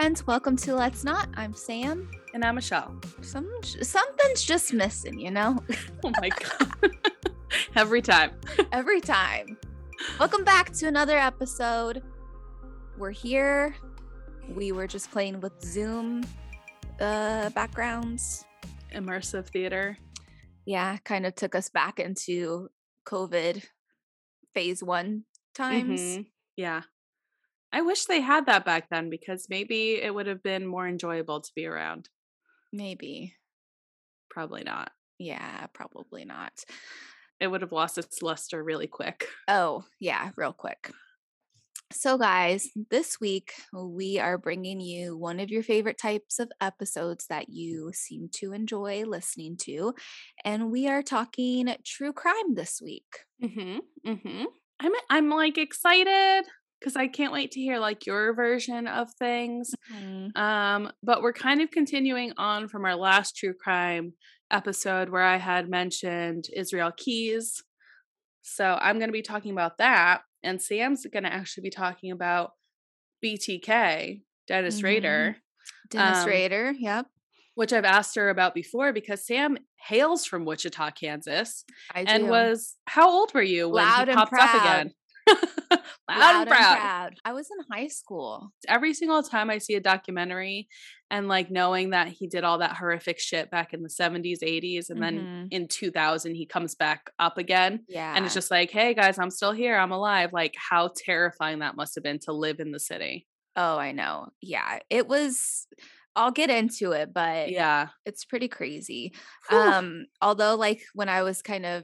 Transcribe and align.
friends. 0.00 0.24
Welcome 0.28 0.56
to 0.58 0.76
Let's 0.76 1.02
Not. 1.02 1.28
I'm 1.34 1.52
Sam. 1.52 2.08
And 2.32 2.44
I'm 2.44 2.54
Michelle. 2.54 2.94
Some 3.20 3.50
something's 3.82 4.44
just 4.44 4.72
missing, 4.72 5.18
you 5.18 5.32
know. 5.32 5.58
Oh 6.04 6.12
my 6.20 6.28
god. 6.28 6.92
Every 7.74 8.00
time. 8.00 8.30
Every 8.72 9.00
time. 9.00 9.58
Welcome 10.20 10.44
back 10.44 10.70
to 10.74 10.86
another 10.86 11.18
episode. 11.18 12.04
We're 12.96 13.10
here. 13.10 13.74
We 14.54 14.70
were 14.70 14.86
just 14.86 15.10
playing 15.10 15.40
with 15.40 15.60
Zoom 15.64 16.22
uh 17.00 17.50
backgrounds. 17.50 18.44
Immersive 18.94 19.48
theater. 19.48 19.98
Yeah, 20.64 20.98
kind 20.98 21.26
of 21.26 21.34
took 21.34 21.56
us 21.56 21.70
back 21.70 21.98
into 21.98 22.68
COVID 23.04 23.64
phase 24.54 24.80
1 24.80 25.24
times. 25.56 26.00
Mhm. 26.00 26.26
Yeah. 26.56 26.82
I 27.72 27.80
wish 27.82 28.04
they 28.04 28.20
had 28.20 28.46
that 28.46 28.64
back 28.66 28.88
then 28.90 29.08
because 29.10 29.48
maybe 29.48 30.02
it 30.02 30.14
would 30.14 30.26
have 30.26 30.42
been 30.42 30.66
more 30.66 30.86
enjoyable 30.86 31.40
to 31.40 31.52
be 31.54 31.66
around. 31.66 32.10
Maybe. 32.72 33.36
Probably 34.30 34.64
not. 34.64 34.92
Yeah, 35.18 35.66
probably 35.72 36.24
not. 36.24 36.64
It 37.40 37.48
would 37.48 37.62
have 37.62 37.72
lost 37.72 37.98
its 37.98 38.22
luster 38.22 38.62
really 38.62 38.86
quick. 38.86 39.28
Oh, 39.48 39.84
yeah, 39.98 40.30
real 40.36 40.52
quick. 40.52 40.92
So, 41.90 42.18
guys, 42.18 42.68
this 42.90 43.18
week 43.18 43.54
we 43.72 44.18
are 44.18 44.36
bringing 44.36 44.80
you 44.80 45.16
one 45.16 45.40
of 45.40 45.50
your 45.50 45.62
favorite 45.62 45.96
types 45.98 46.38
of 46.38 46.50
episodes 46.60 47.26
that 47.28 47.48
you 47.48 47.92
seem 47.94 48.28
to 48.34 48.52
enjoy 48.52 49.04
listening 49.04 49.56
to. 49.62 49.94
And 50.44 50.70
we 50.70 50.86
are 50.86 51.02
talking 51.02 51.74
true 51.84 52.12
crime 52.12 52.54
this 52.54 52.80
week. 52.82 53.24
Mhm. 53.42 53.80
Mhm. 54.04 54.46
I'm 54.80 54.92
I'm 55.10 55.30
like 55.30 55.58
excited 55.58 56.44
cuz 56.82 56.96
I 56.96 57.08
can't 57.08 57.32
wait 57.32 57.50
to 57.52 57.60
hear 57.60 57.78
like 57.78 58.06
your 58.06 58.34
version 58.34 58.86
of 58.86 59.12
things. 59.14 59.74
Um, 60.36 60.92
but 61.02 61.22
we're 61.22 61.32
kind 61.32 61.60
of 61.60 61.70
continuing 61.70 62.32
on 62.36 62.68
from 62.68 62.84
our 62.84 62.94
last 62.96 63.36
true 63.36 63.54
crime 63.54 64.14
episode 64.50 65.08
where 65.10 65.22
I 65.22 65.36
had 65.36 65.68
mentioned 65.68 66.46
Israel 66.54 66.92
Keyes. 66.96 67.62
So 68.42 68.78
I'm 68.80 68.98
going 68.98 69.08
to 69.08 69.12
be 69.12 69.22
talking 69.22 69.52
about 69.52 69.78
that. 69.78 70.22
And 70.42 70.62
Sam's 70.62 71.04
going 71.12 71.24
to 71.24 71.32
actually 71.32 71.64
be 71.64 71.70
talking 71.70 72.12
about 72.12 72.52
BTK, 73.24 74.22
Dennis 74.46 74.80
Mhm. 74.80 74.84
Rader, 74.84 75.36
Dennis 75.90 76.18
Um, 76.22 76.28
Rader, 76.28 76.72
yep. 76.78 77.06
which 77.54 77.72
I've 77.72 77.84
asked 77.84 78.14
her 78.16 78.28
about 78.30 78.54
before 78.54 78.92
because 78.92 79.26
Sam 79.26 79.58
hails 79.86 80.24
from 80.24 80.44
Wichita, 80.44 80.92
Kansas, 80.92 81.64
I 81.94 82.02
and 82.02 82.28
was 82.28 82.76
how 82.86 83.10
old 83.10 83.34
were 83.34 83.42
you 83.42 83.68
when 83.68 83.84
Loud 83.84 84.08
he 84.08 84.14
popped 84.14 84.32
up 84.32 84.54
again? 84.54 84.94
Loud, 86.10 86.40
and 86.42 86.48
proud. 86.48 87.10
I 87.24 87.32
was 87.34 87.48
in 87.50 87.58
high 87.76 87.88
school. 87.88 88.50
every 88.66 88.94
single 88.94 89.22
time 89.22 89.50
I 89.50 89.58
see 89.58 89.74
a 89.74 89.80
documentary 89.80 90.68
and 91.10 91.28
like 91.28 91.50
knowing 91.50 91.90
that 91.90 92.08
he 92.08 92.26
did 92.26 92.44
all 92.44 92.58
that 92.58 92.76
horrific 92.76 93.18
shit 93.18 93.50
back 93.50 93.74
in 93.74 93.82
the 93.82 93.90
70s, 93.90 94.38
80s, 94.42 94.88
and 94.90 95.02
then 95.02 95.18
Mhm. 95.18 95.48
in 95.50 95.68
2000 95.68 96.34
he 96.34 96.46
comes 96.46 96.74
back 96.74 97.10
up 97.18 97.36
again. 97.36 97.84
Yeah. 97.88 98.14
And 98.16 98.24
it's 98.24 98.34
just 98.34 98.50
like, 98.50 98.70
hey 98.70 98.94
guys, 98.94 99.18
I'm 99.18 99.30
still 99.30 99.52
here. 99.52 99.76
I'm 99.76 99.92
alive. 99.92 100.32
Like, 100.32 100.54
how 100.56 100.90
terrifying 100.96 101.58
that 101.58 101.76
must 101.76 101.94
have 101.94 102.04
been 102.04 102.18
to 102.20 102.32
live 102.32 102.58
in 102.60 102.72
the 102.72 102.80
city. 102.80 103.26
oh, 103.60 103.76
I 103.76 103.90
know. 103.90 104.28
Yeah. 104.40 104.78
It 104.88 105.08
was, 105.08 105.66
I'll 106.14 106.30
get 106.30 106.48
into 106.48 106.92
it, 106.92 107.12
but 107.12 107.50
Yeah. 107.50 107.88
it's 108.06 108.24
pretty 108.24 108.46
crazy. 108.46 109.12
Whew. 109.50 109.58
Um, 109.58 110.06
although 110.22 110.54
like 110.54 110.80
when 110.94 111.08
I 111.08 111.22
was 111.24 111.42
kind 111.42 111.66
of 111.66 111.82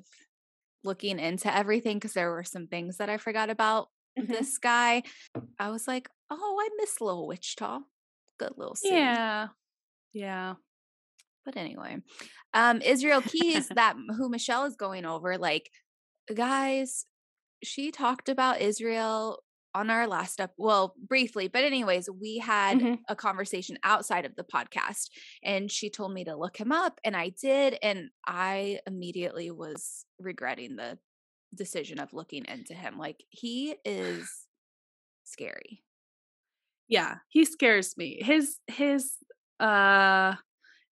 looking 0.84 1.18
into 1.18 1.54
everything, 1.54 1.96
because 1.96 2.12
there 2.12 2.30
were 2.30 2.44
some 2.44 2.66
things 2.66 2.98
that 2.98 3.08
I 3.10 3.16
forgot 3.16 3.50
about 3.50 3.88
Mhm. 4.18 4.28
this 4.28 4.58
guy, 4.58 5.02
I 5.58 5.70
was 5.70 5.88
like, 5.88 6.08
oh, 6.30 6.58
I 6.60 6.68
miss 6.76 7.00
little 7.00 7.26
Wichita. 7.26 7.80
Good 8.38 8.52
little 8.56 8.74
city. 8.76 8.94
yeah. 8.94 9.48
Yeah. 10.12 10.54
But 11.44 11.56
anyway, 11.56 11.98
um, 12.52 12.80
Israel 12.80 13.20
Keyes, 13.22 13.68
that 13.76 13.96
who 14.16 14.28
Michelle 14.28 14.64
is 14.64 14.76
going 14.76 15.04
over, 15.04 15.36
like, 15.38 15.70
guys, 16.32 17.06
she 17.62 17.90
talked 17.90 18.28
about 18.28 18.60
Israel 18.60 19.43
on 19.74 19.90
our 19.90 20.06
last 20.06 20.40
up 20.40 20.52
well 20.56 20.94
briefly 21.08 21.48
but 21.48 21.64
anyways 21.64 22.08
we 22.20 22.38
had 22.38 22.78
Mhm. 22.78 22.98
a 23.08 23.16
conversation 23.16 23.76
outside 23.82 24.24
of 24.24 24.36
the 24.36 24.44
podcast 24.44 25.08
and 25.42 25.70
she 25.70 25.90
told 25.90 26.12
me 26.14 26.24
to 26.24 26.36
look 26.36 26.56
him 26.56 26.70
up 26.72 27.00
and 27.04 27.16
i 27.16 27.30
did 27.30 27.76
and 27.82 28.10
i 28.26 28.78
immediately 28.86 29.50
was 29.50 30.04
regretting 30.20 30.76
the 30.76 30.98
decision 31.54 31.98
of 31.98 32.12
looking 32.12 32.44
into 32.46 32.74
him 32.74 32.98
like 32.98 33.22
he 33.30 33.74
is 33.84 34.30
scary 35.24 35.82
Yeah. 36.88 37.16
He 37.28 37.44
scares 37.46 37.96
me. 37.96 38.20
His 38.22 38.58
his 38.66 39.12
uh 39.58 40.34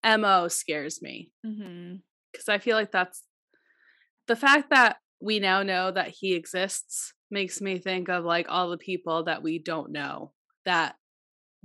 MO 0.04 0.48
scares 0.48 1.03
me. 1.03 1.31
mm-hmm. 1.47 1.97
because 2.32 2.48
I 2.48 2.59
feel 2.59 2.76
like 2.76 2.91
that's 2.91 3.22
the 4.26 4.37
fact 4.37 4.71
that 4.71 4.97
we 5.21 5.38
now 5.38 5.62
know 5.62 5.91
that 5.92 6.09
he 6.09 6.34
exists 6.34 7.12
makes 7.32 7.60
me 7.60 7.78
think 7.78 8.09
of 8.09 8.25
like 8.25 8.47
all 8.48 8.70
the 8.70 8.78
people 8.78 9.25
that 9.25 9.43
we 9.43 9.59
don't 9.59 9.91
know 9.93 10.34
that 10.65 10.97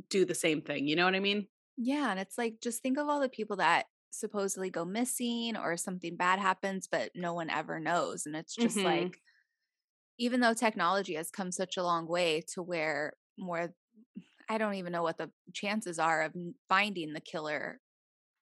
do 0.09 0.25
the 0.25 0.35
same 0.35 0.61
thing. 0.61 0.87
You 0.87 0.95
know 0.95 1.05
what 1.05 1.15
I 1.15 1.19
mean? 1.21 1.47
Yeah, 1.77 2.09
and 2.11 2.19
it's 2.19 2.37
like 2.37 2.59
just 2.61 2.81
think 2.81 2.97
of 2.97 3.07
all 3.07 3.19
the 3.19 3.29
people 3.29 3.57
that 3.57 3.87
supposedly 4.09 4.69
go 4.69 4.83
missing 4.85 5.55
or 5.55 5.77
something 5.77 6.15
bad 6.15 6.39
happens, 6.39 6.87
but 6.87 7.11
no 7.15 7.33
one 7.33 7.49
ever 7.49 7.79
knows. 7.79 8.25
And 8.25 8.35
it's 8.35 8.55
just 8.55 8.83
Mhm. 8.83 8.83
like, 8.83 9.21
even 10.17 10.39
though 10.39 10.53
technology 10.53 11.15
has 11.15 11.31
come 11.31 11.51
such 11.51 11.77
a 11.77 11.83
long 11.83 12.07
way 12.07 12.41
to 12.53 12.63
where 12.63 13.13
more, 13.37 13.73
I 14.49 14.57
don't 14.57 14.75
even 14.75 14.93
know 14.93 15.03
what 15.03 15.17
the 15.17 15.31
chances 15.53 15.99
are 15.99 16.23
of 16.23 16.35
finding 16.69 17.13
the 17.13 17.21
killer. 17.21 17.81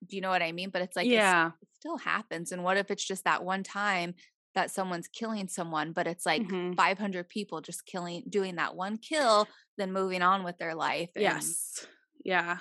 Do 0.06 0.16
you 0.16 0.22
know 0.22 0.30
what 0.30 0.44
I 0.44 0.52
mean? 0.54 0.72
But 0.72 0.84
it's 0.84 0.96
like, 0.96 1.14
it's- 1.14 1.36
yeah. 1.36 1.52
it 1.62 1.70
still 1.74 1.98
happens. 1.98 2.52
And 2.52 2.64
what 2.64 2.78
if 2.78 2.92
it's 2.92 3.06
just 3.06 3.26
that 3.26 3.44
one 3.46 3.64
time 3.64 4.16
that 4.56 4.72
someone's 4.72 5.08
killing 5.08 5.48
someone, 5.48 5.92
but 5.94 6.08
it's 6.08 6.26
like 6.26 6.42
Mhm. 6.44 6.76
500 6.76 7.30
people 7.30 7.62
just 7.62 7.86
killing, 7.86 8.24
doing 8.30 8.56
that 8.56 8.76
one 8.76 8.98
kill, 8.98 9.48
then 9.78 9.92
moving 9.94 10.22
on 10.22 10.44
with 10.44 10.58
their 10.58 10.74
life? 10.76 11.12
and- 11.16 11.22
Yes. 11.24 11.86
Yeah. 12.24 12.60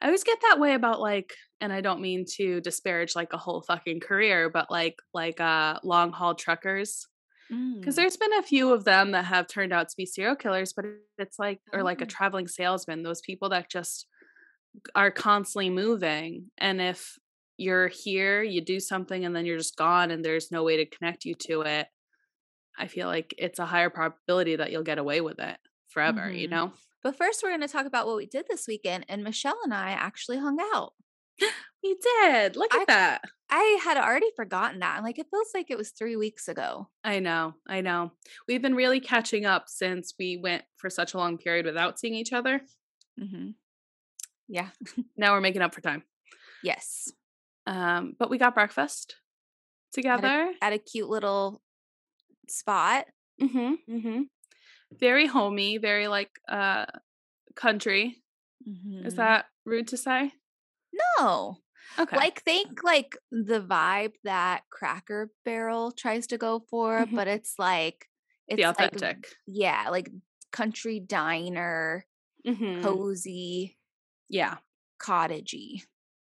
I 0.00 0.06
always 0.06 0.24
get 0.24 0.38
that 0.42 0.58
way 0.60 0.74
about 0.74 1.00
like, 1.00 1.34
and 1.60 1.72
I 1.72 1.80
don't 1.80 2.00
mean 2.00 2.24
to 2.36 2.60
disparage 2.60 3.14
like 3.16 3.32
a 3.32 3.38
whole 3.38 3.62
fucking 3.62 4.00
career, 4.00 4.48
but 4.50 4.70
like 4.70 5.00
like 5.12 5.40
uh 5.40 5.78
long 5.82 6.12
haul 6.12 6.34
truckers. 6.34 7.06
Because 7.48 7.94
Mm. 7.94 7.96
there's 7.96 8.16
been 8.16 8.32
a 8.34 8.42
few 8.42 8.72
of 8.72 8.84
them 8.84 9.10
that 9.12 9.26
have 9.26 9.46
turned 9.48 9.72
out 9.72 9.88
to 9.90 9.96
be 9.96 10.06
serial 10.06 10.34
killers, 10.36 10.72
but 10.72 10.86
it's 11.18 11.38
like, 11.38 11.60
or 11.74 11.82
like 11.82 12.00
a 12.00 12.04
Oh. 12.04 12.08
traveling 12.08 12.48
salesman, 12.48 13.02
those 13.02 13.20
people 13.20 13.50
that 13.50 13.70
just 13.70 14.06
are 14.94 15.10
constantly 15.10 15.68
moving. 15.70 16.50
And 16.56 16.80
if 16.80 17.18
you're 17.56 17.88
here, 17.88 18.42
you 18.42 18.60
do 18.60 18.80
something, 18.80 19.24
and 19.24 19.34
then 19.34 19.46
you're 19.46 19.58
just 19.58 19.76
gone, 19.76 20.10
and 20.10 20.24
there's 20.24 20.50
no 20.50 20.62
way 20.64 20.76
to 20.78 20.86
connect 20.86 21.24
you 21.24 21.34
to 21.46 21.62
it, 21.62 21.86
I 22.76 22.88
feel 22.88 23.06
like 23.06 23.34
it's 23.38 23.58
a 23.60 23.66
higher 23.66 23.90
probability 23.90 24.56
that 24.56 24.72
you'll 24.72 24.82
get 24.82 24.98
away 24.98 25.20
with 25.20 25.38
it 25.38 25.56
forever, 25.88 26.30
you 26.30 26.48
Mhm. 26.48 26.50
know? 26.50 26.72
But 27.02 27.16
first, 27.16 27.42
we're 27.42 27.50
going 27.50 27.60
to 27.60 27.68
talk 27.68 27.86
about 27.86 28.06
what 28.06 28.16
we 28.16 28.26
did 28.26 28.46
this 28.48 28.66
weekend. 28.66 29.04
And 29.08 29.22
Michelle 29.22 29.58
and 29.62 29.72
I 29.74 29.90
actually 29.90 30.38
hung 30.38 30.58
out. 30.74 30.94
We 31.84 31.96
did. 32.22 32.56
Look 32.56 32.72
at 32.74 32.80
I- 32.80 32.84
that. 32.86 33.22
I 33.50 33.78
had 33.84 33.98
already 33.98 34.30
forgotten 34.34 34.80
that. 34.80 35.02
Like, 35.02 35.18
it 35.18 35.26
feels 35.30 35.50
like 35.52 35.70
it 35.70 35.76
was 35.76 35.90
three 35.90 36.16
weeks 36.16 36.48
ago. 36.48 36.88
I 37.04 37.20
know. 37.20 37.54
I 37.66 37.82
know. 37.82 38.12
We've 38.48 38.62
been 38.62 38.74
really 38.74 39.00
catching 39.00 39.44
up 39.44 39.68
since 39.68 40.14
we 40.18 40.38
went 40.38 40.64
for 40.78 40.88
such 40.88 41.12
a 41.12 41.18
long 41.18 41.36
period 41.36 41.66
without 41.66 41.98
seeing 41.98 42.14
each 42.14 42.32
other. 42.32 42.62
Mm-hmm. 43.20 43.50
Yeah. 44.48 44.70
Now 45.16 45.32
we're 45.34 45.42
making 45.42 45.60
up 45.60 45.74
for 45.74 45.82
time. 45.82 46.04
Yes. 46.62 47.12
Um, 47.66 48.14
but 48.18 48.30
we 48.30 48.38
got 48.38 48.54
breakfast 48.54 49.16
together. 49.92 50.52
At 50.60 50.72
a 50.72 50.78
cute 50.78 51.08
little 51.08 51.62
spot. 52.48 53.06
Mm-hmm. 53.40 53.74
Mm-hmm. 53.90 54.22
Very 54.98 55.26
homey, 55.26 55.78
very 55.78 56.08
like 56.08 56.30
uh 56.48 56.86
country. 57.56 58.22
Is 58.66 58.74
Mhm. 58.78 59.06
Is 59.06 59.14
that 59.16 59.46
rude 59.64 59.88
to 59.88 59.96
say? 59.96 60.32
No. 61.18 61.58
Okay. 61.98 62.16
Like, 62.16 62.42
think 62.42 62.82
like 62.82 63.16
the 63.30 63.60
vibe 63.60 64.14
that 64.24 64.64
Cracker 64.70 65.30
Barrel 65.44 65.92
tries 65.92 66.26
to 66.28 66.38
go 66.38 66.60
for, 66.70 67.04
Mhm. 67.06 67.14
but 67.14 67.28
it's 67.28 67.58
like, 67.58 68.08
it's 68.48 68.56
the 68.58 68.66
like, 68.68 68.78
authentic. 68.94 69.36
yeah, 69.46 69.90
like 69.90 70.08
country 70.52 70.98
diner, 71.00 72.06
Mhm. 72.46 72.82
cozy, 72.82 73.78
Yeah. 74.28 74.58
cottagey. 75.00 75.82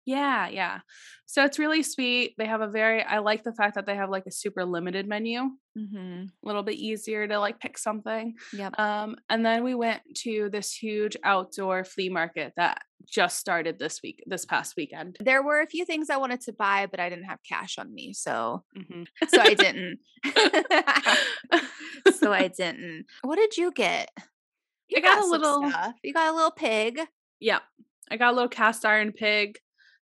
Yeah, 0.06 0.48
yeah. 0.50 0.80
So 1.25 1.44
it's 1.44 1.57
really 1.57 1.81
sweet. 1.81 2.36
They 2.38 2.46
have 2.46 2.62
a 2.62 2.68
very 2.68 3.02
I 3.04 3.18
like 3.19 3.44
the 3.44 3.52
fact 3.54 3.74
that 3.75 3.86
they 3.88 3.96
have 3.96 4.10
like 4.12 4.25
a 4.28 4.31
super 4.31 4.63
limited 4.63 5.07
menu, 5.07 5.40
a 5.40 5.50
Mm-hmm. 5.80 6.25
little 6.44 6.63
bit 6.63 6.75
easier 6.75 7.28
to 7.28 7.40
like 7.40 7.60
pick 7.60 7.78
something. 7.78 8.36
Yep. 8.54 8.80
Um, 8.80 9.16
and 9.30 9.46
then 9.46 9.63
we 9.63 9.74
went 9.75 10.02
to 10.24 10.50
this 10.52 10.72
huge 10.74 11.18
outdoor 11.24 11.84
flea 11.84 12.07
market 12.10 12.54
that 12.56 12.84
just 13.07 13.38
started 13.40 13.78
this 13.80 14.00
week, 14.04 14.24
this 14.28 14.46
past 14.46 14.75
weekend. 14.78 15.18
there 15.19 15.44
were 15.44 15.60
a 15.62 15.68
few 15.68 15.84
things 15.86 16.10
I 16.10 16.18
wanted 16.18 16.42
to 16.42 16.54
buy, 16.54 16.88
but 16.90 17.00
I 17.00 17.10
didn't 17.10 17.25
have 17.25 17.40
cash 17.48 17.78
on 17.78 17.94
me, 17.94 18.13
so 18.13 18.63
Mhm. 18.78 19.06
so 19.28 19.42
I 19.42 19.54
didn't. 19.56 20.00
so 22.19 22.31
I 22.31 22.48
didn't. 22.48 23.06
What 23.24 23.36
did 23.38 23.58
you 23.58 23.72
get? 23.72 24.10
You 24.90 24.98
I 25.00 25.01
got 25.01 25.24
a 25.24 25.28
little- 25.28 25.69
stuff. 25.69 25.94
You 26.04 26.13
got 26.13 26.31
a 26.31 26.36
little 26.36 26.51
pig. 26.51 27.00
Yeah. 27.40 27.60
I 28.10 28.18
got 28.18 28.31
a 28.31 28.36
little 28.36 28.50
cast 28.50 28.86
iron 28.86 29.12
pig 29.12 29.58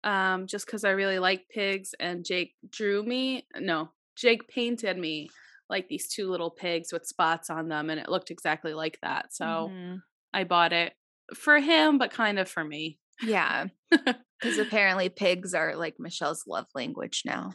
um, 0.07 0.47
just 0.47 0.65
because 0.65 0.85
I 0.85 0.91
really 0.91 1.19
like 1.19 1.49
pigs. 1.51 1.95
And 2.01 2.25
Jake 2.25 2.55
drew 2.71 3.03
me, 3.03 3.47
no, 3.59 3.91
Jake 4.17 4.49
painted 4.49 4.97
me 4.97 5.29
like 5.69 5.89
these 5.89 6.09
two 6.09 6.31
little 6.31 6.51
pigs 6.51 6.93
with 6.93 7.05
spots 7.05 7.51
on 7.51 7.69
them, 7.69 7.91
and 7.91 8.01
it 8.01 8.09
looked 8.09 8.31
exactly 8.31 8.73
like 8.73 8.99
that. 9.03 9.35
So 9.35 9.45
mm-hmm. 9.45 9.97
I 10.33 10.45
bought 10.45 10.73
it 10.73 10.95
for 11.35 11.59
him, 11.59 11.99
but 11.99 12.13
kind 12.13 12.39
of 12.39 12.49
for 12.49 12.65
me. 12.65 12.99
Yeah. 13.23 13.67
Because 14.39 14.59
apparently 14.59 15.09
pigs 15.09 15.55
are 15.55 15.77
like 15.77 15.95
Michelle's 15.99 16.45
love 16.47 16.67
language 16.75 17.23
now. 17.25 17.55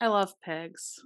I 0.00 0.06
love 0.06 0.32
pigs. 0.40 1.00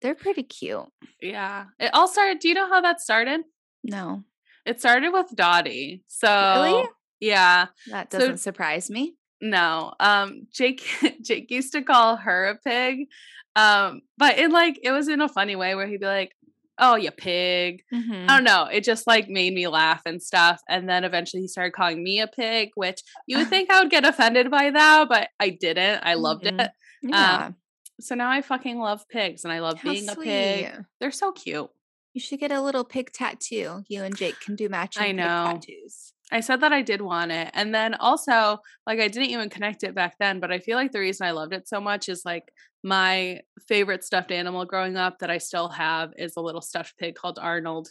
They're 0.00 0.14
pretty 0.14 0.44
cute. 0.44 0.86
Yeah. 1.20 1.64
It 1.80 1.90
all 1.92 2.06
started. 2.06 2.38
Do 2.38 2.46
you 2.46 2.54
know 2.54 2.68
how 2.68 2.80
that 2.82 3.00
started? 3.00 3.40
No. 3.82 4.22
It 4.64 4.78
started 4.78 5.12
with 5.12 5.34
Dottie. 5.34 6.04
So 6.06 6.28
really? 6.62 6.88
Yeah. 7.18 7.66
That 7.90 8.08
doesn't 8.10 8.36
so, 8.36 8.42
surprise 8.42 8.88
me. 8.88 9.16
No. 9.40 9.94
Um 10.00 10.46
Jake 10.52 10.82
Jake 11.22 11.50
used 11.50 11.72
to 11.72 11.82
call 11.82 12.16
her 12.16 12.46
a 12.46 12.56
pig. 12.56 13.08
Um, 13.54 14.02
but 14.18 14.38
in 14.38 14.50
like 14.50 14.78
it 14.82 14.92
was 14.92 15.08
in 15.08 15.20
a 15.20 15.28
funny 15.28 15.56
way 15.56 15.74
where 15.74 15.86
he'd 15.86 16.00
be 16.00 16.06
like, 16.06 16.32
Oh, 16.78 16.94
you 16.94 17.10
pig. 17.10 17.82
Mm-hmm. 17.92 18.26
I 18.28 18.36
don't 18.36 18.44
know. 18.44 18.68
It 18.70 18.84
just 18.84 19.06
like 19.06 19.30
made 19.30 19.54
me 19.54 19.66
laugh 19.66 20.02
and 20.04 20.22
stuff. 20.22 20.60
And 20.68 20.86
then 20.86 21.04
eventually 21.04 21.40
he 21.40 21.48
started 21.48 21.72
calling 21.72 22.02
me 22.02 22.20
a 22.20 22.26
pig, 22.26 22.70
which 22.74 23.02
you 23.26 23.38
would 23.38 23.48
think 23.50 23.70
I 23.70 23.80
would 23.80 23.90
get 23.90 24.04
offended 24.04 24.50
by 24.50 24.70
that, 24.70 25.08
but 25.08 25.28
I 25.40 25.50
didn't. 25.50 26.00
I 26.02 26.14
loved 26.14 26.44
mm-hmm. 26.44 26.60
it. 26.60 26.70
Yeah. 27.02 27.46
Um, 27.46 27.56
so 28.00 28.14
now 28.14 28.30
I 28.30 28.42
fucking 28.42 28.78
love 28.78 29.08
pigs 29.08 29.44
and 29.44 29.52
I 29.52 29.60
love 29.60 29.78
How 29.78 29.90
being 29.90 30.06
sweet. 30.06 30.28
a 30.28 30.64
pig. 30.64 30.84
They're 31.00 31.10
so 31.10 31.32
cute. 31.32 31.70
You 32.12 32.20
should 32.20 32.40
get 32.40 32.52
a 32.52 32.60
little 32.60 32.84
pig 32.84 33.12
tattoo. 33.12 33.84
You 33.88 34.02
and 34.02 34.16
Jake 34.16 34.40
can 34.40 34.56
do 34.56 34.68
matching 34.68 35.02
I 35.02 35.12
know. 35.12 35.52
tattoos. 35.52 36.12
I 36.32 36.40
said 36.40 36.60
that 36.60 36.72
I 36.72 36.82
did 36.82 37.00
want 37.00 37.30
it. 37.30 37.50
And 37.54 37.74
then 37.74 37.94
also, 37.94 38.58
like, 38.86 38.98
I 38.98 39.08
didn't 39.08 39.30
even 39.30 39.48
connect 39.48 39.84
it 39.84 39.94
back 39.94 40.16
then, 40.18 40.40
but 40.40 40.50
I 40.50 40.58
feel 40.58 40.76
like 40.76 40.90
the 40.90 40.98
reason 40.98 41.26
I 41.26 41.30
loved 41.30 41.52
it 41.52 41.68
so 41.68 41.80
much 41.80 42.08
is 42.08 42.24
like 42.24 42.52
my 42.82 43.40
favorite 43.68 44.04
stuffed 44.04 44.32
animal 44.32 44.64
growing 44.64 44.96
up 44.96 45.20
that 45.20 45.30
I 45.30 45.38
still 45.38 45.68
have 45.68 46.12
is 46.16 46.36
a 46.36 46.40
little 46.40 46.60
stuffed 46.60 46.98
pig 46.98 47.14
called 47.14 47.38
Arnold. 47.40 47.88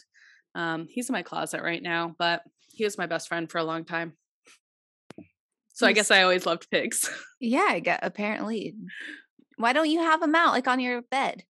Um, 0.54 0.86
he's 0.88 1.08
in 1.08 1.14
my 1.14 1.22
closet 1.22 1.62
right 1.62 1.82
now, 1.82 2.14
but 2.18 2.42
he 2.68 2.84
was 2.84 2.98
my 2.98 3.06
best 3.06 3.28
friend 3.28 3.50
for 3.50 3.58
a 3.58 3.64
long 3.64 3.84
time. 3.84 4.14
So 5.72 5.86
I 5.86 5.92
guess 5.92 6.10
I 6.10 6.22
always 6.22 6.46
loved 6.46 6.70
pigs. 6.70 7.08
Yeah, 7.38 7.66
I 7.68 7.80
get 7.80 8.00
apparently. 8.02 8.74
Why 9.58 9.74
don't 9.74 9.90
you 9.90 10.00
have 10.00 10.22
him 10.22 10.34
out 10.34 10.52
like 10.52 10.66
on 10.66 10.80
your 10.80 11.02
bed? 11.02 11.44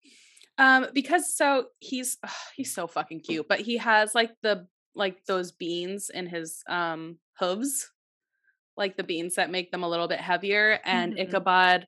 Um, 0.59 0.87
because 0.95 1.35
so 1.35 1.67
he's 1.81 2.19
he's 2.57 2.73
so 2.73 2.87
fucking 2.87 3.21
cute, 3.21 3.47
but 3.49 3.59
he 3.59 3.79
has 3.79 4.15
like 4.15 4.31
the 4.45 4.69
like 4.95 5.25
those 5.27 5.53
beans 5.53 6.11
in 6.11 6.27
his 6.27 6.63
um 6.69 7.19
hooves, 7.39 7.91
like 8.77 8.97
the 8.97 9.05
beans 9.05 9.37
that 9.37 9.51
make 9.51 9.71
them 9.71 9.83
a 9.83 9.89
little 9.89 10.09
bit 10.09 10.21
heavier, 10.21 10.79
and 10.85 11.13
mm-hmm. 11.13 11.23
Ichabod 11.23 11.87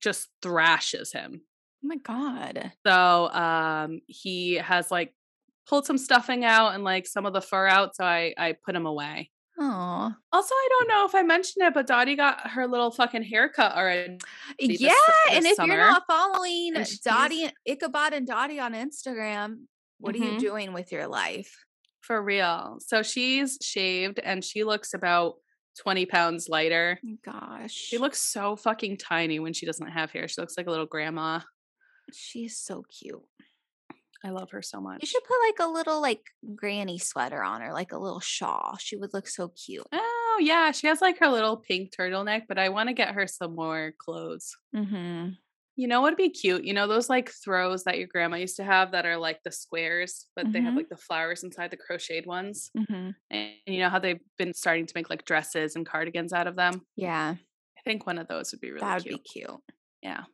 just 0.00 0.28
thrashes 0.42 1.12
him. 1.12 1.42
Oh 1.84 1.88
my 1.88 1.96
god. 1.96 2.72
So 2.86 3.30
um 3.30 4.00
he 4.06 4.54
has 4.54 4.90
like 4.90 5.14
pulled 5.66 5.86
some 5.86 5.98
stuffing 5.98 6.44
out 6.44 6.74
and 6.74 6.84
like 6.84 7.06
some 7.06 7.26
of 7.26 7.32
the 7.32 7.40
fur 7.40 7.66
out, 7.66 7.96
so 7.96 8.04
I 8.04 8.34
I 8.38 8.56
put 8.64 8.74
him 8.74 8.86
away. 8.86 9.30
Oh. 9.60 10.12
Also, 10.32 10.54
I 10.54 10.68
don't 10.70 10.88
know 10.88 11.04
if 11.04 11.14
I 11.16 11.22
mentioned 11.22 11.66
it, 11.66 11.74
but 11.74 11.88
Dottie 11.88 12.14
got 12.14 12.50
her 12.50 12.68
little 12.68 12.92
fucking 12.92 13.24
haircut 13.24 13.74
already. 13.74 14.18
Yeah, 14.60 14.68
this, 14.68 14.78
this 14.78 14.92
and 15.32 15.46
if 15.46 15.56
summer. 15.56 15.74
you're 15.74 15.84
not 15.84 16.04
following 16.06 16.74
Dottie, 17.04 17.50
Ichabod 17.66 18.12
and 18.12 18.24
Dottie 18.24 18.60
on 18.60 18.72
Instagram, 18.72 19.64
what 19.98 20.14
mm-hmm. 20.14 20.22
are 20.22 20.26
you 20.26 20.32
mm-hmm. 20.32 20.40
doing 20.40 20.72
with 20.72 20.92
your 20.92 21.08
life? 21.08 21.56
For 22.08 22.22
real. 22.22 22.78
So 22.80 23.02
she's 23.02 23.58
shaved 23.60 24.18
and 24.18 24.42
she 24.42 24.64
looks 24.64 24.94
about 24.94 25.34
20 25.82 26.06
pounds 26.06 26.48
lighter. 26.48 26.98
Gosh. 27.22 27.70
She 27.70 27.98
looks 27.98 28.18
so 28.18 28.56
fucking 28.56 28.96
tiny 28.96 29.40
when 29.40 29.52
she 29.52 29.66
doesn't 29.66 29.88
have 29.90 30.10
hair. 30.10 30.26
She 30.26 30.40
looks 30.40 30.56
like 30.56 30.66
a 30.66 30.70
little 30.70 30.86
grandma. 30.86 31.40
She's 32.10 32.56
so 32.56 32.82
cute. 32.88 33.20
I 34.24 34.30
love 34.30 34.50
her 34.52 34.62
so 34.62 34.80
much. 34.80 35.02
You 35.02 35.06
should 35.06 35.22
put 35.22 35.36
like 35.48 35.68
a 35.68 35.70
little 35.70 36.00
like 36.00 36.22
granny 36.56 36.98
sweater 36.98 37.42
on 37.42 37.60
her, 37.60 37.74
like 37.74 37.92
a 37.92 37.98
little 37.98 38.20
shawl. 38.20 38.78
She 38.80 38.96
would 38.96 39.12
look 39.12 39.28
so 39.28 39.48
cute. 39.48 39.86
Oh 39.92 40.38
yeah, 40.40 40.70
she 40.72 40.86
has 40.86 41.02
like 41.02 41.18
her 41.18 41.28
little 41.28 41.58
pink 41.58 41.94
turtleneck, 41.94 42.44
but 42.48 42.58
I 42.58 42.70
want 42.70 42.88
to 42.88 42.94
get 42.94 43.14
her 43.14 43.26
some 43.26 43.54
more 43.54 43.92
clothes. 43.98 44.56
Mm-hmm. 44.74 45.32
You 45.78 45.86
know 45.86 46.00
what'd 46.00 46.16
be 46.16 46.28
cute? 46.28 46.64
You 46.64 46.74
know 46.74 46.88
those 46.88 47.08
like 47.08 47.30
throws 47.30 47.84
that 47.84 47.98
your 47.98 48.08
grandma 48.08 48.38
used 48.38 48.56
to 48.56 48.64
have 48.64 48.90
that 48.90 49.06
are 49.06 49.16
like 49.16 49.44
the 49.44 49.52
squares, 49.52 50.26
but 50.34 50.46
mm-hmm. 50.46 50.52
they 50.52 50.58
have 50.58 50.70
mm-hmm. 50.70 50.78
like 50.78 50.88
the 50.88 50.96
flowers 50.96 51.44
inside 51.44 51.70
the 51.70 51.76
crocheted 51.76 52.26
ones. 52.26 52.72
Mm-hmm. 52.76 53.10
And 53.30 53.50
you 53.64 53.78
know 53.78 53.88
how 53.88 54.00
they've 54.00 54.18
been 54.38 54.54
starting 54.54 54.86
to 54.86 54.92
make 54.96 55.08
like 55.08 55.24
dresses 55.24 55.76
and 55.76 55.86
cardigans 55.86 56.32
out 56.32 56.48
of 56.48 56.56
them. 56.56 56.82
Yeah, 56.96 57.36
I 57.36 57.80
think 57.84 58.08
one 58.08 58.18
of 58.18 58.26
those 58.26 58.50
would 58.50 58.60
be 58.60 58.72
really. 58.72 58.80
Cute. 58.80 58.88
That 58.88 58.94
would 58.96 59.04
cute. 59.04 59.22
be 59.22 59.40
cute. 59.40 59.60
Yeah, 60.02 60.24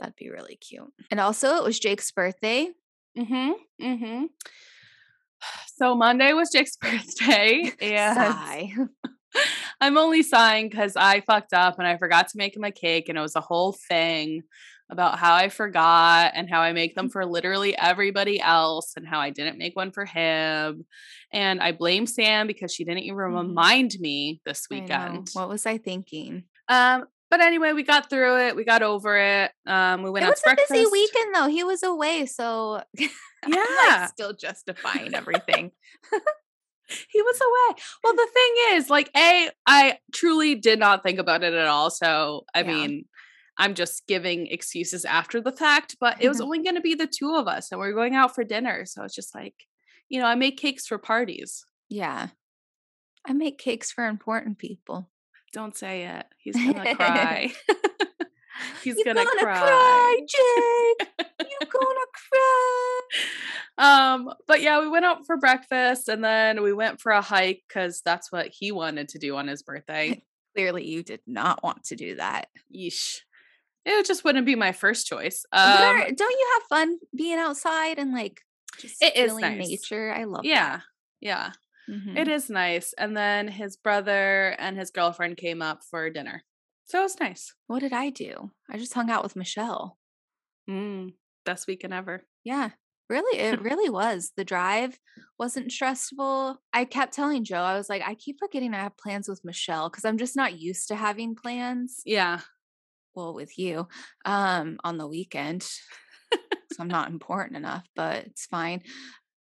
that'd 0.00 0.16
be 0.16 0.30
really 0.30 0.56
cute. 0.56 0.92
And 1.12 1.20
also, 1.20 1.54
it 1.58 1.62
was 1.62 1.78
Jake's 1.78 2.10
birthday. 2.10 2.70
Mm-hmm. 3.16 3.52
Mm-hmm. 3.80 4.24
So 5.74 5.96
Monday 5.96 6.32
was 6.32 6.50
Jake's 6.52 6.76
birthday, 6.80 7.72
and 7.80 8.88
I'm 9.82 9.98
only 9.98 10.22
sighing 10.22 10.68
because 10.68 10.94
I 10.94 11.22
fucked 11.22 11.52
up 11.52 11.80
and 11.80 11.88
I 11.88 11.96
forgot 11.96 12.28
to 12.28 12.38
make 12.38 12.56
him 12.56 12.62
a 12.62 12.70
cake, 12.70 13.08
and 13.08 13.18
it 13.18 13.20
was 13.20 13.34
a 13.34 13.40
whole 13.40 13.72
thing 13.72 14.44
about 14.88 15.18
how 15.18 15.34
I 15.34 15.48
forgot 15.48 16.32
and 16.36 16.48
how 16.48 16.60
I 16.60 16.72
make 16.72 16.94
them 16.94 17.08
for 17.08 17.26
literally 17.26 17.76
everybody 17.76 18.40
else 18.40 18.92
and 18.96 19.04
how 19.04 19.18
I 19.18 19.30
didn't 19.30 19.58
make 19.58 19.74
one 19.74 19.90
for 19.90 20.04
him. 20.04 20.86
And 21.32 21.60
I 21.60 21.72
blame 21.72 22.06
Sam 22.06 22.46
because 22.46 22.72
she 22.72 22.84
didn't 22.84 23.02
even 23.02 23.16
mm-hmm. 23.16 23.48
remind 23.48 23.96
me 23.98 24.40
this 24.46 24.68
weekend. 24.70 25.30
What 25.32 25.48
was 25.48 25.66
I 25.66 25.78
thinking? 25.78 26.44
Um, 26.68 27.06
but 27.28 27.40
anyway, 27.40 27.72
we 27.72 27.82
got 27.82 28.08
through 28.08 28.46
it. 28.46 28.54
We 28.54 28.62
got 28.62 28.82
over 28.82 29.16
it. 29.16 29.50
Um, 29.66 30.04
we 30.04 30.10
went. 30.10 30.26
It 30.26 30.28
was 30.28 30.42
a 30.46 30.54
busy 30.68 30.86
weekend 30.86 31.34
though. 31.34 31.48
He 31.48 31.64
was 31.64 31.82
away, 31.82 32.26
so 32.26 32.82
yeah, 32.98 33.08
like 33.88 34.10
still 34.10 34.32
justifying 34.32 35.12
everything. 35.16 35.72
he 37.08 37.22
was 37.22 37.40
away. 37.40 37.82
Well, 38.04 38.14
the 38.14 38.28
thing 38.32 38.76
is, 38.76 38.90
like, 38.90 39.10
a, 39.16 39.50
I 39.66 39.98
truly 40.12 40.54
did 40.54 40.78
not 40.78 41.02
think 41.02 41.18
about 41.18 41.42
it 41.42 41.54
at 41.54 41.66
all. 41.66 41.90
So, 41.90 42.44
I 42.54 42.60
yeah. 42.60 42.66
mean, 42.66 43.04
I'm 43.58 43.74
just 43.74 44.06
giving 44.06 44.46
excuses 44.46 45.04
after 45.04 45.40
the 45.40 45.52
fact, 45.52 45.96
but 46.00 46.16
it 46.20 46.28
was 46.28 46.38
mm-hmm. 46.38 46.44
only 46.44 46.62
going 46.62 46.76
to 46.76 46.80
be 46.80 46.94
the 46.94 47.06
two 47.06 47.34
of 47.34 47.48
us 47.48 47.70
and 47.70 47.80
we 47.80 47.88
are 47.88 47.92
going 47.92 48.14
out 48.14 48.34
for 48.34 48.44
dinner. 48.44 48.86
So 48.86 49.04
it's 49.04 49.14
just 49.14 49.34
like, 49.34 49.54
you 50.08 50.20
know, 50.20 50.26
I 50.26 50.34
make 50.34 50.56
cakes 50.56 50.86
for 50.86 50.98
parties. 50.98 51.64
Yeah. 51.88 52.28
I 53.26 53.34
make 53.34 53.58
cakes 53.58 53.92
for 53.92 54.06
important 54.06 54.58
people. 54.58 55.10
Don't 55.52 55.76
say 55.76 56.06
it. 56.06 56.26
He's 56.38 56.56
going 56.56 56.74
to 56.84 56.94
cry. 56.94 57.52
He's 58.82 58.96
You're 58.96 59.14
gonna, 59.14 59.24
gonna 59.24 59.40
cry. 59.40 59.58
cry. 59.58 60.20
Jake. 60.20 61.08
You're 61.40 61.70
gonna 61.70 62.06
cry. 62.30 63.00
Um, 63.78 64.32
but 64.46 64.60
yeah, 64.60 64.80
we 64.80 64.88
went 64.88 65.04
out 65.04 65.26
for 65.26 65.36
breakfast 65.36 66.08
and 66.08 66.22
then 66.22 66.62
we 66.62 66.72
went 66.72 67.00
for 67.00 67.12
a 67.12 67.22
hike 67.22 67.62
because 67.66 68.02
that's 68.04 68.30
what 68.30 68.48
he 68.48 68.70
wanted 68.70 69.08
to 69.10 69.18
do 69.18 69.36
on 69.36 69.48
his 69.48 69.62
birthday. 69.62 70.22
Clearly, 70.54 70.86
you 70.86 71.02
did 71.02 71.20
not 71.26 71.62
want 71.62 71.84
to 71.84 71.96
do 71.96 72.16
that. 72.16 72.48
Yeesh 72.74 73.20
it 73.84 74.06
just 74.06 74.24
wouldn't 74.24 74.46
be 74.46 74.54
my 74.54 74.72
first 74.72 75.06
choice. 75.06 75.44
Um, 75.52 75.62
are, 75.62 76.10
don't 76.10 76.18
you 76.18 76.50
have 76.54 76.62
fun 76.68 76.98
being 77.14 77.38
outside 77.38 77.98
and 77.98 78.12
like 78.12 78.40
just 78.78 79.02
it 79.02 79.16
is 79.16 79.34
nice. 79.36 79.68
nature? 79.68 80.12
I 80.12 80.24
love. 80.24 80.44
Yeah, 80.44 80.76
that. 80.76 80.82
yeah, 81.20 81.52
mm-hmm. 81.90 82.16
it 82.16 82.28
is 82.28 82.48
nice. 82.48 82.94
And 82.96 83.16
then 83.16 83.48
his 83.48 83.76
brother 83.76 84.54
and 84.58 84.76
his 84.76 84.90
girlfriend 84.90 85.36
came 85.36 85.62
up 85.62 85.80
for 85.90 86.10
dinner, 86.10 86.44
so 86.84 87.00
it 87.00 87.02
was 87.02 87.20
nice. 87.20 87.54
What 87.66 87.80
did 87.80 87.92
I 87.92 88.10
do? 88.10 88.50
I 88.70 88.78
just 88.78 88.94
hung 88.94 89.10
out 89.10 89.22
with 89.22 89.36
Michelle. 89.36 89.98
Mm, 90.70 91.14
best 91.44 91.66
weekend 91.66 91.92
ever. 91.92 92.24
Yeah, 92.44 92.70
really, 93.12 93.38
it 93.38 93.62
really 93.68 93.90
was. 93.90 94.32
The 94.36 94.44
drive 94.44 94.98
wasn't 95.38 95.70
stressful. 95.70 96.60
I 96.72 96.84
kept 96.84 97.14
telling 97.14 97.44
Joe, 97.44 97.62
I 97.62 97.76
was 97.76 97.88
like, 97.88 98.02
I 98.02 98.14
keep 98.14 98.38
forgetting 98.40 98.74
I 98.74 98.82
have 98.82 98.96
plans 98.96 99.28
with 99.28 99.44
Michelle 99.44 99.88
because 99.88 100.04
I'm 100.04 100.18
just 100.18 100.34
not 100.34 100.58
used 100.58 100.88
to 100.88 100.96
having 100.96 101.36
plans. 101.36 102.00
Yeah 102.04 102.40
well 103.14 103.34
with 103.34 103.58
you 103.58 103.86
um 104.24 104.78
on 104.84 104.98
the 104.98 105.06
weekend 105.06 105.62
so 105.62 106.38
i'm 106.80 106.88
not 106.88 107.10
important 107.10 107.56
enough 107.56 107.84
but 107.94 108.24
it's 108.24 108.46
fine 108.46 108.82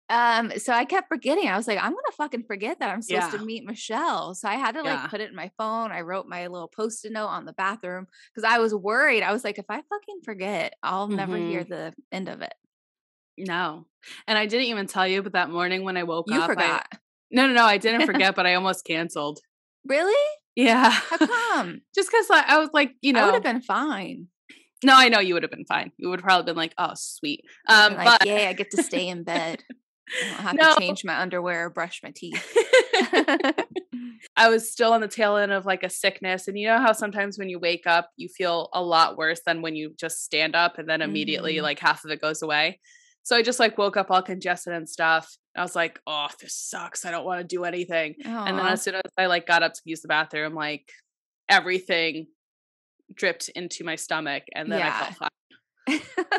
um 0.10 0.54
so 0.58 0.72
i 0.72 0.86
kept 0.86 1.10
forgetting 1.10 1.50
i 1.50 1.58
was 1.58 1.68
like 1.68 1.78
i'm 1.80 1.92
gonna 1.92 2.02
fucking 2.16 2.44
forget 2.44 2.80
that 2.80 2.90
i'm 2.90 3.02
supposed 3.02 3.34
yeah. 3.34 3.38
to 3.38 3.46
meet 3.46 3.66
michelle 3.66 4.34
so 4.34 4.48
i 4.48 4.56
had 4.56 4.74
to 4.74 4.82
like 4.82 5.00
yeah. 5.00 5.08
put 5.08 5.20
it 5.20 5.30
in 5.30 5.36
my 5.36 5.52
phone 5.58 5.92
i 5.92 6.00
wrote 6.00 6.28
my 6.28 6.48
little 6.48 6.70
post-it 6.70 7.12
note 7.12 7.28
on 7.28 7.44
the 7.44 7.54
bathroom 7.54 8.08
because 8.34 8.50
i 8.50 8.58
was 8.60 8.74
worried 8.74 9.22
i 9.22 9.34
was 9.34 9.44
like 9.44 9.60
if 9.60 9.66
i 9.70 9.76
fucking 9.76 10.22
forget 10.24 10.76
i'll 10.82 11.08
mm-hmm. 11.08 11.18
never 11.18 11.36
hear 11.36 11.62
mm-hmm. 11.62 11.74
the 11.74 11.94
end 12.12 12.30
of 12.30 12.42
it 12.42 12.54
no 13.38 13.86
and 14.28 14.38
i 14.38 14.46
didn't 14.46 14.68
even 14.68 14.88
tell 14.88 15.08
you 15.08 15.22
but 15.22 15.34
that 15.34 15.50
morning 15.50 15.84
when 15.84 15.98
i 15.98 16.04
woke 16.04 16.26
you 16.30 16.40
up 16.40 16.50
forgot 16.50 16.88
I, 16.92 16.98
no 17.32 17.48
no 17.48 17.54
no 17.54 17.66
i 17.66 17.78
didn't 17.78 18.06
forget 18.06 18.36
but 18.36 18.46
i 18.46 18.56
almost 18.56 18.86
canceled 18.86 19.40
really 19.86 20.16
yeah. 20.58 20.90
How 20.90 21.18
come? 21.18 21.82
Just 21.96 22.10
because 22.10 22.30
like, 22.32 22.46
I 22.48 22.58
was 22.58 22.70
like, 22.74 22.96
you 23.02 23.14
know, 23.14 23.22
I 23.22 23.26
would 23.26 23.36
have 23.36 23.44
been 23.44 23.62
fine. 23.62 24.28
No, 24.84 24.94
I 24.96 25.08
know 25.08 25.20
you 25.20 25.36
would 25.36 25.44
have 25.44 25.52
been 25.52 25.66
fine. 25.66 25.92
You 25.98 26.10
would 26.10 26.22
probably 26.22 26.46
been 26.46 26.58
like, 26.58 26.74
"Oh, 26.78 26.92
sweet." 26.96 27.44
Um, 27.68 27.94
like, 27.94 28.06
but 28.06 28.28
yeah, 28.28 28.50
I 28.50 28.54
get 28.54 28.72
to 28.72 28.84
stay 28.84 29.08
in 29.08 29.24
bed. 29.24 29.64
I 30.10 30.30
don't 30.30 30.40
have 30.42 30.56
no. 30.56 30.74
to 30.74 30.80
change 30.80 31.06
my 31.06 31.20
underwear 31.20 31.66
or 31.66 31.70
brush 31.70 32.02
my 32.04 32.12
teeth. 32.16 32.44
I 34.36 34.50
was 34.50 34.72
still 34.72 34.94
on 34.94 35.02
the 35.02 35.08
tail 35.08 35.36
end 35.36 35.52
of 35.52 35.66
like 35.66 35.84
a 35.84 35.90
sickness. 35.90 36.48
And 36.48 36.58
you 36.58 36.68
know 36.68 36.80
how 36.80 36.94
sometimes 36.94 37.38
when 37.38 37.50
you 37.50 37.60
wake 37.60 37.86
up, 37.86 38.10
you 38.18 38.30
feel 38.30 38.70
a 38.74 38.82
lot 38.82 39.18
worse 39.18 39.42
than 39.46 39.62
when 39.62 39.76
you 39.76 39.94
just 40.00 40.24
stand 40.24 40.56
up 40.56 40.78
and 40.78 40.88
then 40.88 41.02
immediately 41.02 41.56
mm-hmm. 41.56 41.64
like 41.64 41.80
half 41.80 42.06
of 42.06 42.12
it 42.12 42.22
goes 42.22 42.42
away. 42.42 42.80
So 43.28 43.36
I 43.36 43.42
just 43.42 43.60
like 43.60 43.78
woke 43.78 43.98
up 43.98 44.10
all 44.10 44.22
congested 44.22 44.72
and 44.72 44.88
stuff. 44.88 45.36
I 45.54 45.62
was 45.62 45.76
like, 45.76 46.00
oh, 46.08 46.30
this 46.40 46.56
sucks. 46.56 47.04
I 47.04 47.12
don't 47.12 47.26
want 47.26 47.42
to 47.42 47.44
do 47.46 47.66
anything. 47.66 48.16
Aww. 48.24 48.48
And 48.48 48.58
then 48.58 48.66
as 48.66 48.82
soon 48.82 48.96
as 48.96 49.02
I 49.18 49.26
like 49.26 49.46
got 49.46 49.64
up 49.64 49.74
to 49.74 49.82
use 49.84 50.00
the 50.00 50.08
bathroom, 50.08 50.56
like 50.56 50.90
everything 51.50 52.28
dripped 53.14 53.50
into 53.50 53.84
my 53.84 53.98
stomach 53.98 54.44
and 54.56 54.72
then 54.72 54.80
yeah. 54.80 55.08
I 55.10 55.14
felt 55.14 55.34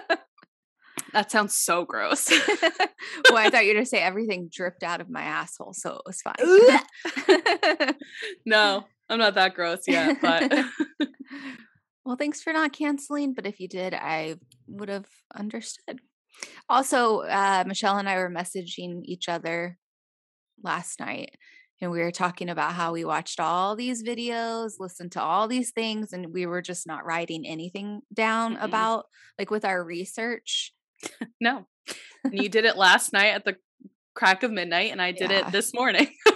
fine. 0.08 0.18
that 1.12 1.30
sounds 1.30 1.54
so 1.54 1.84
gross. 1.84 2.30
well, 2.30 3.36
I 3.36 3.50
thought 3.50 3.64
you 3.64 3.68
were 3.68 3.74
going 3.74 3.84
to 3.84 3.90
say 3.90 4.00
everything 4.00 4.48
dripped 4.50 4.82
out 4.82 5.02
of 5.02 5.10
my 5.10 5.24
asshole, 5.24 5.74
so 5.74 5.96
it 5.96 6.02
was 6.06 6.22
fine. 6.22 7.94
no, 8.46 8.86
I'm 9.10 9.18
not 9.18 9.34
that 9.34 9.52
gross 9.52 9.82
yet, 9.86 10.22
but 10.22 10.50
well, 12.06 12.16
thanks 12.16 12.40
for 12.40 12.54
not 12.54 12.72
canceling. 12.72 13.34
But 13.34 13.44
if 13.44 13.60
you 13.60 13.68
did, 13.68 13.92
I 13.92 14.36
would 14.66 14.88
have 14.88 15.04
understood. 15.36 16.00
Also, 16.68 17.20
uh, 17.20 17.64
Michelle 17.66 17.98
and 17.98 18.08
I 18.08 18.16
were 18.16 18.30
messaging 18.30 19.02
each 19.04 19.28
other 19.28 19.78
last 20.62 21.00
night 21.00 21.36
and 21.80 21.90
we 21.90 22.00
were 22.00 22.10
talking 22.10 22.48
about 22.48 22.72
how 22.72 22.92
we 22.92 23.04
watched 23.04 23.38
all 23.38 23.76
these 23.76 24.02
videos, 24.02 24.80
listened 24.80 25.12
to 25.12 25.22
all 25.22 25.46
these 25.46 25.70
things, 25.70 26.12
and 26.12 26.32
we 26.32 26.46
were 26.46 26.62
just 26.62 26.86
not 26.86 27.04
writing 27.04 27.46
anything 27.46 28.00
down 28.12 28.54
mm-hmm. 28.54 28.64
about 28.64 29.06
like 29.38 29.50
with 29.50 29.64
our 29.64 29.82
research. 29.82 30.72
no. 31.40 31.66
And 32.24 32.34
you 32.34 32.48
did 32.48 32.64
it 32.64 32.76
last 32.76 33.12
night 33.12 33.34
at 33.34 33.44
the 33.44 33.56
crack 34.14 34.42
of 34.42 34.50
midnight, 34.50 34.90
and 34.90 35.00
I 35.00 35.12
did 35.12 35.30
yeah. 35.30 35.46
it 35.46 35.52
this 35.52 35.72
morning. 35.72 36.08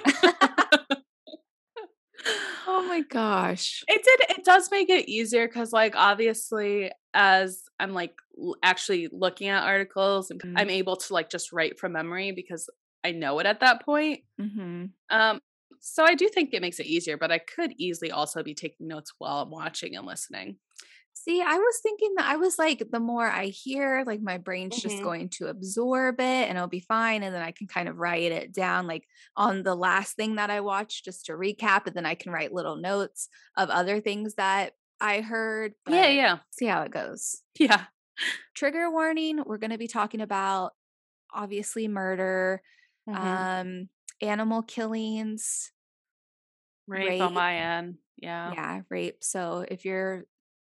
oh 2.69 2.87
my 2.87 3.03
gosh. 3.11 3.83
It 3.89 4.03
did 4.05 4.39
it 4.39 4.45
does 4.45 4.71
make 4.71 4.91
it 4.91 5.09
easier 5.09 5.49
cuz 5.49 5.73
like 5.73 5.97
obviously 5.97 6.93
as 7.15 7.63
I'm 7.79 7.93
like 7.93 8.15
actually 8.63 9.09
looking 9.13 9.49
at 9.49 9.65
articles 9.65 10.31
mm-hmm. 10.31 10.57
I'm 10.57 10.71
able 10.71 10.97
to 10.97 11.13
like 11.13 11.31
just 11.31 11.53
write 11.53 11.79
from 11.79 11.93
memory 11.93 12.33
because 12.33 12.69
I 13.05 13.13
know 13.13 13.39
it 13.39 13.47
at 13.47 13.61
that 13.61 13.85
point. 13.85 14.21
Mm-hmm. 14.41 14.87
Um, 15.11 15.41
so 15.81 16.05
I 16.05 16.15
do 16.15 16.29
think 16.29 16.51
it 16.53 16.63
makes 16.63 16.79
it 16.79 16.87
easier, 16.87 17.17
but 17.17 17.33
I 17.33 17.39
could 17.39 17.73
easily 17.77 18.13
also 18.13 18.43
be 18.43 18.55
taking 18.55 18.87
notes 18.87 19.13
while 19.19 19.43
I'm 19.43 19.51
watching 19.51 19.97
and 19.97 20.07
listening. 20.07 20.57
See, 21.15 21.43
I 21.43 21.57
was 21.57 21.79
thinking 21.83 22.15
that 22.17 22.27
I 22.27 22.37
was 22.37 22.59
like, 22.59 22.91
the 22.91 23.01
more 23.01 23.29
I 23.29 23.47
hear, 23.47 24.03
like 24.07 24.23
my 24.23 24.39
brain's 24.39 24.79
mm-hmm. 24.79 24.89
just 24.89 25.03
going 25.03 25.29
to 25.31 25.49
absorb 25.49 26.21
it 26.21 26.49
and 26.49 26.57
it'll 26.57 26.69
be 26.69 26.81
fine. 26.81 27.23
And 27.23 27.35
then 27.35 27.43
I 27.43 27.51
can 27.51 27.67
kind 27.67 27.89
of 27.89 27.99
write 27.99 28.33
it 28.33 28.53
down, 28.53 28.87
like 28.87 29.07
on 29.37 29.63
the 29.63 29.75
last 29.75 30.17
thing 30.17 30.37
that 30.37 30.51
I 30.51 30.61
watched, 30.61 31.05
just 31.05 31.27
to 31.27 31.33
recap. 31.33 31.87
And 31.87 31.95
then 31.95 32.07
I 32.07 32.15
can 32.15 32.33
write 32.33 32.55
little 32.55 32.77
notes 32.77 33.29
of 33.57 33.69
other 33.69 34.01
things 34.01 34.35
that 34.35 34.73
I 35.03 35.21
heard. 35.21 35.75
Yeah, 35.89 36.09
yeah. 36.09 36.39
See 36.51 36.67
how 36.67 36.83
it 36.83 36.93
goes. 36.93 37.43
Yeah. 37.59 37.83
Trigger 38.55 38.91
warning 38.91 39.43
we're 39.45 39.59
going 39.59 39.73
to 39.73 39.79
be 39.79 39.89
talking 39.89 40.21
about 40.21 40.73
obviously 41.35 41.89
murder, 41.89 42.63
mm-hmm. 43.09 43.27
um, 43.27 43.89
animal 44.21 44.63
killings, 44.63 45.73
rape, 46.87 47.09
rape 47.09 47.23
on 47.23 47.35
my 47.35 47.57
end. 47.57 47.97
Yeah. 48.17 48.53
Yeah, 48.55 48.81
rape. 48.91 49.19
So 49.23 49.65
if 49.69 49.85
you're 49.85 50.25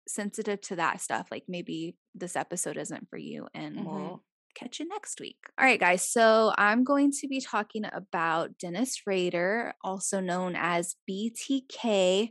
sensitive 0.08 0.60
to 0.62 0.76
that 0.76 1.00
stuff, 1.00 1.28
like 1.30 1.44
maybe 1.46 1.96
this 2.14 2.34
episode 2.34 2.76
isn't 2.76 3.08
for 3.08 3.18
you 3.18 3.46
and 3.54 3.76
mm-hmm. 3.76 3.86
we'll 3.86 4.24
catch 4.56 4.80
you 4.80 4.88
next 4.88 5.20
week. 5.20 5.38
All 5.58 5.64
right, 5.64 5.78
guys. 5.78 6.08
So 6.08 6.52
I'm 6.58 6.82
going 6.82 7.12
to 7.20 7.28
be 7.28 7.40
talking 7.40 7.84
about 7.92 8.58
Dennis 8.58 9.02
Rader, 9.06 9.74
also 9.84 10.18
known 10.18 10.56
as 10.56 10.96
BTK. 11.08 12.30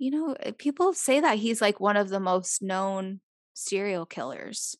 You 0.00 0.10
know, 0.10 0.34
eh, 0.40 0.52
people 0.56 0.94
say 0.94 1.20
that 1.20 1.36
he's 1.36 1.60
like 1.60 1.78
one 1.78 1.98
of 1.98 2.08
the 2.08 2.18
most 2.18 2.62
known 2.62 3.20
serial 3.52 4.06
killers. 4.06 4.74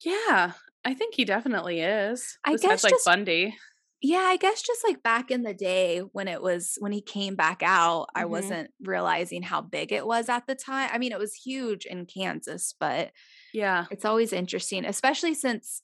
Yeah, 0.00 0.52
I 0.86 0.94
think 0.94 1.14
he 1.14 1.26
definitely 1.26 1.80
is. 1.80 2.38
I 2.42 2.56
guess 2.56 2.82
like 2.82 2.94
just, 2.94 3.04
Bundy. 3.04 3.54
Yeah, 4.00 4.24
I 4.24 4.38
guess 4.38 4.62
just 4.62 4.82
like 4.84 5.02
back 5.02 5.30
in 5.30 5.42
the 5.42 5.52
day 5.52 5.98
when 5.98 6.28
it 6.28 6.40
was 6.40 6.76
when 6.80 6.92
he 6.92 7.02
came 7.02 7.36
back 7.36 7.62
out, 7.62 8.04
mm-hmm. 8.04 8.22
I 8.22 8.24
wasn't 8.24 8.70
realizing 8.80 9.42
how 9.42 9.60
big 9.60 9.92
it 9.92 10.06
was 10.06 10.30
at 10.30 10.46
the 10.46 10.54
time. 10.54 10.88
I 10.90 10.96
mean, 10.96 11.12
it 11.12 11.18
was 11.18 11.34
huge 11.34 11.84
in 11.84 12.06
Kansas, 12.06 12.74
but 12.80 13.10
yeah, 13.52 13.84
it's 13.90 14.06
always 14.06 14.32
interesting, 14.32 14.86
especially 14.86 15.34
since 15.34 15.82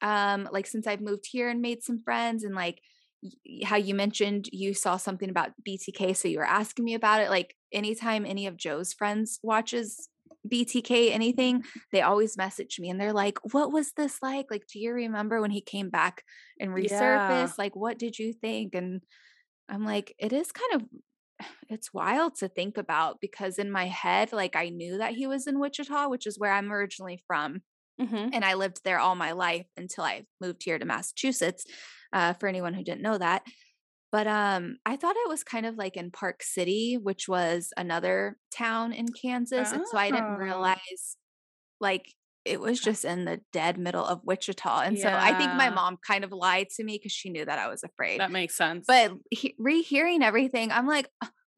um 0.00 0.48
like 0.50 0.66
since 0.66 0.86
I've 0.86 1.02
moved 1.02 1.26
here 1.30 1.50
and 1.50 1.60
made 1.60 1.82
some 1.82 2.02
friends 2.02 2.42
and 2.42 2.54
like 2.54 2.80
how 3.64 3.76
you 3.76 3.94
mentioned 3.94 4.48
you 4.52 4.74
saw 4.74 4.96
something 4.96 5.30
about 5.30 5.52
BTK 5.66 6.16
so 6.16 6.26
you 6.26 6.38
were 6.38 6.44
asking 6.44 6.84
me 6.84 6.94
about 6.94 7.20
it 7.20 7.30
like 7.30 7.54
anytime 7.72 8.26
any 8.26 8.46
of 8.46 8.56
Joe's 8.56 8.92
friends 8.92 9.38
watches 9.42 10.08
BTK 10.50 11.12
anything, 11.12 11.64
they 11.92 12.02
always 12.02 12.36
message 12.36 12.78
me 12.80 12.90
and 12.90 13.00
they're 13.00 13.12
like, 13.12 13.38
What 13.52 13.72
was 13.72 13.92
this 13.92 14.18
like? 14.22 14.46
Like, 14.50 14.66
do 14.66 14.78
you 14.78 14.92
remember 14.92 15.40
when 15.40 15.50
he 15.50 15.60
came 15.60 15.90
back 15.90 16.24
and 16.58 16.70
resurfaced? 16.70 16.90
Yeah. 16.90 17.52
Like, 17.58 17.76
what 17.76 17.98
did 17.98 18.18
you 18.18 18.32
think? 18.32 18.74
And 18.74 19.02
I'm 19.68 19.84
like, 19.84 20.14
It 20.18 20.32
is 20.32 20.50
kind 20.52 20.82
of, 20.82 21.46
it's 21.68 21.94
wild 21.94 22.36
to 22.36 22.48
think 22.48 22.76
about 22.76 23.20
because 23.20 23.58
in 23.58 23.70
my 23.70 23.86
head, 23.86 24.32
like, 24.32 24.56
I 24.56 24.68
knew 24.70 24.98
that 24.98 25.14
he 25.14 25.26
was 25.26 25.46
in 25.46 25.60
Wichita, 25.60 26.08
which 26.08 26.26
is 26.26 26.38
where 26.38 26.52
I'm 26.52 26.72
originally 26.72 27.22
from. 27.26 27.62
Mm-hmm. 28.00 28.30
And 28.32 28.44
I 28.44 28.54
lived 28.54 28.80
there 28.84 28.98
all 28.98 29.14
my 29.14 29.32
life 29.32 29.66
until 29.76 30.04
I 30.04 30.24
moved 30.40 30.62
here 30.64 30.78
to 30.78 30.84
Massachusetts. 30.84 31.64
Uh, 32.12 32.34
for 32.34 32.48
anyone 32.48 32.74
who 32.74 32.84
didn't 32.84 33.02
know 33.02 33.18
that. 33.18 33.42
But 34.10 34.26
um, 34.26 34.76
I 34.84 34.96
thought 34.96 35.16
it 35.16 35.28
was 35.28 35.42
kind 35.42 35.64
of 35.64 35.76
like 35.76 35.96
in 35.96 36.10
Park 36.10 36.42
City, 36.42 36.98
which 37.02 37.28
was 37.28 37.72
another 37.78 38.36
town 38.54 38.92
in 38.92 39.06
Kansas. 39.08 39.70
Oh. 39.72 39.76
And 39.76 39.88
so 39.90 39.96
I 39.96 40.10
didn't 40.10 40.34
oh. 40.34 40.36
realize 40.36 41.16
like 41.80 42.12
it 42.44 42.60
was 42.60 42.80
just 42.80 43.04
in 43.04 43.24
the 43.24 43.40
dead 43.52 43.78
middle 43.78 44.04
of 44.04 44.20
Wichita. 44.24 44.80
And 44.80 44.98
yeah. 44.98 45.02
so 45.02 45.08
I 45.10 45.38
think 45.38 45.54
my 45.54 45.70
mom 45.70 45.96
kind 46.06 46.24
of 46.24 46.32
lied 46.32 46.68
to 46.76 46.84
me 46.84 46.98
because 46.98 47.12
she 47.12 47.30
knew 47.30 47.44
that 47.44 47.58
I 47.58 47.68
was 47.68 47.82
afraid. 47.84 48.20
That 48.20 48.30
makes 48.30 48.54
sense. 48.54 48.84
But 48.86 49.12
he, 49.30 49.54
rehearing 49.58 50.22
everything, 50.22 50.72
I'm 50.72 50.86
like, 50.86 51.08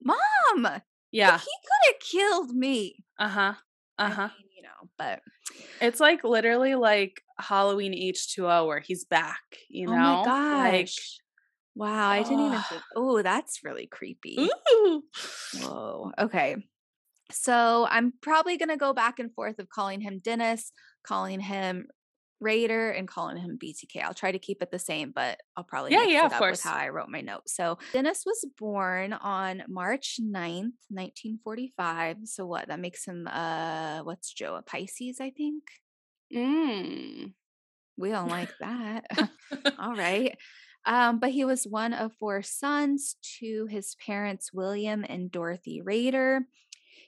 Mom, 0.02 0.80
yeah, 1.10 1.38
he 1.38 1.44
could 1.44 1.94
have 1.94 2.00
killed 2.00 2.50
me. 2.50 2.96
Uh 3.18 3.28
huh. 3.28 3.54
Uh 3.98 4.10
huh. 4.10 4.28
You 4.64 4.70
know, 4.70 4.88
but 4.96 5.20
it's 5.82 6.00
like 6.00 6.24
literally 6.24 6.74
like 6.74 7.20
Halloween 7.38 7.92
H2O 7.92 8.66
where 8.66 8.80
he's 8.80 9.04
back, 9.04 9.42
you 9.68 9.86
know? 9.86 9.92
Oh 9.92 9.96
my 9.96 10.24
gosh. 10.24 10.72
Like, 10.72 10.90
Wow, 11.76 12.08
I 12.08 12.22
didn't 12.22 12.46
even 12.46 12.62
think. 12.70 12.82
Oh, 12.96 13.20
that's 13.20 13.62
really 13.62 13.86
creepy. 13.86 14.38
Ooh. 14.38 15.02
Whoa. 15.60 16.12
Okay. 16.18 16.56
So 17.30 17.86
I'm 17.90 18.14
probably 18.22 18.56
going 18.56 18.70
to 18.70 18.76
go 18.76 18.94
back 18.94 19.18
and 19.18 19.34
forth 19.34 19.58
of 19.58 19.68
calling 19.68 20.00
him 20.00 20.20
Dennis, 20.20 20.72
calling 21.06 21.40
him 21.40 21.88
Rader, 22.40 22.90
and 22.90 23.08
calling 23.08 23.36
him 23.36 23.58
BTK. 23.62 24.02
I'll 24.02 24.14
try 24.14 24.32
to 24.32 24.38
keep 24.38 24.62
it 24.62 24.70
the 24.70 24.78
same, 24.78 25.12
but 25.14 25.38
I'll 25.56 25.64
probably 25.64 25.92
yeah, 25.92 26.04
yeah, 26.04 26.26
of 26.26 26.32
course. 26.32 26.64
with 26.64 26.72
how 26.72 26.76
I 26.76 26.88
wrote 26.88 27.08
my 27.08 27.20
note. 27.20 27.48
So 27.48 27.78
Dennis 27.92 28.24
was 28.26 28.44
born 28.58 29.12
on 29.12 29.62
March 29.68 30.18
9th, 30.20 30.76
1945. 30.88 32.18
So 32.24 32.46
what? 32.46 32.68
That 32.68 32.80
makes 32.80 33.04
him 33.04 33.26
uh 33.26 34.00
what's 34.00 34.32
Joe? 34.32 34.56
A 34.56 34.62
Pisces, 34.62 35.20
I 35.20 35.30
think. 35.30 35.62
Mm. 36.34 37.32
We 37.96 38.10
don't 38.10 38.28
like 38.28 38.52
that. 38.60 39.06
All 39.78 39.94
right. 39.94 40.36
Um, 40.86 41.18
but 41.18 41.30
he 41.30 41.44
was 41.44 41.66
one 41.66 41.94
of 41.94 42.12
four 42.14 42.42
sons 42.42 43.16
to 43.40 43.66
his 43.70 43.96
parents, 44.04 44.52
William 44.52 45.04
and 45.08 45.30
Dorothy 45.30 45.80
Rader. 45.80 46.42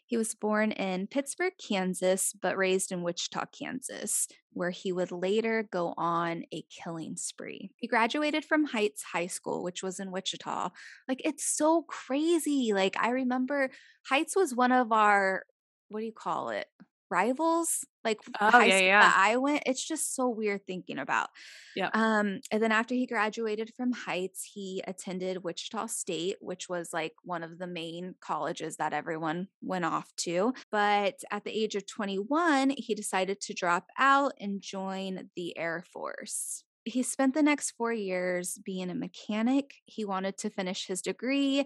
He 0.06 0.16
was 0.16 0.36
born 0.36 0.70
in 0.70 1.08
Pittsburg, 1.08 1.54
Kansas, 1.58 2.32
but 2.40 2.56
raised 2.56 2.92
in 2.92 3.02
Wichita, 3.02 3.46
Kansas, 3.46 4.28
where 4.52 4.70
he 4.70 4.92
would 4.92 5.10
later 5.10 5.68
go 5.72 5.94
on 5.96 6.44
a 6.54 6.64
killing 6.70 7.16
spree. 7.16 7.70
He 7.76 7.88
graduated 7.88 8.44
from 8.44 8.66
Heights 8.66 9.02
High 9.02 9.26
School, 9.26 9.64
which 9.64 9.82
was 9.82 9.98
in 9.98 10.12
Wichita. 10.12 10.70
Like, 11.08 11.20
it's 11.24 11.44
so 11.44 11.82
crazy. 11.88 12.72
Like, 12.72 12.96
I 12.98 13.10
remember 13.10 13.70
Heights 14.08 14.36
was 14.36 14.54
one 14.54 14.70
of 14.70 14.92
our, 14.92 15.42
what 15.88 16.00
do 16.00 16.06
you 16.06 16.12
call 16.12 16.50
it? 16.50 16.66
Rivals 17.10 17.84
like 18.04 18.20
oh, 18.40 18.60
yeah, 18.60 18.78
yeah. 18.78 19.12
I 19.14 19.36
went 19.36 19.62
it's 19.66 19.86
just 19.86 20.14
so 20.14 20.28
weird 20.28 20.66
thinking 20.66 20.98
about. 20.98 21.28
Yeah 21.74 21.90
um 21.92 22.40
and 22.50 22.62
then 22.62 22.72
after 22.72 22.94
he 22.94 23.06
graduated 23.06 23.72
from 23.76 23.92
Heights 23.92 24.48
he 24.54 24.82
attended 24.86 25.44
Wichita 25.44 25.86
State 25.86 26.36
which 26.40 26.68
was 26.68 26.90
like 26.92 27.12
one 27.22 27.42
of 27.42 27.58
the 27.58 27.66
main 27.66 28.14
colleges 28.20 28.76
that 28.76 28.92
everyone 28.92 29.48
went 29.62 29.84
off 29.84 30.12
to. 30.18 30.52
But 30.70 31.20
at 31.30 31.44
the 31.44 31.56
age 31.56 31.74
of 31.74 31.86
21 31.86 32.70
he 32.70 32.94
decided 32.94 33.40
to 33.42 33.54
drop 33.54 33.86
out 33.98 34.32
and 34.40 34.60
join 34.60 35.28
the 35.36 35.56
Air 35.58 35.84
Force. 35.92 36.64
He 36.84 37.02
spent 37.02 37.34
the 37.34 37.42
next 37.42 37.72
4 37.72 37.92
years 37.92 38.58
being 38.64 38.90
a 38.90 38.94
mechanic. 38.94 39.74
He 39.86 40.04
wanted 40.04 40.38
to 40.38 40.50
finish 40.50 40.86
his 40.86 41.02
degree. 41.02 41.64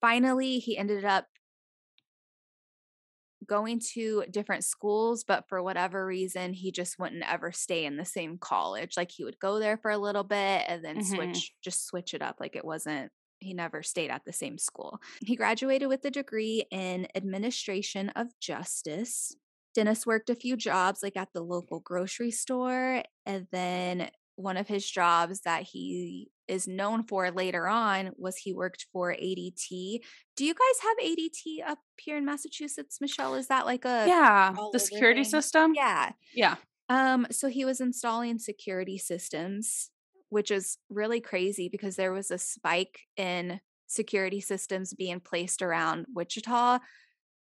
Finally 0.00 0.58
he 0.58 0.76
ended 0.76 1.04
up 1.04 1.26
going 3.46 3.80
to 3.94 4.24
different 4.30 4.64
schools, 4.64 5.24
but 5.24 5.48
for 5.48 5.62
whatever 5.62 6.06
reason, 6.06 6.52
he 6.52 6.72
just 6.72 6.98
wouldn't 6.98 7.24
ever 7.30 7.52
stay 7.52 7.84
in 7.84 7.96
the 7.96 8.04
same 8.04 8.38
college. 8.38 8.96
Like 8.96 9.10
he 9.10 9.24
would 9.24 9.38
go 9.38 9.58
there 9.58 9.76
for 9.76 9.90
a 9.90 9.98
little 9.98 10.24
bit 10.24 10.64
and 10.66 10.84
then 10.84 10.98
mm-hmm. 10.98 11.14
switch, 11.14 11.52
just 11.62 11.86
switch 11.86 12.14
it 12.14 12.22
up. 12.22 12.36
Like 12.40 12.56
it 12.56 12.64
wasn't 12.64 13.10
he 13.40 13.54
never 13.54 13.82
stayed 13.82 14.10
at 14.10 14.22
the 14.24 14.32
same 14.32 14.58
school. 14.58 14.98
He 15.20 15.36
graduated 15.36 15.88
with 15.88 16.04
a 16.04 16.10
degree 16.10 16.64
in 16.70 17.06
administration 17.14 18.08
of 18.10 18.28
justice. 18.40 19.36
Dennis 19.74 20.06
worked 20.06 20.30
a 20.30 20.34
few 20.34 20.56
jobs 20.56 21.02
like 21.02 21.16
at 21.16 21.28
the 21.34 21.42
local 21.42 21.80
grocery 21.80 22.30
store 22.30 23.02
and 23.26 23.46
then 23.52 24.08
one 24.36 24.56
of 24.56 24.68
his 24.68 24.88
jobs 24.88 25.40
that 25.40 25.62
he 25.62 26.30
is 26.48 26.68
known 26.68 27.04
for 27.04 27.30
later 27.30 27.66
on 27.68 28.12
was 28.16 28.36
he 28.36 28.52
worked 28.52 28.86
for 28.92 29.12
ADT. 29.12 30.02
Do 30.36 30.44
you 30.44 30.54
guys 30.54 30.80
have 30.82 30.96
ADT 30.98 31.62
up 31.66 31.78
here 31.98 32.16
in 32.16 32.24
Massachusetts, 32.24 33.00
Michelle? 33.00 33.34
Is 33.34 33.48
that 33.48 33.66
like 33.66 33.84
a 33.84 34.06
Yeah, 34.08 34.54
the 34.72 34.78
security 34.78 35.22
thing? 35.22 35.30
system? 35.30 35.74
Yeah. 35.74 36.12
Yeah. 36.32 36.56
Um 36.88 37.26
so 37.30 37.48
he 37.48 37.64
was 37.64 37.80
installing 37.80 38.38
security 38.38 38.98
systems, 38.98 39.90
which 40.28 40.50
is 40.50 40.78
really 40.90 41.20
crazy 41.20 41.68
because 41.68 41.96
there 41.96 42.12
was 42.12 42.30
a 42.30 42.38
spike 42.38 43.00
in 43.16 43.60
security 43.86 44.40
systems 44.40 44.94
being 44.94 45.20
placed 45.20 45.62
around 45.62 46.06
Wichita 46.14 46.78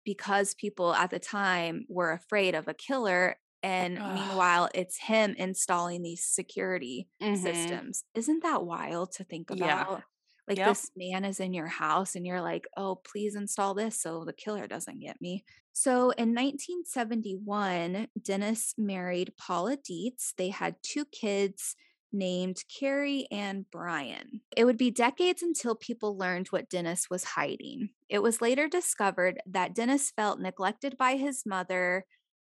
because 0.05 0.53
people 0.53 0.93
at 0.93 1.09
the 1.09 1.19
time 1.19 1.85
were 1.89 2.11
afraid 2.11 2.55
of 2.55 2.67
a 2.67 2.73
killer 2.73 3.37
and 3.63 3.99
Ugh. 3.99 4.05
meanwhile, 4.05 4.69
it's 4.73 4.97
him 4.97 5.33
installing 5.37 6.01
these 6.03 6.23
security 6.25 7.09
Mhm. 7.21 7.81
systems. 7.83 8.03
Isn't 8.15 8.43
that 8.43 8.65
wild 8.65 9.11
to 9.13 9.23
think 9.23 9.49
Yeah. 9.49 9.85
about? 9.85 10.03
Like 10.47 10.57
Yep. 10.57 10.63
this 10.63 10.89
man 10.95 11.25
is 11.25 11.39
in 11.41 11.53
your 11.53 11.67
house 11.67 12.15
and 12.15 12.25
you're 12.25 12.41
like, 12.41 12.65
oh, 12.77 12.95
please 12.95 13.35
install 13.35 13.73
this 13.73 13.99
so 13.99 14.23
the 14.23 14.31
killer 14.33 14.65
doesn't 14.67 14.99
get 14.99 15.19
me. 15.19 15.43
So 15.73 16.11
in 16.11 16.33
1971, 16.33 18.07
Dennis 18.21 18.73
married 18.77 19.33
Paula 19.37 19.77
Dietz. 19.77 20.33
They 20.37 20.49
had 20.49 20.77
two 20.83 21.05
kids 21.05 21.75
named 22.13 22.63
Carrie 22.73 23.27
and 23.31 23.69
Brian. 23.69 24.41
It 24.55 24.63
would 24.65 24.77
be 24.77 24.89
decades 24.91 25.43
until 25.43 25.75
people 25.75 26.17
learned 26.17 26.47
what 26.47 26.69
Dennis 26.69 27.09
was 27.09 27.23
hiding. 27.25 27.89
It 28.09 28.19
was 28.19 28.41
later 28.41 28.69
discovered 28.69 29.41
that 29.45 29.75
Dennis 29.75 30.11
felt 30.11 30.39
neglected 30.39 30.97
by 30.97 31.17
his 31.17 31.45
mother, 31.45 32.05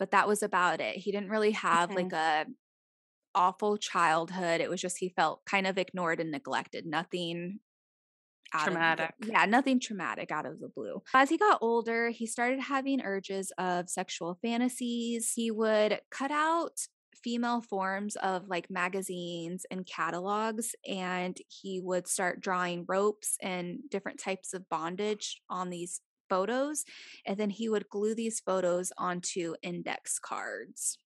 but 0.02 0.10
that 0.10 0.26
was 0.26 0.42
about 0.42 0.80
it. 0.80 0.96
He 0.96 1.12
didn't 1.12 1.30
really 1.30 1.52
have 1.52 1.90
Mhm. 1.90 1.94
like 1.94 2.12
a 2.12 2.46
awful 3.36 3.76
childhood. 3.76 4.60
It 4.60 4.68
was 4.68 4.80
just 4.80 4.98
he 4.98 5.10
felt 5.10 5.44
kind 5.44 5.64
of 5.64 5.78
ignored 5.78 6.18
and 6.18 6.32
neglected. 6.32 6.84
Nothing 6.86 7.60
out 8.52 8.66
of 8.66 8.74
the- 8.74 8.78
Traumatic. 8.80 9.14
yeah, 9.22 9.44
nothing 9.44 9.78
traumatic 9.78 10.32
out 10.32 10.44
of 10.44 10.58
the 10.58 10.68
blue. 10.68 11.04
As 11.14 11.30
he 11.30 11.38
got 11.38 11.60
older, 11.62 12.10
he 12.10 12.26
started 12.26 12.58
having 12.58 13.00
urges 13.00 13.52
of 13.58 13.88
sexual 13.88 14.34
fantasies. 14.42 15.34
He 15.36 15.52
would 15.52 16.00
cut 16.10 16.32
out 16.32 16.88
female 17.22 17.60
forms 17.60 18.16
of 18.16 18.48
like 18.48 18.68
magazines 18.70 19.64
and 19.70 19.86
catalogs 19.86 20.74
and 20.84 21.38
he 21.46 21.78
would 21.80 22.08
start 22.08 22.40
drawing 22.40 22.84
ropes 22.88 23.36
and 23.40 23.88
different 23.88 24.18
types 24.18 24.52
of 24.52 24.68
bondage 24.68 25.40
on 25.48 25.70
these 25.70 26.00
photos 26.32 26.84
and 27.26 27.36
then 27.36 27.50
he 27.50 27.68
would 27.68 27.90
glue 27.90 28.14
these 28.14 28.40
photos 28.40 28.90
onto 28.96 29.54
index 29.62 30.18
cards. 30.18 30.96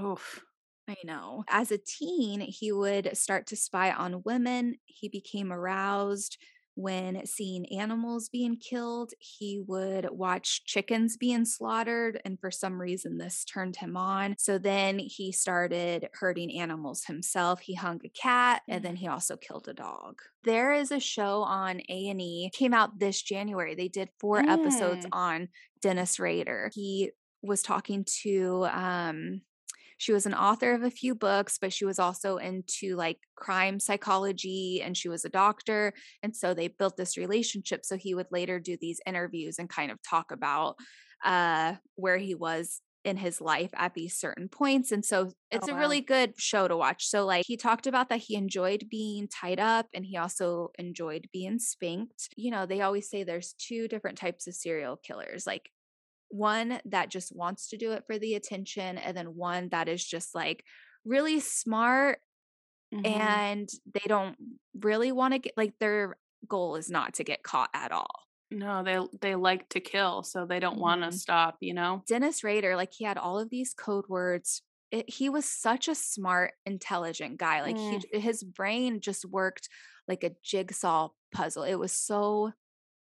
Oof. 0.00 0.44
I 0.88 0.94
know. 1.04 1.44
As 1.48 1.72
a 1.72 1.78
teen, 1.78 2.40
he 2.40 2.70
would 2.70 3.16
start 3.16 3.46
to 3.48 3.56
spy 3.56 3.90
on 3.90 4.22
women. 4.24 4.76
He 4.84 5.08
became 5.08 5.52
aroused 5.52 6.38
when 6.80 7.24
seeing 7.26 7.66
animals 7.78 8.28
being 8.28 8.56
killed. 8.56 9.12
He 9.18 9.62
would 9.66 10.08
watch 10.10 10.64
chickens 10.64 11.16
being 11.16 11.44
slaughtered. 11.44 12.20
And 12.24 12.38
for 12.40 12.50
some 12.50 12.80
reason, 12.80 13.18
this 13.18 13.44
turned 13.44 13.76
him 13.76 13.96
on. 13.96 14.34
So 14.38 14.58
then 14.58 14.98
he 14.98 15.32
started 15.32 16.08
hurting 16.14 16.58
animals 16.58 17.04
himself. 17.04 17.60
He 17.60 17.74
hung 17.74 18.00
a 18.04 18.08
cat 18.08 18.62
and 18.68 18.84
then 18.84 18.96
he 18.96 19.08
also 19.08 19.36
killed 19.36 19.68
a 19.68 19.74
dog. 19.74 20.20
There 20.44 20.72
is 20.72 20.90
a 20.90 21.00
show 21.00 21.42
on 21.42 21.80
A&E 21.88 22.50
came 22.52 22.72
out 22.74 22.98
this 22.98 23.20
January. 23.22 23.74
They 23.74 23.88
did 23.88 24.08
four 24.18 24.38
episodes 24.38 25.06
Mm. 25.06 25.08
on 25.12 25.48
Dennis 25.82 26.18
Rader. 26.18 26.70
He 26.74 27.10
was 27.42 27.62
talking 27.62 28.04
to 28.22 28.66
um 28.72 29.42
she 30.00 30.14
was 30.14 30.24
an 30.24 30.32
author 30.32 30.72
of 30.72 30.82
a 30.82 30.90
few 30.90 31.14
books, 31.14 31.58
but 31.60 31.74
she 31.74 31.84
was 31.84 31.98
also 31.98 32.38
into 32.38 32.96
like 32.96 33.18
crime 33.36 33.78
psychology 33.78 34.80
and 34.82 34.96
she 34.96 35.10
was 35.10 35.26
a 35.26 35.28
doctor. 35.28 35.92
And 36.22 36.34
so 36.34 36.54
they 36.54 36.68
built 36.68 36.96
this 36.96 37.18
relationship. 37.18 37.84
So 37.84 37.98
he 37.98 38.14
would 38.14 38.28
later 38.30 38.58
do 38.58 38.78
these 38.80 38.98
interviews 39.04 39.58
and 39.58 39.68
kind 39.68 39.90
of 39.90 39.98
talk 40.02 40.32
about 40.32 40.76
uh, 41.22 41.74
where 41.96 42.16
he 42.16 42.34
was 42.34 42.80
in 43.04 43.18
his 43.18 43.42
life 43.42 43.68
at 43.74 43.92
these 43.92 44.16
certain 44.16 44.48
points. 44.48 44.90
And 44.90 45.04
so 45.04 45.32
it's 45.50 45.68
a 45.68 45.74
wow. 45.74 45.80
really 45.80 46.00
good 46.00 46.32
show 46.38 46.66
to 46.66 46.78
watch. 46.78 47.06
So, 47.06 47.26
like, 47.26 47.44
he 47.46 47.58
talked 47.58 47.86
about 47.86 48.08
that 48.08 48.20
he 48.20 48.36
enjoyed 48.36 48.86
being 48.90 49.28
tied 49.28 49.60
up 49.60 49.86
and 49.92 50.06
he 50.06 50.16
also 50.16 50.70
enjoyed 50.78 51.26
being 51.30 51.58
spanked. 51.58 52.30
You 52.36 52.52
know, 52.52 52.64
they 52.64 52.80
always 52.80 53.10
say 53.10 53.22
there's 53.22 53.54
two 53.58 53.86
different 53.86 54.16
types 54.16 54.46
of 54.46 54.54
serial 54.54 54.96
killers 54.96 55.46
like 55.46 55.68
one 56.30 56.80
that 56.86 57.10
just 57.10 57.34
wants 57.34 57.68
to 57.70 57.76
do 57.76 57.92
it 57.92 58.04
for 58.06 58.18
the 58.18 58.34
attention 58.34 58.98
and 58.98 59.16
then 59.16 59.34
one 59.36 59.68
that 59.70 59.88
is 59.88 60.04
just 60.04 60.34
like 60.34 60.64
really 61.04 61.40
smart 61.40 62.20
Mhm. 62.92 63.44
and 63.44 63.68
they 63.94 64.06
don't 64.06 64.36
really 64.80 65.12
want 65.12 65.34
to 65.34 65.38
get 65.38 65.54
like 65.56 65.78
their 65.78 66.18
goal 66.48 66.76
is 66.76 66.90
not 66.90 67.14
to 67.14 67.24
get 67.24 67.42
caught 67.42 67.70
at 67.74 67.92
all. 67.92 68.26
no, 68.50 68.82
they 68.82 68.98
they 69.20 69.34
like 69.36 69.68
to 69.70 69.80
kill, 69.80 70.22
so 70.22 70.44
they 70.46 70.58
don't 70.60 70.78
want 70.78 71.02
Mhm. 71.02 71.04
to 71.04 71.12
stop, 71.12 71.58
you 71.60 71.72
know? 71.74 72.04
Dennis 72.06 72.42
Rader, 72.44 72.76
like 72.76 72.92
he 72.92 73.04
had 73.04 73.18
all 73.18 73.38
of 73.38 73.50
these 73.50 73.74
code 73.74 74.06
words. 74.08 74.62
It, 74.90 75.08
he 75.10 75.28
was 75.28 75.44
such 75.46 75.88
a 75.88 75.94
smart, 75.94 76.54
intelligent 76.66 77.38
guy. 77.38 77.62
Like 77.62 77.78
he, 77.78 78.00
his 78.12 78.42
brain 78.44 79.00
just 79.00 79.24
worked 79.24 79.68
like 80.08 80.24
a 80.24 80.34
jigsaw 80.42 81.10
puzzle. 81.32 81.62
It 81.64 81.76
was 81.76 81.92
so. 81.92 82.52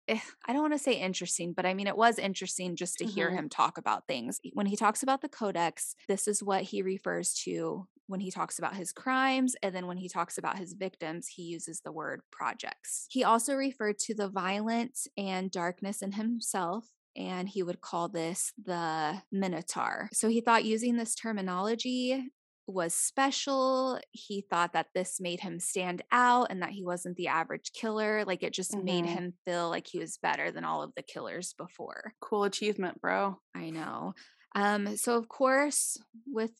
Eh, 0.07 0.19
I 0.45 0.53
don't 0.53 0.61
want 0.61 0.73
to 0.73 0.79
say 0.79 0.93
interesting, 0.93 1.53
but 1.53 1.65
I 1.65 1.73
mean, 1.73 1.87
it 1.87 1.97
was 1.97 2.17
interesting 2.19 2.75
just 2.75 2.97
to 2.99 3.05
hear 3.05 3.31
Mhm. 3.31 3.37
him 3.37 3.49
talk 3.49 3.77
about 3.77 4.07
things. 4.07 4.39
When 4.53 4.65
he 4.65 4.75
talks 4.75 5.03
about 5.03 5.21
the 5.21 5.29
codex, 5.29 5.95
this 6.07 6.27
is 6.27 6.43
what 6.43 6.63
he 6.63 6.81
refers 6.81 7.33
to 7.45 7.87
when 8.07 8.21
he 8.21 8.31
talks 8.31 8.57
about 8.57 8.75
his 8.75 8.93
crimes. 8.93 9.55
And 9.61 9.75
then 9.75 9.85
when 9.87 9.97
he 9.97 10.07
talks 10.07 10.37
about 10.37 10.57
his 10.57 10.73
victims, 10.73 11.27
he 11.27 11.43
uses 11.43 11.81
the 11.81 11.91
word 11.91 12.21
projects. 12.31 13.05
He 13.09 13.23
also 13.23 13.53
referred 13.55 13.99
to 13.99 14.13
the 14.15 14.29
violence 14.29 15.07
and 15.17 15.51
darkness 15.51 16.01
in 16.01 16.13
himself 16.13 16.93
and 17.15 17.49
he 17.49 17.63
would 17.63 17.81
call 17.81 18.07
this 18.09 18.53
the 18.63 19.23
Minotaur. 19.31 20.07
So 20.13 20.29
he 20.29 20.39
thought 20.39 20.65
using 20.65 20.97
this 20.97 21.15
terminology 21.15 22.29
was 22.67 22.93
special. 22.93 23.99
He 24.12 24.41
thought 24.41 24.73
that 24.73 24.88
this 24.93 25.19
made 25.21 25.39
him 25.39 25.60
stand 25.60 26.03
out 26.12 26.47
and 26.49 26.62
that 26.62 26.71
he 26.71 26.84
wasn't 26.84 27.15
the 27.17 27.27
average 27.30 27.71
killer. 27.73 28.25
Like 28.25 28.43
it 28.43 28.53
just 28.53 28.77
made 28.77 29.06
Mhm. 29.06 29.08
him 29.08 29.34
feel 29.45 29.69
like 29.69 29.88
he 29.88 29.99
was 29.99 30.17
better 30.17 30.51
than 30.51 30.65
all 30.65 30.82
of 30.84 30.93
the 30.95 31.03
killers 31.03 31.53
before. 31.53 32.13
Cool 32.21 32.43
achievement, 32.43 32.99
bro. 33.01 33.39
I 33.53 33.69
know. 33.69 34.13
Um, 34.56 34.97
so 34.97 35.17
of 35.17 35.27
course, 35.30 35.97
with 36.25 36.51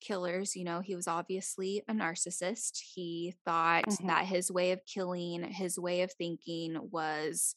killers, 0.00 0.54
you 0.56 0.64
know, 0.64 0.80
he 0.80 0.94
was 0.94 1.08
obviously 1.08 1.82
a 1.88 1.92
narcissist. 1.92 2.78
He 2.94 3.34
thought 3.44 3.86
Mhm. 3.86 4.06
that 4.06 4.26
his 4.26 4.50
way 4.50 4.72
of 4.72 4.80
killing, 4.86 5.42
his 5.44 5.78
way 5.78 6.02
of 6.02 6.12
thinking 6.12 6.90
was 6.90 7.54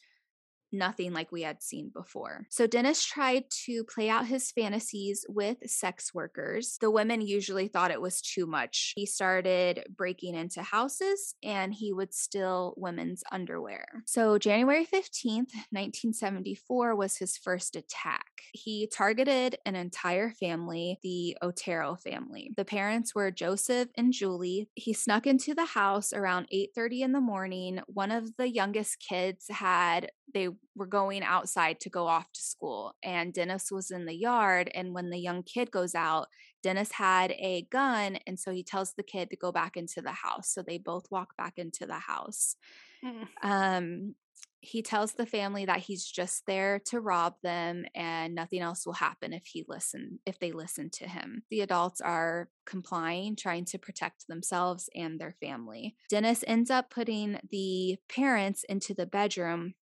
nothing 0.72 1.14
like 1.14 1.32
we 1.32 1.42
had 1.42 1.62
seen 1.62 1.92
before. 1.94 2.46
So 2.50 2.68
Dennis 2.68 3.04
tried 3.04 3.46
to 3.66 3.84
play 3.84 4.10
out 4.10 4.28
his 4.28 4.52
fantasies 4.52 5.26
with 5.28 5.58
sex 5.66 6.14
workers. 6.14 6.78
The 6.80 6.92
women 6.92 7.22
usually 7.22 7.68
thought 7.68 7.92
it 7.92 8.02
was 8.02 8.22
too 8.22 8.46
much. 8.46 8.94
He 8.96 9.06
started 9.06 9.84
breaking 9.96 10.36
into 10.36 10.62
houses 10.62 11.36
and 11.44 11.74
he 11.74 11.94
would 11.94 12.14
steal 12.14 12.74
women's 12.78 13.24
underwear. 13.32 13.86
So 14.06 14.38
January 14.38 14.86
15th, 14.86 15.54
1974 15.72 16.96
was 16.96 17.18
his 17.18 17.38
first 17.38 17.76
attack. 17.76 18.26
He 18.54 18.88
targeted 18.88 19.58
an 19.66 19.76
entire 19.76 20.32
family, 20.32 21.00
the 21.04 21.38
Otero 21.42 21.96
family. 21.96 22.52
The 22.56 22.66
parents 22.66 23.14
were 23.14 23.32
Joseph 23.32 23.90
and 23.96 24.14
Julie. 24.14 24.70
He 24.76 24.94
snuck 24.94 25.28
into 25.28 25.54
the 25.54 25.66
house 25.66 26.14
around 26.14 26.48
8:30 26.52 27.02
in 27.02 27.12
the 27.12 27.22
morning. 27.22 27.80
One 27.88 28.12
of 28.12 28.36
the 28.38 28.50
youngest 28.50 29.00
kids 29.00 29.48
had 29.50 30.12
they 30.34 30.50
were 30.76 30.88
going 30.88 31.24
outside 31.24 31.80
to 31.82 31.90
go 31.90 32.08
off 32.08 32.32
to 32.32 32.42
school 32.42 32.96
and 33.04 33.34
Dennis 33.34 33.72
was 33.72 33.92
in 33.92 34.06
the 34.06 34.16
yard 34.16 34.72
and 34.74 34.94
when 34.94 35.10
the 35.10 35.20
young 35.20 35.44
kid 35.44 35.72
goes 35.72 35.96
out 35.96 36.28
Dennis 36.64 36.92
had 36.92 37.32
a 37.32 37.68
gun 37.72 38.18
and 38.28 38.40
so 38.40 38.52
he 38.52 38.64
tells 38.64 38.94
the 38.94 39.04
kid 39.04 39.30
to 39.30 39.38
go 39.38 39.52
back 39.52 39.78
into 39.78 40.02
the 40.02 40.12
house 40.12 40.54
so 40.54 40.62
they 40.62 40.78
both 40.78 41.06
walk 41.12 41.36
back 41.38 41.54
into 41.58 41.86
the 41.86 42.00
house. 42.00 42.56
Mm. 43.04 43.28
um 43.44 44.16
he 44.62 44.82
tells 44.82 45.14
the 45.14 45.26
family 45.26 45.66
that 45.66 45.80
he's 45.80 46.06
just 46.06 46.46
there 46.46 46.80
to 46.88 47.00
rob 47.00 47.36
them 47.42 47.86
and 47.96 48.36
nothing 48.36 48.60
else 48.60 48.86
will 48.86 48.94
happen 48.94 49.32
if 49.32 49.46
he 49.46 49.64
listen 49.68 50.20
if 50.26 50.38
they 50.40 50.52
listen 50.52 50.90
to 50.90 51.08
him. 51.08 51.44
The 51.50 51.62
adults 51.62 52.02
are 52.02 52.50
complying 52.66 53.36
trying 53.36 53.66
to 53.66 53.78
protect 53.78 54.28
themselves 54.28 54.90
and 54.94 55.20
their 55.20 55.36
family. 55.40 55.96
Dennis 56.10 56.44
ends 56.46 56.70
up 56.70 56.90
putting 56.90 57.40
the 57.50 57.98
parents 58.10 58.66
into 58.68 58.94
the 58.94 59.06
bedroom 59.06 59.76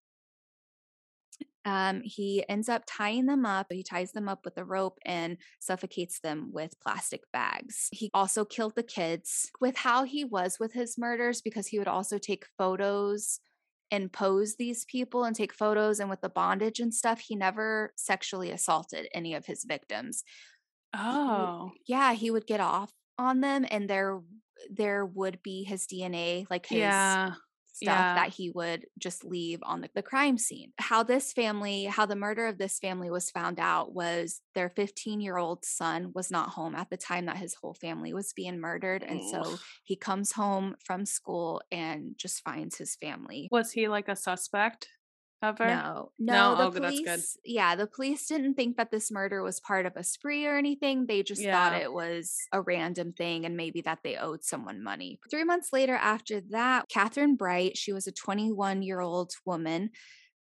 um, 1.67 2.01
he 2.01 2.45
ends 2.47 2.69
up 2.69 2.83
tying 2.87 3.25
them 3.25 3.45
up. 3.45 3.67
He 3.69 3.83
ties 3.83 4.13
them 4.13 4.29
up 4.29 4.45
with 4.45 4.57
a 4.57 4.63
rope 4.63 4.99
and 5.05 5.37
suffocates 5.59 6.21
them 6.21 6.49
with 6.53 6.79
plastic 6.79 7.23
bags. 7.33 7.89
He 7.91 8.09
also 8.13 8.45
killed 8.45 8.75
the 8.77 8.83
kids 8.83 9.51
with 9.59 9.75
how 9.75 10.05
he 10.05 10.23
was 10.23 10.59
with 10.61 10.71
his 10.71 10.97
murders 10.97 11.41
because 11.41 11.67
he 11.67 11.77
would 11.77 11.89
also 11.89 12.17
take 12.17 12.45
photos 12.57 13.41
and 13.91 14.13
pose 14.13 14.55
these 14.55 14.85
people 14.85 15.25
and 15.25 15.35
take 15.35 15.53
photos 15.53 15.99
and 15.99 16.09
with 16.09 16.21
the 16.21 16.29
bondage 16.29 16.79
and 16.79 16.93
stuff, 16.93 17.19
he 17.19 17.35
never 17.35 17.91
sexually 17.97 18.49
assaulted 18.49 19.09
any 19.13 19.33
of 19.33 19.45
his 19.45 19.65
victims. 19.67 20.23
Oh. 20.95 21.71
He, 21.83 21.93
yeah, 21.93 22.13
he 22.13 22.31
would 22.31 22.47
get 22.47 22.61
off 22.61 22.93
on 23.17 23.41
them 23.41 23.65
and 23.69 23.89
there 23.89 24.21
there 24.71 25.05
would 25.05 25.43
be 25.43 25.63
his 25.63 25.85
DNA, 25.85 26.45
like 26.49 26.65
his 26.65 26.79
Yeah. 26.79 27.33
Stuff 27.77 28.07
Yeah. 28.07 28.13
that 28.15 28.29
he 28.33 28.49
would 28.49 28.87
just 28.97 29.23
leave 29.23 29.59
on 29.63 29.81
the, 29.81 29.89
the 29.95 30.01
crime 30.03 30.37
scene. 30.37 30.73
How 30.79 31.03
this 31.03 31.31
family, 31.33 31.85
how 31.85 32.05
the 32.05 32.15
murder 32.15 32.47
of 32.47 32.57
this 32.57 32.79
family 32.79 33.09
was 33.09 33.31
found 33.31 33.59
out 33.59 33.93
was 33.93 34.41
their 34.55 34.69
15 34.69 35.21
year 35.21 35.37
old 35.37 35.63
son 35.65 36.11
was 36.13 36.31
not 36.31 36.49
home 36.49 36.75
at 36.75 36.89
the 36.89 36.97
time 36.97 37.25
that 37.25 37.37
his 37.37 37.55
whole 37.55 37.73
family 37.75 38.13
was 38.13 38.33
being 38.33 38.59
murdered. 38.59 39.03
And 39.03 39.23
so 39.23 39.59
he 39.83 39.95
comes 39.95 40.31
home 40.33 40.75
from 40.83 41.05
school 41.05 41.61
and 41.71 42.17
just 42.17 42.43
finds 42.43 42.77
his 42.77 42.95
family. 42.95 43.47
Was 43.51 43.71
he 43.71 43.87
like 43.87 44.07
a 44.09 44.15
suspect 44.15 44.89
ever? 45.41 45.65
No, 45.67 46.11
No? 46.17 46.33
no, 46.33 46.55
the 46.55 46.63
Oh, 46.63 46.71
police, 46.89 47.05
good. 47.05 47.21
yeah, 47.45 47.75
the 47.75 47.87
police 47.87 48.25
didn't 48.27 48.55
think 48.55 48.77
that 48.77 48.91
this 48.91 49.11
murder 49.11 49.43
was 49.43 49.59
part 49.59 49.85
of 49.85 49.95
a 49.95 50.03
spree 50.03 50.45
or 50.45 50.57
anything. 50.57 51.05
They 51.05 51.23
just 51.23 51.43
thought 51.43 51.73
it 51.81 51.93
was 51.93 52.35
a 52.51 52.61
random 52.61 53.13
thing 53.13 53.45
and 53.45 53.55
maybe 53.55 53.81
that 53.81 53.99
they 54.03 54.17
owed 54.17 54.43
someone 54.43 54.83
money. 54.83 55.19
Three 55.29 55.43
months 55.43 55.71
later, 55.71 55.95
after 55.95 56.41
that, 56.49 56.85
Catherine 56.89 57.35
Bright, 57.35 57.77
she 57.77 57.93
was 57.93 58.07
a 58.07 58.11
21 58.11 58.81
year 58.81 58.99
old 58.99 59.33
woman. 59.45 59.91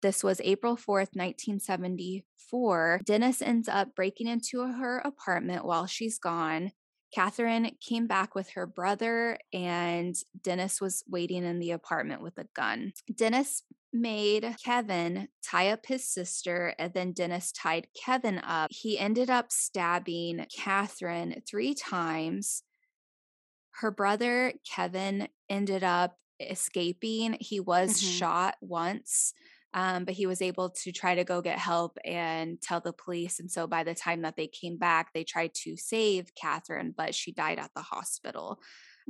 This 0.03 0.23
was 0.23 0.41
April 0.45 0.77
4th, 0.77 1.15
1974. 1.15 3.01
Dennis 3.05 3.43
ends 3.43 3.69
up 3.69 3.95
breaking 3.95 4.27
into 4.29 4.61
her 4.63 4.99
apartment 4.99 5.65
while 5.65 5.87
she's 5.87 6.19
gone. 6.19 6.73
Catherine 7.17 7.71
came 7.81 8.07
back 8.07 8.35
with 8.35 8.51
her 8.51 8.67
brother, 8.67 9.39
and 9.51 10.15
Dennis 10.43 10.83
was 10.83 11.03
waiting 11.09 11.45
in 11.45 11.61
the 11.61 11.71
apartment 11.71 12.21
with 12.21 12.37
a 12.37 12.45
gun. 12.55 12.93
Dennis 13.15 13.63
made 13.91 14.55
Kevin 14.63 15.29
tie 15.43 15.71
up 15.71 15.87
his 15.87 16.07
sister, 16.07 16.75
and 16.79 16.93
then 16.93 17.13
Dennis 17.13 17.53
tied 17.53 17.89
Kevin 17.99 18.39
up. 18.41 18.69
He 18.71 18.99
ended 18.99 19.31
up 19.31 19.51
stabbing 19.51 20.45
Catherine 20.55 21.41
three 21.49 21.73
times. 21.73 22.65
Her 23.81 23.91
brother, 23.91 24.53
Kevin, 24.71 25.29
ended 25.49 25.83
up 25.83 26.19
escaping. 26.39 27.39
He 27.41 27.61
was 27.61 28.03
Mhm. 28.03 28.19
shot 28.19 28.57
once. 28.61 29.33
Um, 29.75 30.05
but 30.07 30.15
he 30.15 30.27
was 30.27 30.41
able 30.41 30.71
to 30.71 30.93
try 30.93 31.15
to 31.15 31.25
go 31.25 31.43
get 31.43 31.59
help 31.59 31.99
and 32.05 32.61
tell 32.63 32.81
the 32.81 32.95
police. 32.95 33.41
And 33.41 33.51
so 33.51 33.67
by 33.67 33.85
the 33.85 33.95
time 33.95 34.23
that 34.23 34.37
they 34.37 34.47
came 34.47 34.79
back, 34.79 35.13
they 35.13 35.23
tried 35.25 35.53
to 35.65 35.77
save 35.77 36.35
Catherine, 36.35 36.95
but 36.97 37.15
she 37.15 37.33
died 37.33 37.59
at 37.59 37.71
the 37.77 37.83
hospital. 37.83 38.59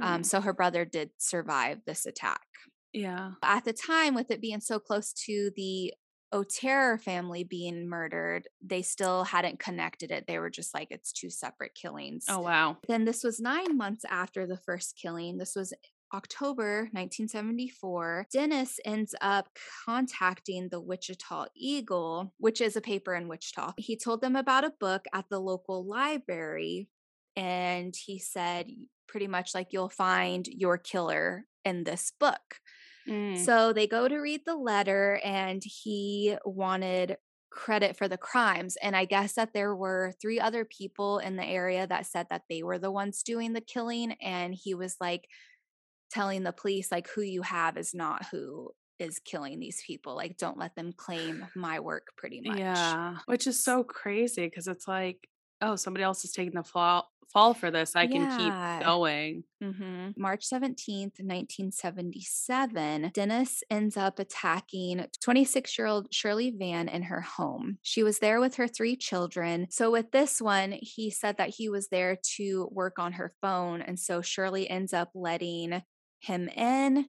Um, 0.03 0.23
Mm. 0.23 0.27
so 0.27 0.40
her 0.40 0.53
brother 0.53 0.85
did 0.85 1.11
survive 1.19 1.79
this 1.87 2.05
attack. 2.05 2.47
Yeah. 2.92 3.33
At 3.42 3.64
the 3.64 3.73
time, 3.73 4.14
with 4.14 4.31
it 4.31 4.40
being 4.40 4.61
so 4.61 4.79
close 4.79 5.12
to 5.27 5.51
the 5.57 5.95
Otero 6.33 6.99
family 6.99 7.45
being 7.45 7.88
murdered, 7.88 8.49
they 8.61 8.83
still 8.83 9.23
hadn't 9.25 9.61
connected 9.61 10.11
it. 10.11 10.25
They 10.27 10.38
were 10.38 10.51
just 10.51 10.75
like, 10.75 10.88
it's 10.90 11.12
two 11.12 11.31
separate 11.31 11.75
killings. 11.75 12.25
Oh 12.29 12.40
wow. 12.40 12.79
Then 12.88 13.05
this 13.05 13.23
was 13.23 13.38
nine 13.38 13.77
months 13.77 14.05
after 14.11 14.47
the 14.47 14.57
first 14.59 14.99
killing. 15.01 15.38
This 15.38 15.55
was 15.55 15.73
October 16.16 16.88
1974. 16.92 18.26
Dennis 18.33 18.81
ends 18.87 19.14
up 19.20 19.50
contacting 19.85 20.70
the 20.70 20.81
Wichita 20.81 21.46
Eagle, 21.55 22.33
which 22.38 22.62
is 22.62 22.74
a 22.74 22.81
paper 22.81 23.14
in 23.14 23.29
Wichita. 23.29 23.74
He 23.76 23.96
told 23.96 24.22
them 24.22 24.35
about 24.35 24.64
a 24.64 24.72
book 24.81 25.05
at 25.12 25.26
the 25.29 25.38
local 25.38 25.85
library, 25.85 26.88
and 27.37 27.94
he 27.94 28.18
said, 28.18 28.70
pretty 29.07 29.29
much 29.29 29.55
like, 29.55 29.68
you'll 29.72 29.90
find 29.90 30.46
your 30.46 30.79
killer 30.79 31.44
in 31.66 31.85
this 31.85 32.12
book. 32.18 32.61
Mm. 33.07 33.38
So 33.38 33.74
they 33.74 33.87
go 33.87 34.09
to 34.09 34.16
read 34.16 34.40
the 34.46 34.57
letter, 34.57 35.20
and 35.22 35.62
he 35.62 36.37
wanted 36.46 37.18
credit 37.50 37.96
for 37.96 38.09
the 38.09 38.18
crimes. 38.18 38.76
And 38.83 38.94
I 38.94 39.05
guess 39.05 39.35
that 39.35 39.52
there 39.52 39.74
were 39.74 40.12
three 40.20 40.38
other 40.40 40.64
people 40.64 41.18
in 41.18 41.37
the 41.37 41.44
area 41.44 41.87
that 41.87 42.07
said 42.07 42.26
that 42.31 42.42
they 42.48 42.62
were 42.62 42.79
the 42.79 42.90
ones 42.90 43.22
doing 43.22 43.52
the 43.52 43.61
killing. 43.61 44.12
And 44.22 44.55
he 44.55 44.74
was 44.74 44.96
like 45.00 45.29
telling 46.11 46.42
the 46.42 46.53
police, 46.53 46.90
like, 46.90 47.09
who 47.09 47.23
you 47.23 47.42
have 47.42 47.77
is 47.77 47.95
not 47.95 48.27
who 48.27 48.71
is 48.99 49.19
killing 49.19 49.59
these 49.59 49.83
people. 49.87 50.14
Like, 50.16 50.37
don't 50.38 50.59
let 50.59 50.75
them 50.75 50.92
claim 50.92 51.47
my 51.55 51.81
work, 51.81 52.09
pretty 52.16 52.40
much. 52.40 52.59
Yeah. 52.59 53.19
Which 53.27 53.47
is 53.47 53.62
so 53.62 53.85
crazy 53.85 54.47
because 54.47 54.69
it's 54.69 54.88
like, 54.88 55.29
oh, 55.61 55.77
somebody 55.77 56.05
else 56.05 56.25
is 56.25 56.33
taking 56.33 56.55
the 56.55 56.64
fall 56.64 57.11
fall 57.33 57.55
for 57.55 57.73
this. 57.73 57.97
I 57.97 58.07
can 58.07 58.27
keep 58.29 58.55
going. 58.79 59.45
hmm 59.61 60.11
March 60.16 60.45
17th, 60.47 61.71
1977, 61.71 63.11
Dennis 63.12 63.62
ends 63.69 63.97
up 63.97 64.19
attacking 64.19 65.07
26 65.21 65.77
year 65.77 65.87
old 65.88 66.12
Shirley 66.14 66.53
Vian 66.53 66.88
in 66.88 67.03
her 67.03 67.21
home. 67.21 67.79
She 67.83 68.03
was 68.03 68.21
there 68.21 68.40
with 68.40 68.55
her 68.57 68.69
three 68.69 68.97
children. 68.97 69.66
So, 69.71 69.90
with 69.90 70.12
this 70.12 70.40
one, 70.40 70.77
he 70.81 71.11
said 71.11 71.37
that 71.38 71.51
he 71.51 71.69
was 71.69 71.88
there 71.88 72.16
to 72.37 72.69
work 72.71 72.99
on 72.99 73.14
her 73.14 73.35
phone. 73.42 73.83
And 73.83 73.99
so, 73.99 74.23
Shirley 74.23 74.69
ends 74.71 74.92
up 74.92 75.11
letting 75.14 75.83
him 76.27 76.49
in. 76.49 77.07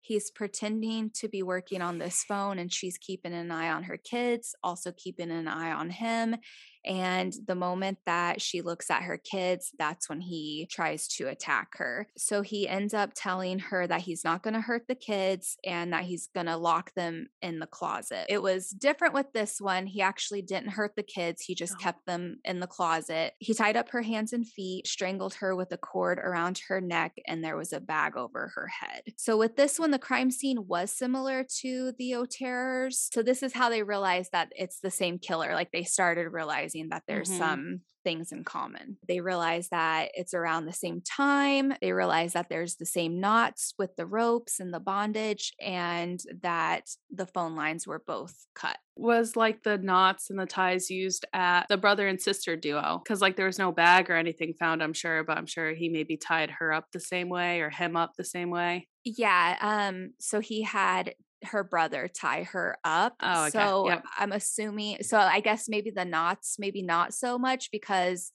He's 0.00 0.30
pretending 0.30 1.10
to 1.16 1.28
be 1.28 1.42
working 1.42 1.82
on 1.82 1.98
this 1.98 2.24
phone, 2.24 2.58
and 2.58 2.72
she's 2.72 2.96
keeping 2.96 3.34
an 3.34 3.50
eye 3.50 3.70
on 3.70 3.82
her 3.82 3.98
kids, 3.98 4.54
also 4.62 4.92
keeping 4.92 5.30
an 5.30 5.46
eye 5.48 5.72
on 5.72 5.90
him. 5.90 6.36
And 6.84 7.34
the 7.46 7.54
moment 7.54 7.98
that 8.06 8.40
she 8.40 8.62
looks 8.62 8.90
at 8.90 9.02
her 9.02 9.18
kids, 9.18 9.72
that's 9.78 10.08
when 10.08 10.20
he 10.20 10.66
tries 10.70 11.08
to 11.08 11.28
attack 11.28 11.76
her. 11.76 12.08
So 12.16 12.42
he 12.42 12.68
ends 12.68 12.94
up 12.94 13.10
telling 13.14 13.58
her 13.58 13.86
that 13.86 14.02
he's 14.02 14.24
not 14.24 14.42
going 14.42 14.54
to 14.54 14.60
hurt 14.60 14.86
the 14.88 14.94
kids 14.94 15.56
and 15.64 15.92
that 15.92 16.04
he's 16.04 16.28
going 16.34 16.46
to 16.46 16.56
lock 16.56 16.92
them 16.94 17.28
in 17.42 17.58
the 17.58 17.66
closet. 17.66 18.26
It 18.28 18.42
was 18.42 18.70
different 18.70 19.14
with 19.14 19.32
this 19.32 19.60
one. 19.60 19.86
He 19.86 20.00
actually 20.02 20.42
didn't 20.42 20.70
hurt 20.70 20.92
the 20.96 21.02
kids, 21.02 21.42
he 21.42 21.54
just 21.54 21.74
Oh. 21.74 21.82
kept 21.82 22.06
them 22.06 22.38
in 22.44 22.60
the 22.60 22.66
closet. 22.66 23.34
He 23.38 23.52
tied 23.54 23.76
up 23.76 23.90
her 23.90 24.02
hands 24.02 24.32
and 24.32 24.46
feet, 24.46 24.86
strangled 24.86 25.34
her 25.34 25.54
with 25.54 25.72
a 25.72 25.76
cord 25.76 26.18
around 26.18 26.60
her 26.68 26.80
neck, 26.80 27.12
and 27.26 27.44
there 27.44 27.56
was 27.56 27.72
a 27.72 27.80
bag 27.80 28.16
over 28.16 28.52
her 28.54 28.66
head. 28.68 29.02
So 29.16 29.36
with 29.36 29.56
this 29.56 29.78
one, 29.78 29.90
the 29.90 29.98
crime 29.98 30.30
scene 30.30 30.66
was 30.66 30.90
similar 30.90 31.44
to 31.60 31.92
the 31.98 32.12
Oteros. 32.12 33.08
So 33.12 33.22
this 33.22 33.42
is 33.42 33.52
how 33.52 33.68
they 33.70 33.82
realized 33.82 34.32
that 34.32 34.52
it's 34.56 34.80
the 34.80 34.90
same 34.90 35.18
killer. 35.18 35.54
Like 35.54 35.72
they 35.72 35.84
started 35.84 36.28
realizing 36.30 36.67
that 36.90 37.04
there's 37.06 37.30
Mhm. 37.30 37.38
some 37.38 37.80
things 38.04 38.32
in 38.32 38.44
common. 38.44 38.96
They 39.06 39.20
realize 39.20 39.68
that 39.70 40.10
it's 40.14 40.32
around 40.32 40.64
the 40.66 40.72
same 40.72 41.00
time. 41.02 41.72
They 41.80 41.92
realize 41.92 42.32
that 42.34 42.48
there's 42.48 42.76
the 42.76 42.86
same 42.86 43.20
knots 43.20 43.74
with 43.78 43.96
the 43.96 44.06
ropes 44.06 44.60
and 44.60 44.72
the 44.72 44.80
bondage, 44.80 45.52
and 45.60 46.20
that 46.42 46.88
the 47.10 47.26
phone 47.26 47.54
lines 47.56 47.86
were 47.86 47.98
both 48.06 48.46
cut. 48.54 48.78
Was 48.96 49.36
like 49.36 49.62
the 49.62 49.78
knots 49.78 50.30
and 50.30 50.38
the 50.38 50.46
ties 50.46 50.90
used 50.90 51.24
at 51.32 51.66
the 51.68 51.76
brother 51.76 52.08
and 52.08 52.20
sister 52.20 52.56
duo 52.56 53.00
because 53.04 53.20
like 53.20 53.36
there 53.36 53.46
was 53.46 53.58
no 53.58 53.70
bag 53.72 54.10
or 54.10 54.14
anything 54.16 54.54
found. 54.54 54.82
I'm 54.82 54.92
sure, 54.92 55.22
but 55.24 55.36
I'm 55.38 55.46
sure 55.46 55.72
he 55.74 55.88
maybe 55.88 56.16
tied 56.16 56.50
her 56.50 56.72
up 56.72 56.86
the 56.92 57.00
same 57.00 57.28
way 57.28 57.60
or 57.60 57.70
him 57.70 57.96
up 57.96 58.12
the 58.16 58.24
same 58.24 58.50
way. 58.50 58.88
Yeah. 59.04 59.56
Um, 59.60 60.14
so 60.20 60.40
he 60.40 60.62
had 60.62 61.14
her 61.44 61.64
brother 61.64 62.08
tie 62.08 62.44
her 62.44 62.76
up. 62.84 63.16
Oh, 63.20 63.46
okay. 63.46 63.50
So 63.50 63.88
Yep. 63.88 64.04
I'm 64.18 64.32
assuming 64.32 65.02
so 65.02 65.18
I 65.18 65.40
guess 65.40 65.68
maybe 65.68 65.90
the 65.90 66.04
knots, 66.04 66.56
maybe 66.58 66.82
not 66.82 67.14
so 67.14 67.38
much 67.38 67.70
because 67.70 68.32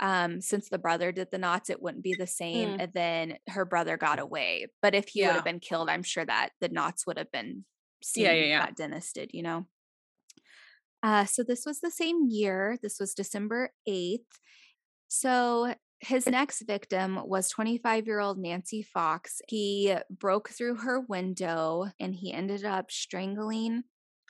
um 0.00 0.40
since 0.40 0.68
the 0.68 0.78
brother 0.78 1.12
did 1.12 1.28
the 1.32 1.38
knots, 1.38 1.70
it 1.70 1.82
wouldn't 1.82 2.04
be 2.04 2.14
the 2.14 2.26
same. 2.26 2.70
Mm. 2.70 2.76
And 2.80 2.92
then 2.94 3.38
her 3.48 3.64
brother 3.64 3.96
got 3.96 4.18
away. 4.18 4.66
But 4.82 4.94
if 4.94 5.08
he 5.08 5.24
would 5.24 5.34
have 5.34 5.44
been 5.44 5.60
killed, 5.60 5.88
I'm 5.90 6.02
sure 6.02 6.24
that 6.24 6.50
the 6.60 6.68
knots 6.68 7.06
would 7.06 7.18
have 7.18 7.32
been 7.32 7.64
seen 8.02 8.24
Yeah, 8.24 8.32
yeah, 8.32 8.44
yeah. 8.46 8.58
that 8.66 8.76
Dennis 8.76 9.12
did, 9.12 9.30
you 9.32 9.42
know. 9.42 9.66
Uh, 11.02 11.24
so 11.24 11.42
this 11.42 11.64
was 11.66 11.80
the 11.80 11.90
same 11.90 12.26
year. 12.28 12.78
This 12.82 12.98
was 12.98 13.14
December 13.14 13.70
8th. 13.88 14.24
So 15.08 15.74
his 16.06 16.26
next 16.26 16.62
victim 16.62 17.20
was 17.24 17.48
25 17.48 18.06
year 18.06 18.20
old 18.20 18.38
Nancy 18.38 18.82
Fox. 18.82 19.42
He 19.48 19.94
broke 20.08 20.48
through 20.50 20.76
her 20.76 21.00
window 21.00 21.86
and 21.98 22.14
he 22.14 22.32
ended 22.32 22.64
up 22.64 22.90
strangling 22.90 23.82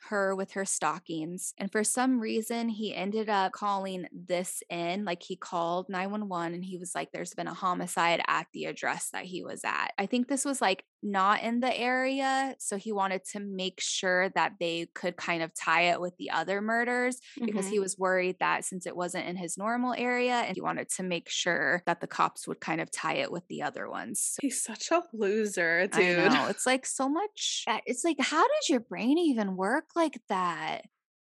her 0.09 0.35
with 0.35 0.53
her 0.53 0.65
stockings. 0.65 1.53
And 1.57 1.71
for 1.71 1.83
some 1.83 2.19
reason, 2.19 2.69
he 2.69 2.95
ended 2.95 3.29
up 3.29 3.51
calling 3.51 4.07
this 4.11 4.63
in. 4.69 5.05
Like 5.05 5.21
he 5.21 5.35
called 5.35 5.89
911 5.89 6.53
and 6.53 6.65
he 6.65 6.77
was 6.77 6.95
like, 6.95 7.11
There's 7.11 7.33
been 7.33 7.47
a 7.47 7.53
homicide 7.53 8.21
at 8.27 8.47
the 8.53 8.65
address 8.65 9.09
that 9.11 9.25
he 9.25 9.43
was 9.43 9.61
at. 9.63 9.91
I 9.97 10.05
think 10.05 10.27
this 10.27 10.45
was 10.45 10.61
like 10.61 10.83
not 11.03 11.43
in 11.43 11.59
the 11.59 11.75
area. 11.77 12.55
So 12.59 12.77
he 12.77 12.91
wanted 12.91 13.23
to 13.33 13.39
make 13.39 13.79
sure 13.79 14.29
that 14.29 14.53
they 14.59 14.87
could 14.95 15.15
kind 15.15 15.43
of 15.43 15.53
tie 15.53 15.83
it 15.91 16.01
with 16.01 16.15
the 16.17 16.31
other 16.31 16.59
murders 16.61 17.19
because 17.39 17.67
Mhm. 17.67 17.69
he 17.69 17.79
was 17.79 17.97
worried 17.97 18.37
that 18.39 18.65
since 18.65 18.85
it 18.87 18.95
wasn't 18.95 19.27
in 19.27 19.35
his 19.35 19.57
normal 19.57 19.93
area 19.93 20.33
and 20.35 20.55
he 20.55 20.61
wanted 20.61 20.89
to 20.89 21.03
make 21.03 21.29
sure 21.29 21.83
that 21.85 22.01
the 22.01 22.07
cops 22.07 22.47
would 22.47 22.59
kind 22.59 22.81
of 22.81 22.89
tie 22.91 23.15
it 23.15 23.31
with 23.31 23.47
the 23.47 23.61
other 23.61 23.89
ones. 23.89 24.35
he's 24.41 24.61
such 24.63 24.89
a 24.91 25.03
loser, 25.13 25.87
I 25.93 25.97
dude. 25.99 26.31
know. 26.31 26.47
It's 26.47 26.65
like 26.65 26.85
so 26.85 27.07
much. 27.07 27.63
uh, 27.67 27.79
It's 27.85 28.03
like, 28.03 28.17
how 28.19 28.43
does 28.47 28.69
your 28.69 28.79
brain 28.79 29.17
even 29.17 29.55
work 29.55 29.95
like 29.95 30.19
that? 30.29 30.85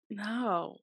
No. 0.09 0.77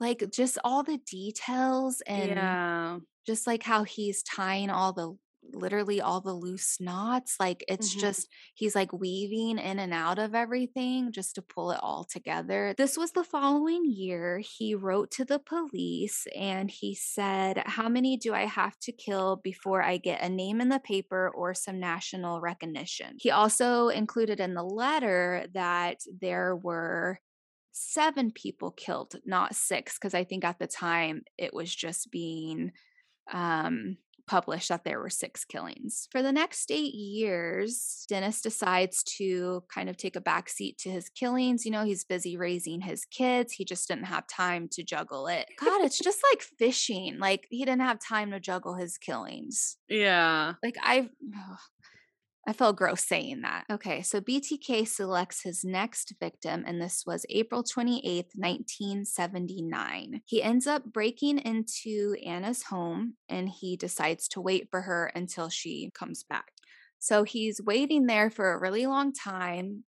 Like, 0.00 0.22
just 0.32 0.58
all 0.62 0.84
the 0.84 0.98
details 0.98 2.00
and 2.02 2.30
yeah. 2.30 2.98
just 3.26 3.46
like 3.48 3.64
how 3.64 3.82
he's 3.82 4.22
tying 4.22 4.70
all 4.70 4.92
the 4.92 5.16
literally 5.52 6.00
all 6.00 6.20
the 6.20 6.32
loose 6.32 6.80
knots. 6.80 7.36
Like 7.38 7.64
it's 7.68 7.90
mm-hmm. 7.90 8.00
just, 8.00 8.28
he's 8.54 8.74
like 8.74 8.92
weaving 8.92 9.58
in 9.58 9.78
and 9.78 9.92
out 9.92 10.18
of 10.18 10.34
everything 10.34 11.12
just 11.12 11.34
to 11.34 11.42
pull 11.42 11.70
it 11.70 11.80
all 11.82 12.04
together. 12.04 12.74
This 12.76 12.96
was 12.96 13.12
the 13.12 13.24
following 13.24 13.84
year. 13.84 14.40
He 14.58 14.74
wrote 14.74 15.10
to 15.12 15.24
the 15.24 15.38
police 15.38 16.26
and 16.36 16.70
he 16.70 16.94
said, 16.94 17.62
How 17.66 17.88
many 17.88 18.16
do 18.16 18.34
I 18.34 18.46
have 18.46 18.78
to 18.80 18.92
kill 18.92 19.40
before 19.42 19.82
I 19.82 19.96
get 19.98 20.22
a 20.22 20.28
name 20.28 20.60
in 20.60 20.68
the 20.68 20.80
paper 20.80 21.30
or 21.34 21.54
some 21.54 21.80
national 21.80 22.40
recognition? 22.40 23.16
He 23.18 23.30
also 23.30 23.88
included 23.88 24.40
in 24.40 24.54
the 24.54 24.62
letter 24.62 25.46
that 25.54 25.98
there 26.20 26.56
were 26.56 27.20
seven 27.72 28.32
people 28.32 28.70
killed, 28.70 29.14
not 29.24 29.54
six, 29.54 29.98
because 29.98 30.14
I 30.14 30.24
think 30.24 30.44
at 30.44 30.58
the 30.58 30.66
time 30.66 31.22
it 31.36 31.54
was 31.54 31.74
just 31.74 32.10
being 32.10 32.72
um, 33.32 33.96
published 34.28 34.68
that 34.68 34.84
there 34.84 35.00
were 35.00 35.10
six 35.10 35.44
killings. 35.44 36.08
For 36.12 36.22
the 36.22 36.32
next 36.32 36.70
eight 36.70 36.94
years, 36.94 38.04
Dennis 38.08 38.40
decides 38.40 39.02
to 39.18 39.64
kind 39.72 39.88
of 39.88 39.96
take 39.96 40.14
a 40.16 40.20
backseat 40.20 40.76
to 40.78 40.90
his 40.90 41.08
killings. 41.08 41.64
You 41.64 41.72
know, 41.72 41.84
he's 41.84 42.04
busy 42.04 42.36
raising 42.36 42.82
his 42.82 43.04
kids. 43.04 43.54
He 43.54 43.64
just 43.64 43.88
didn't 43.88 44.04
have 44.04 44.26
time 44.28 44.68
to 44.72 44.84
juggle 44.84 45.26
it. 45.26 45.46
God, 45.58 45.82
it's 45.82 45.98
just 45.98 46.20
like 46.30 46.42
fishing. 46.42 47.18
Like 47.18 47.46
he 47.50 47.64
didn't 47.64 47.80
have 47.80 47.98
time 47.98 48.30
to 48.30 48.40
juggle 48.40 48.74
his 48.74 48.98
killings. 48.98 49.76
Yeah. 49.88 50.54
Like 50.62 50.76
I 50.82 51.08
I 52.48 52.54
felt 52.54 52.76
gross 52.76 53.04
saying 53.06 53.42
that. 53.42 53.64
Okay, 53.70 54.00
so 54.00 54.22
BTK 54.22 54.88
selects 54.88 55.42
his 55.42 55.66
next 55.66 56.14
victim, 56.18 56.64
and 56.66 56.80
this 56.80 57.04
was 57.06 57.26
April 57.28 57.62
28th, 57.62 58.30
1979. 58.34 60.22
He 60.24 60.42
ends 60.42 60.66
up 60.66 60.90
breaking 60.90 61.40
into 61.40 62.16
Anna's 62.24 62.62
home 62.62 63.16
and 63.28 63.50
he 63.50 63.76
decides 63.76 64.28
to 64.28 64.40
wait 64.40 64.68
for 64.70 64.80
her 64.80 65.12
until 65.14 65.50
she 65.50 65.90
comes 65.94 66.24
back. 66.24 66.52
So 66.98 67.22
he's 67.22 67.60
waiting 67.60 68.06
there 68.06 68.30
for 68.30 68.50
a 68.54 68.58
really 68.58 68.86
long 68.86 69.12
time, 69.12 69.84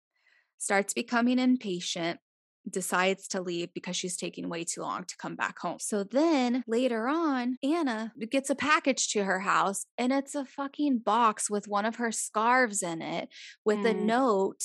starts 0.57 0.95
becoming 0.95 1.41
impatient, 1.41 2.21
decides 2.69 3.29
to 3.29 3.41
leave 3.41 3.73
because 3.75 3.97
she's 3.97 4.17
taking 4.17 4.49
way 4.49 4.65
too 4.65 4.83
long 4.83 5.05
to 5.05 5.17
come 5.17 5.37
back 5.37 5.59
home. 5.59 5.79
So 5.81 6.05
then 6.05 6.65
later 6.67 7.09
on, 7.09 7.57
Anna 7.63 8.13
gets 8.31 8.51
a 8.51 8.55
package 8.55 9.09
to 9.09 9.25
her 9.25 9.41
house 9.41 9.87
and 9.99 10.13
it's 10.13 10.35
a 10.35 10.45
fucking 10.45 10.99
box 10.99 11.51
with 11.51 11.69
one 11.69 11.85
of 11.85 11.97
her 11.97 12.13
scarves 12.13 12.83
in 12.83 13.03
it 13.03 13.29
with 13.65 13.79
mm. 13.79 13.91
a 13.91 13.95
note 13.95 14.65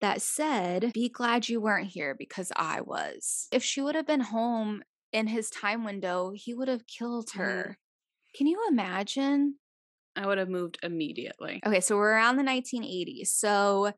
that 0.00 0.20
said, 0.20 0.92
Be 0.92 1.08
glad 1.08 1.48
you 1.48 1.60
weren't 1.60 1.88
here 1.88 2.14
because 2.18 2.52
I 2.56 2.80
was. 2.80 3.48
If 3.52 3.62
she 3.62 3.80
would 3.80 3.94
have 3.94 4.06
been 4.06 4.20
home 4.20 4.82
in 5.12 5.28
his 5.28 5.50
time 5.50 5.84
window, 5.84 6.32
he 6.34 6.54
would 6.54 6.68
have 6.68 6.86
killed 6.86 7.30
her. 7.34 7.76
Mm. 7.78 8.36
Can 8.36 8.46
you 8.46 8.60
imagine? 8.68 9.56
I 10.16 10.26
would 10.26 10.38
have 10.38 10.48
moved 10.48 10.78
immediately. 10.82 11.60
Okay, 11.64 11.80
so 11.80 11.96
we're 11.96 12.12
around 12.12 12.36
the 12.36 12.42
1980s. 12.42 13.28
So 13.28 13.92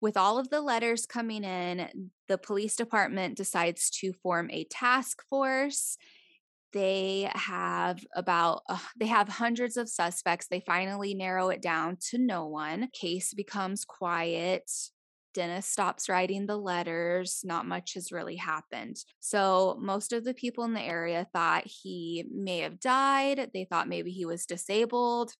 with 0.00 0.16
all 0.16 0.38
of 0.38 0.50
the 0.50 0.60
letters 0.60 1.06
coming 1.06 1.44
in, 1.44 2.10
the 2.28 2.38
police 2.38 2.76
department 2.76 3.36
decides 3.36 3.90
to 3.90 4.12
form 4.12 4.50
a 4.50 4.64
task 4.64 5.22
force. 5.28 5.96
They 6.72 7.30
have 7.34 8.04
about 8.14 8.62
uh, 8.68 8.78
they 8.98 9.06
have 9.06 9.28
hundreds 9.28 9.76
of 9.76 9.88
suspects. 9.88 10.46
They 10.48 10.60
finally 10.60 11.14
narrow 11.14 11.48
it 11.48 11.62
down 11.62 11.96
to 12.10 12.18
no 12.18 12.46
one. 12.46 12.88
Case 12.92 13.32
becomes 13.32 13.84
quiet. 13.84 14.70
Dennis 15.34 15.66
stops 15.66 16.08
writing 16.08 16.46
the 16.46 16.56
letters. 16.56 17.40
Not 17.44 17.66
much 17.66 17.94
has 17.94 18.12
really 18.12 18.36
happened. 18.36 18.96
So, 19.20 19.78
most 19.80 20.12
of 20.12 20.24
the 20.24 20.34
people 20.34 20.64
in 20.64 20.74
the 20.74 20.82
area 20.82 21.26
thought 21.32 21.64
he 21.66 22.24
may 22.30 22.58
have 22.58 22.80
died. 22.80 23.50
They 23.54 23.64
thought 23.64 23.88
maybe 23.88 24.10
he 24.10 24.26
was 24.26 24.46
disabled 24.46 25.32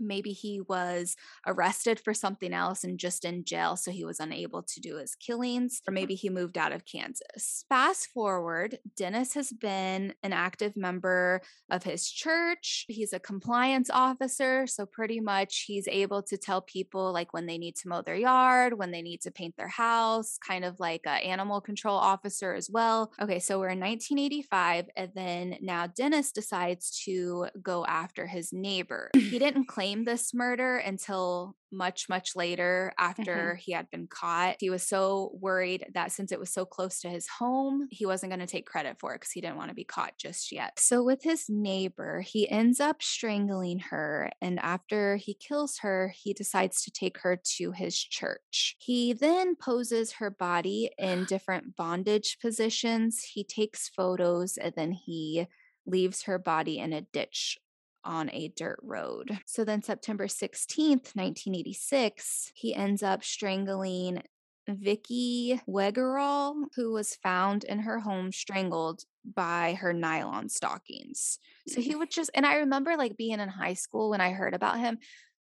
maybe 0.00 0.30
he 0.30 0.60
was 0.60 1.16
arrested 1.46 2.00
for 2.00 2.14
something 2.14 2.52
else 2.52 2.84
and 2.84 2.98
just 2.98 3.24
in 3.24 3.44
jail, 3.44 3.76
so 3.76 3.90
he 3.90 4.04
was 4.04 4.20
unable 4.20 4.62
to 4.62 4.80
do 4.80 4.96
his 4.96 5.14
killings, 5.14 5.80
or 5.86 5.92
maybe 5.92 6.14
he 6.14 6.28
moved 6.28 6.58
out 6.58 6.72
of 6.72 6.84
Kansas. 6.84 7.64
Fast 7.68 8.08
forward, 8.08 8.78
Dennis 8.96 9.34
has 9.34 9.52
been 9.52 10.14
an 10.22 10.32
active 10.32 10.76
member 10.76 11.40
of 11.70 11.82
his 11.82 12.08
church. 12.08 12.84
He's 12.88 13.12
a 13.12 13.20
compliance 13.20 13.90
officer, 13.90 14.66
so 14.66 14.86
pretty 14.86 15.20
much 15.20 15.64
he's 15.66 15.88
able 15.88 16.22
to 16.24 16.36
tell 16.36 16.62
people 16.62 17.12
like 17.12 17.32
when 17.32 17.46
they 17.46 17.58
need 17.58 17.76
to 17.76 17.88
mow 17.88 18.02
their 18.02 18.16
yard, 18.16 18.78
when 18.78 18.90
they 18.90 19.02
need 19.02 19.20
to 19.22 19.30
paint 19.30 19.56
their 19.56 19.68
house, 19.68 20.38
kind 20.38 20.64
of 20.64 20.80
like 20.80 21.02
an 21.06 21.22
animal 21.22 21.60
control 21.60 21.96
officer 21.96 22.54
as 22.54 22.68
well. 22.70 23.12
Okay, 23.20 23.38
so 23.38 23.58
we're 23.58 23.68
in 23.68 23.80
1985, 23.80 24.86
and 24.96 25.10
then 25.14 25.56
now 25.60 25.86
Dennis 25.86 26.32
decides 26.32 27.02
to 27.04 27.46
go 27.62 27.84
after 27.86 28.26
his 28.26 28.52
neighbor. 28.52 29.10
He 29.14 29.38
didn't 29.38 29.66
claim 29.66 29.81
claim 29.82 30.04
this 30.04 30.32
murder 30.32 30.76
until 30.76 31.56
much, 31.72 32.08
much 32.08 32.36
later 32.36 32.92
mm-hmm. 32.92 33.10
after 33.10 33.34
mm-hmm. 33.34 33.58
he 33.58 33.72
had 33.72 33.90
been 33.90 34.06
caught. 34.06 34.56
He 34.60 34.70
was 34.70 34.84
so 34.84 35.32
worried 35.40 35.86
that 35.94 36.12
since 36.12 36.30
it 36.30 36.38
was 36.38 36.52
so 36.52 36.64
close 36.64 37.00
to 37.00 37.08
his 37.08 37.26
home, 37.26 37.88
he 37.90 38.06
wasn't 38.06 38.30
going 38.30 38.40
to 38.40 38.46
take 38.46 38.66
credit 38.66 38.98
for 39.00 39.12
it 39.12 39.20
because 39.20 39.32
he 39.32 39.40
didn't 39.40 39.56
want 39.56 39.70
to 39.70 39.74
be 39.74 39.84
caught 39.84 40.16
just 40.18 40.52
yet. 40.52 40.78
So, 40.78 41.02
with 41.02 41.24
his 41.24 41.46
neighbor, 41.48 42.20
he 42.20 42.48
ends 42.48 42.78
up 42.78 43.02
strangling 43.02 43.80
her. 43.90 44.30
And 44.40 44.60
after 44.60 45.16
he 45.16 45.34
kills 45.34 45.78
her, 45.78 46.14
he 46.16 46.32
decides 46.32 46.82
to 46.84 46.92
take 46.92 47.18
her 47.22 47.40
to 47.56 47.72
his 47.72 47.98
church. 47.98 48.76
He 48.78 49.12
then 49.12 49.56
poses 49.56 50.12
her 50.12 50.30
body 50.30 50.90
in 50.96 51.24
different 51.28 51.74
bondage 51.74 52.38
positions. 52.40 53.24
He 53.32 53.42
takes 53.42 53.88
photos 53.88 54.56
and 54.56 54.74
then 54.76 54.92
he 54.92 55.48
leaves 55.86 56.22
her 56.22 56.38
body 56.38 56.78
in 56.78 56.92
a 56.92 57.00
ditch 57.00 57.58
on 58.04 58.30
a 58.32 58.48
dirt 58.56 58.80
road. 58.82 59.38
So 59.46 59.64
then, 59.64 59.82
September 59.82 60.26
16th, 60.26 61.14
1986, 61.14 62.52
he 62.54 62.74
ends 62.74 63.02
up 63.02 63.24
strangling 63.24 64.22
Vicky 64.68 65.60
Wegerle, 65.68 66.66
who 66.76 66.92
was 66.92 67.16
found 67.16 67.64
in 67.64 67.80
her 67.80 67.98
home 67.98 68.32
strangled 68.32 69.04
by 69.24 69.74
her 69.80 69.92
nylon 69.92 70.48
stockings. 70.48 71.38
So 71.68 71.80
he 71.80 71.94
would 71.94 72.10
just, 72.10 72.30
and 72.34 72.46
I 72.46 72.56
remember 72.56 72.96
like 72.96 73.16
being 73.16 73.40
in 73.40 73.48
high 73.48 73.74
school 73.74 74.10
when 74.10 74.20
I 74.20 74.30
heard 74.30 74.54
about 74.54 74.78
him, 74.78 74.98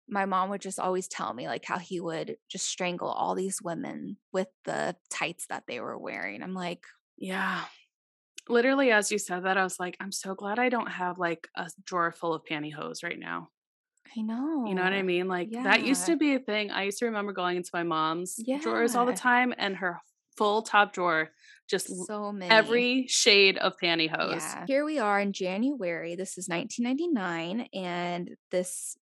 my 0.08 0.26
mom 0.26 0.50
would 0.50 0.62
just 0.62 0.80
always 0.80 1.08
tell 1.08 1.34
me 1.34 1.48
like 1.48 1.66
how 1.66 1.80
he 1.80 2.00
would 2.00 2.38
just 2.50 2.66
strangle 2.66 3.10
all 3.10 3.36
these 3.36 3.62
women 3.62 4.18
with 4.32 4.48
the 4.66 4.96
tights 5.10 5.48
that 5.48 5.64
they 5.68 5.80
were 5.80 5.98
wearing. 5.98 6.44
I'm 6.44 6.54
like, 6.54 6.84
yeah, 7.18 7.62
literally 8.48 8.92
as 8.92 9.12
you 9.12 9.18
said 9.18 9.44
that, 9.46 9.58
I 9.58 9.64
was 9.64 9.80
like, 9.80 9.98
I'm 10.00 10.12
so 10.12 10.36
glad 10.36 10.60
I 10.60 10.70
don't 10.70 10.90
have 10.90 11.18
like 11.18 11.48
a 11.56 11.70
drawer 11.86 12.12
full 12.12 12.34
of 12.34 12.44
pantyhose 12.50 13.04
right 13.04 13.20
now. 13.20 13.50
I 14.16 14.22
know. 14.22 14.66
You 14.68 14.76
know 14.76 14.84
what 14.84 14.94
I 14.94 15.02
mean? 15.02 15.28
Like 15.28 15.50
yeah. 15.52 15.64
that 15.64 15.84
used 15.84 16.06
to 16.06 16.16
be 16.16 16.36
a 16.36 16.40
thing. 16.40 16.72
I 16.72 16.84
used 16.84 17.00
to 17.00 17.06
remember 17.06 17.32
going 17.32 17.58
into 17.58 17.72
my 17.74 17.84
mom's 17.84 18.36
yeah. 18.38 18.60
drawers 18.60 18.96
all 18.96 19.06
the 19.06 19.14
time 19.14 19.54
and 19.58 19.78
her 19.78 20.00
full 20.38 20.62
top 20.62 20.94
drawer 20.94 21.32
just 21.70 21.88
so 22.06 22.32
many. 22.32 22.52
every 22.52 23.08
shade 23.08 23.58
of 23.58 23.74
pantyhose. 23.82 24.40
Yeah. 24.40 24.66
Here 24.68 24.86
we 24.86 25.00
are 25.00 25.20
in 25.20 25.34
January. 25.34 26.16
This 26.16 26.38
is 26.38 26.48
1999 26.48 27.70
and 27.74 28.32
this 28.52 28.98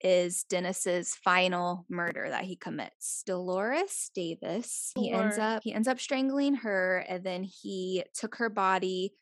is 0.00 0.44
Dennis's 0.44 1.14
final 1.14 1.86
murder 1.88 2.28
that 2.28 2.44
he 2.44 2.56
commits. 2.56 3.22
Dolores 3.26 4.10
Davis. 4.14 4.92
He 4.96 5.10
ends 5.10 5.38
up 5.38 5.62
he 5.62 5.72
ends 5.72 5.88
up 5.88 6.00
strangling 6.00 6.56
her 6.56 7.04
and 7.08 7.24
then 7.24 7.44
he 7.44 8.04
took 8.14 8.36
her 8.36 8.48
body 8.48 9.14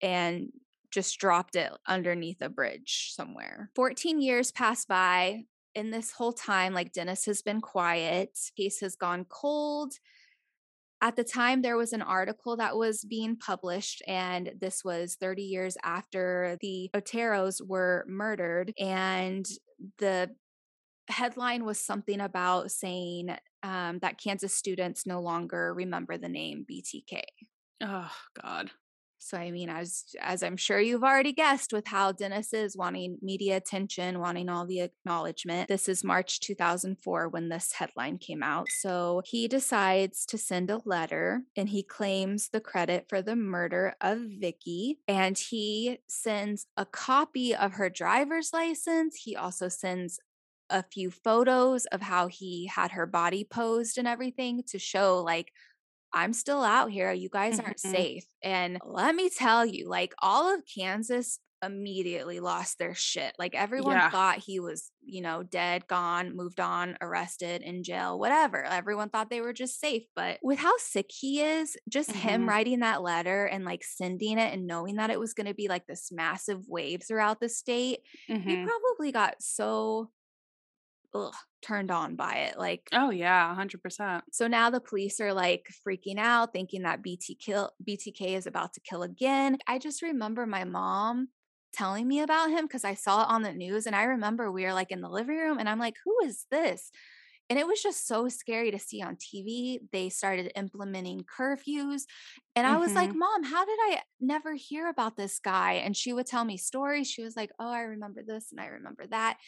and 0.00 0.50
just 0.90 1.18
dropped 1.18 1.56
it 1.56 1.72
underneath 1.86 2.40
a 2.40 2.48
bridge 2.48 3.12
somewhere. 3.14 3.70
14 3.74 4.20
years 4.20 4.52
pass 4.52 4.84
by. 4.84 5.44
In 5.74 5.90
this 5.90 6.12
whole 6.12 6.34
time, 6.34 6.74
like 6.74 6.92
Dennis 6.92 7.24
has 7.24 7.40
been 7.40 7.62
quiet. 7.62 8.38
Case 8.58 8.80
has 8.80 8.94
gone 8.94 9.24
cold. 9.24 9.94
At 11.02 11.16
the 11.16 11.24
time, 11.24 11.62
there 11.62 11.76
was 11.76 11.92
an 11.92 12.00
article 12.00 12.56
that 12.58 12.76
was 12.76 13.04
being 13.04 13.36
published, 13.36 14.02
and 14.06 14.52
this 14.60 14.84
was 14.84 15.16
30 15.16 15.42
years 15.42 15.76
after 15.82 16.56
the 16.60 16.90
Oteros 16.94 17.60
were 17.60 18.04
murdered. 18.08 18.72
And 18.78 19.44
the 19.98 20.30
headline 21.08 21.64
was 21.64 21.80
something 21.80 22.20
about 22.20 22.70
saying 22.70 23.36
um, 23.64 23.98
that 23.98 24.18
Kansas 24.18 24.54
students 24.54 25.04
no 25.04 25.20
longer 25.20 25.74
remember 25.74 26.16
the 26.18 26.28
name 26.28 26.64
BTK. 26.70 27.22
Oh 27.82 28.12
God. 28.40 28.70
So 29.22 29.38
I 29.38 29.50
mean, 29.50 29.68
as 29.68 30.04
as 30.20 30.42
I'm 30.42 30.56
sure 30.56 30.80
you've 30.80 31.04
already 31.04 31.32
guessed, 31.32 31.72
with 31.72 31.86
how 31.86 32.12
Dennis 32.12 32.52
is 32.52 32.76
wanting 32.76 33.18
media 33.22 33.56
attention, 33.56 34.20
wanting 34.20 34.48
all 34.48 34.66
the 34.66 34.80
acknowledgement. 34.80 35.68
This 35.68 35.88
is 35.88 36.04
March 36.04 36.40
2004 36.40 37.28
when 37.28 37.48
this 37.48 37.72
headline 37.72 38.18
came 38.18 38.42
out. 38.42 38.68
So 38.70 39.22
he 39.24 39.48
decides 39.48 40.26
to 40.26 40.38
send 40.38 40.70
a 40.70 40.80
letter, 40.84 41.42
and 41.56 41.68
he 41.68 41.82
claims 41.82 42.48
the 42.48 42.60
credit 42.60 43.06
for 43.08 43.22
the 43.22 43.36
murder 43.36 43.94
of 44.00 44.18
Vicky, 44.40 44.98
and 45.06 45.38
he 45.38 45.98
sends 46.08 46.66
a 46.76 46.84
copy 46.84 47.54
of 47.54 47.74
her 47.74 47.88
driver's 47.88 48.52
license. 48.52 49.16
He 49.16 49.36
also 49.36 49.68
sends 49.68 50.18
a 50.70 50.82
few 50.82 51.10
photos 51.10 51.84
of 51.86 52.00
how 52.00 52.28
he 52.28 52.66
had 52.66 52.92
her 52.92 53.06
body 53.06 53.44
posed 53.44 53.98
and 53.98 54.08
everything 54.08 54.62
to 54.66 54.78
show 54.78 55.22
like 55.22 55.52
I'm 56.14 56.32
still 56.32 56.62
out 56.62 56.90
here. 56.90 57.12
You 57.12 57.28
guys 57.28 57.58
aren't 57.58 57.78
mm-hmm. 57.78 57.90
safe. 57.90 58.26
And 58.42 58.78
let 58.84 59.14
me 59.14 59.30
tell 59.30 59.64
you, 59.64 59.88
like 59.88 60.14
all 60.20 60.54
of 60.54 60.62
Kansas 60.72 61.38
immediately 61.64 62.40
lost 62.40 62.78
their 62.78 62.94
shit. 62.94 63.34
Like 63.38 63.54
everyone 63.54 63.94
Yeah. 63.94 64.10
thought 64.10 64.38
he 64.38 64.58
was, 64.58 64.90
you 65.00 65.22
know, 65.22 65.44
dead, 65.44 65.86
gone, 65.86 66.34
moved 66.34 66.58
on, 66.58 66.98
arrested, 67.00 67.62
in 67.62 67.84
jail, 67.84 68.18
whatever. 68.18 68.64
Everyone 68.64 69.10
thought 69.10 69.30
they 69.30 69.40
were 69.40 69.52
just 69.52 69.78
safe. 69.78 70.02
But 70.16 70.40
with 70.42 70.58
how 70.58 70.76
sick 70.78 71.10
he 71.12 71.40
is, 71.40 71.76
just 71.88 72.10
him 72.10 72.42
Mhm. 72.42 72.48
writing 72.48 72.80
that 72.80 73.02
letter 73.02 73.46
and 73.46 73.64
like 73.64 73.84
sending 73.84 74.38
it 74.38 74.52
and 74.52 74.66
knowing 74.66 74.96
that 74.96 75.10
it 75.10 75.20
was 75.20 75.34
going 75.34 75.46
to 75.46 75.54
be 75.54 75.68
like 75.68 75.86
this 75.86 76.10
massive 76.10 76.66
wave 76.66 77.04
throughout 77.06 77.38
the 77.38 77.48
state, 77.48 78.00
he 78.26 78.34
Mhm. 78.34 78.66
probably 78.66 79.12
got 79.12 79.40
so 79.40 80.10
ugh, 81.14 81.34
turned 81.62 81.90
on 81.90 82.16
by 82.16 82.36
it. 82.38 82.58
Like, 82.58 82.92
Oh 82.92 83.10
yeah, 83.10 83.48
100%. 83.48 84.24
so 84.30 84.46
now 84.46 84.70
the 84.70 84.80
police 84.80 85.20
are 85.20 85.32
like 85.34 85.68
freaking 85.86 86.18
out, 86.18 86.52
thinking 86.52 86.82
that 86.82 87.02
BT 87.02 87.34
kill, 87.34 87.72
BTK 87.84 88.34
is 88.34 88.46
about 88.46 88.72
to 88.74 88.80
kill 88.80 89.02
again. 89.02 89.58
I 89.66 89.78
just 89.78 90.00
remember 90.02 90.46
my 90.46 90.64
mom 90.64 91.28
telling 91.72 92.06
me 92.08 92.20
about 92.20 92.50
him 92.50 92.64
because 92.66 92.84
I 92.84 92.94
saw 92.94 93.22
it 93.22 93.28
on 93.28 93.42
the 93.42 93.52
news. 93.52 93.86
And 93.86 93.96
I 93.96 94.04
remember 94.04 94.50
we 94.50 94.64
were 94.64 94.72
like 94.74 94.90
in 94.90 95.00
the 95.00 95.08
living 95.08 95.36
room 95.36 95.58
and 95.58 95.68
I'm 95.68 95.78
like, 95.78 95.96
who 96.04 96.16
is 96.24 96.46
this? 96.50 96.90
And 97.50 97.58
it 97.58 97.66
was 97.66 97.82
just 97.82 98.06
so 98.06 98.28
scary 98.28 98.70
to 98.70 98.78
see 98.78 99.02
on 99.02 99.16
TV. 99.16 99.80
They 99.92 100.10
started 100.10 100.52
implementing 100.56 101.20
curfews. 101.24 102.02
And 102.56 102.66
I 102.66 102.78
was 102.78 102.94
like, 102.96 103.10
Mhm. 103.10 103.16
Mom, 103.16 103.44
how 103.44 103.64
did 103.64 103.78
I 103.82 104.02
never 104.20 104.54
hear 104.54 104.88
about 104.88 105.16
this 105.16 105.38
guy? 105.40 105.74
And 105.74 105.96
she 105.96 106.12
would 106.12 106.26
tell 106.26 106.44
me 106.44 106.58
stories. 106.58 107.10
She 107.10 107.22
was 107.24 107.36
like, 107.36 107.50
Oh, 107.58 107.70
I 107.70 107.82
remember 107.82 108.22
this 108.26 108.52
and 108.52 108.60
I 108.60 108.66
remember 108.66 109.06
that. 109.08 109.38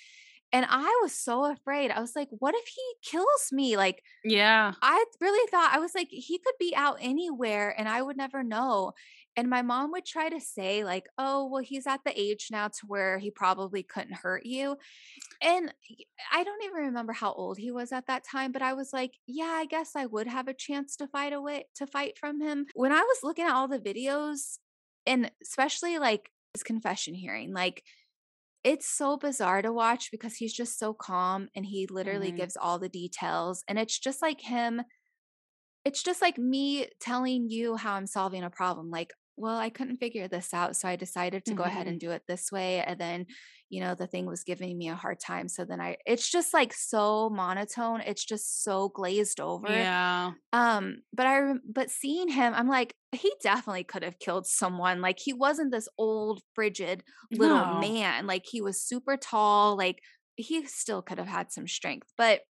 And 0.52 0.66
I 0.68 1.00
was 1.02 1.12
so 1.14 1.44
afraid. 1.50 1.90
I 1.90 2.00
was 2.00 2.14
like, 2.16 2.28
What 2.30 2.54
if 2.54 2.66
he 2.66 2.94
kills 3.10 3.50
me? 3.52 3.76
Like, 3.76 4.02
Yeah. 4.24 4.74
I 4.82 5.04
really 5.20 5.48
thought 5.50 5.74
I 5.74 5.80
was 5.80 5.94
like, 5.94 6.08
he 6.10 6.38
could 6.38 6.54
be 6.60 6.74
out 6.76 6.98
anywhere 7.00 7.74
and 7.78 7.88
I 7.88 8.02
would 8.02 8.16
never 8.16 8.42
know. 8.44 8.92
And 9.36 9.50
my 9.50 9.62
mom 9.62 9.92
would 9.92 10.04
try 10.06 10.28
to 10.28 10.40
say, 10.40 10.84
like, 10.84 11.06
oh, 11.18 11.46
well, 11.46 11.62
he's 11.62 11.86
at 11.86 12.02
the 12.04 12.18
age 12.20 12.48
now 12.52 12.68
to 12.68 12.86
where 12.86 13.18
he 13.18 13.30
probably 13.32 13.82
couldn't 13.82 14.14
hurt 14.14 14.46
you. 14.46 14.76
And 15.40 15.72
I 16.32 16.44
don't 16.44 16.62
even 16.64 16.76
remember 16.86 17.12
how 17.12 17.32
old 17.32 17.58
he 17.58 17.70
was 17.70 17.92
at 17.92 18.06
that 18.06 18.24
time, 18.24 18.52
but 18.52 18.62
I 18.62 18.74
was 18.74 18.92
like, 18.92 19.14
yeah, 19.26 19.44
I 19.46 19.66
guess 19.66 19.96
I 19.96 20.06
would 20.06 20.26
have 20.26 20.48
a 20.48 20.54
chance 20.54 20.96
to 20.96 21.08
fight 21.08 21.32
away 21.32 21.66
to 21.76 21.86
fight 21.86 22.18
from 22.18 22.40
him. 22.40 22.66
When 22.74 22.92
I 22.92 23.00
was 23.00 23.18
looking 23.22 23.44
at 23.46 23.52
all 23.54 23.68
the 23.68 23.78
videos, 23.80 24.58
and 25.06 25.30
especially 25.42 25.98
like 25.98 26.30
his 26.54 26.62
confession 26.62 27.14
hearing, 27.14 27.52
like 27.52 27.84
it's 28.64 28.86
so 28.88 29.16
bizarre 29.18 29.62
to 29.62 29.72
watch 29.72 30.10
because 30.10 30.36
he's 30.36 30.54
just 30.54 30.78
so 30.78 30.94
calm 30.94 31.48
and 31.54 31.66
he 31.66 31.86
literally 31.88 32.32
Mhm. 32.32 32.32
gives 32.32 32.56
all 32.56 32.78
the 32.78 32.88
details 32.88 33.64
and 33.68 33.78
it's 33.78 33.98
just 33.98 34.22
like 34.22 34.40
him 34.40 34.82
it's 35.84 36.02
just 36.02 36.22
like 36.22 36.38
me 36.38 36.88
telling 37.00 37.48
you 37.48 37.76
how 37.76 37.94
I'm 37.94 38.06
solving 38.06 38.42
a 38.42 38.50
problem 38.50 38.90
like 38.90 39.12
well 39.36 39.56
I 39.58 39.70
couldn't 39.70 39.96
figure 39.98 40.28
this 40.28 40.54
out 40.54 40.76
so 40.76 40.88
I 40.88 40.96
decided 40.96 41.44
to 41.46 41.54
go 41.54 41.64
ahead 41.64 41.86
and 41.88 41.98
do 42.00 42.10
it 42.10 42.22
this 42.28 42.52
way 42.52 42.80
and 42.80 43.00
then 43.00 43.26
you 43.68 43.80
know 43.80 43.94
the 43.94 44.06
thing 44.06 44.26
was 44.26 44.44
giving 44.44 44.76
me 44.78 44.88
a 44.88 44.94
hard 44.94 45.18
time 45.20 45.48
so 45.48 45.64
then 45.64 45.80
I 45.80 45.96
it's 46.06 46.30
just 46.30 46.54
like 46.54 46.72
so 46.72 47.30
monotone 47.30 48.00
it's 48.02 48.24
just 48.24 48.62
so 48.62 48.88
glazed 48.90 49.40
over 49.40 49.68
Yeah. 49.70 50.32
um, 50.52 50.98
but 51.12 51.26
I 51.26 51.54
but 51.68 51.90
seeing 51.90 52.28
him, 52.28 52.54
I'm 52.54 52.68
like, 52.68 52.94
he 53.12 53.32
definitely 53.42 53.84
could 53.84 54.04
have 54.04 54.18
killed 54.20 54.46
someone. 54.46 55.00
Like 55.00 55.18
he 55.18 55.32
wasn't 55.32 55.72
this 55.72 55.88
old, 55.98 56.42
frigid 56.54 57.02
little 57.30 57.66
No. 57.66 57.74
man. 57.80 58.26
Like 58.26 58.44
he 58.46 58.60
was 58.62 58.82
super 58.82 59.16
tall. 59.16 59.76
Like 59.76 60.00
he 60.36 60.64
still 60.66 61.02
could 61.02 61.18
have 61.18 61.26
had 61.28 61.52
some 61.52 61.66
strength. 61.66 62.12
But 62.16 62.42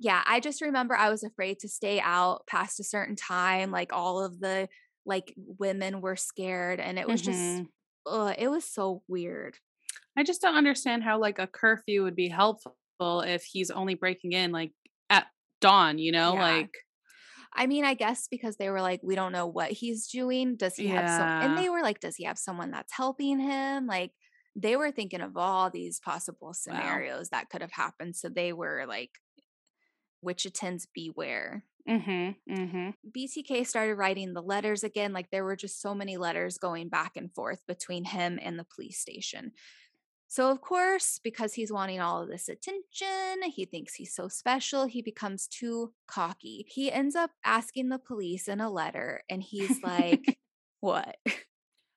yeah, 0.00 0.22
I 0.26 0.40
just 0.40 0.60
remember 0.62 0.94
I 0.96 1.10
was 1.10 1.22
afraid 1.22 1.58
to 1.60 1.68
stay 1.68 2.00
out 2.00 2.46
past 2.48 2.80
a 2.80 2.84
certain 2.84 3.16
time. 3.16 3.70
Like 3.70 3.92
all 3.92 4.22
of 4.24 4.40
the 4.40 4.68
like 5.06 5.34
women 5.36 6.00
were 6.00 6.16
scared, 6.16 6.80
and 6.80 6.98
it 6.98 7.08
was 7.08 7.22
just, 7.22 7.62
Mhm. 7.62 7.68
ugh, 8.06 8.34
it 8.38 8.48
was 8.48 8.64
so 8.64 9.02
weird. 9.08 9.58
I 10.16 10.22
just 10.22 10.40
don't 10.42 10.56
understand 10.56 11.02
how 11.04 11.18
like 11.18 11.38
a 11.38 11.46
curfew 11.46 12.02
would 12.04 12.16
be 12.16 12.28
helpful 12.28 12.76
if 13.00 13.44
he's 13.44 13.70
only 13.70 13.94
breaking 13.94 14.32
in 14.32 14.52
like 14.52 14.72
at 15.10 15.26
dawn, 15.60 15.98
you 15.98 16.12
know? 16.12 16.34
Yeah. 16.34 16.42
Like 16.42 16.70
I 17.54 17.66
mean, 17.66 17.84
I 17.84 17.94
guess 17.94 18.28
because 18.28 18.56
they 18.56 18.70
were 18.70 18.80
like, 18.82 19.00
we 19.02 19.14
don't 19.14 19.32
know 19.32 19.46
what 19.46 19.72
he's 19.72 20.08
doing. 20.08 20.56
Does 20.56 20.76
he 20.76 20.88
have 20.88 21.08
some? 21.08 21.30
And 21.40 21.56
they 21.56 21.68
were 21.68 21.82
like, 21.82 22.00
does 22.00 22.16
he 22.16 22.24
have 22.24 22.38
someone 22.38 22.70
that's 22.72 22.92
helping 22.92 23.38
him? 23.40 23.86
Like, 23.86 24.12
they 24.56 24.76
were 24.76 24.90
thinking 24.92 25.20
of 25.20 25.36
all 25.36 25.70
these 25.70 26.00
possible 26.00 26.52
scenarios 26.54 27.28
that 27.30 27.50
could 27.50 27.62
have 27.62 27.72
happened. 27.72 28.16
So 28.16 28.28
they 28.28 28.52
were 28.52 28.86
like, 28.88 29.12
Wichitans 30.24 30.86
beware. 30.92 31.64
Mhm. 31.86 32.36
Mhm. 32.46 32.94
BTK 33.10 33.64
started 33.64 33.96
writing 33.96 34.32
the 34.32 34.42
letters 34.42 34.82
again. 34.82 35.12
Like, 35.12 35.30
there 35.30 35.44
were 35.44 35.56
just 35.56 35.80
so 35.80 35.94
many 35.94 36.16
letters 36.16 36.58
going 36.58 36.88
back 36.88 37.16
and 37.16 37.32
forth 37.34 37.66
between 37.66 38.04
him 38.04 38.38
and 38.42 38.58
the 38.58 38.64
police 38.64 38.98
station. 38.98 39.52
So, 40.28 40.50
of 40.50 40.60
course, 40.62 41.20
because 41.22 41.54
he's 41.54 41.72
wanting 41.72 42.00
all 42.00 42.22
of 42.22 42.28
this 42.30 42.48
attention, 42.48 43.42
he 43.52 43.66
thinks 43.66 43.94
he's 43.94 44.14
so 44.14 44.28
special, 44.28 44.86
he 44.86 45.02
becomes 45.02 45.48
too 45.48 45.94
cocky. 46.08 46.66
He 46.68 46.92
ends 46.92 47.16
up 47.16 47.32
asking 47.44 47.90
the 47.90 47.98
police 48.00 48.48
in 48.48 48.60
a 48.60 48.70
letter, 48.70 49.24
and 49.30 49.42
he's 49.42 49.80
like, 49.82 50.38
What? 50.80 51.16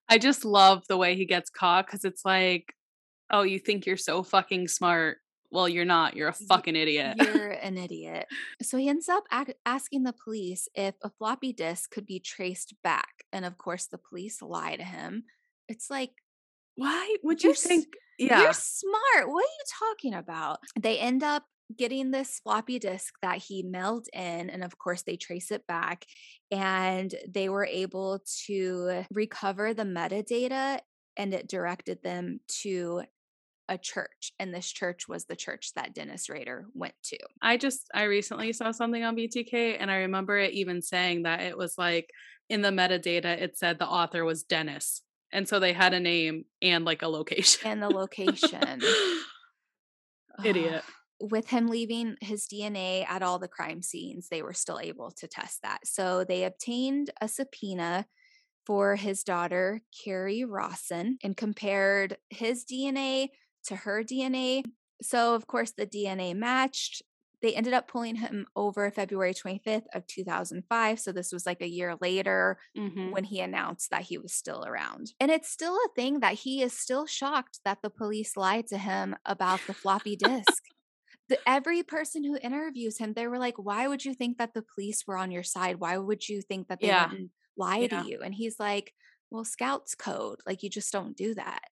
I 0.09 0.17
just 0.17 0.45
love 0.45 0.83
the 0.87 0.97
way 0.97 1.15
he 1.15 1.25
gets 1.25 1.49
caught 1.49 1.87
cuz 1.87 2.05
it's 2.05 2.23
like, 2.25 2.73
"Oh, 3.31 3.43
you 3.43 3.59
think 3.59 3.85
you're 3.87 3.97
so 3.97 4.23
fucking 4.23 4.67
smart. 4.69 5.19
Well, 5.51 5.69
you're 5.69 5.85
not. 5.85 6.15
You're 6.15 6.29
a 6.29 6.33
fucking 6.33 6.75
idiot." 6.75 7.17
You're 7.23 7.51
an 7.51 7.77
idiot. 7.77 8.27
So 8.61 8.77
he 8.77 8.89
ends 8.89 9.07
up 9.09 9.23
ac- 9.33 9.55
asking 9.65 10.03
the 10.03 10.13
police 10.13 10.67
if 10.75 10.95
a 11.03 11.09
floppy 11.09 11.53
disk 11.53 11.91
could 11.91 12.05
be 12.05 12.19
traced 12.19 12.75
back. 12.83 13.23
And 13.31 13.45
of 13.45 13.57
course, 13.57 13.87
the 13.87 13.97
police 13.97 14.41
lie 14.41 14.75
to 14.75 14.83
him. 14.83 15.23
It's 15.67 15.89
like, 15.89 16.11
Why 16.75 17.15
would 17.23 17.43
you 17.43 17.53
think 17.53 17.87
You're 18.41 18.53
smart. 18.53 19.29
What 19.29 19.43
are 19.43 19.55
you 19.59 19.65
talking 19.79 20.13
about? 20.13 20.59
They 20.79 20.99
end 20.99 21.23
up 21.23 21.43
getting 21.75 22.11
this 22.11 22.39
floppy 22.39 22.79
disk 22.79 23.13
that 23.21 23.37
he 23.37 23.63
mailed 23.63 24.07
in. 24.13 24.49
And 24.49 24.63
of 24.63 24.77
course, 24.77 25.03
they 25.03 25.17
trace 25.17 25.51
it 25.51 25.67
back. 25.67 26.05
And 26.51 27.13
they 27.27 27.49
were 27.49 27.65
able 27.65 28.21
to 28.45 29.03
recover 29.11 29.73
the 29.73 29.83
metadata 29.83 30.79
and 31.17 31.33
it 31.33 31.47
directed 31.47 32.01
them 32.03 32.39
to 32.61 33.01
a 33.69 33.77
church. 33.77 34.31
And 34.39 34.53
this 34.53 34.71
church 34.71 35.07
was 35.07 35.25
the 35.25 35.35
church 35.35 35.73
that 35.75 35.93
Dennis 35.93 36.29
Rader 36.29 36.65
went 36.73 36.95
to. 37.05 37.17
I 37.41 37.57
just 37.57 37.87
I 37.93 38.03
recently 38.03 38.53
saw 38.53 38.71
something 38.71 39.03
on 39.03 39.15
BTK 39.15 39.77
and 39.79 39.91
I 39.91 39.97
remember 39.97 40.37
it 40.37 40.53
even 40.53 40.81
saying 40.81 41.23
that 41.23 41.41
it 41.41 41.57
was 41.57 41.77
like 41.77 42.09
in 42.49 42.61
the 42.61 42.69
metadata 42.69 43.25
it 43.25 43.57
said 43.57 43.79
the 43.79 43.87
author 43.87 44.23
was 44.23 44.43
Dennis. 44.43 45.01
And 45.31 45.47
so 45.47 45.59
they 45.59 45.73
had 45.73 45.93
a 45.93 45.99
name 45.99 46.45
and 46.61 46.85
like 46.85 47.01
a 47.01 47.07
location. 47.07 47.69
And 47.69 47.83
the 47.83 47.89
location. 47.89 48.81
Idiot. 50.43 50.83
Ah, 50.85 50.93
with 51.19 51.49
him 51.49 51.67
leaving 51.67 52.15
his 52.21 52.45
DNA 52.45 53.05
at 53.07 53.23
all 53.23 53.39
the 53.39 53.47
crime 53.47 53.81
scenes, 53.81 54.29
they 54.29 54.41
were 54.41 54.53
still 54.53 54.79
able 54.79 55.11
to 55.11 55.27
test 55.27 55.63
that. 55.63 55.79
So 55.85 56.23
they 56.23 56.43
obtained 56.43 57.09
a 57.19 57.27
subpoena 57.27 58.05
for 58.65 58.95
his 58.97 59.23
daughter, 59.23 59.81
Kerri 59.95 60.43
Rawson, 60.47 61.17
and 61.23 61.37
compared 61.37 62.17
his 62.29 62.65
DNA 62.65 63.29
to 63.67 63.75
her 63.77 64.03
DNA. 64.03 64.63
So, 65.01 65.35
of 65.35 65.47
course, 65.47 65.71
the 65.71 65.85
DNA 65.87 66.33
matched. 66.33 67.03
They 67.41 67.55
ended 67.55 67.73
up 67.73 67.87
pulling 67.87 68.15
him 68.15 68.47
over 68.55 68.89
February 68.91 69.33
25th 69.33 69.87
of 69.93 70.07
2005. 70.07 70.99
So 70.99 71.11
this 71.11 71.31
was 71.31 71.45
like 71.45 71.61
a 71.61 71.67
year 71.67 71.95
later 72.01 72.59
Mhm. 72.75 73.11
when 73.11 73.23
he 73.25 73.39
announced 73.41 73.91
that 73.91 74.03
he 74.03 74.17
was 74.17 74.33
still 74.33 74.65
around. 74.65 75.13
And 75.19 75.31
it's 75.31 75.49
still 75.49 75.75
a 75.75 75.89
thing 75.95 76.19
that 76.19 76.33
he 76.35 76.61
is 76.61 76.73
still 76.77 77.05
shocked 77.05 77.59
that 77.63 77.81
the 77.81 77.89
police 77.89 78.37
lied 78.37 78.67
to 78.67 78.77
him 78.77 79.15
about 79.25 79.65
the 79.67 79.73
floppy 79.73 80.15
disk. 80.15 80.63
The, 81.29 81.39
every 81.47 81.83
person 81.83 82.23
who 82.23 82.37
interviews 82.37 82.97
him, 82.99 83.13
they 83.13 83.27
were 83.27 83.39
like, 83.39 83.57
Why 83.57 83.87
would 83.87 84.05
you 84.05 84.13
think 84.13 84.37
that 84.37 84.53
the 84.53 84.61
police 84.63 85.05
were 85.07 85.17
on 85.17 85.31
your 85.31 85.43
side? 85.43 85.77
Why 85.79 85.97
would 85.97 86.27
you 86.29 86.41
think 86.41 86.69
that 86.69 86.81
they 86.81 86.89
Yeah. 86.89 86.93
wouldn't 86.93 87.31
lie 87.57 87.87
Yeah. 87.89 87.89
to 87.89 87.95
you? 87.97 88.21
And 88.21 88.33
he's 88.35 88.59
like, 88.59 88.93
Well, 89.29 89.45
scouts 89.45 89.95
code. 89.95 90.39
Like, 90.45 90.63
you 90.63 90.69
just 90.69 90.91
don't 90.93 91.17
do 91.17 91.33
that. 91.35 91.65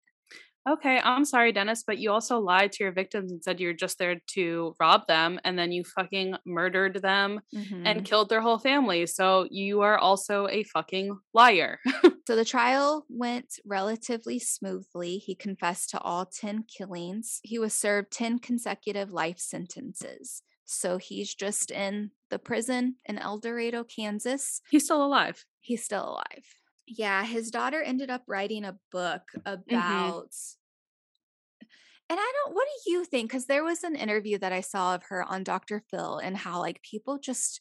Okay, 0.67 0.99
I'm 1.03 1.25
sorry, 1.25 1.51
Dennis, 1.51 1.83
but 1.85 1.99
you 1.99 2.11
also 2.11 2.39
lied 2.39 2.71
to 2.73 2.83
your 2.83 2.91
victims 2.91 3.31
and 3.31 3.43
said 3.43 3.59
you're 3.59 3.71
just 3.73 3.99
there 3.99 4.19
to 4.31 4.75
rob 4.79 5.05
them, 5.07 5.39
and 5.43 5.59
then 5.59 5.71
you 5.71 5.83
fucking 5.83 6.37
murdered 6.43 7.03
them 7.03 7.41
Mhm. 7.53 7.85
and 7.85 8.03
killed 8.03 8.29
their 8.29 8.41
whole 8.41 8.57
family. 8.57 9.05
So 9.05 9.47
you 9.51 9.81
are 9.81 9.97
also 9.99 10.47
a 10.47 10.63
fucking 10.63 11.19
liar. 11.33 11.79
So 12.27 12.35
the 12.35 12.43
trial 12.43 13.05
went 13.07 13.59
relatively 13.63 14.39
smoothly. 14.39 15.17
He 15.19 15.35
confessed 15.35 15.91
to 15.91 15.99
all 16.01 16.25
10 16.25 16.63
killings. 16.63 17.39
He 17.43 17.59
was 17.59 17.75
served 17.75 18.09
10 18.11 18.39
consecutive 18.39 19.11
life 19.11 19.37
sentences. 19.37 20.41
So 20.65 20.97
he's 20.97 21.35
just 21.35 21.69
in 21.69 22.09
the 22.31 22.39
prison 22.39 22.95
in 23.05 23.19
El 23.19 23.37
Dorado, 23.37 23.83
Kansas. 23.83 24.61
He's 24.71 24.85
still 24.85 25.05
alive. 25.05 25.45
He's 25.59 25.83
still 25.83 26.09
alive. 26.09 26.45
Yeah, 26.87 27.23
his 27.23 27.51
daughter 27.51 27.81
ended 27.81 28.09
up 28.09 28.23
writing 28.27 28.63
a 28.65 28.77
book 28.91 29.23
about. 29.45 30.29
And 32.07 32.19
I 32.19 32.33
don't, 32.45 32.53
what 32.53 32.67
do 32.85 32.91
you 32.91 33.03
think? 33.03 33.29
Because 33.31 33.47
there 33.47 33.63
was 33.63 33.83
an 33.83 33.95
interview 33.95 34.37
that 34.37 34.51
I 34.53 34.61
saw 34.61 34.93
of 34.93 35.01
her 35.05 35.23
on 35.23 35.43
Dr. 35.43 35.81
Phil 35.89 36.19
and 36.19 36.37
how, 36.37 36.59
like, 36.59 36.83
people 36.83 37.17
just, 37.17 37.59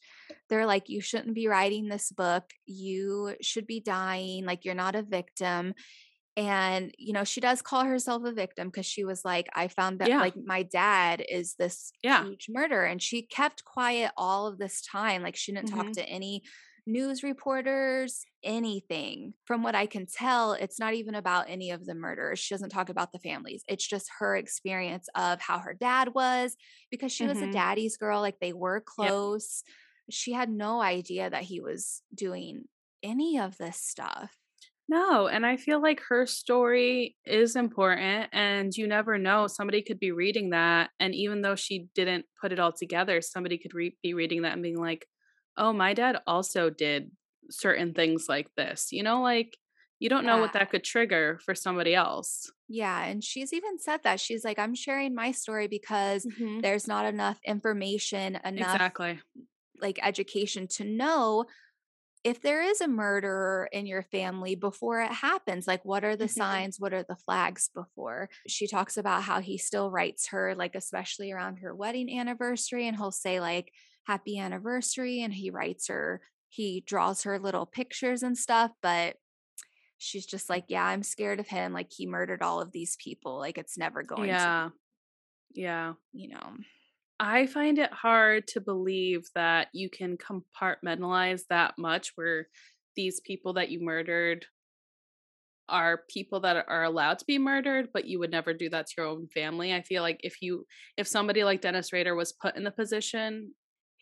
they're 0.50 0.66
like, 0.66 0.90
you 0.90 1.00
shouldn't 1.00 1.34
be 1.34 1.48
writing 1.48 1.88
this 1.88 2.12
book. 2.12 2.44
You 2.66 3.36
should 3.40 3.66
be 3.66 3.80
dying. 3.80 4.44
Like, 4.44 4.66
you're 4.66 4.74
not 4.74 4.96
a 4.96 5.02
victim. 5.02 5.72
And, 6.36 6.94
you 6.98 7.14
know, 7.14 7.24
she 7.24 7.40
does 7.40 7.62
call 7.62 7.84
herself 7.84 8.24
a 8.24 8.32
victim 8.32 8.68
because 8.68 8.84
she 8.84 9.04
was 9.04 9.24
like, 9.24 9.48
I 9.54 9.68
found 9.68 10.00
that 10.00 10.08
Yeah. 10.08 10.20
like 10.20 10.34
my 10.36 10.62
dad 10.64 11.24
is 11.26 11.54
this 11.54 11.92
Yeah. 12.02 12.24
huge 12.24 12.48
murderer. 12.50 12.84
And 12.84 13.00
she 13.00 13.22
kept 13.22 13.64
quiet 13.64 14.12
all 14.14 14.46
of 14.46 14.58
this 14.58 14.82
time. 14.82 15.22
Like 15.22 15.36
she 15.36 15.52
didn't 15.52 15.68
talk 15.70 15.86
Mhm. 15.86 15.92
to 15.94 16.02
any 16.06 16.42
news 16.86 17.22
reporters, 17.22 18.24
anything. 18.42 19.34
From 19.44 19.62
what 19.62 19.74
I 19.74 19.86
can 19.86 20.06
tell, 20.06 20.52
it's 20.52 20.78
not 20.78 20.94
even 20.94 21.14
about 21.14 21.48
any 21.48 21.70
of 21.70 21.86
the 21.86 21.94
murders. 21.94 22.38
She 22.38 22.54
doesn't 22.54 22.70
talk 22.70 22.88
about 22.88 23.12
the 23.12 23.18
families. 23.18 23.64
It's 23.68 23.86
just 23.86 24.10
her 24.18 24.36
experience 24.36 25.08
of 25.14 25.40
how 25.40 25.58
her 25.60 25.74
dad 25.74 26.14
was 26.14 26.56
because 26.90 27.12
she 27.12 27.26
was 27.26 27.40
a 27.40 27.46
Mhm. 27.46 27.48
daddy's 27.48 27.96
girl. 27.96 28.20
Like 28.20 28.40
they 28.40 28.52
were 28.52 28.80
close. 28.80 29.62
She 30.10 30.32
had 30.32 30.50
no 30.50 30.80
idea 30.82 31.30
that 31.30 31.44
he 31.44 31.60
was 31.60 32.02
doing 32.14 32.64
any 33.02 33.38
of 33.38 33.56
this 33.56 33.80
stuff. 33.80 34.36
No, 34.86 35.26
and 35.28 35.46
I 35.46 35.56
feel 35.56 35.80
like 35.80 36.00
her 36.08 36.26
story 36.26 37.16
is 37.24 37.56
important, 37.56 38.28
and 38.32 38.76
you 38.76 38.86
never 38.86 39.16
know. 39.16 39.46
Somebody 39.46 39.80
could 39.82 39.98
be 39.98 40.12
reading 40.12 40.50
that, 40.50 40.90
and 41.00 41.14
even 41.14 41.40
though 41.40 41.56
she 41.56 41.88
didn't 41.94 42.26
put 42.40 42.52
it 42.52 42.58
all 42.58 42.72
together, 42.72 43.22
somebody 43.22 43.56
could 43.56 43.72
re- 43.72 43.96
be 44.02 44.12
reading 44.12 44.42
that 44.42 44.52
and 44.52 44.62
being 44.62 44.76
like, 44.78 45.06
"Oh, 45.56 45.72
my 45.72 45.94
dad 45.94 46.18
also 46.26 46.70
did 46.70 47.12
certain 47.50 47.94
things 47.94 48.28
like 48.28 48.54
this." 48.56 48.92
You 48.92 49.02
know, 49.02 49.22
like 49.22 49.58
you 50.00 50.08
don't 50.08 50.26
know 50.26 50.38
what 50.38 50.52
that 50.54 50.70
could 50.70 50.84
trigger 50.84 51.38
for 51.44 51.54
somebody 51.54 51.94
else. 51.94 52.50
Yeah, 52.68 53.04
and 53.04 53.22
she's 53.22 53.52
even 53.52 53.78
said 53.78 54.02
that. 54.04 54.20
She's 54.20 54.44
like, 54.44 54.58
I'm 54.58 54.74
sharing 54.74 55.14
my 55.14 55.32
story 55.32 55.68
because 55.68 56.26
Mhm. 56.26 56.62
there's 56.62 56.88
not 56.88 57.04
enough 57.04 57.38
information, 57.44 58.36
enough 58.44 58.80
Exactly. 58.80 59.20
like 59.80 59.98
education 60.06 60.68
to 60.68 60.84
know 60.84 61.46
if 62.24 62.42
there 62.42 62.62
is 62.62 62.80
a 62.80 62.88
murderer 62.88 63.68
in 63.72 63.86
your 63.86 64.02
family 64.02 64.54
before 64.56 65.02
it 65.02 65.12
happens. 65.12 65.66
Like, 65.68 65.84
what 65.84 66.04
are 66.04 66.16
the 66.16 66.28
Mhm. 66.28 66.28
signs? 66.28 66.80
What 66.80 66.94
are 66.94 67.04
the 67.04 67.16
flags 67.16 67.68
before? 67.68 68.30
She 68.48 68.66
talks 68.68 68.96
about 68.96 69.24
how 69.24 69.40
he 69.40 69.58
still 69.58 69.90
writes 69.90 70.28
her, 70.28 70.54
like, 70.54 70.74
especially 70.74 71.32
around 71.32 71.58
her 71.58 71.74
wedding 71.74 72.18
anniversary, 72.18 72.86
and 72.88 72.96
he'll 72.96 73.12
say, 73.12 73.40
like, 73.40 73.72
happy 74.04 74.38
anniversary. 74.38 75.22
And 75.22 75.32
he 75.34 75.50
writes 75.50 75.88
her, 75.88 76.20
he 76.48 76.82
draws 76.86 77.22
her 77.24 77.38
little 77.38 77.66
pictures 77.66 78.22
and 78.22 78.36
stuff, 78.38 78.70
but 78.82 79.16
she's 79.98 80.26
just 80.26 80.48
like, 80.48 80.64
yeah, 80.68 80.84
I'm 80.84 81.02
scared 81.02 81.40
of 81.40 81.48
him. 81.48 81.72
Like, 81.72 81.90
he 81.90 82.06
murdered 82.06 82.42
all 82.42 82.60
of 82.60 82.72
these 82.72 82.96
people. 82.96 83.38
Like, 83.38 83.58
it's 83.58 83.78
never 83.78 84.02
going 84.02 84.22
to, 84.22 84.26
Yeah. 84.28 84.68
Yeah. 85.54 85.92
you 86.12 86.28
know. 86.28 86.56
I 87.18 87.46
find 87.46 87.78
it 87.78 87.92
hard 87.92 88.48
to 88.48 88.60
believe 88.60 89.28
that 89.34 89.68
you 89.72 89.88
can 89.88 90.16
compartmentalize 90.16 91.42
that 91.48 91.78
much 91.78 92.12
where 92.16 92.48
these 92.96 93.20
people 93.20 93.54
that 93.54 93.70
you 93.70 93.80
murdered 93.80 94.46
are 95.68 96.02
people 96.10 96.40
that 96.40 96.66
are 96.68 96.84
allowed 96.84 97.18
to 97.20 97.24
be 97.24 97.38
murdered, 97.38 97.88
but 97.94 98.04
you 98.04 98.18
would 98.18 98.30
never 98.30 98.52
do 98.52 98.68
that 98.68 98.86
to 98.88 98.94
your 98.98 99.06
own 99.06 99.28
family. 99.28 99.72
I 99.72 99.82
feel 99.82 100.02
like 100.02 100.20
if 100.22 100.42
you 100.42 100.66
if 100.96 101.06
somebody 101.08 101.44
like 101.44 101.62
Dennis 101.62 101.92
Rader 101.92 102.14
was 102.14 102.32
put 102.32 102.56
in 102.56 102.64
the 102.64 102.70
position, 102.70 103.54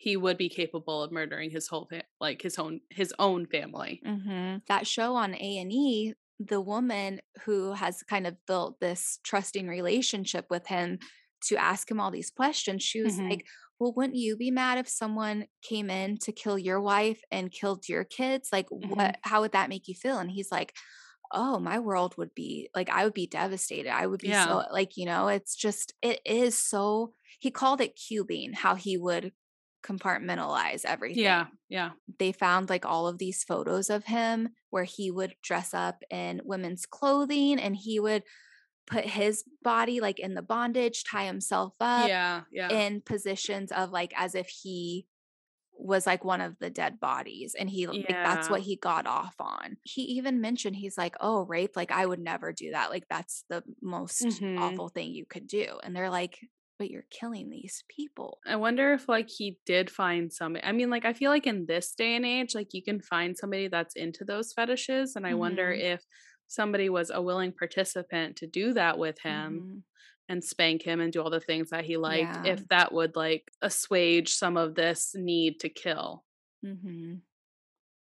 he 0.03 0.17
would 0.17 0.37
be 0.37 0.49
capable 0.49 1.01
of 1.03 1.11
murdering 1.11 1.49
his 1.51 1.67
whole 1.67 1.87
fa- 1.87 2.03
like 2.19 2.41
his 2.41 2.59
own 2.59 2.81
his 2.89 3.13
own 3.19 3.45
family. 3.47 4.05
hmm 4.05 4.57
That 4.67 4.87
show 4.87 5.15
on 5.15 5.35
A 5.35 5.57
and 5.57 5.71
E, 5.71 6.13
the 6.39 6.61
woman 6.61 7.21
who 7.43 7.73
has 7.73 8.03
kind 8.03 8.27
of 8.27 8.37
built 8.45 8.79
this 8.79 9.19
trusting 9.23 9.67
relationship 9.67 10.47
with 10.49 10.67
him 10.67 10.99
to 11.45 11.57
ask 11.57 11.89
him 11.89 11.99
all 11.99 12.11
these 12.11 12.29
questions, 12.29 12.83
she 12.83 13.01
was 13.01 13.19
Mhm. 13.19 13.29
like, 13.29 13.45
"Well, 13.79 13.93
wouldn't 13.95 14.15
you 14.17 14.35
be 14.37 14.51
mad 14.51 14.77
if 14.77 14.87
someone 14.89 15.47
came 15.61 15.89
in 15.89 16.17
to 16.19 16.31
kill 16.31 16.57
your 16.57 16.81
wife 16.81 17.21
and 17.31 17.51
killed 17.51 17.87
your 17.89 18.03
kids? 18.05 18.49
Like, 18.51 18.67
Mhm. 18.81 18.95
what? 18.95 19.17
How 19.23 19.41
would 19.41 19.51
that 19.53 19.69
make 19.69 19.87
you 19.87 19.95
feel?" 19.95 20.19
And 20.19 20.31
he's 20.31 20.51
like, 20.51 20.73
"Oh, 21.31 21.59
my 21.59 21.79
world 21.79 22.17
would 22.17 22.33
be 22.35 22.69
like, 22.75 22.89
I 22.89 23.05
would 23.05 23.13
be 23.13 23.27
devastated. 23.27 23.89
I 23.91 24.07
would 24.07 24.21
be 24.21 24.33
Yeah. 24.33 24.57
so 24.57 24.65
like, 24.71 24.97
you 24.97 25.05
know, 25.05 25.27
it's 25.29 25.55
just, 25.55 25.93
it 26.01 26.21
is 26.25 26.57
so." 26.57 27.13
He 27.39 27.51
called 27.51 27.81
it 27.81 27.97
cubing, 27.97 28.53
how 28.55 28.75
he 28.75 28.97
would 28.97 29.33
compartmentalize 29.83 30.85
everything 30.85 31.21
Yeah, 31.23 31.47
yeah. 31.69 31.91
they 32.19 32.31
found 32.31 32.69
like 32.69 32.85
all 32.85 33.07
of 33.07 33.17
these 33.19 33.43
photos 33.43 33.89
of 33.89 34.05
him 34.05 34.49
where 34.69 34.83
he 34.85 35.11
would 35.11 35.35
dress 35.43 35.73
up 35.73 36.03
in 36.09 36.41
women's 36.45 36.85
clothing 36.85 37.59
and 37.59 37.75
he 37.75 37.99
would 37.99 38.23
put 38.87 39.05
his 39.05 39.45
body 39.63 40.01
like 40.01 40.19
in 40.19 40.35
the 40.35 40.41
bondage, 40.43 41.03
tie 41.05 41.25
himself 41.25 41.73
up 41.81 42.07
Yeah, 42.07 42.43
yeah. 42.51 42.69
in 42.69 43.01
positions 43.01 43.71
of 43.71 43.91
like 43.91 44.13
as 44.17 44.35
if 44.35 44.47
he 44.49 45.07
was 45.77 46.05
like 46.05 46.23
one 46.23 46.41
of 46.41 46.57
the 46.59 46.69
dead 46.69 46.99
bodies 46.99 47.55
and 47.55 47.69
he 47.69 47.87
like 47.87 48.19
that's 48.23 48.49
what 48.49 48.61
he 48.61 48.75
got 48.77 49.07
off 49.07 49.35
on. 49.39 49.77
He 49.83 50.03
even 50.03 50.39
mentioned 50.41 50.75
he's 50.75 50.97
like, 50.97 51.15
"Oh, 51.19 51.45
rape, 51.45 51.75
like 51.75 51.91
I 51.91 52.05
would 52.05 52.19
never 52.19 52.53
do 52.53 52.71
that. 52.71 52.89
Like 52.91 53.05
that's 53.09 53.43
the 53.49 53.63
most 53.81 54.43
Mhm. 54.43 54.53
awful 54.57 54.89
thing 54.89 55.11
you 55.13 55.25
could 55.25 55.47
do." 55.47 55.79
And 55.83 55.95
they're 55.95 56.09
like, 56.11 56.39
"But 56.83 56.91
you're 56.91 57.07
killing 57.09 57.49
these 57.49 57.83
people." 57.87 58.39
I 58.45 58.55
wonder 58.57 58.93
if 58.93 59.07
like 59.09 59.29
he 59.29 59.59
did 59.65 59.89
find 59.89 60.31
somebody. 60.33 60.65
I 60.65 60.71
mean, 60.73 60.89
like 60.89 61.05
I 61.05 61.13
feel 61.13 61.31
like 61.31 61.47
in 61.47 61.65
this 61.65 61.93
day 61.95 62.15
and 62.15 62.25
age, 62.25 62.55
like 62.55 62.73
you 62.73 62.83
can 62.83 62.99
find 63.01 63.37
somebody 63.37 63.67
that's 63.69 63.95
into 63.95 64.25
those 64.25 64.53
fetishes, 64.53 65.15
and 65.15 65.25
I 65.25 65.33
wonder 65.35 65.71
Mhm. 65.71 65.73
if 65.73 66.05
somebody 66.47 66.89
was 66.89 67.09
a 67.09 67.21
willing 67.21 67.53
participant 67.53 68.35
to 68.37 68.47
do 68.47 68.73
that 68.73 68.97
with 68.99 69.19
him 69.19 69.65
Mhm. 69.65 69.83
and 70.29 70.43
spank 70.43 70.83
him 70.83 71.01
and 71.01 71.13
do 71.13 71.21
all 71.21 71.29
the 71.31 71.39
things 71.41 71.69
that 71.71 71.85
he 71.85 71.97
liked, 71.97 72.37
Yeah. 72.37 72.43
if 72.43 72.67
that 72.69 72.93
would 72.93 73.15
like 73.17 73.51
assuage 73.61 74.33
some 74.33 74.57
of 74.57 74.75
this 74.75 75.15
need 75.15 75.59
to 75.61 75.69
kill. 75.69 76.25
Mhm. 76.63 77.23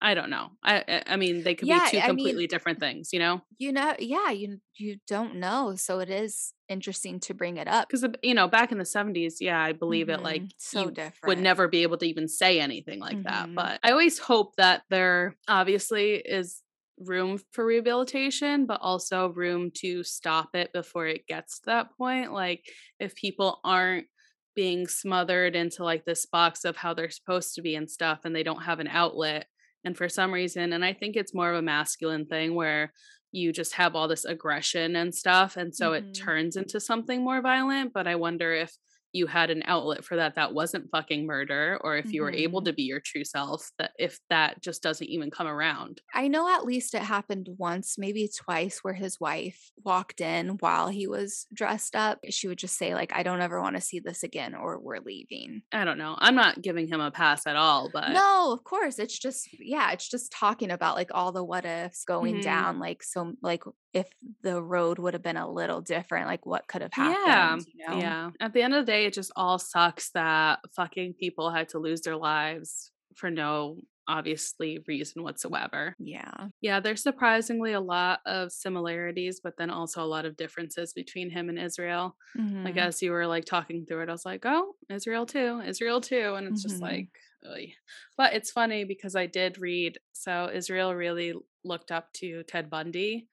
I 0.01 0.13
don't 0.13 0.29
know. 0.29 0.51
I 0.63 1.03
I, 1.07 1.15
mean, 1.17 1.43
they 1.43 1.55
could 1.55 1.67
Yeah, 1.67 1.77
be 1.77 1.81
two 1.81 2.01
I 2.01 2.09
mean, 2.11 2.37
completely 2.37 2.47
different 2.47 2.79
things, 2.79 3.09
you 3.11 3.19
know? 3.19 3.41
You 3.57 3.73
know, 3.73 3.95
yeah, 3.99 4.29
you 4.31 4.61
you 4.77 4.99
don't 5.05 5.35
know, 5.35 5.75
so 5.75 5.99
it 5.99 6.09
is 6.09 6.53
interesting 6.69 7.19
to 7.21 7.33
bring 7.33 7.57
it 7.57 7.67
up. 7.67 7.89
Because 7.89 8.05
you 8.23 8.33
know, 8.33 8.47
back 8.47 8.71
in 8.71 8.77
the 8.77 8.85
seventies, 8.85 9.37
yeah, 9.41 9.59
I 9.61 9.71
believe 9.73 10.09
it. 10.09 10.21
Like 10.21 10.43
Mhm, 10.43 10.51
so 10.57 10.91
you 10.91 10.97
would 11.25 11.39
never 11.39 11.67
be 11.67 11.81
able 11.83 11.97
to 11.97 12.05
even 12.05 12.27
say 12.27 12.59
anything 12.59 12.99
like 12.99 13.19
that. 13.23 13.49
Mhm. 13.49 13.55
But 13.55 13.79
I 13.83 13.91
always 13.91 14.19
hope 14.19 14.55
that 14.57 14.83
there 14.89 15.37
obviously 15.47 16.15
is 16.15 16.61
room 16.99 17.39
for 17.51 17.65
rehabilitation, 17.65 18.65
but 18.65 18.79
also 18.81 19.29
room 19.29 19.71
to 19.77 20.03
stop 20.03 20.55
it 20.55 20.71
before 20.73 21.07
it 21.07 21.25
gets 21.27 21.59
to 21.59 21.65
that 21.67 21.87
point. 21.97 22.31
Like 22.33 22.63
if 22.99 23.15
people 23.15 23.59
aren't 23.63 24.07
being 24.55 24.87
smothered 24.87 25.55
into 25.55 25.83
like 25.83 26.05
this 26.05 26.25
box 26.25 26.65
of 26.65 26.75
how 26.75 26.93
they're 26.93 27.09
supposed 27.09 27.55
to 27.55 27.61
be 27.61 27.75
and 27.75 27.89
stuff, 27.89 28.21
and 28.23 28.35
they 28.35 28.43
don't 28.43 28.63
have 28.63 28.79
an 28.79 28.87
outlet. 28.87 29.47
And 29.85 29.97
for 29.97 30.09
some 30.09 30.33
reason, 30.33 30.73
and 30.73 30.83
I 30.83 30.93
think 30.93 31.15
it's 31.15 31.33
more 31.33 31.51
of 31.51 31.57
a 31.57 31.61
masculine 31.61 32.25
thing 32.25 32.55
where 32.55 32.93
you 33.31 33.53
just 33.53 33.73
have 33.73 33.95
all 33.95 34.07
this 34.07 34.25
aggression 34.25 34.95
and 34.95 35.13
stuff. 35.13 35.55
And 35.57 35.75
so 35.75 35.93
it 35.93 36.05
Mhm. 36.05 36.13
turns 36.13 36.55
into 36.55 36.79
something 36.79 37.23
more 37.23 37.41
violent. 37.41 37.93
But 37.93 38.07
I 38.07 38.15
wonder 38.15 38.53
if 38.53 38.75
you 39.13 39.27
had 39.27 39.49
an 39.49 39.63
outlet 39.65 40.03
for 40.05 40.15
that 40.17 40.35
that 40.35 40.53
wasn't 40.53 40.89
fucking 40.91 41.25
murder, 41.25 41.79
or 41.83 41.97
if 41.97 42.13
you 42.13 42.21
were 42.21 42.33
able 42.33 42.61
Mhm. 42.61 42.65
to 42.65 42.73
be 42.73 42.83
your 42.83 42.99
true 43.01 43.23
self, 43.25 43.69
that 43.79 43.91
if 43.99 44.19
that 44.29 44.61
just 44.61 44.83
doesn't 44.83 45.07
even 45.07 45.31
come 45.31 45.47
around. 45.47 46.01
I 46.13 46.27
know 46.27 46.49
at 46.49 46.65
least 46.65 46.95
it 46.95 47.03
happened 47.03 47.49
once, 47.57 47.97
maybe 47.97 48.27
twice, 48.27 48.79
where 48.83 48.95
his 48.95 49.19
wife 49.19 49.71
walked 49.83 50.21
in 50.21 50.57
while 50.57 50.87
he 50.89 51.07
was 51.07 51.45
dressed 51.53 51.95
up. 51.95 52.19
She 52.29 52.47
would 52.47 52.57
just 52.57 52.77
say, 52.77 52.95
like, 52.95 53.13
I 53.13 53.21
don't 53.23 53.41
ever 53.41 53.61
want 53.61 53.75
to 53.75 53.81
see 53.81 53.99
this 53.99 54.23
again, 54.23 54.55
or 54.55 54.79
we're 54.79 54.99
leaving. 54.99 55.61
I 55.71 55.85
don't 55.85 55.97
know. 55.97 56.15
I'm 56.19 56.35
not 56.35 56.61
giving 56.61 56.87
him 56.87 56.99
a 56.99 57.11
pass 57.11 57.45
at 57.45 57.55
all, 57.55 57.89
but 57.89 58.23
No, 58.23 58.51
of 58.53 58.63
course. 58.63 58.97
It's 58.97 59.17
just, 59.19 59.49
yeah, 59.59 59.91
it's 59.91 60.07
just 60.09 60.31
talking 60.31 60.71
about 60.71 60.95
like 60.95 61.11
all 61.13 61.31
the 61.31 61.43
what 61.43 61.65
ifs 61.65 62.05
going 62.05 62.39
Mhm. 62.39 62.39
down. 62.39 62.79
Like, 62.79 63.03
so, 63.03 63.33
like, 63.41 63.63
if 63.93 64.09
the 64.41 64.61
road 64.61 64.99
would 64.99 65.13
have 65.13 65.23
been 65.23 65.37
a 65.37 65.49
little 65.51 65.81
different, 65.81 66.27
like, 66.27 66.45
what 66.45 66.67
could 66.67 66.81
have 66.81 66.93
Yeah, 66.95 67.57
happened, 67.57 67.65
you 67.67 67.85
know? 67.87 68.13
yeah. 68.13 68.31
At 68.39 68.53
the 68.53 68.61
end 68.61 68.73
of 68.73 68.85
the 68.85 68.91
day, 68.91 69.05
it 69.05 69.13
just 69.13 69.31
all 69.35 69.59
sucks 69.59 70.11
that 70.11 70.59
fucking 70.75 71.13
people 71.19 71.49
had 71.51 71.69
to 71.69 71.79
lose 71.79 72.01
their 72.01 72.17
lives 72.17 72.91
for 73.15 73.29
no 73.31 73.81
obviously 74.07 74.79
reason 74.87 75.23
whatsoever. 75.23 75.95
Yeah. 75.99 76.49
Yeah, 76.61 76.79
there's 76.79 77.03
surprisingly 77.03 77.73
a 77.73 77.81
lot 77.81 78.21
of 78.25 78.51
similarities, 78.51 79.39
but 79.43 79.57
then 79.57 79.69
also 79.69 80.03
a 80.03 80.07
lot 80.07 80.25
of 80.25 80.37
differences 80.37 80.93
between 80.93 81.29
him 81.29 81.49
and 81.49 81.59
Israel. 81.59 82.17
Like 82.65 82.77
Mhm. 82.77 82.77
as 82.77 83.01
you 83.01 83.11
were 83.11 83.27
like 83.27 83.45
talking 83.45 83.85
through 83.85 84.03
it, 84.03 84.09
I 84.09 84.13
was 84.13 84.25
like, 84.25 84.43
oh, 84.45 84.75
Israel 84.89 85.25
too, 85.25 85.61
Israel 85.65 86.01
too. 86.01 86.35
And 86.35 86.47
it's 86.47 86.61
just 86.61 86.81
Mhm. 86.81 86.81
like, 86.81 87.09
oy. 87.47 87.73
but 88.17 88.33
it's 88.33 88.51
funny 88.51 88.83
because 88.83 89.15
I 89.15 89.27
did 89.27 89.57
read. 89.59 89.99
So 90.13 90.49
Israel 90.53 90.93
really 90.95 91.33
looked 91.63 91.91
up 91.91 92.11
to 92.15 92.43
Ted 92.43 92.69
Bundy. 92.69 93.29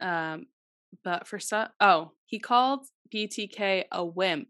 Um, 0.00 0.46
but 1.04 1.26
for 1.26 1.38
some, 1.38 1.68
oh, 1.80 2.12
he 2.26 2.38
called 2.38 2.86
BTK 3.14 3.84
a 3.92 4.04
wimp 4.04 4.48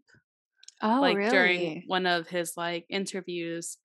Oh, 0.81 0.99
like 1.01 1.17
really? 1.17 1.29
during 1.29 1.83
one 1.87 2.05
of 2.05 2.27
his 2.27 2.55
like 2.55 2.85
interviews 2.89 3.77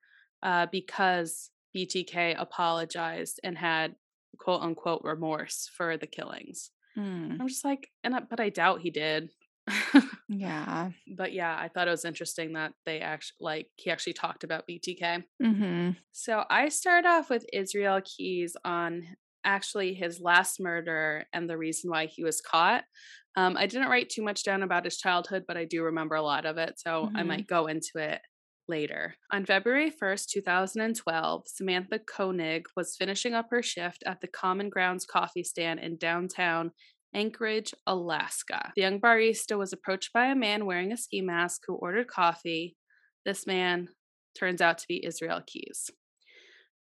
uh 0.44 0.66
because 0.70 1.50
BTK 1.76 2.36
apologized 2.38 3.40
and 3.42 3.58
had 3.58 3.96
quote 4.38 4.62
unquote 4.62 5.02
remorse 5.04 5.68
for 5.76 5.96
the 5.96 6.06
killings. 6.06 6.70
Mm, 6.96 7.40
I'm 7.40 7.48
just 7.48 7.64
like 7.64 7.88
and 8.04 8.14
I, 8.14 8.20
but 8.20 8.38
I 8.38 8.48
doubt 8.50 8.80
he 8.80 8.90
did. 8.90 9.30
yeah. 10.28 10.90
but 11.16 11.32
yeah, 11.32 11.56
I 11.58 11.68
thought 11.68 11.88
it 11.88 11.92
was 11.92 12.04
interesting 12.04 12.52
that 12.52 12.74
they 12.86 13.00
actually 13.00 13.36
like 13.40 13.68
he 13.76 13.90
actually 13.90 14.12
talked 14.12 14.44
about 14.44 14.68
BTK. 14.68 15.24
hmm 15.42 15.90
So 16.12 16.44
I 16.48 16.68
start 16.68 17.06
off 17.06 17.28
with 17.30 17.44
Israel 17.52 18.00
Keyes 18.04 18.56
on 18.64 19.16
actually 19.44 19.94
his 19.94 20.20
last 20.20 20.60
murder 20.60 21.24
and 21.32 21.48
the 21.48 21.58
reason 21.58 21.90
why 21.90 22.06
he 22.06 22.24
was 22.24 22.40
caught. 22.40 22.84
Um, 23.36 23.56
I 23.56 23.66
didn't 23.66 23.88
write 23.88 24.10
too 24.10 24.22
much 24.22 24.44
down 24.44 24.62
about 24.62 24.84
his 24.84 24.96
childhood, 24.96 25.44
but 25.46 25.56
I 25.56 25.64
do 25.64 25.82
remember 25.82 26.14
a 26.14 26.22
lot 26.22 26.46
of 26.46 26.56
it. 26.56 26.74
So 26.78 27.06
mm-hmm. 27.06 27.16
I 27.16 27.22
might 27.24 27.46
go 27.46 27.66
into 27.66 27.92
it 27.96 28.20
later. 28.68 29.14
On 29.32 29.44
February 29.44 29.90
1st, 29.90 30.26
2012, 30.28 31.42
Samantha 31.46 31.98
Koenig 31.98 32.66
was 32.76 32.96
finishing 32.96 33.34
up 33.34 33.48
her 33.50 33.62
shift 33.62 34.02
at 34.06 34.20
the 34.20 34.28
Common 34.28 34.70
Grounds 34.70 35.04
coffee 35.04 35.44
stand 35.44 35.80
in 35.80 35.96
downtown 35.96 36.70
Anchorage, 37.14 37.72
Alaska. 37.86 38.72
The 38.74 38.82
young 38.82 39.00
barista 39.00 39.56
was 39.56 39.72
approached 39.72 40.12
by 40.12 40.26
a 40.26 40.34
man 40.34 40.66
wearing 40.66 40.92
a 40.92 40.96
ski 40.96 41.20
mask 41.20 41.62
who 41.66 41.74
ordered 41.74 42.08
coffee. 42.08 42.76
This 43.24 43.46
man 43.46 43.88
turns 44.38 44.60
out 44.60 44.78
to 44.78 44.86
be 44.88 45.04
Israel 45.04 45.40
Keyes. 45.46 45.90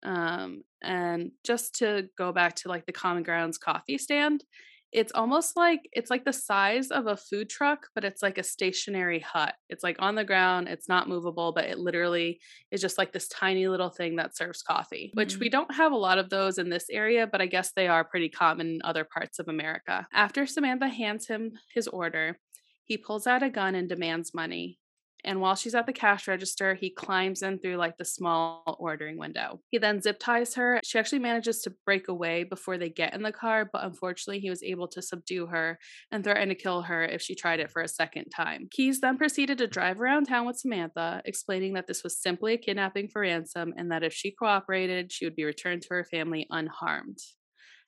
Um, 0.04 0.64
and 0.82 1.32
just 1.43 1.76
to 1.80 2.10
go 2.18 2.32
back 2.32 2.56
to 2.58 2.70
like 2.70 2.86
the 2.86 2.91
Common 2.91 3.24
Grounds 3.24 3.58
coffee 3.58 3.97
stand, 3.97 4.43
it's 4.91 5.14
almost 5.14 5.56
like 5.56 5.88
it's 5.93 6.10
like 6.10 6.26
the 6.26 6.34
size 6.34 6.91
of 6.91 7.08
a 7.08 7.16
food 7.16 7.49
truck 7.49 7.88
but 7.95 8.04
it's 8.04 8.22
like 8.22 8.38
a 8.38 8.43
stationary 8.43 9.20
hut. 9.20 9.56
It's 9.70 9.84
like 9.84 9.95
on 9.99 10.16
the 10.16 10.24
ground 10.24 10.68
it's 10.68 10.89
not 10.89 11.08
movable 11.08 11.54
but 11.54 11.66
it 11.66 11.80
literally 11.80 12.39
is 12.72 12.82
just 12.82 12.97
like 12.97 13.14
this 13.14 13.28
tiny 13.30 13.68
little 13.68 13.89
thing 13.89 14.18
that 14.18 14.36
serves 14.36 14.62
coffee 14.62 15.12
which 15.14 15.38
we 15.38 15.47
mm-hmm. 15.47 15.52
don't 15.52 15.76
have 15.76 15.91
a 15.91 15.97
lot 15.97 16.18
of 16.18 16.30
those 16.30 16.58
in 16.58 16.70
this 16.70 16.86
area 16.91 17.26
but 17.26 17.41
i 17.41 17.45
guess 17.45 17.72
they 17.72 17.88
are 17.88 18.04
pretty 18.04 18.30
common 18.30 18.68
in 18.68 18.82
other 18.84 19.06
parts 19.06 19.39
of 19.39 19.47
america. 19.47 20.08
After 20.14 20.45
samantha 20.45 20.88
hands 20.88 21.28
him 21.28 21.54
his 21.74 21.88
order 21.88 22.38
he 22.84 22.97
pulls 22.97 23.28
out 23.28 23.43
a 23.43 23.49
gun 23.49 23.76
and 23.76 23.88
demands 23.88 24.34
money 24.34 24.78
and 25.24 25.41
while 25.41 25.55
she's 25.55 25.76
at 25.76 25.86
the 25.86 25.93
cash 25.93 26.28
register, 26.28 26.74
he 26.74 26.89
climbs 26.89 27.41
in 27.41 27.59
through 27.59 27.78
like 27.78 27.97
the 27.97 28.05
small 28.05 28.78
ordering 28.80 29.17
window. 29.17 29.61
He 29.69 29.78
then 29.78 30.01
zip 30.01 30.19
ties 30.19 30.55
her. 30.55 30.80
She 30.84 30.99
actually 30.99 31.19
manages 31.19 31.61
to 31.61 31.74
break 31.86 32.07
away 32.07 32.43
before 32.43 32.78
they 32.78 32.89
get 32.89 33.13
in 33.13 33.22
the 33.22 33.32
car, 33.32 33.69
but 33.72 33.84
unfortunately, 33.84 34.39
he 34.39 34.49
was 34.49 34.63
able 34.63 34.88
to 34.89 35.01
subdue 35.01 35.47
her 35.47 35.80
and 36.11 36.24
threaten 36.24 36.49
to 36.49 36.55
kill 36.55 36.82
her 36.84 37.03
if 37.03 37.22
she 37.22 37.36
tried 37.36 37.59
it 37.59 37.72
for 37.72 37.82
a 37.82 37.88
second 37.88 38.30
time. 38.30 38.67
Keyes 38.72 39.01
then 39.01 39.17
proceeded 39.17 39.57
to 39.59 39.67
drive 39.67 39.99
around 39.99 40.26
town 40.26 40.45
with 40.45 40.57
Samantha, 40.57 41.22
explaining 41.26 41.74
that 41.74 41.88
this 41.88 42.03
was 42.03 42.17
simply 42.17 42.53
a 42.53 42.57
kidnapping 42.57 43.07
for 43.07 43.22
ransom 43.22 43.74
and 43.78 43.91
that 43.91 44.03
if 44.03 44.13
she 44.13 44.32
cooperated, 44.32 45.11
she 45.11 45.26
would 45.26 45.36
be 45.36 45.43
returned 45.43 45.82
to 45.84 45.89
her 45.91 46.03
family 46.03 46.47
unharmed. 46.49 47.19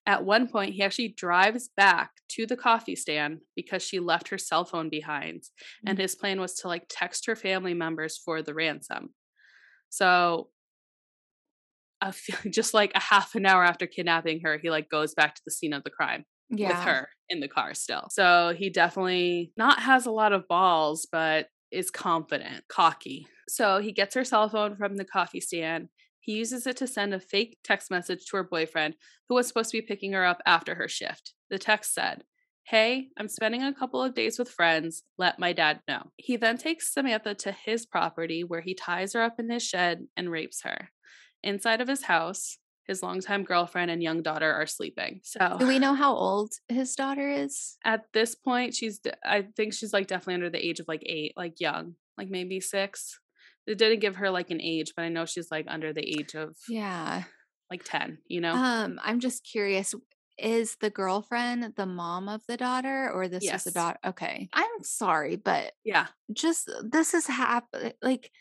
At 0.06 0.26
one 0.26 0.48
point, 0.48 0.74
he 0.74 0.84
actually 0.84 1.16
drives 1.18 1.70
back 1.78 2.12
to 2.30 2.46
the 2.46 2.58
coffee 2.58 2.96
stand 2.96 3.40
because 3.56 3.82
she 3.82 4.00
left 4.00 4.30
her 4.30 4.38
cell 4.38 4.66
phone 4.66 4.90
behind. 4.90 5.42
Mm-hmm. 5.42 5.90
And 5.90 5.98
his 5.98 6.16
plan 6.16 6.42
was 6.42 6.56
to 6.56 6.68
like 6.68 6.86
text 6.90 7.26
her 7.28 7.36
family 7.36 7.74
members 7.74 8.18
for 8.18 8.42
the 8.42 8.54
ransom. 8.54 9.14
So 9.90 10.50
feel 12.12 12.38
just 12.52 12.74
like 12.74 12.92
a 12.96 13.00
half 13.00 13.36
an 13.36 13.46
hour 13.46 13.64
after 13.64 13.88
kidnapping 13.88 14.42
her, 14.44 14.58
he 14.58 14.70
like 14.70 14.90
goes 14.90 15.14
back 15.14 15.36
to 15.36 15.42
the 15.46 15.52
scene 15.52 15.74
of 15.74 15.84
the 15.84 15.90
crime 15.90 16.26
yeah. 16.50 16.70
with 16.70 16.78
her 16.80 17.10
in 17.30 17.40
the 17.40 17.48
car 17.48 17.74
still. 17.74 18.08
So 18.10 18.54
he 18.58 18.70
definitely 18.70 19.54
not 19.58 19.80
has 19.80 20.06
a 20.06 20.12
lot 20.12 20.34
of 20.34 20.48
balls, 20.48 21.08
but 21.12 21.48
is 21.72 21.90
confident, 21.90 22.64
cocky. 22.70 23.28
So 23.50 23.80
he 23.80 23.92
gets 23.92 24.16
her 24.16 24.24
cell 24.24 24.50
phone 24.50 24.76
from 24.76 24.98
the 24.98 25.06
coffee 25.06 25.42
stand 25.42 25.90
he 26.24 26.32
uses 26.32 26.66
it 26.66 26.78
to 26.78 26.88
send 26.88 27.14
a 27.14 27.20
fake 27.20 27.58
text 27.66 27.92
message 27.92 28.26
to 28.26 28.38
her 28.38 28.46
boyfriend, 28.46 28.96
who 29.28 29.36
was 29.36 29.46
supposed 29.46 29.72
to 29.72 29.78
be 29.78 29.86
picking 29.86 30.14
her 30.14 30.24
up 30.24 30.42
after 30.46 30.76
her 30.76 30.88
shift. 30.88 31.34
The 31.50 31.60
text 31.60 31.94
said, 31.94 32.24
Hey, 32.66 33.10
I'm 33.18 33.28
spending 33.28 33.62
a 33.62 33.74
couple 33.74 34.02
of 34.02 34.16
days 34.16 34.40
with 34.40 34.50
friends. 34.50 35.04
Let 35.18 35.38
my 35.38 35.52
dad 35.52 35.82
know. 35.86 36.12
He 36.16 36.38
then 36.38 36.58
takes 36.58 36.94
Samantha 36.94 37.36
to 37.36 37.52
his 37.52 37.86
property 37.86 38.46
where 38.46 38.62
he 38.62 38.74
ties 38.74 39.12
her 39.12 39.22
up 39.22 39.38
in 39.38 39.50
his 39.50 39.64
shed 39.64 40.08
and 40.16 40.32
rapes 40.32 40.62
her. 40.62 40.92
Inside 41.44 41.82
of 41.82 41.90
his 41.90 42.04
house, 42.04 42.58
his 42.88 43.04
longtime 43.04 43.44
girlfriend 43.44 43.92
and 43.92 44.02
young 44.02 44.22
daughter 44.22 44.50
are 44.50 44.66
sleeping. 44.66 45.20
So, 45.24 45.58
do 45.60 45.68
we 45.68 45.78
know 45.78 45.94
how 45.94 46.16
old 46.16 46.54
his 46.70 46.96
daughter 46.96 47.30
is? 47.30 47.76
At 47.84 48.06
this 48.14 48.34
point, 48.34 48.76
she's, 48.76 49.02
I 49.26 49.48
think 49.58 49.74
she's 49.74 49.92
like 49.92 50.08
definitely 50.08 50.36
under 50.36 50.50
the 50.50 50.66
age 50.66 50.80
of 50.80 50.88
like 50.88 51.04
eight, 51.06 51.34
like 51.36 51.60
young, 51.60 51.96
like 52.18 52.30
maybe 52.30 52.62
six. 52.62 53.20
It 53.66 53.78
didn't 53.78 54.00
give 54.00 54.18
her 54.18 54.30
like 54.30 54.50
an 54.52 54.62
age, 54.62 54.94
but 54.96 55.04
I 55.04 55.10
know 55.10 55.26
she's 55.26 55.50
like 55.52 55.66
under 55.68 55.94
the 55.94 56.02
age 56.02 56.36
of 56.36 56.56
yeah, 56.68 57.24
like 57.70 57.84
10, 57.84 58.20
you 58.28 58.42
know? 58.42 58.54
Um, 58.54 59.00
I'm 59.04 59.20
just 59.20 59.44
curious 59.44 59.96
is 60.38 60.78
the 60.82 60.90
girlfriend 60.90 61.74
the 61.76 61.86
mom 61.86 62.28
of 62.28 62.42
the 62.48 62.58
daughter 62.58 63.12
or 63.14 63.28
this 63.28 63.44
yes. 63.44 63.54
was 63.54 63.64
the 63.66 63.80
daughter 63.80 64.00
okay 64.04 64.50
i'm 64.54 64.84
sorry 64.84 65.36
but 65.36 65.74
yeah 65.84 66.08
just 66.32 66.72
this 66.84 67.14
is 67.14 67.28
happen 67.28 67.94
like 68.02 68.32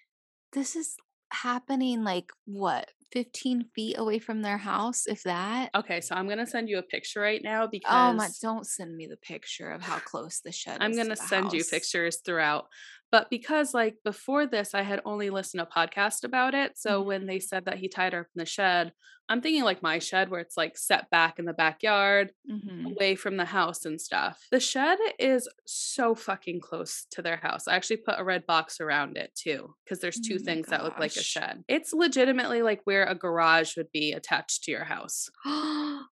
this 0.52 0.74
is 0.74 0.96
happening 1.32 2.02
like 2.02 2.30
what 2.46 2.88
15 3.12 3.66
feet 3.74 3.98
away 3.98 4.18
from 4.18 4.40
their 4.40 4.56
house 4.56 5.06
if 5.06 5.22
that 5.24 5.70
okay 5.74 6.00
so 6.00 6.14
i'm 6.14 6.26
gonna 6.26 6.46
send 6.46 6.68
you 6.68 6.78
a 6.78 6.82
picture 6.82 7.20
right 7.20 7.42
now 7.44 7.66
because 7.66 7.92
oh 7.92 8.12
my 8.14 8.28
don't 8.40 8.66
send 8.66 8.96
me 8.96 9.06
the 9.06 9.18
picture 9.18 9.70
of 9.70 9.82
how 9.82 9.98
close 9.98 10.40
the 10.42 10.52
shed 10.52 10.78
i'm 10.80 10.96
gonna 10.96 11.10
to 11.10 11.16
send 11.16 11.44
house. 11.44 11.54
you 11.54 11.64
pictures 11.64 12.20
throughout 12.24 12.66
but 13.12 13.28
because 13.28 13.74
like 13.74 13.98
before 14.04 14.46
this, 14.46 14.74
I 14.74 14.82
had 14.82 15.02
only 15.04 15.28
listened 15.28 15.60
to 15.60 15.66
podcast 15.66 16.24
about 16.24 16.54
it. 16.54 16.78
So 16.78 16.98
mm-hmm. 16.98 17.06
when 17.06 17.26
they 17.26 17.38
said 17.38 17.66
that 17.66 17.78
he 17.78 17.88
tied 17.88 18.14
her 18.14 18.20
up 18.20 18.26
in 18.34 18.40
the 18.40 18.46
shed, 18.46 18.92
I'm 19.28 19.42
thinking 19.42 19.64
like 19.64 19.82
my 19.82 19.98
shed 19.98 20.30
where 20.30 20.40
it's 20.40 20.56
like 20.56 20.78
set 20.78 21.10
back 21.10 21.38
in 21.38 21.44
the 21.44 21.52
backyard, 21.52 22.32
mm-hmm. 22.50 22.86
away 22.86 23.14
from 23.14 23.36
the 23.36 23.44
house 23.44 23.84
and 23.84 24.00
stuff. 24.00 24.40
The 24.50 24.60
shed 24.60 24.98
is 25.18 25.46
so 25.66 26.14
fucking 26.14 26.60
close 26.60 27.06
to 27.12 27.22
their 27.22 27.36
house. 27.36 27.68
I 27.68 27.76
actually 27.76 27.98
put 27.98 28.18
a 28.18 28.24
red 28.24 28.46
box 28.46 28.80
around 28.80 29.18
it 29.18 29.30
too, 29.34 29.74
because 29.84 30.00
there's 30.00 30.18
two 30.18 30.38
oh 30.40 30.44
things 30.44 30.66
gosh. 30.66 30.78
that 30.78 30.84
look 30.84 30.98
like 30.98 31.14
a 31.14 31.22
shed. 31.22 31.64
It's 31.68 31.92
legitimately 31.92 32.62
like 32.62 32.80
where 32.84 33.04
a 33.04 33.14
garage 33.14 33.76
would 33.76 33.92
be 33.92 34.12
attached 34.12 34.64
to 34.64 34.70
your 34.70 34.84
house. 34.84 35.30
oh 35.44 36.06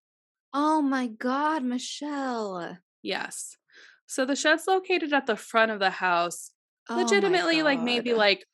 my 0.53 1.07
God, 1.07 1.63
Michelle. 1.63 2.77
Yes. 3.01 3.57
So 4.05 4.25
the 4.25 4.35
shed's 4.35 4.67
located 4.67 5.13
at 5.13 5.25
the 5.25 5.37
front 5.37 5.71
of 5.71 5.79
the 5.79 5.89
house 5.89 6.51
oh 6.91 7.01
legitimately 7.01 7.63
like 7.63 7.81
maybe 7.81 8.13
like 8.13 8.45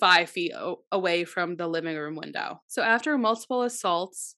five 0.00 0.28
feet 0.28 0.52
o- 0.52 0.82
away 0.90 1.24
from 1.24 1.56
the 1.56 1.68
living 1.68 1.96
room 1.96 2.16
window. 2.16 2.60
So 2.66 2.82
after 2.82 3.16
multiple 3.16 3.62
assaults, 3.62 4.34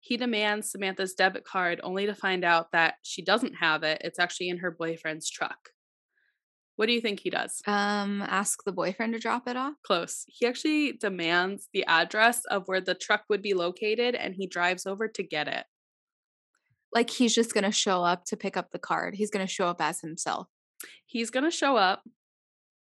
he 0.00 0.16
demands 0.16 0.70
Samantha's 0.70 1.14
debit 1.14 1.44
card 1.44 1.80
only 1.82 2.04
to 2.06 2.14
find 2.14 2.44
out 2.44 2.72
that 2.72 2.96
she 3.02 3.22
doesn't 3.22 3.54
have 3.54 3.82
it. 3.84 4.02
It's 4.04 4.18
actually 4.18 4.48
in 4.48 4.58
her 4.58 4.70
boyfriend's 4.70 5.30
truck. 5.30 5.70
What 6.76 6.86
do 6.86 6.92
you 6.92 7.00
think 7.00 7.20
he 7.20 7.30
does? 7.30 7.62
Um, 7.66 8.22
ask 8.22 8.64
the 8.64 8.72
boyfriend 8.72 9.12
to 9.12 9.20
drop 9.20 9.46
it 9.46 9.56
off. 9.56 9.74
Close. 9.86 10.24
He 10.26 10.46
actually 10.46 10.92
demands 10.92 11.68
the 11.72 11.84
address 11.86 12.44
of 12.46 12.64
where 12.66 12.80
the 12.80 12.94
truck 12.94 13.22
would 13.28 13.42
be 13.42 13.54
located 13.54 14.14
and 14.16 14.34
he 14.34 14.48
drives 14.48 14.84
over 14.84 15.06
to 15.06 15.22
get 15.22 15.46
it. 15.46 15.64
Like 16.92 17.10
he's 17.10 17.34
just 17.34 17.54
going 17.54 17.64
to 17.64 17.72
show 17.72 18.02
up 18.02 18.24
to 18.26 18.36
pick 18.36 18.56
up 18.56 18.72
the 18.72 18.78
card. 18.78 19.14
He's 19.14 19.30
going 19.30 19.46
to 19.46 19.52
show 19.52 19.68
up 19.68 19.80
as 19.80 20.00
himself. 20.00 20.48
He's 21.06 21.30
going 21.30 21.44
to 21.44 21.50
show 21.50 21.76
up 21.76 22.02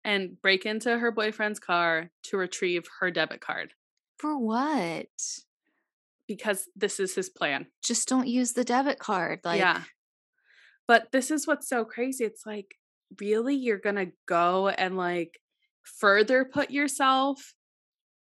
and 0.04 0.42
break 0.42 0.66
into 0.66 0.98
her 0.98 1.12
boyfriend's 1.12 1.60
car 1.60 2.10
to 2.24 2.38
retrieve 2.38 2.84
her 3.00 3.12
debit 3.12 3.42
card. 3.42 3.74
For 4.18 4.38
what? 4.38 5.08
Because 6.28 6.68
this 6.76 7.00
is 7.00 7.16
his 7.16 7.30
plan. 7.30 7.68
Just 7.84 8.08
don't 8.08 8.28
use 8.28 8.54
the 8.54 8.64
debit 8.64 9.00
card. 9.00 9.40
Like 9.44 9.60
Yeah. 9.60 9.82
But 10.88 11.12
this 11.12 11.32
is 11.32 11.48
what's 11.48 11.68
so 11.70 11.86
crazy. 11.86 12.26
It's 12.26 12.46
like, 12.46 12.76
really 13.20 13.56
you're 13.56 13.78
going 13.78 13.96
to 13.96 14.12
go 14.28 14.70
and 14.70 14.98
like 14.98 15.40
further 15.84 16.46
put 16.46 16.72
yourself 16.72 17.54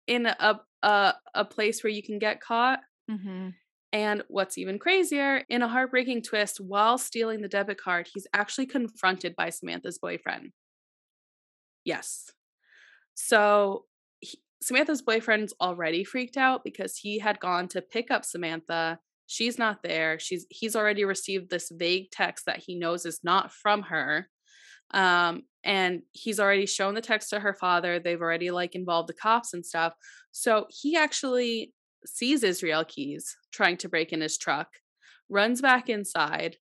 in 0.07 0.25
a 0.25 0.59
a 0.81 1.13
a 1.35 1.45
place 1.45 1.83
where 1.83 1.91
you 1.91 2.03
can 2.03 2.19
get 2.19 2.41
caught? 2.41 2.79
Mm-hmm. 3.09 3.49
And 3.91 4.23
what's 4.27 4.57
even 4.57 4.77
crazier, 4.77 5.43
in 5.49 5.63
a 5.63 5.67
heartbreaking 5.67 6.21
twist, 6.21 6.59
while 6.59 6.99
stealing 6.99 7.41
the 7.41 7.47
debit 7.47 7.81
card, 7.81 8.07
he's 8.13 8.27
actually 8.33 8.67
confronted 8.67 9.35
by 9.35 9.49
Samantha's 9.49 9.97
boyfriend. 9.97 10.51
Yes. 11.89 12.31
So 13.15 13.85
he, 14.19 14.37
Samantha's 14.61 15.01
boyfriend's 15.01 15.55
already 15.59 16.03
freaked 16.03 16.37
out 16.37 16.63
because 16.63 16.95
he 16.95 17.17
had 17.17 17.39
gone 17.39 17.67
to 17.69 17.81
pick 17.81 18.11
up 18.11 18.23
Samantha. 18.23 18.99
She's 19.25 19.57
not 19.57 19.81
there. 19.81 20.19
She's 20.19 20.45
he's 20.51 20.75
already 20.75 21.03
received 21.03 21.49
this 21.49 21.71
vague 21.75 22.11
text 22.11 22.45
that 22.45 22.59
he 22.59 22.75
knows 22.75 23.07
is 23.07 23.21
not 23.23 23.51
from 23.51 23.81
her. 23.81 24.29
Um, 24.91 25.43
and 25.63 26.03
he's 26.11 26.39
already 26.39 26.67
shown 26.67 26.93
the 26.93 27.01
text 27.01 27.31
to 27.31 27.39
her 27.39 27.55
father. 27.55 27.99
They've 27.99 28.21
already 28.21 28.51
like 28.51 28.75
involved 28.75 29.09
the 29.09 29.13
cops 29.13 29.55
and 29.55 29.65
stuff. 29.65 29.93
So 30.31 30.67
he 30.69 30.95
actually 30.95 31.73
sees 32.05 32.43
Israel 32.43 32.85
Keyes 32.85 33.35
trying 33.51 33.77
to 33.77 33.89
break 33.89 34.13
in 34.13 34.21
his 34.21 34.37
truck, 34.37 34.67
runs 35.27 35.59
back 35.59 35.89
inside, 35.89 36.57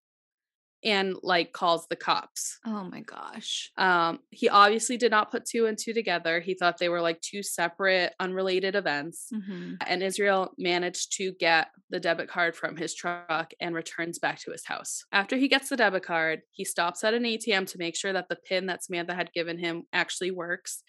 and 0.85 1.17
like 1.23 1.53
calls 1.53 1.87
the 1.89 1.97
cops. 1.97 2.59
Oh 2.67 2.85
my 2.85 3.01
gosh. 3.01 3.71
Um 3.77 4.21
he 4.31 4.49
obviously 4.49 4.97
did 4.97 5.11
not 5.11 5.31
put 5.31 5.45
two 5.45 5.67
and 5.67 5.77
two 5.79 5.93
together. 5.93 6.41
He 6.41 6.55
thought 6.55 6.79
they 6.79 6.89
were 6.89 7.01
like 7.01 7.21
two 7.21 7.43
separate 7.43 8.15
unrelated 8.21 8.75
events. 8.75 9.29
Mm-hmm. 9.33 9.75
And 9.87 10.03
Israel 10.03 10.53
managed 10.59 11.17
to 11.17 11.33
get 11.41 11.69
the 11.91 12.01
debit 12.01 12.29
card 12.29 12.55
from 12.55 12.77
his 12.77 12.95
truck 12.95 13.53
and 13.61 13.75
returns 13.75 14.19
back 14.19 14.41
to 14.41 14.53
his 14.53 14.65
house. 14.67 15.05
After 15.13 15.37
he 15.37 15.49
gets 15.49 15.69
the 15.69 15.77
debit 15.77 16.05
card, 16.05 16.43
he 16.53 16.65
stops 16.65 17.03
at 17.05 17.15
an 17.15 17.25
ATM 17.25 17.67
to 17.73 17.79
make 17.79 17.97
sure 17.97 18.13
that 18.13 18.29
the 18.29 18.37
pin 18.37 18.67
that 18.67 18.85
Samantha 18.85 19.15
had 19.15 19.33
given 19.33 19.59
him 19.59 19.85
actually 19.93 20.31
works 20.31 20.83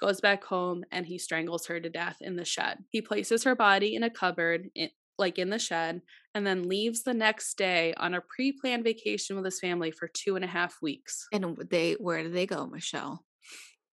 goes 0.00 0.20
back 0.20 0.42
home 0.44 0.82
and 0.90 1.06
he 1.06 1.18
strangles 1.18 1.66
her 1.66 1.78
to 1.78 1.90
death 1.90 2.16
in 2.20 2.36
the 2.36 2.44
shed. 2.44 2.78
He 2.88 3.02
places 3.02 3.44
her 3.44 3.54
body 3.54 3.94
in 3.94 4.02
a 4.02 4.10
cupboard 4.10 4.70
in, 4.74 4.88
like 5.18 5.38
in 5.38 5.50
the 5.50 5.58
shed 5.58 6.00
and 6.34 6.46
then 6.46 6.68
leaves 6.68 7.02
the 7.02 7.14
next 7.14 7.56
day 7.56 7.94
on 7.96 8.14
a 8.14 8.20
pre-planned 8.20 8.84
vacation 8.84 9.36
with 9.36 9.44
his 9.44 9.60
family 9.60 9.90
for 9.90 10.08
two 10.08 10.36
and 10.36 10.44
a 10.44 10.48
half 10.48 10.76
weeks. 10.80 11.26
And 11.32 11.56
they 11.70 11.94
where 11.94 12.22
do 12.22 12.30
they 12.30 12.46
go, 12.46 12.66
Michelle? 12.66 13.24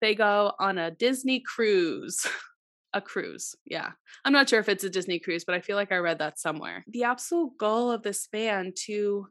They 0.01 0.13
go 0.13 0.53
on 0.59 0.77
a 0.77 0.91
Disney 0.91 1.39
cruise. 1.39 2.25
a 2.93 3.01
cruise. 3.01 3.55
Yeah. 3.65 3.91
I'm 4.23 4.33
not 4.33 4.49
sure 4.49 4.59
if 4.59 4.69
it's 4.69 4.83
a 4.83 4.89
Disney 4.89 5.19
cruise, 5.19 5.43
but 5.43 5.55
I 5.55 5.61
feel 5.61 5.75
like 5.75 5.91
I 5.91 5.97
read 5.97 6.19
that 6.19 6.39
somewhere. 6.39 6.83
The 6.87 7.03
absolute 7.03 7.57
goal 7.57 7.91
of 7.91 8.03
this 8.03 8.27
van 8.31 8.73
to 8.85 9.27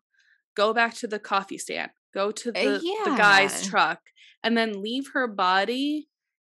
go 0.57 0.73
back 0.73 0.95
to 0.95 1.07
the 1.07 1.19
coffee 1.19 1.59
stand, 1.59 1.91
go 2.15 2.31
to 2.33 2.53
the, 2.53 2.77
uh, 2.77 2.81
yeah. 2.83 3.11
the 3.11 3.17
guy's 3.17 3.67
truck, 3.67 4.01
and 4.43 4.57
then 4.57 4.83
leave 4.83 5.11
her 5.15 5.27
body 5.27 6.09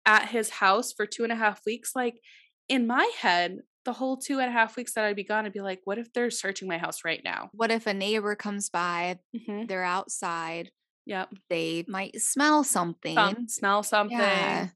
at 0.07 0.29
his 0.29 0.51
house 0.51 0.93
for 0.93 1.07
two 1.07 1.25
and 1.25 1.33
a 1.33 1.37
half 1.37 1.61
weeks. 1.67 1.93
Like 1.95 2.21
in 2.69 2.87
my 2.87 3.11
head, 3.19 3.59
the 3.85 3.93
whole 3.93 4.17
two 4.17 4.41
and 4.41 4.49
a 4.49 4.53
half 4.53 4.77
weeks 4.77 4.95
that 4.95 5.05
I'd 5.05 5.17
be 5.17 5.25
gone, 5.25 5.47
I'd 5.47 5.53
be 5.53 5.61
like, 5.61 5.81
what 5.85 5.99
if 5.99 6.13
they're 6.13 6.31
searching 6.31 6.69
my 6.69 6.79
house 6.79 7.05
right 7.05 7.21
now? 7.25 7.51
What 7.53 7.71
if 7.71 7.87
a 7.87 7.95
neighbor 7.95 8.35
comes 8.35 8.71
by, 8.71 9.19
mm-hmm. 9.35 9.67
they're 9.67 9.85
outside? 9.85 10.71
Yep. 11.07 11.31
They 11.51 11.85
might 11.87 12.21
smell 12.21 12.65
something. 12.65 13.15
Some, 13.15 13.49
smell 13.49 13.83
something. 13.83 14.19
Yeah. 14.19 14.69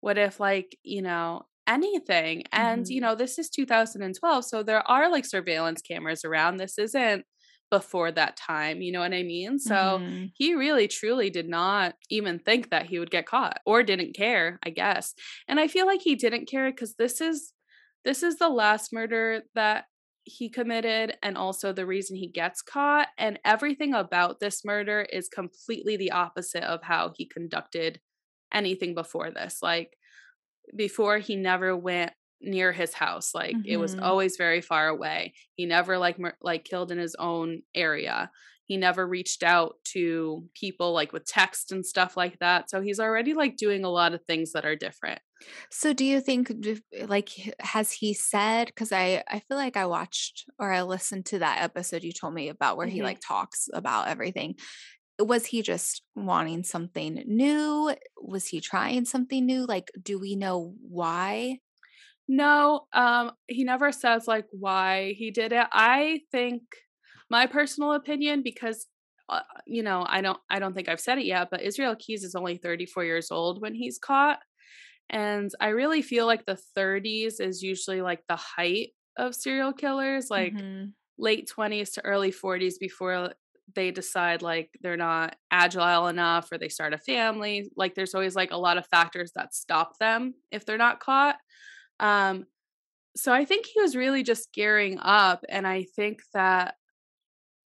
What 0.00 0.16
if, 0.16 0.40
like, 0.40 0.76
you 0.82 1.02
know, 1.02 1.42
anything? 1.66 2.44
And, 2.52 2.84
mm-hmm. 2.84 2.92
you 2.92 3.00
know, 3.00 3.14
this 3.14 3.38
is 3.38 3.50
2012. 3.50 4.44
So 4.44 4.62
there 4.62 4.88
are 4.88 5.10
like 5.10 5.26
surveillance 5.26 5.82
cameras 5.82 6.24
around. 6.24 6.56
This 6.56 6.78
isn't 6.78 7.24
before 7.70 8.10
that 8.12 8.36
time. 8.36 8.80
You 8.80 8.92
know 8.92 9.00
what 9.00 9.12
I 9.12 9.22
mean? 9.22 9.58
So 9.58 9.74
mm-hmm. 9.74 10.26
he 10.34 10.54
really 10.54 10.88
truly 10.88 11.30
did 11.30 11.48
not 11.48 11.94
even 12.10 12.38
think 12.38 12.70
that 12.70 12.86
he 12.86 12.98
would 12.98 13.10
get 13.10 13.26
caught 13.26 13.60
or 13.66 13.82
didn't 13.82 14.16
care, 14.16 14.58
I 14.64 14.70
guess. 14.70 15.14
And 15.46 15.60
I 15.60 15.68
feel 15.68 15.86
like 15.86 16.00
he 16.00 16.14
didn't 16.14 16.48
care 16.48 16.70
because 16.70 16.94
this 16.94 17.20
is 17.20 17.52
this 18.04 18.22
is 18.22 18.36
the 18.36 18.48
last 18.48 18.92
murder 18.92 19.42
that 19.54 19.84
he 20.28 20.50
committed 20.50 21.16
and 21.22 21.38
also 21.38 21.72
the 21.72 21.86
reason 21.86 22.16
he 22.16 22.28
gets 22.28 22.60
caught 22.60 23.08
and 23.16 23.38
everything 23.44 23.94
about 23.94 24.40
this 24.40 24.64
murder 24.64 25.00
is 25.00 25.28
completely 25.28 25.96
the 25.96 26.10
opposite 26.10 26.64
of 26.64 26.82
how 26.82 27.12
he 27.16 27.24
conducted 27.26 27.98
anything 28.52 28.94
before 28.94 29.30
this 29.30 29.58
like 29.62 29.96
before 30.76 31.18
he 31.18 31.34
never 31.34 31.76
went 31.76 32.12
near 32.40 32.72
his 32.72 32.92
house 32.92 33.34
like 33.34 33.56
mm-hmm. 33.56 33.68
it 33.68 33.78
was 33.78 33.94
mm-hmm. 33.94 34.04
always 34.04 34.36
very 34.36 34.60
far 34.60 34.88
away 34.88 35.32
he 35.54 35.66
never 35.66 35.98
like 35.98 36.18
mur- 36.18 36.36
like 36.42 36.64
killed 36.64 36.92
in 36.92 36.98
his 36.98 37.16
own 37.18 37.62
area 37.74 38.30
he 38.68 38.76
never 38.76 39.06
reached 39.06 39.42
out 39.42 39.76
to 39.82 40.44
people 40.54 40.92
like 40.92 41.12
with 41.12 41.24
text 41.24 41.72
and 41.72 41.84
stuff 41.84 42.16
like 42.16 42.38
that 42.38 42.70
so 42.70 42.82
he's 42.82 43.00
already 43.00 43.32
like 43.32 43.56
doing 43.56 43.82
a 43.82 43.90
lot 43.90 44.14
of 44.14 44.22
things 44.24 44.52
that 44.52 44.64
are 44.64 44.76
different. 44.76 45.20
So 45.70 45.92
do 45.92 46.04
you 46.04 46.20
think 46.20 46.52
like 47.06 47.30
has 47.60 47.90
he 47.90 48.12
said 48.12 48.74
cuz 48.76 48.92
I 48.92 49.24
I 49.28 49.40
feel 49.40 49.56
like 49.56 49.76
I 49.76 49.86
watched 49.86 50.44
or 50.58 50.72
I 50.72 50.82
listened 50.82 51.26
to 51.26 51.38
that 51.40 51.62
episode 51.62 52.04
you 52.04 52.12
told 52.12 52.34
me 52.34 52.48
about 52.48 52.76
where 52.76 52.86
mm-hmm. 52.86 52.96
he 52.96 53.02
like 53.02 53.20
talks 53.20 53.68
about 53.72 54.08
everything. 54.08 54.56
Was 55.18 55.46
he 55.46 55.62
just 55.62 56.02
wanting 56.14 56.62
something 56.62 57.24
new? 57.26 57.94
Was 58.20 58.46
he 58.46 58.60
trying 58.60 59.06
something 59.06 59.44
new? 59.46 59.64
Like 59.64 59.90
do 60.00 60.18
we 60.18 60.36
know 60.36 60.74
why? 60.82 61.60
No, 62.30 62.86
um, 62.92 63.32
he 63.46 63.64
never 63.64 63.90
says 63.90 64.28
like 64.28 64.44
why 64.50 65.14
he 65.16 65.30
did 65.30 65.52
it. 65.52 65.66
I 65.72 66.20
think 66.30 66.62
my 67.30 67.46
personal 67.46 67.92
opinion, 67.92 68.42
because 68.42 68.86
uh, 69.28 69.40
you 69.66 69.82
know, 69.82 70.06
I 70.08 70.22
don't, 70.22 70.38
I 70.48 70.58
don't 70.58 70.74
think 70.74 70.88
I've 70.88 71.00
said 71.00 71.18
it 71.18 71.26
yet, 71.26 71.48
but 71.50 71.60
Israel 71.62 71.94
Keyes 71.98 72.24
is 72.24 72.34
only 72.34 72.56
34 72.56 73.04
years 73.04 73.30
old 73.30 73.60
when 73.60 73.74
he's 73.74 73.98
caught, 73.98 74.38
and 75.10 75.50
I 75.60 75.68
really 75.68 76.02
feel 76.02 76.26
like 76.26 76.44
the 76.44 76.58
30s 76.76 77.40
is 77.40 77.62
usually 77.62 78.02
like 78.02 78.22
the 78.28 78.36
height 78.36 78.90
of 79.16 79.34
serial 79.34 79.72
killers, 79.72 80.30
like 80.30 80.54
mm-hmm. 80.54 80.86
late 81.18 81.50
20s 81.54 81.94
to 81.94 82.04
early 82.04 82.30
40s 82.30 82.74
before 82.78 83.32
they 83.74 83.90
decide 83.90 84.42
like 84.42 84.70
they're 84.80 84.96
not 84.96 85.36
agile 85.50 86.06
enough 86.08 86.50
or 86.50 86.58
they 86.58 86.68
start 86.68 86.94
a 86.94 86.98
family. 86.98 87.70
Like 87.76 87.94
there's 87.94 88.14
always 88.14 88.34
like 88.34 88.50
a 88.50 88.56
lot 88.56 88.78
of 88.78 88.86
factors 88.86 89.32
that 89.34 89.54
stop 89.54 89.98
them 89.98 90.34
if 90.50 90.64
they're 90.64 90.78
not 90.78 91.00
caught. 91.00 91.36
Um, 92.00 92.46
so 93.16 93.32
I 93.32 93.44
think 93.44 93.66
he 93.66 93.80
was 93.80 93.96
really 93.96 94.22
just 94.22 94.52
gearing 94.52 94.98
up. 95.00 95.44
And 95.48 95.66
I 95.66 95.86
think 95.96 96.20
that, 96.34 96.74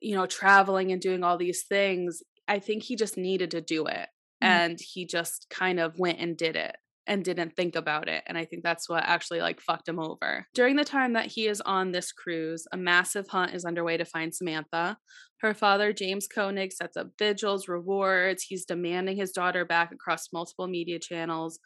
you 0.03 0.15
know, 0.15 0.25
traveling 0.25 0.91
and 0.91 1.01
doing 1.01 1.23
all 1.23 1.37
these 1.37 1.63
things, 1.63 2.21
I 2.47 2.59
think 2.59 2.83
he 2.83 2.95
just 2.95 3.17
needed 3.17 3.51
to 3.51 3.61
do 3.61 3.85
it. 3.85 4.09
Mm-hmm. 4.43 4.45
And 4.45 4.79
he 4.79 5.05
just 5.05 5.47
kind 5.49 5.79
of 5.79 5.97
went 5.97 6.19
and 6.19 6.37
did 6.37 6.55
it 6.55 6.75
and 7.07 7.23
didn't 7.23 7.55
think 7.55 7.75
about 7.75 8.07
it. 8.07 8.23
And 8.27 8.37
I 8.37 8.45
think 8.45 8.63
that's 8.63 8.89
what 8.89 9.03
actually 9.05 9.39
like 9.39 9.61
fucked 9.61 9.87
him 9.87 9.99
over. 9.99 10.45
During 10.53 10.75
the 10.75 10.83
time 10.83 11.13
that 11.13 11.27
he 11.27 11.47
is 11.47 11.61
on 11.61 11.91
this 11.91 12.11
cruise, 12.11 12.65
a 12.71 12.77
massive 12.77 13.27
hunt 13.29 13.53
is 13.53 13.65
underway 13.65 13.97
to 13.97 14.05
find 14.05 14.33
Samantha. 14.33 14.97
Her 15.39 15.53
father, 15.53 15.91
James 15.91 16.27
Koenig, 16.27 16.71
sets 16.71 16.95
up 16.95 17.07
vigils, 17.17 17.67
rewards. 17.67 18.43
He's 18.43 18.65
demanding 18.65 19.17
his 19.17 19.31
daughter 19.31 19.65
back 19.65 19.91
across 19.91 20.31
multiple 20.33 20.67
media 20.67 20.99
channels 20.99 21.59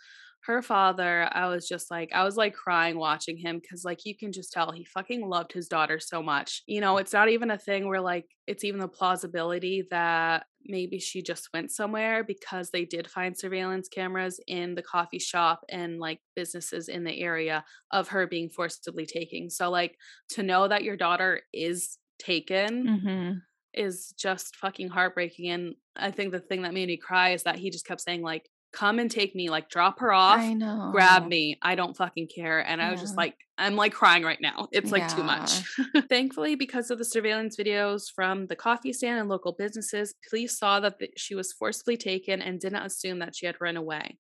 her 0.47 0.61
father, 0.61 1.29
I 1.33 1.49
was 1.49 1.67
just 1.67 1.91
like, 1.91 2.09
I 2.13 2.23
was 2.23 2.37
like 2.37 2.53
crying 2.53 2.97
watching 2.97 3.37
him 3.37 3.59
because, 3.59 3.83
like, 3.83 4.05
you 4.05 4.15
can 4.15 4.31
just 4.31 4.53
tell 4.53 4.71
he 4.71 4.85
fucking 4.85 5.27
loved 5.27 5.51
his 5.51 5.67
daughter 5.67 5.99
so 5.99 6.23
much. 6.23 6.63
You 6.67 6.79
know, 6.79 6.97
it's 6.97 7.11
not 7.11 7.27
even 7.27 7.51
a 7.51 7.57
thing 7.57 7.85
where, 7.85 7.99
like, 7.99 8.25
it's 8.47 8.63
even 8.63 8.79
the 8.79 8.87
plausibility 8.87 9.85
that 9.91 10.45
maybe 10.63 10.99
she 10.99 11.21
just 11.21 11.49
went 11.53 11.71
somewhere 11.71 12.23
because 12.23 12.69
they 12.69 12.85
did 12.85 13.09
find 13.09 13.37
surveillance 13.37 13.89
cameras 13.89 14.39
in 14.47 14.73
the 14.73 14.81
coffee 14.81 15.19
shop 15.19 15.65
and 15.69 15.99
like 15.99 16.19
businesses 16.35 16.87
in 16.89 17.03
the 17.03 17.21
area 17.21 17.63
of 17.91 18.07
her 18.07 18.25
being 18.25 18.49
forcibly 18.49 19.05
taken. 19.05 19.49
So, 19.49 19.69
like, 19.69 19.97
to 20.29 20.43
know 20.43 20.69
that 20.69 20.83
your 20.83 20.95
daughter 20.95 21.41
is 21.53 21.97
taken. 22.19 22.87
Mm-hmm 22.87 23.31
is 23.73 24.11
just 24.17 24.55
fucking 24.55 24.89
heartbreaking. 24.89 25.51
And 25.51 25.75
I 25.95 26.09
think 26.09 26.31
the 26.31 26.39
thing 26.39 26.63
that 26.63 26.73
made 26.73 26.87
me 26.87 26.97
cry 26.97 27.33
is 27.33 27.43
that 27.43 27.57
he 27.57 27.69
just 27.69 27.85
kept 27.85 28.01
saying, 28.01 28.23
like, 28.23 28.49
come 28.73 28.99
and 28.99 29.09
take 29.09 29.35
me, 29.35 29.49
like 29.49 29.69
drop 29.69 29.99
her 29.99 30.11
off, 30.11 30.39
I 30.39 30.53
know. 30.53 30.89
grab 30.91 31.27
me. 31.27 31.57
I 31.61 31.75
don't 31.75 31.95
fucking 31.95 32.27
care. 32.27 32.59
And 32.59 32.79
yeah. 32.79 32.87
I 32.87 32.91
was 32.91 33.01
just 33.01 33.17
like, 33.17 33.35
I'm 33.57 33.75
like 33.75 33.93
crying 33.93 34.23
right 34.23 34.39
now. 34.39 34.67
It's 34.71 34.91
like 34.91 35.03
yeah. 35.03 35.07
too 35.07 35.23
much. 35.23 35.63
Thankfully, 36.09 36.55
because 36.55 36.91
of 36.91 36.97
the 36.97 37.05
surveillance 37.05 37.57
videos 37.57 38.03
from 38.13 38.45
the 38.47 38.55
coffee 38.55 38.93
stand 38.93 39.19
and 39.19 39.29
local 39.29 39.53
businesses, 39.53 40.13
police 40.29 40.57
saw 40.57 40.79
that 40.79 40.97
she 41.15 41.33
was 41.33 41.53
forcibly 41.53 41.97
taken 41.97 42.41
and 42.41 42.59
didn't 42.59 42.83
assume 42.83 43.19
that 43.19 43.35
she 43.35 43.45
had 43.45 43.55
run 43.59 43.77
away. 43.77 44.17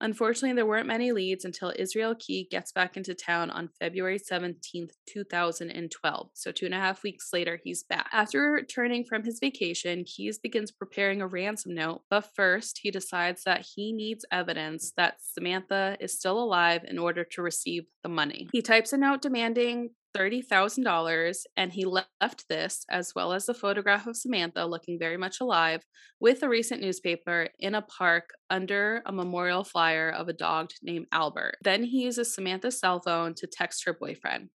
Unfortunately, 0.00 0.54
there 0.54 0.66
weren't 0.66 0.86
many 0.86 1.12
leads 1.12 1.44
until 1.44 1.72
Israel 1.76 2.14
Keyes 2.18 2.46
gets 2.50 2.72
back 2.72 2.96
into 2.96 3.14
town 3.14 3.50
on 3.50 3.68
February 3.78 4.18
17th, 4.18 4.92
2012. 5.06 6.30
So, 6.34 6.52
two 6.52 6.66
and 6.66 6.74
a 6.74 6.78
half 6.78 7.02
weeks 7.02 7.30
later, 7.32 7.60
he's 7.62 7.82
back. 7.82 8.08
After 8.12 8.50
returning 8.52 9.04
from 9.04 9.24
his 9.24 9.38
vacation, 9.38 10.04
Keyes 10.04 10.38
begins 10.38 10.70
preparing 10.70 11.20
a 11.20 11.26
ransom 11.26 11.74
note, 11.74 12.02
but 12.08 12.28
first, 12.34 12.80
he 12.82 12.90
decides 12.90 13.44
that 13.44 13.66
he 13.74 13.92
needs 13.92 14.24
evidence 14.32 14.92
that 14.96 15.16
Samantha 15.20 15.96
is 16.00 16.14
still 16.14 16.42
alive 16.42 16.84
in 16.88 16.98
order 16.98 17.24
to 17.24 17.42
receive 17.42 17.84
the 18.02 18.08
money. 18.08 18.48
He 18.52 18.62
types 18.62 18.92
a 18.92 18.96
note 18.96 19.22
demanding 19.22 19.90
$30,000 20.16 21.36
and 21.56 21.72
he 21.72 21.84
left 21.84 22.48
this, 22.48 22.84
as 22.90 23.12
well 23.14 23.32
as 23.32 23.48
a 23.48 23.54
photograph 23.54 24.06
of 24.06 24.16
Samantha 24.16 24.64
looking 24.64 24.98
very 24.98 25.16
much 25.16 25.40
alive, 25.40 25.82
with 26.20 26.42
a 26.42 26.48
recent 26.48 26.80
newspaper 26.80 27.48
in 27.58 27.74
a 27.74 27.82
park 27.82 28.30
under 28.48 29.02
a 29.06 29.12
memorial 29.12 29.64
flyer 29.64 30.10
of 30.10 30.28
a 30.28 30.32
dog 30.32 30.70
named 30.82 31.06
Albert. 31.12 31.56
Then 31.62 31.84
he 31.84 32.02
uses 32.02 32.34
Samantha's 32.34 32.78
cell 32.78 33.00
phone 33.00 33.34
to 33.34 33.46
text 33.46 33.84
her 33.86 33.96
boyfriend. 33.98 34.50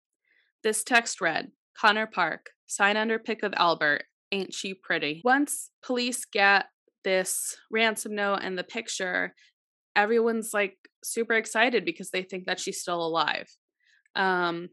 This 0.64 0.84
text 0.84 1.22
read 1.22 1.52
Connor 1.80 2.08
Park, 2.08 2.52
sign 2.68 2.98
under 2.98 3.20
pic 3.20 3.44
of 3.44 3.54
Albert, 3.58 4.04
ain't 4.32 4.54
she 4.54 4.74
pretty? 4.74 5.22
Once 5.24 5.72
police 5.84 6.26
get 6.26 6.66
this 7.04 7.56
ransom 7.72 8.16
note 8.16 8.40
and 8.42 8.58
the 8.58 8.64
picture, 8.64 9.34
everyone's 9.96 10.52
like 10.54 10.78
super 11.04 11.34
excited 11.34 11.86
because 11.86 12.12
they 12.12 12.24
think 12.24 12.46
that 12.46 12.60
she's 12.60 12.80
still 12.80 13.06
alive. 13.06 13.48
Um, 14.16 14.70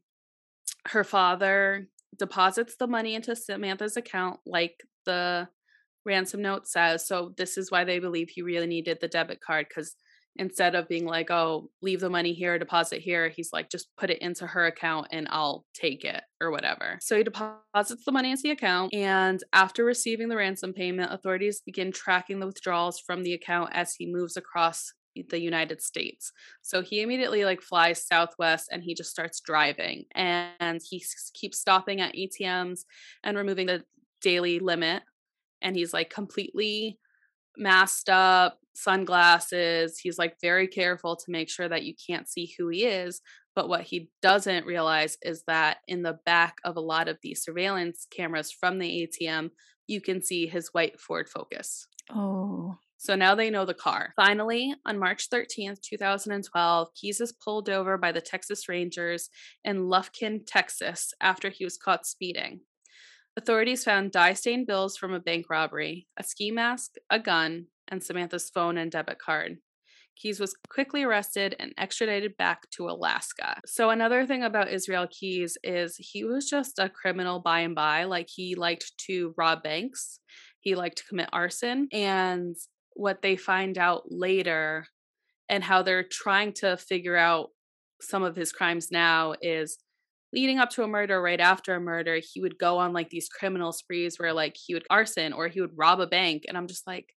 her 0.88 1.04
father 1.04 1.88
deposits 2.18 2.76
the 2.76 2.86
money 2.86 3.14
into 3.14 3.36
Samantha's 3.36 3.96
account, 3.96 4.40
like 4.46 4.82
the 5.06 5.48
ransom 6.04 6.42
note 6.42 6.66
says. 6.66 7.06
So, 7.06 7.34
this 7.36 7.56
is 7.58 7.70
why 7.70 7.84
they 7.84 7.98
believe 7.98 8.28
he 8.28 8.42
really 8.42 8.66
needed 8.66 8.98
the 9.00 9.08
debit 9.08 9.40
card 9.40 9.66
because 9.68 9.94
instead 10.38 10.74
of 10.74 10.88
being 10.88 11.04
like, 11.04 11.30
oh, 11.30 11.68
leave 11.82 12.00
the 12.00 12.08
money 12.08 12.32
here, 12.32 12.58
deposit 12.58 13.00
here, 13.00 13.28
he's 13.28 13.52
like, 13.52 13.68
just 13.70 13.88
put 13.96 14.10
it 14.10 14.18
into 14.22 14.46
her 14.46 14.66
account 14.66 15.08
and 15.10 15.26
I'll 15.30 15.64
take 15.74 16.04
it 16.04 16.22
or 16.40 16.50
whatever. 16.50 16.98
So 17.00 17.16
he 17.16 17.24
deposits 17.24 18.04
the 18.04 18.12
money 18.12 18.30
into 18.30 18.42
the 18.44 18.50
account. 18.52 18.94
And 18.94 19.42
after 19.52 19.84
receiving 19.84 20.28
the 20.28 20.36
ransom 20.36 20.72
payment, 20.72 21.12
authorities 21.12 21.60
begin 21.66 21.92
tracking 21.92 22.38
the 22.38 22.46
withdrawals 22.46 23.00
from 23.00 23.24
the 23.24 23.34
account 23.34 23.70
as 23.72 23.94
he 23.94 24.06
moves 24.06 24.36
across 24.36 24.92
the 25.28 25.40
United 25.40 25.82
States. 25.82 26.32
So 26.62 26.82
he 26.82 27.02
immediately 27.02 27.44
like 27.44 27.60
flies 27.60 28.06
southwest 28.06 28.68
and 28.70 28.82
he 28.82 28.94
just 28.94 29.10
starts 29.10 29.40
driving 29.40 30.04
and 30.14 30.80
he 30.88 31.02
keeps 31.34 31.58
stopping 31.58 32.00
at 32.00 32.14
ATMs 32.14 32.80
and 33.24 33.36
removing 33.36 33.66
the 33.66 33.84
daily 34.20 34.58
limit 34.58 35.02
and 35.62 35.76
he's 35.76 35.92
like 35.92 36.10
completely 36.10 36.98
masked 37.56 38.08
up, 38.08 38.58
sunglasses. 38.74 39.98
He's 39.98 40.18
like 40.18 40.36
very 40.40 40.68
careful 40.68 41.16
to 41.16 41.30
make 41.30 41.50
sure 41.50 41.68
that 41.68 41.82
you 41.82 41.94
can't 42.06 42.28
see 42.28 42.52
who 42.56 42.68
he 42.68 42.84
is. 42.84 43.20
But 43.56 43.68
what 43.68 43.82
he 43.82 44.08
doesn't 44.22 44.66
realize 44.66 45.18
is 45.22 45.42
that 45.48 45.78
in 45.88 46.02
the 46.04 46.18
back 46.24 46.58
of 46.64 46.76
a 46.76 46.80
lot 46.80 47.08
of 47.08 47.18
these 47.22 47.42
surveillance 47.42 48.06
cameras 48.08 48.52
from 48.52 48.78
the 48.78 49.08
ATM, 49.20 49.50
you 49.88 50.00
can 50.00 50.22
see 50.22 50.46
his 50.46 50.68
white 50.68 51.00
Ford 51.00 51.28
Focus. 51.28 51.88
Oh. 52.08 52.76
So 53.00 53.14
now 53.14 53.36
they 53.36 53.48
know 53.48 53.64
the 53.64 53.74
car. 53.74 54.12
Finally, 54.16 54.74
on 54.84 54.98
March 54.98 55.30
13th, 55.30 55.80
2012, 55.82 56.88
Keyes 56.94 57.20
is 57.20 57.32
pulled 57.32 57.70
over 57.70 57.96
by 57.96 58.10
the 58.10 58.20
Texas 58.20 58.68
Rangers 58.68 59.30
in 59.64 59.88
Lufkin, 59.88 60.40
Texas, 60.44 61.14
after 61.20 61.48
he 61.48 61.64
was 61.64 61.78
caught 61.78 62.06
speeding. 62.06 62.60
Authorities 63.36 63.84
found 63.84 64.10
dye 64.10 64.32
stained 64.32 64.66
bills 64.66 64.96
from 64.96 65.14
a 65.14 65.20
bank 65.20 65.46
robbery, 65.48 66.08
a 66.18 66.24
ski 66.24 66.50
mask, 66.50 66.96
a 67.08 67.20
gun, 67.20 67.66
and 67.86 68.02
Samantha's 68.02 68.50
phone 68.50 68.76
and 68.76 68.90
debit 68.90 69.20
card. 69.20 69.58
Keyes 70.16 70.40
was 70.40 70.56
quickly 70.68 71.04
arrested 71.04 71.54
and 71.60 71.72
extradited 71.78 72.36
back 72.36 72.68
to 72.72 72.88
Alaska. 72.88 73.60
So, 73.64 73.90
another 73.90 74.26
thing 74.26 74.42
about 74.42 74.72
Israel 74.72 75.06
Keyes 75.08 75.56
is 75.62 75.96
he 75.96 76.24
was 76.24 76.50
just 76.50 76.80
a 76.80 76.88
criminal 76.88 77.38
by 77.38 77.60
and 77.60 77.76
by. 77.76 78.04
Like, 78.04 78.28
he 78.28 78.56
liked 78.56 78.92
to 79.06 79.32
rob 79.36 79.62
banks, 79.62 80.18
he 80.58 80.74
liked 80.74 80.98
to 80.98 81.04
commit 81.04 81.28
arson. 81.32 81.86
And 81.92 82.56
what 82.98 83.22
they 83.22 83.36
find 83.36 83.78
out 83.78 84.02
later 84.10 84.84
and 85.48 85.62
how 85.62 85.82
they're 85.82 86.02
trying 86.02 86.52
to 86.52 86.76
figure 86.76 87.16
out 87.16 87.50
some 88.00 88.24
of 88.24 88.34
his 88.34 88.50
crimes 88.50 88.88
now 88.90 89.34
is 89.40 89.78
leading 90.32 90.58
up 90.58 90.68
to 90.68 90.82
a 90.82 90.88
murder 90.88 91.22
right 91.22 91.40
after 91.40 91.76
a 91.76 91.80
murder 91.80 92.20
he 92.20 92.40
would 92.40 92.58
go 92.58 92.78
on 92.78 92.92
like 92.92 93.08
these 93.08 93.28
criminal 93.28 93.72
sprees 93.72 94.18
where 94.18 94.32
like 94.32 94.56
he 94.56 94.74
would 94.74 94.84
arson 94.90 95.32
or 95.32 95.46
he 95.46 95.60
would 95.60 95.70
rob 95.76 96.00
a 96.00 96.08
bank 96.08 96.42
and 96.48 96.58
i'm 96.58 96.66
just 96.66 96.86
like 96.88 97.14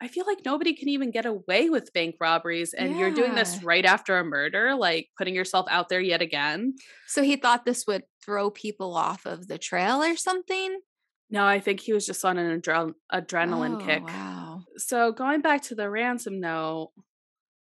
i 0.00 0.08
feel 0.08 0.26
like 0.26 0.44
nobody 0.44 0.74
can 0.74 0.88
even 0.88 1.12
get 1.12 1.24
away 1.24 1.70
with 1.70 1.92
bank 1.92 2.16
robberies 2.20 2.74
and 2.74 2.90
yeah. 2.90 2.98
you're 2.98 3.14
doing 3.14 3.34
this 3.36 3.62
right 3.62 3.84
after 3.84 4.18
a 4.18 4.24
murder 4.24 4.74
like 4.74 5.06
putting 5.16 5.36
yourself 5.36 5.66
out 5.70 5.88
there 5.88 6.00
yet 6.00 6.20
again 6.20 6.74
so 7.06 7.22
he 7.22 7.36
thought 7.36 7.64
this 7.64 7.86
would 7.86 8.02
throw 8.24 8.50
people 8.50 8.96
off 8.96 9.24
of 9.24 9.46
the 9.46 9.58
trail 9.58 10.02
or 10.02 10.16
something 10.16 10.78
no, 11.32 11.46
I 11.46 11.60
think 11.60 11.80
he 11.80 11.94
was 11.94 12.04
just 12.04 12.26
on 12.26 12.36
an 12.36 12.60
adre- 12.60 12.92
adrenaline 13.10 13.82
oh, 13.82 13.86
kick. 13.86 14.06
Wow. 14.06 14.41
So 14.76 15.12
going 15.12 15.40
back 15.40 15.62
to 15.64 15.74
the 15.74 15.90
ransom 15.90 16.40
note, 16.40 16.92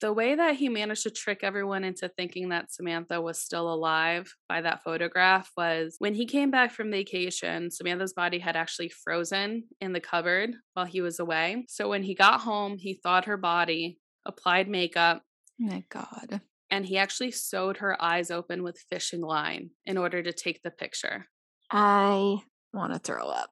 the 0.01 0.11
way 0.11 0.35
that 0.35 0.55
he 0.55 0.67
managed 0.67 1.03
to 1.03 1.09
trick 1.09 1.39
everyone 1.43 1.85
into 1.85 2.09
thinking 2.09 2.49
that 2.49 2.73
Samantha 2.73 3.21
was 3.21 3.39
still 3.39 3.73
alive 3.73 4.35
by 4.49 4.59
that 4.59 4.83
photograph 4.83 5.49
was 5.55 5.95
when 5.99 6.13
he 6.13 6.25
came 6.25 6.51
back 6.51 6.71
from 6.71 6.91
vacation, 6.91 7.71
Samantha's 7.71 8.11
body 8.11 8.39
had 8.39 8.57
actually 8.57 8.89
frozen 8.89 9.63
in 9.79 9.93
the 9.93 10.01
cupboard 10.01 10.55
while 10.73 10.85
he 10.85 10.99
was 10.99 11.19
away. 11.19 11.63
So 11.69 11.87
when 11.87 12.03
he 12.03 12.15
got 12.15 12.41
home, 12.41 12.77
he 12.77 12.95
thawed 12.95 13.25
her 13.25 13.37
body, 13.37 13.97
applied 14.25 14.67
makeup. 14.67 15.23
Oh 15.61 15.67
my 15.67 15.85
God. 15.89 16.41
And 16.69 16.85
he 16.85 16.97
actually 16.97 17.31
sewed 17.31 17.77
her 17.77 18.01
eyes 18.03 18.29
open 18.29 18.61
with 18.61 18.83
fishing 18.89 19.21
line 19.21 19.69
in 19.85 19.97
order 19.97 20.21
to 20.21 20.33
take 20.33 20.63
the 20.63 20.71
picture. 20.71 21.27
I 21.71 22.39
want 22.73 22.91
to 22.91 22.99
throw 22.99 23.27
up. 23.27 23.51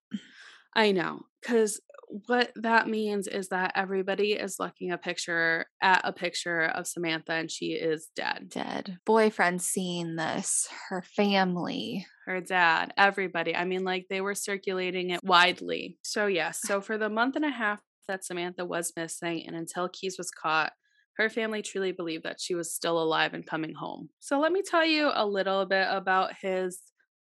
I 0.75 0.91
know. 0.91 1.21
Because 1.41 1.79
what 2.27 2.51
that 2.55 2.89
means 2.89 3.27
is 3.27 3.49
that 3.49 3.71
everybody 3.75 4.33
is 4.33 4.59
looking 4.59 4.91
a 4.91 4.97
picture 4.97 5.65
at 5.81 6.01
a 6.03 6.11
picture 6.11 6.65
of 6.65 6.87
Samantha 6.87 7.33
and 7.33 7.49
she 7.49 7.67
is 7.67 8.09
dead. 8.15 8.49
Dead. 8.49 8.97
Boyfriend 9.05 9.61
seeing 9.61 10.15
this, 10.15 10.67
her 10.89 11.01
family, 11.01 12.05
her 12.25 12.41
dad, 12.41 12.93
everybody. 12.97 13.55
I 13.55 13.65
mean, 13.65 13.83
like 13.83 14.07
they 14.09 14.21
were 14.21 14.35
circulating 14.35 15.11
it 15.11 15.23
widely. 15.23 15.97
So, 16.03 16.27
yes. 16.27 16.59
So, 16.61 16.81
for 16.81 16.97
the 16.97 17.09
month 17.09 17.35
and 17.35 17.45
a 17.45 17.49
half 17.49 17.79
that 18.07 18.25
Samantha 18.25 18.65
was 18.65 18.93
missing 18.97 19.45
and 19.47 19.55
until 19.55 19.89
Keyes 19.89 20.17
was 20.17 20.31
caught, 20.31 20.73
her 21.17 21.29
family 21.29 21.61
truly 21.61 21.91
believed 21.91 22.23
that 22.23 22.41
she 22.41 22.55
was 22.55 22.73
still 22.73 23.01
alive 23.01 23.33
and 23.33 23.45
coming 23.45 23.73
home. 23.73 24.09
So, 24.19 24.39
let 24.39 24.51
me 24.51 24.61
tell 24.61 24.85
you 24.85 25.11
a 25.13 25.25
little 25.25 25.65
bit 25.65 25.87
about 25.89 26.33
his 26.41 26.79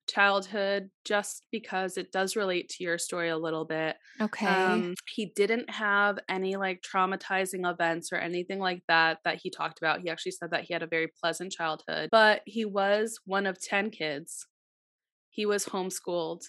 childhood 0.09 0.91
just 1.05 1.45
because 1.53 1.97
it 1.97 2.11
does 2.13 2.37
relate 2.37 2.69
to 2.71 2.85
your 2.85 2.99
story 2.99 3.29
a 3.29 3.37
little 3.37 3.65
bit. 3.65 3.97
Okay. 4.21 4.47
Um, 4.47 4.95
he 5.15 5.33
didn't 5.37 5.71
have 5.71 6.19
any 6.29 6.57
like 6.57 6.83
traumatizing 6.83 7.71
events 7.71 8.13
or 8.13 8.17
anything 8.17 8.59
like 8.59 8.83
that 8.89 9.19
that 9.25 9.39
he 9.43 9.51
talked 9.51 9.79
about. 9.79 10.01
He 10.01 10.11
actually 10.11 10.33
said 10.33 10.51
that 10.51 10.65
he 10.65 10.73
had 10.73 10.83
a 10.83 10.89
very 10.89 11.09
pleasant 11.21 11.53
childhood, 11.53 12.09
but 12.11 12.43
he 12.47 12.65
was 12.65 13.19
one 13.25 13.47
of 13.47 13.61
10 13.61 13.91
kids. 13.91 14.47
He 15.31 15.47
was 15.47 15.67
homeschooled. 15.67 16.43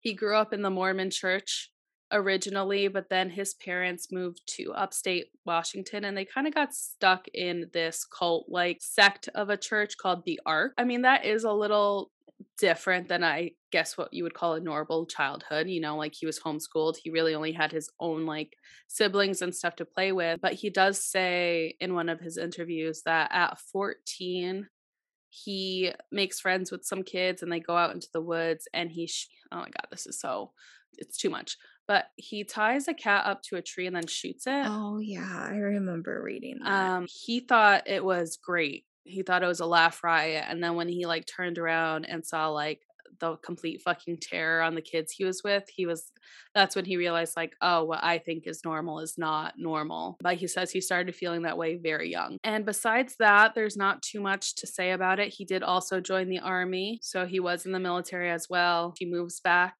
He 0.00 0.12
grew 0.12 0.36
up 0.36 0.52
in 0.52 0.62
the 0.62 0.70
Mormon 0.70 1.10
church 1.10 1.70
originally, 2.12 2.88
but 2.88 3.08
then 3.08 3.30
his 3.30 3.54
parents 3.54 4.08
moved 4.12 4.40
to 4.56 4.72
upstate 4.72 5.26
Washington 5.44 6.04
and 6.04 6.16
they 6.16 6.24
kind 6.24 6.46
of 6.46 6.54
got 6.54 6.74
stuck 6.74 7.26
in 7.34 7.66
this 7.72 8.04
cult 8.04 8.46
like 8.48 8.78
sect 8.80 9.28
of 9.34 9.50
a 9.50 9.56
church 9.56 9.96
called 10.00 10.24
the 10.24 10.40
Ark. 10.46 10.72
I 10.78 10.84
mean, 10.84 11.02
that 11.02 11.24
is 11.24 11.44
a 11.44 11.52
little 11.52 12.10
different 12.58 13.08
than 13.08 13.24
I 13.24 13.52
guess 13.72 13.96
what 13.96 14.12
you 14.12 14.22
would 14.24 14.34
call 14.34 14.54
a 14.54 14.60
normal 14.60 15.06
childhood. 15.06 15.68
You 15.68 15.80
know, 15.80 15.96
like 15.96 16.14
he 16.14 16.26
was 16.26 16.38
homeschooled. 16.38 16.96
He 17.02 17.10
really 17.10 17.34
only 17.34 17.52
had 17.52 17.72
his 17.72 17.90
own 18.00 18.26
like 18.26 18.54
siblings 18.88 19.42
and 19.42 19.54
stuff 19.54 19.76
to 19.76 19.84
play 19.84 20.12
with. 20.12 20.40
But 20.40 20.54
he 20.54 20.70
does 20.70 21.02
say 21.02 21.74
in 21.80 21.94
one 21.94 22.08
of 22.08 22.20
his 22.20 22.38
interviews 22.38 23.02
that 23.06 23.30
at 23.32 23.58
14, 23.72 24.68
he 25.30 25.92
makes 26.12 26.38
friends 26.38 26.70
with 26.70 26.84
some 26.84 27.02
kids 27.02 27.42
and 27.42 27.50
they 27.50 27.60
go 27.60 27.76
out 27.76 27.92
into 27.92 28.08
the 28.12 28.20
woods 28.20 28.68
and 28.72 28.90
he, 28.90 29.08
sh- 29.08 29.28
oh 29.50 29.56
my 29.56 29.64
God, 29.64 29.88
this 29.90 30.06
is 30.06 30.20
so, 30.20 30.52
it's 30.96 31.16
too 31.16 31.30
much. 31.30 31.56
But 31.86 32.06
he 32.16 32.44
ties 32.44 32.88
a 32.88 32.94
cat 32.94 33.26
up 33.26 33.42
to 33.42 33.56
a 33.56 33.62
tree 33.62 33.86
and 33.86 33.94
then 33.94 34.06
shoots 34.06 34.46
it. 34.46 34.64
Oh, 34.66 34.98
yeah. 34.98 35.48
I 35.50 35.56
remember 35.56 36.22
reading 36.22 36.60
that. 36.62 36.72
Um, 36.72 37.06
he 37.08 37.40
thought 37.40 37.86
it 37.86 38.04
was 38.04 38.38
great 38.42 38.84
he 39.04 39.22
thought 39.22 39.42
it 39.42 39.46
was 39.46 39.60
a 39.60 39.66
laugh 39.66 40.02
riot 40.02 40.44
and 40.48 40.62
then 40.62 40.74
when 40.74 40.88
he 40.88 41.06
like 41.06 41.26
turned 41.26 41.58
around 41.58 42.06
and 42.06 42.24
saw 42.24 42.48
like 42.48 42.80
the 43.20 43.36
complete 43.36 43.80
fucking 43.80 44.16
terror 44.16 44.60
on 44.60 44.74
the 44.74 44.80
kids 44.80 45.12
he 45.12 45.24
was 45.24 45.42
with 45.44 45.64
he 45.68 45.86
was 45.86 46.10
that's 46.52 46.74
when 46.74 46.84
he 46.84 46.96
realized 46.96 47.36
like 47.36 47.54
oh 47.60 47.84
what 47.84 48.02
i 48.02 48.18
think 48.18 48.44
is 48.46 48.64
normal 48.64 48.98
is 48.98 49.16
not 49.16 49.54
normal 49.56 50.16
but 50.20 50.36
he 50.36 50.48
says 50.48 50.70
he 50.70 50.80
started 50.80 51.14
feeling 51.14 51.42
that 51.42 51.56
way 51.56 51.76
very 51.76 52.10
young 52.10 52.38
and 52.42 52.64
besides 52.64 53.14
that 53.20 53.54
there's 53.54 53.76
not 53.76 54.02
too 54.02 54.20
much 54.20 54.56
to 54.56 54.66
say 54.66 54.90
about 54.90 55.20
it 55.20 55.32
he 55.32 55.44
did 55.44 55.62
also 55.62 56.00
join 56.00 56.28
the 56.28 56.40
army 56.40 56.98
so 57.02 57.24
he 57.24 57.38
was 57.38 57.66
in 57.66 57.72
the 57.72 57.78
military 57.78 58.30
as 58.30 58.48
well 58.50 58.94
he 58.98 59.06
moves 59.06 59.38
back 59.38 59.76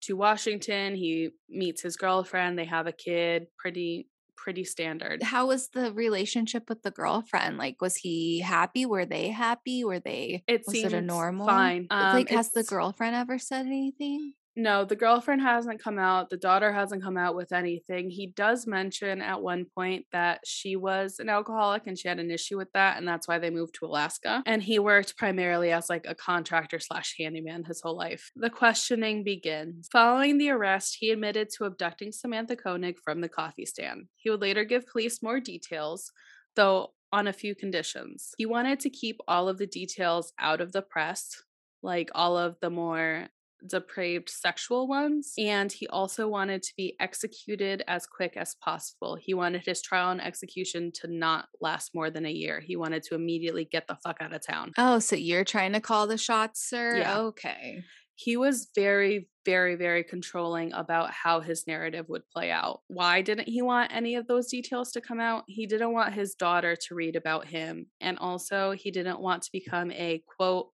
to 0.00 0.16
washington 0.16 0.94
he 0.94 1.30
meets 1.48 1.82
his 1.82 1.96
girlfriend 1.96 2.58
they 2.58 2.64
have 2.64 2.86
a 2.86 2.92
kid 2.92 3.46
pretty 3.58 4.06
pretty 4.40 4.64
standard. 4.64 5.22
How 5.22 5.48
was 5.48 5.68
the 5.68 5.92
relationship 5.92 6.68
with 6.68 6.82
the 6.82 6.90
girlfriend? 6.90 7.58
Like, 7.58 7.80
was 7.80 7.96
he 7.96 8.40
happy? 8.40 8.86
Were 8.86 9.04
they 9.04 9.28
happy? 9.28 9.84
Were 9.84 10.00
they? 10.00 10.42
It 10.46 10.64
was 10.66 10.76
it 10.76 10.92
a 10.94 11.02
normal? 11.02 11.46
Fine. 11.46 11.86
Um, 11.90 12.14
like, 12.14 12.30
has 12.30 12.50
the 12.50 12.64
girlfriend 12.64 13.14
ever 13.14 13.38
said 13.38 13.66
anything? 13.66 14.32
No, 14.56 14.84
the 14.84 14.96
girlfriend 14.96 15.42
hasn't 15.42 15.82
come 15.82 15.98
out. 15.98 16.28
The 16.28 16.36
daughter 16.36 16.72
hasn't 16.72 17.02
come 17.02 17.16
out 17.16 17.36
with 17.36 17.52
anything. 17.52 18.10
He 18.10 18.26
does 18.26 18.66
mention 18.66 19.22
at 19.22 19.40
one 19.40 19.66
point 19.74 20.06
that 20.12 20.40
she 20.44 20.74
was 20.74 21.18
an 21.20 21.28
alcoholic 21.28 21.86
and 21.86 21.96
she 21.96 22.08
had 22.08 22.18
an 22.18 22.30
issue 22.30 22.56
with 22.56 22.70
that, 22.74 22.98
and 22.98 23.06
that's 23.06 23.28
why 23.28 23.38
they 23.38 23.50
moved 23.50 23.76
to 23.76 23.86
Alaska. 23.86 24.42
And 24.46 24.62
he 24.62 24.78
worked 24.78 25.16
primarily 25.16 25.70
as 25.70 25.88
like 25.88 26.04
a 26.08 26.14
contractor 26.14 26.80
slash 26.80 27.14
handyman 27.18 27.64
his 27.64 27.80
whole 27.80 27.96
life. 27.96 28.30
The 28.34 28.50
questioning 28.50 29.22
begins. 29.22 29.88
Following 29.92 30.38
the 30.38 30.50
arrest, 30.50 30.96
he 30.98 31.10
admitted 31.10 31.48
to 31.56 31.64
abducting 31.64 32.12
Samantha 32.12 32.56
Koenig 32.56 32.96
from 33.04 33.20
the 33.20 33.28
coffee 33.28 33.66
stand. 33.66 34.06
He 34.16 34.30
would 34.30 34.40
later 34.40 34.64
give 34.64 34.86
police 34.86 35.22
more 35.22 35.40
details, 35.40 36.10
though 36.56 36.92
on 37.12 37.26
a 37.26 37.32
few 37.32 37.54
conditions. 37.54 38.32
He 38.36 38.46
wanted 38.46 38.80
to 38.80 38.90
keep 38.90 39.18
all 39.28 39.48
of 39.48 39.58
the 39.58 39.66
details 39.66 40.32
out 40.38 40.60
of 40.60 40.72
the 40.72 40.82
press, 40.82 41.42
like 41.82 42.10
all 42.14 42.36
of 42.36 42.56
the 42.60 42.70
more 42.70 43.28
depraved 43.66 44.28
sexual 44.28 44.88
ones. 44.88 45.32
And 45.38 45.70
he 45.70 45.86
also 45.88 46.28
wanted 46.28 46.62
to 46.62 46.72
be 46.76 46.96
executed 47.00 47.82
as 47.86 48.06
quick 48.06 48.36
as 48.36 48.54
possible. 48.54 49.16
He 49.20 49.34
wanted 49.34 49.62
his 49.64 49.82
trial 49.82 50.10
and 50.10 50.22
execution 50.22 50.92
to 50.96 51.08
not 51.08 51.46
last 51.60 51.94
more 51.94 52.10
than 52.10 52.26
a 52.26 52.30
year. 52.30 52.60
He 52.60 52.76
wanted 52.76 53.02
to 53.04 53.14
immediately 53.14 53.64
get 53.64 53.86
the 53.86 53.98
fuck 54.02 54.18
out 54.20 54.34
of 54.34 54.46
town. 54.46 54.72
Oh, 54.78 54.98
so 54.98 55.16
you're 55.16 55.44
trying 55.44 55.72
to 55.72 55.80
call 55.80 56.06
the 56.06 56.18
shots, 56.18 56.68
sir? 56.68 56.98
Yeah. 56.98 57.18
Okay. 57.18 57.82
He 58.14 58.36
was 58.36 58.68
very, 58.74 59.30
very, 59.46 59.76
very 59.76 60.04
controlling 60.04 60.74
about 60.74 61.10
how 61.10 61.40
his 61.40 61.66
narrative 61.66 62.04
would 62.10 62.28
play 62.28 62.50
out. 62.50 62.82
Why 62.86 63.22
didn't 63.22 63.48
he 63.48 63.62
want 63.62 63.94
any 63.94 64.14
of 64.16 64.26
those 64.26 64.48
details 64.48 64.92
to 64.92 65.00
come 65.00 65.20
out? 65.20 65.44
He 65.46 65.66
didn't 65.66 65.94
want 65.94 66.12
his 66.12 66.34
daughter 66.34 66.76
to 66.76 66.94
read 66.94 67.16
about 67.16 67.46
him. 67.46 67.86
And 67.98 68.18
also, 68.18 68.72
he 68.72 68.90
didn't 68.90 69.20
want 69.20 69.44
to 69.44 69.50
become 69.52 69.90
a 69.92 70.22
quote, 70.36 70.68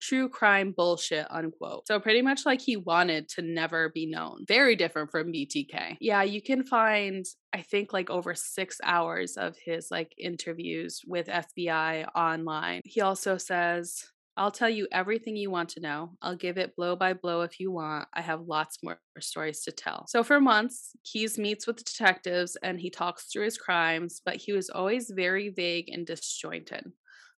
true 0.00 0.28
crime 0.28 0.72
bullshit, 0.76 1.26
unquote. 1.30 1.86
So 1.86 2.00
pretty 2.00 2.22
much 2.22 2.46
like 2.46 2.60
he 2.60 2.76
wanted 2.76 3.28
to 3.30 3.42
never 3.42 3.90
be 3.90 4.06
known. 4.06 4.44
Very 4.46 4.76
different 4.76 5.10
from 5.10 5.32
BTK. 5.32 5.96
Yeah, 6.00 6.22
you 6.22 6.42
can 6.42 6.64
find, 6.64 7.24
I 7.52 7.62
think, 7.62 7.92
like 7.92 8.10
over 8.10 8.34
six 8.34 8.78
hours 8.82 9.36
of 9.36 9.56
his 9.64 9.90
like 9.90 10.12
interviews 10.18 11.02
with 11.06 11.26
FBI 11.26 12.08
online. 12.14 12.80
He 12.84 13.00
also 13.00 13.36
says, 13.36 14.04
I'll 14.36 14.50
tell 14.50 14.70
you 14.70 14.86
everything 14.90 15.36
you 15.36 15.50
want 15.50 15.68
to 15.70 15.80
know. 15.80 16.12
I'll 16.22 16.36
give 16.36 16.56
it 16.56 16.74
blow 16.74 16.96
by 16.96 17.12
blow 17.12 17.42
if 17.42 17.60
you 17.60 17.70
want. 17.70 18.08
I 18.14 18.22
have 18.22 18.40
lots 18.42 18.78
more 18.82 18.98
stories 19.18 19.62
to 19.64 19.72
tell. 19.72 20.06
So, 20.08 20.22
for 20.22 20.40
months, 20.40 20.92
Keyes 21.04 21.36
meets 21.38 21.66
with 21.66 21.76
the 21.76 21.84
detectives 21.84 22.56
and 22.62 22.80
he 22.80 22.88
talks 22.88 23.26
through 23.26 23.44
his 23.44 23.58
crimes, 23.58 24.22
but 24.24 24.36
he 24.36 24.52
was 24.52 24.70
always 24.70 25.10
very 25.14 25.50
vague 25.50 25.90
and 25.90 26.06
disjointed. 26.06 26.90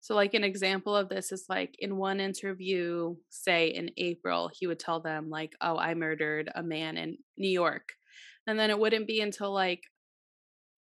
So, 0.03 0.17
like, 0.17 0.35
an 0.35 0.43
example 0.43 0.97
of 0.97 1.09
this 1.09 1.31
is 1.31 1.47
like 1.49 1.77
in 1.79 1.97
one 1.97 2.19
interview, 2.19 3.15
say 3.31 3.69
in 3.69 3.93
April, 3.97 4.51
he 4.53 4.67
would 4.67 4.81
tell 4.81 5.01
them, 5.01 5.31
like, 5.31 5.53
oh, 5.61 5.79
I 5.79 5.95
murdered 5.95 6.51
a 6.53 6.63
man 6.63 6.97
in 6.97 7.19
New 7.39 7.49
York. 7.49 7.91
And 8.49 8.59
then 8.59 8.71
it 8.71 8.79
wouldn't 8.81 9.07
be 9.07 9.21
until 9.21 9.53
like 9.53 9.83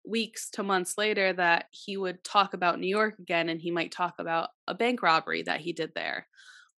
weeks 0.04 0.50
to 0.50 0.64
months 0.64 0.98
later 0.98 1.32
that 1.32 1.66
he 1.70 1.96
would 1.96 2.24
talk 2.24 2.52
about 2.52 2.80
New 2.80 2.88
York 2.88 3.14
again 3.20 3.48
and 3.48 3.60
he 3.60 3.70
might 3.70 3.92
talk 3.92 4.14
about 4.18 4.48
a 4.66 4.74
bank 4.74 5.00
robbery 5.02 5.44
that 5.44 5.60
he 5.60 5.72
did 5.72 5.92
there. 5.94 6.26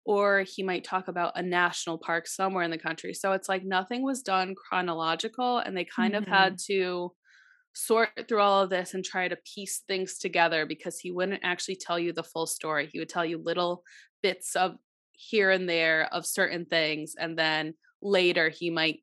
Or 0.05 0.43
he 0.43 0.63
might 0.63 0.85
talk 0.85 1.09
about 1.09 1.33
a 1.37 1.43
national 1.43 1.97
park 1.97 2.27
somewhere 2.27 2.63
in 2.63 2.71
the 2.71 2.77
country. 2.77 3.15
So 3.15 3.33
it's 3.33 3.49
like 3.49 3.65
nothing 3.65 4.03
was 4.03 4.21
done 4.21 4.55
chronological 4.55 5.57
and 5.57 5.75
they 5.75 5.87
kind 5.87 6.13
mm-hmm. 6.13 6.25
of 6.25 6.29
had 6.29 6.59
to 6.67 7.13
sort 7.75 8.11
through 8.29 8.41
all 8.41 8.63
of 8.63 8.71
this 8.71 8.95
and 8.95 9.05
try 9.05 9.29
to 9.29 9.37
piece 9.55 9.83
things 9.87 10.19
together 10.19 10.65
because 10.67 10.99
he 10.99 11.11
wouldn't 11.11 11.45
actually 11.45 11.77
tell 11.77 11.99
you 11.99 12.13
the 12.13 12.23
full 12.23 12.47
story. 12.47 12.89
He 12.93 12.99
would 12.99 13.09
tell 13.09 13.25
you 13.25 13.39
little 13.39 13.83
bits 14.23 14.57
of 14.57 14.77
here 15.13 15.51
and 15.51 15.69
there 15.69 16.09
of 16.13 16.27
certain 16.27 16.67
things. 16.67 17.15
And 17.19 17.39
then 17.39 17.75
later 18.01 18.49
he 18.49 18.71
might 18.71 19.01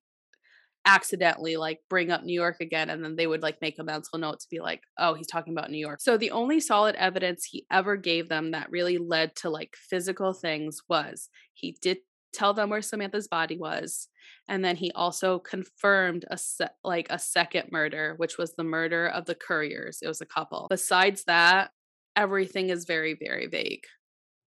accidentally 0.86 1.58
like 1.58 1.80
bring 1.90 2.12
up 2.12 2.24
New 2.24 2.34
York 2.34 2.58
again 2.60 2.90
and 2.90 3.04
then 3.04 3.16
they 3.16 3.28
would 3.28 3.44
like 3.44 3.62
make 3.62 3.78
a 3.78 3.84
mental 3.84 4.18
note 4.18 4.40
to 4.40 4.48
be 4.50 4.60
like, 4.60 4.82
oh, 4.98 5.14
he's 5.14 5.28
talking 5.28 5.54
about 5.54 5.70
New 5.70 5.78
York. 5.78 6.02
So 6.02 6.18
the 6.18 6.32
only 6.32 6.60
solid 6.60 6.96
evidence 6.96 7.46
he 7.46 7.66
ever 7.72 7.96
gave 7.96 8.30
them 8.30 8.52
that 8.52 8.72
really 8.72 8.98
led 8.98 9.36
to 9.38 9.50
like 9.50 9.76
physical 9.76 10.34
things 10.34 10.82
was 10.90 11.30
he 11.54 11.78
did 11.82 11.98
tell 12.34 12.54
them 12.54 12.70
where 12.70 12.82
Samantha's 12.82 13.28
body 13.28 13.58
was 13.58 14.08
and 14.48 14.64
then 14.64 14.76
he 14.76 14.92
also 14.94 15.40
confirmed 15.40 16.26
a 16.30 16.38
se- 16.38 16.68
like 16.84 17.08
a 17.10 17.20
second 17.20 17.72
murder 17.72 18.16
which 18.18 18.38
was 18.38 18.54
the 18.54 18.64
murder 18.64 19.08
of 19.08 19.26
the 19.26 19.36
Curriers. 19.36 20.00
It 20.02 20.08
was 20.08 20.22
a 20.22 20.26
couple. 20.26 20.68
Besides 20.70 21.24
that, 21.26 21.72
everything 22.16 22.70
is 22.70 22.86
very 22.86 23.18
very 23.20 23.48
vague. 23.48 23.84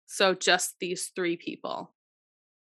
So 0.07 0.35
just 0.35 0.77
these 0.81 1.11
three 1.15 1.37
people 1.37 1.95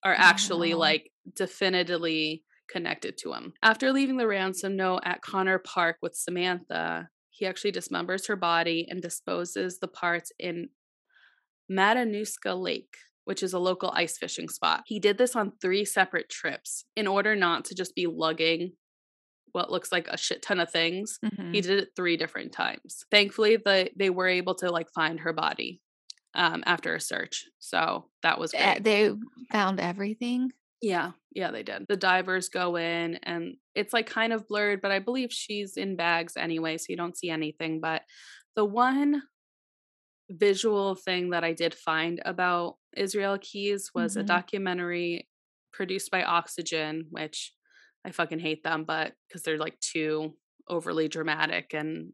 are 0.04 0.16
actually 0.16 0.74
like 0.76 1.12
definitively 1.36 2.44
connected 2.70 3.18
to 3.18 3.34
him. 3.34 3.54
After 3.64 3.92
leaving 3.92 4.18
the 4.18 4.28
ransom 4.28 4.76
note 4.76 5.02
at 5.04 5.22
Connor 5.22 5.60
Park 5.60 5.98
with 6.02 6.16
Samantha, 6.16 7.10
he 7.30 7.46
actually 7.46 7.72
dismembers 7.72 8.28
her 8.28 8.36
body 8.36 8.88
and 8.90 9.02
disposes 9.02 9.80
the 9.80 9.88
parts 9.88 10.32
in 10.40 10.70
Matanuska 11.72 12.60
Lake, 12.60 12.96
which 13.26 13.44
is 13.44 13.54
a 13.54 13.60
local 13.60 13.92
ice 13.94 14.18
fishing 14.18 14.50
spot. 14.50 14.84
He 14.86 15.00
did 15.00 15.18
this 15.18 15.36
on 15.36 15.54
three 15.62 15.86
separate 15.86 16.30
trips 16.30 16.86
in 16.96 17.08
order 17.08 17.36
not 17.36 17.66
to 17.66 17.76
just 17.76 17.94
be 17.96 18.08
lugging 18.08 18.74
what 19.52 19.72
looks 19.72 19.92
like 19.92 20.08
a 20.08 20.18
shit 20.18 20.42
ton 20.42 20.60
of 20.60 20.70
things. 20.72 21.18
Mm-hmm. 21.24 21.54
He 21.54 21.62
did 21.62 21.80
it 21.80 21.90
three 21.96 22.18
different 22.18 22.52
times. 22.52 23.06
Thankfully, 23.10 23.58
the, 23.58 23.90
they 23.96 24.10
were 24.10 24.28
able 24.28 24.56
to 24.56 24.70
like 24.70 24.88
find 24.94 25.20
her 25.22 25.34
body 25.34 25.82
um, 26.34 26.64
after 26.66 26.94
a 26.94 27.00
search. 27.00 27.46
So 27.60 28.06
that 28.22 28.40
was 28.40 28.52
great. 28.52 28.84
They 28.84 29.12
found 29.52 29.80
everything. 29.80 30.52
Yeah, 30.82 31.12
yeah, 31.32 31.52
they 31.52 31.64
did. 31.64 31.86
The 31.88 31.96
divers 31.96 32.50
go 32.50 32.76
in 32.76 33.16
and 33.24 33.56
it's 33.74 33.94
like 33.94 34.08
kind 34.08 34.34
of 34.34 34.48
blurred, 34.48 34.82
but 34.82 34.92
I 34.92 35.00
believe 35.00 35.32
she's 35.32 35.78
in 35.78 35.96
bags 35.96 36.36
anyway, 36.38 36.78
so 36.78 36.88
you 36.90 36.98
don't 36.98 37.18
see 37.18 37.30
anything. 37.30 37.80
But 37.80 38.02
the 38.56 38.66
one 38.66 39.24
visual 40.30 40.96
thing 40.96 41.30
that 41.32 41.44
I 41.44 41.54
did 41.54 41.74
find 41.74 42.22
about 42.26 42.76
Israel 42.96 43.38
Keyes 43.40 43.92
was 43.94 44.14
mm-hmm. 44.14 44.22
a 44.22 44.24
documentary 44.24 45.28
produced 45.72 46.10
by 46.12 46.24
Oxygen, 46.24 47.08
which 47.12 47.54
I 48.06 48.12
fucking 48.12 48.40
hate 48.40 48.64
them, 48.64 48.86
but 48.86 49.14
because 49.28 49.44
they're 49.44 49.58
like 49.58 49.80
too 49.80 50.34
overly 50.70 51.08
dramatic 51.08 51.74
and 51.74 52.14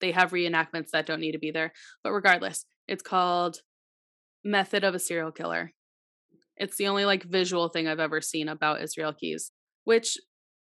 they 0.00 0.12
have 0.12 0.32
reenactments 0.32 0.90
that 0.90 1.06
don't 1.06 1.20
need 1.20 1.32
to 1.32 1.38
be 1.38 1.50
there. 1.50 1.72
But 2.02 2.12
regardless, 2.12 2.66
it's 2.88 3.02
called 3.02 3.58
Method 4.44 4.84
of 4.84 4.94
a 4.94 4.98
Serial 4.98 5.32
Killer. 5.32 5.72
It's 6.56 6.76
the 6.76 6.88
only 6.88 7.04
like 7.04 7.24
visual 7.24 7.68
thing 7.68 7.88
I've 7.88 8.00
ever 8.00 8.20
seen 8.20 8.48
about 8.48 8.82
Israel 8.82 9.12
Keyes, 9.12 9.50
which 9.84 10.16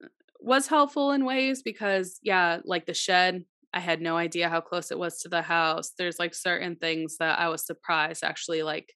uh, 0.03 0.09
was 0.41 0.69
helpful 0.69 1.13
in 1.13 1.25
ways 1.25 1.63
because 1.63 2.19
yeah, 2.23 2.59
like 2.65 2.87
the 2.87 2.95
shed, 2.95 3.45
I 3.75 3.81
had 3.81 4.01
no 4.01 4.17
idea 4.17 4.49
how 4.49 4.61
close 4.61 4.91
it 4.91 4.99
was 4.99 5.19
to 5.21 5.29
the 5.29 5.43
house. 5.43 5.93
There's 5.99 6.19
like 6.19 6.35
certain 6.35 6.77
things 6.77 7.17
that 7.19 7.39
I 7.39 7.49
was 7.49 7.67
surprised 7.67 8.25
actually 8.25 8.63
like 8.63 8.93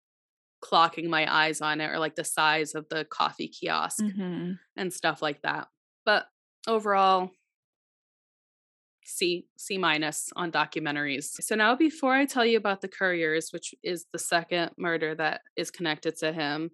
clocking 0.64 1.08
my 1.08 1.30
eyes 1.30 1.60
on 1.60 1.80
it 1.80 1.90
or 1.90 1.98
like 1.98 2.14
the 2.14 2.24
size 2.24 2.74
of 2.74 2.86
the 2.88 3.04
coffee 3.04 3.48
kiosk 3.48 4.02
mm-hmm. 4.02 4.52
and 4.76 4.92
stuff 4.92 5.22
like 5.22 5.42
that. 5.42 5.68
But 6.04 6.26
overall, 6.66 7.30
C 9.04 9.46
C 9.56 9.76
minus 9.76 10.30
on 10.36 10.52
documentaries. 10.52 11.24
So 11.40 11.56
now 11.56 11.74
before 11.74 12.14
I 12.14 12.26
tell 12.26 12.46
you 12.46 12.56
about 12.56 12.80
the 12.80 12.88
Curriers, 12.88 13.48
which 13.50 13.74
is 13.82 14.06
the 14.12 14.18
second 14.18 14.70
murder 14.78 15.14
that 15.16 15.40
is 15.56 15.70
connected 15.70 16.16
to 16.18 16.32
him, 16.32 16.70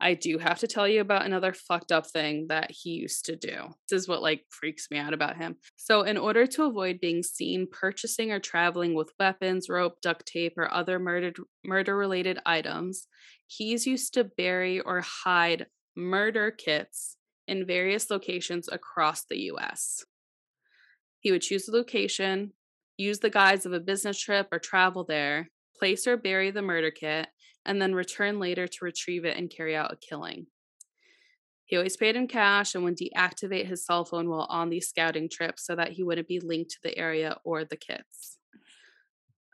I 0.00 0.14
do 0.14 0.38
have 0.38 0.58
to 0.58 0.66
tell 0.66 0.88
you 0.88 1.00
about 1.00 1.24
another 1.24 1.52
fucked 1.52 1.92
up 1.92 2.06
thing 2.06 2.46
that 2.48 2.70
he 2.70 2.90
used 2.90 3.24
to 3.26 3.36
do. 3.36 3.68
This 3.88 4.02
is 4.02 4.08
what 4.08 4.22
like 4.22 4.44
freaks 4.50 4.88
me 4.90 4.98
out 4.98 5.14
about 5.14 5.36
him. 5.36 5.56
So 5.76 6.02
in 6.02 6.16
order 6.16 6.46
to 6.46 6.64
avoid 6.64 7.00
being 7.00 7.22
seen 7.22 7.68
purchasing 7.70 8.32
or 8.32 8.40
traveling 8.40 8.94
with 8.94 9.12
weapons, 9.18 9.68
rope, 9.68 10.00
duct 10.02 10.26
tape, 10.26 10.54
or 10.58 10.72
other 10.72 10.98
murdered 10.98 11.36
murder 11.64 11.96
related 11.96 12.38
items, 12.44 13.06
he's 13.46 13.86
used 13.86 14.14
to 14.14 14.24
bury 14.24 14.80
or 14.80 15.00
hide 15.00 15.66
murder 15.96 16.50
kits 16.50 17.16
in 17.46 17.66
various 17.66 18.10
locations 18.10 18.68
across 18.70 19.24
the 19.24 19.38
US. 19.52 20.04
He 21.20 21.30
would 21.30 21.42
choose 21.42 21.66
the 21.66 21.72
location, 21.76 22.52
use 22.96 23.20
the 23.20 23.30
guise 23.30 23.64
of 23.64 23.72
a 23.72 23.80
business 23.80 24.18
trip 24.18 24.48
or 24.52 24.58
travel 24.58 25.04
there, 25.04 25.48
place 25.78 26.06
or 26.06 26.16
bury 26.16 26.50
the 26.50 26.62
murder 26.62 26.90
kit, 26.90 27.28
and 27.66 27.80
then 27.80 27.94
return 27.94 28.38
later 28.38 28.66
to 28.66 28.84
retrieve 28.84 29.24
it 29.24 29.36
and 29.36 29.50
carry 29.50 29.74
out 29.74 29.92
a 29.92 29.96
killing. 29.96 30.46
He 31.66 31.76
always 31.76 31.96
paid 31.96 32.14
in 32.14 32.28
cash 32.28 32.74
and 32.74 32.84
would 32.84 32.98
deactivate 32.98 33.66
his 33.66 33.86
cell 33.86 34.04
phone 34.04 34.28
while 34.28 34.46
on 34.50 34.68
these 34.68 34.88
scouting 34.88 35.28
trips 35.30 35.66
so 35.66 35.74
that 35.74 35.92
he 35.92 36.02
wouldn't 36.02 36.28
be 36.28 36.40
linked 36.40 36.72
to 36.72 36.78
the 36.82 36.96
area 36.96 37.38
or 37.44 37.64
the 37.64 37.76
kits. 37.76 38.38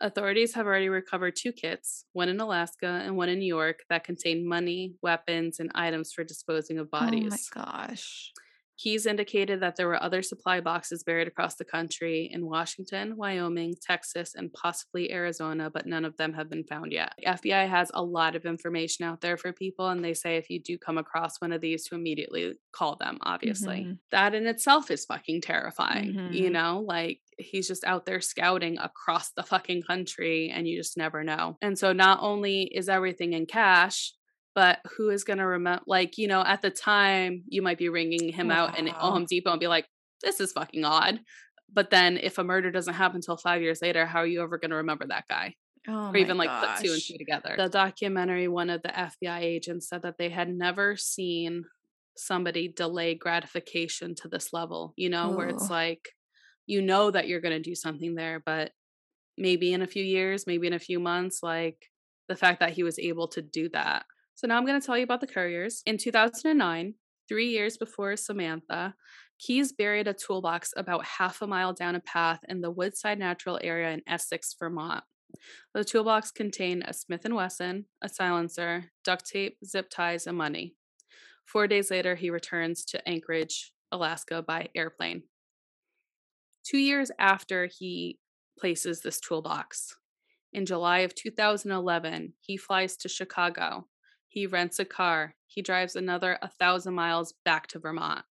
Authorities 0.00 0.54
have 0.54 0.66
already 0.66 0.88
recovered 0.88 1.36
two 1.36 1.52
kits, 1.52 2.06
one 2.14 2.30
in 2.30 2.40
Alaska 2.40 3.02
and 3.04 3.16
one 3.16 3.28
in 3.28 3.38
New 3.38 3.46
York, 3.46 3.80
that 3.90 4.02
contain 4.02 4.48
money, 4.48 4.94
weapons, 5.02 5.60
and 5.60 5.70
items 5.74 6.12
for 6.12 6.24
disposing 6.24 6.78
of 6.78 6.90
bodies. 6.90 7.50
Oh 7.56 7.60
my 7.60 7.64
gosh. 7.64 8.32
Keyes 8.80 9.04
indicated 9.04 9.60
that 9.60 9.76
there 9.76 9.88
were 9.88 10.02
other 10.02 10.22
supply 10.22 10.60
boxes 10.60 11.02
buried 11.02 11.28
across 11.28 11.56
the 11.56 11.66
country 11.66 12.30
in 12.32 12.46
Washington, 12.46 13.14
Wyoming, 13.14 13.74
Texas, 13.78 14.34
and 14.34 14.50
possibly 14.54 15.12
Arizona, 15.12 15.68
but 15.68 15.84
none 15.84 16.06
of 16.06 16.16
them 16.16 16.32
have 16.32 16.48
been 16.48 16.64
found 16.64 16.90
yet. 16.90 17.12
The 17.18 17.26
FBI 17.26 17.68
has 17.68 17.90
a 17.92 18.02
lot 18.02 18.36
of 18.36 18.46
information 18.46 19.04
out 19.04 19.20
there 19.20 19.36
for 19.36 19.52
people, 19.52 19.88
and 19.88 20.02
they 20.02 20.14
say 20.14 20.36
if 20.36 20.48
you 20.48 20.62
do 20.62 20.78
come 20.78 20.96
across 20.96 21.40
one 21.40 21.52
of 21.52 21.60
these, 21.60 21.84
to 21.88 21.94
immediately 21.94 22.54
call 22.72 22.96
them, 22.96 23.18
obviously. 23.20 23.80
Mm-hmm. 23.80 23.92
That 24.12 24.34
in 24.34 24.46
itself 24.46 24.90
is 24.90 25.04
fucking 25.04 25.42
terrifying, 25.42 26.14
mm-hmm. 26.14 26.32
you 26.32 26.48
know? 26.48 26.82
Like, 26.86 27.20
he's 27.36 27.68
just 27.68 27.84
out 27.84 28.06
there 28.06 28.22
scouting 28.22 28.78
across 28.78 29.32
the 29.32 29.42
fucking 29.42 29.82
country, 29.82 30.50
and 30.54 30.66
you 30.66 30.78
just 30.78 30.96
never 30.96 31.22
know. 31.22 31.58
And 31.60 31.78
so, 31.78 31.92
not 31.92 32.20
only 32.22 32.62
is 32.62 32.88
everything 32.88 33.34
in 33.34 33.44
cash, 33.44 34.14
but 34.54 34.78
who 34.96 35.10
is 35.10 35.24
going 35.24 35.38
to 35.38 35.46
remember 35.46 35.82
like 35.86 36.18
you 36.18 36.28
know 36.28 36.42
at 36.42 36.62
the 36.62 36.70
time 36.70 37.42
you 37.48 37.62
might 37.62 37.78
be 37.78 37.88
ringing 37.88 38.32
him 38.32 38.48
wow. 38.48 38.66
out 38.66 38.78
in 38.78 38.86
home 38.86 39.24
depot 39.24 39.50
and 39.50 39.60
be 39.60 39.66
like 39.66 39.86
this 40.22 40.40
is 40.40 40.52
fucking 40.52 40.84
odd 40.84 41.20
but 41.72 41.90
then 41.90 42.16
if 42.16 42.38
a 42.38 42.44
murder 42.44 42.70
doesn't 42.70 42.94
happen 42.94 43.16
until 43.16 43.36
five 43.36 43.62
years 43.62 43.80
later 43.82 44.06
how 44.06 44.20
are 44.20 44.26
you 44.26 44.42
ever 44.42 44.58
going 44.58 44.70
to 44.70 44.76
remember 44.76 45.06
that 45.06 45.24
guy 45.28 45.54
oh 45.88 46.10
or 46.10 46.16
even 46.16 46.36
like 46.36 46.48
gosh. 46.48 46.78
put 46.78 46.86
two 46.86 46.92
and 46.92 47.02
two 47.02 47.18
together 47.18 47.54
the 47.56 47.68
documentary 47.68 48.48
one 48.48 48.70
of 48.70 48.82
the 48.82 48.88
fbi 48.88 49.40
agents 49.40 49.88
said 49.88 50.02
that 50.02 50.18
they 50.18 50.28
had 50.28 50.48
never 50.48 50.96
seen 50.96 51.64
somebody 52.16 52.68
delay 52.68 53.14
gratification 53.14 54.14
to 54.14 54.28
this 54.28 54.52
level 54.52 54.92
you 54.96 55.08
know 55.08 55.32
Ooh. 55.32 55.36
where 55.36 55.48
it's 55.48 55.70
like 55.70 56.08
you 56.66 56.82
know 56.82 57.10
that 57.10 57.28
you're 57.28 57.40
going 57.40 57.56
to 57.56 57.70
do 57.70 57.74
something 57.74 58.14
there 58.14 58.42
but 58.44 58.72
maybe 59.38 59.72
in 59.72 59.80
a 59.80 59.86
few 59.86 60.04
years 60.04 60.46
maybe 60.46 60.66
in 60.66 60.72
a 60.72 60.78
few 60.78 61.00
months 61.00 61.42
like 61.42 61.86
the 62.28 62.36
fact 62.36 62.60
that 62.60 62.72
he 62.72 62.82
was 62.82 62.98
able 62.98 63.26
to 63.28 63.42
do 63.42 63.68
that 63.70 64.04
so 64.40 64.46
now 64.46 64.56
I'm 64.56 64.64
going 64.64 64.80
to 64.80 64.86
tell 64.86 64.96
you 64.96 65.04
about 65.04 65.20
the 65.20 65.26
Curriers. 65.26 65.82
In 65.84 65.98
2009, 65.98 66.94
three 67.28 67.50
years 67.50 67.76
before 67.76 68.16
Samantha, 68.16 68.94
Keyes 69.38 69.70
buried 69.70 70.08
a 70.08 70.14
toolbox 70.14 70.72
about 70.78 71.04
half 71.04 71.42
a 71.42 71.46
mile 71.46 71.74
down 71.74 71.94
a 71.94 72.00
path 72.00 72.40
in 72.48 72.62
the 72.62 72.70
Woodside 72.70 73.18
Natural 73.18 73.60
area 73.62 73.90
in 73.90 74.00
Essex, 74.06 74.56
Vermont. 74.58 75.04
The 75.74 75.84
toolbox 75.84 76.30
contained 76.30 76.84
a 76.88 76.94
Smith 76.94 77.26
& 77.28 77.30
Wesson, 77.30 77.84
a 78.00 78.08
silencer, 78.08 78.86
duct 79.04 79.26
tape, 79.26 79.58
zip 79.62 79.90
ties, 79.90 80.26
and 80.26 80.38
money. 80.38 80.74
Four 81.44 81.66
days 81.66 81.90
later, 81.90 82.14
he 82.14 82.30
returns 82.30 82.86
to 82.86 83.06
Anchorage, 83.06 83.74
Alaska 83.92 84.40
by 84.40 84.70
airplane. 84.74 85.24
Two 86.64 86.78
years 86.78 87.10
after 87.18 87.66
he 87.70 88.18
places 88.58 89.02
this 89.02 89.20
toolbox, 89.20 89.96
in 90.54 90.64
July 90.64 91.00
of 91.00 91.14
2011, 91.14 92.32
he 92.40 92.56
flies 92.56 92.96
to 92.96 93.08
Chicago 93.10 93.84
he 94.30 94.46
rents 94.46 94.78
a 94.78 94.84
car. 94.84 95.34
He 95.46 95.60
drives 95.60 95.96
another 95.96 96.38
a 96.40 96.48
thousand 96.48 96.94
miles 96.94 97.34
back 97.44 97.66
to 97.68 97.80
Vermont. 97.80 98.24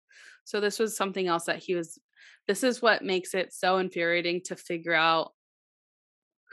So 0.44 0.60
this 0.60 0.78
was 0.78 0.96
something 0.96 1.26
else 1.26 1.44
that 1.44 1.58
he 1.58 1.74
was. 1.74 1.98
This 2.46 2.62
is 2.62 2.80
what 2.80 3.04
makes 3.04 3.34
it 3.34 3.52
so 3.52 3.76
infuriating 3.76 4.40
to 4.46 4.56
figure 4.56 4.94
out 4.94 5.32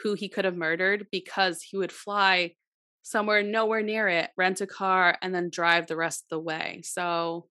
who 0.03 0.15
he 0.15 0.27
could 0.27 0.43
have 0.43 0.57
murdered 0.57 1.07
because 1.11 1.61
he 1.61 1.77
would 1.77 1.91
fly 1.91 2.55
somewhere 3.03 3.43
nowhere 3.43 3.83
near 3.83 4.07
it, 4.07 4.31
rent 4.35 4.61
a 4.61 4.67
car, 4.67 5.15
and 5.21 5.33
then 5.33 5.49
drive 5.49 5.87
the 5.87 5.95
rest 5.95 6.25
of 6.25 6.29
the 6.29 6.39
way. 6.39 6.81
So 6.83 7.47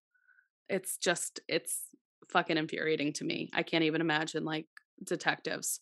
it's 0.69 0.99
just, 0.99 1.41
it's 1.49 1.85
fucking 2.29 2.57
infuriating 2.57 3.13
to 3.15 3.25
me. 3.25 3.51
I 3.55 3.63
can't 3.63 3.85
even 3.85 4.01
imagine 4.01 4.45
like 4.45 4.67
detectives. 5.03 5.81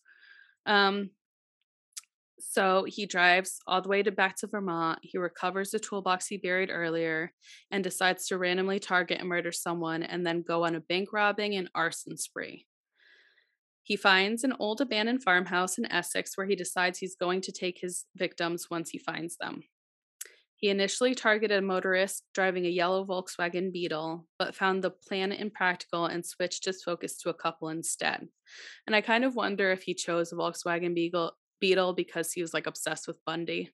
Um, 0.65 1.09
so 2.49 2.85
he 2.87 3.05
drives 3.05 3.59
all 3.67 3.81
the 3.81 3.89
way 3.89 4.03
to 4.03 4.11
back 4.11 4.35
to 4.37 4.47
Vermont. 4.47 4.99
He 5.01 5.17
recovers 5.17 5.71
the 5.71 5.79
toolbox 5.79 6.27
he 6.27 6.37
buried 6.37 6.69
earlier 6.71 7.31
and 7.71 7.83
decides 7.83 8.27
to 8.27 8.37
randomly 8.37 8.79
target 8.79 9.19
and 9.19 9.29
murder 9.29 9.51
someone 9.51 10.03
and 10.03 10.25
then 10.25 10.41
go 10.41 10.65
on 10.65 10.75
a 10.75 10.81
bank 10.81 11.13
robbing 11.13 11.55
and 11.55 11.69
arson 11.73 12.17
spree. 12.17 12.67
He 13.83 13.95
finds 13.95 14.43
an 14.43 14.53
old 14.59 14.81
abandoned 14.81 15.23
farmhouse 15.23 15.77
in 15.77 15.91
Essex 15.91 16.37
where 16.37 16.47
he 16.47 16.55
decides 16.55 16.99
he's 16.99 17.15
going 17.15 17.41
to 17.41 17.51
take 17.51 17.79
his 17.79 18.05
victims 18.15 18.67
once 18.69 18.89
he 18.89 18.97
finds 18.97 19.35
them. 19.37 19.63
He 20.55 20.69
initially 20.69 21.13
targeted 21.13 21.57
a 21.57 21.61
motorist 21.61 22.23
driving 22.33 22.65
a 22.65 22.69
yellow 22.69 23.03
Volkswagen 23.03 23.73
Beetle, 23.73 24.25
but 24.39 24.55
found 24.55 24.81
the 24.81 24.91
plan 24.91 25.33
impractical 25.33 26.05
and 26.05 26.25
switched 26.25 26.63
his 26.63 26.81
focus 26.81 27.17
to 27.17 27.29
a 27.29 27.33
couple 27.33 27.67
instead. 27.67 28.29
And 28.87 28.95
I 28.95 29.01
kind 29.01 29.25
of 29.25 29.35
wonder 29.35 29.73
if 29.73 29.83
he 29.83 29.93
chose 29.93 30.31
a 30.31 30.35
Volkswagen 30.35 30.95
Beetle, 30.95 31.33
Beetle 31.59 31.93
because 31.93 32.31
he 32.31 32.41
was 32.41 32.53
like 32.53 32.67
obsessed 32.67 33.07
with 33.07 33.23
Bundy, 33.25 33.71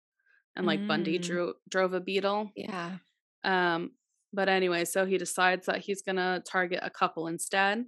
and 0.55 0.65
like 0.65 0.79
mm. 0.79 0.87
Bundy 0.87 1.17
drew, 1.17 1.53
drove 1.69 1.93
a 1.93 1.99
Beetle. 1.99 2.51
Yeah. 2.55 2.97
Um. 3.43 3.91
But 4.31 4.47
anyway, 4.47 4.85
so 4.85 5.05
he 5.05 5.17
decides 5.17 5.65
that 5.65 5.79
he's 5.79 6.01
gonna 6.01 6.43
target 6.45 6.79
a 6.83 6.89
couple 6.89 7.27
instead. 7.27 7.85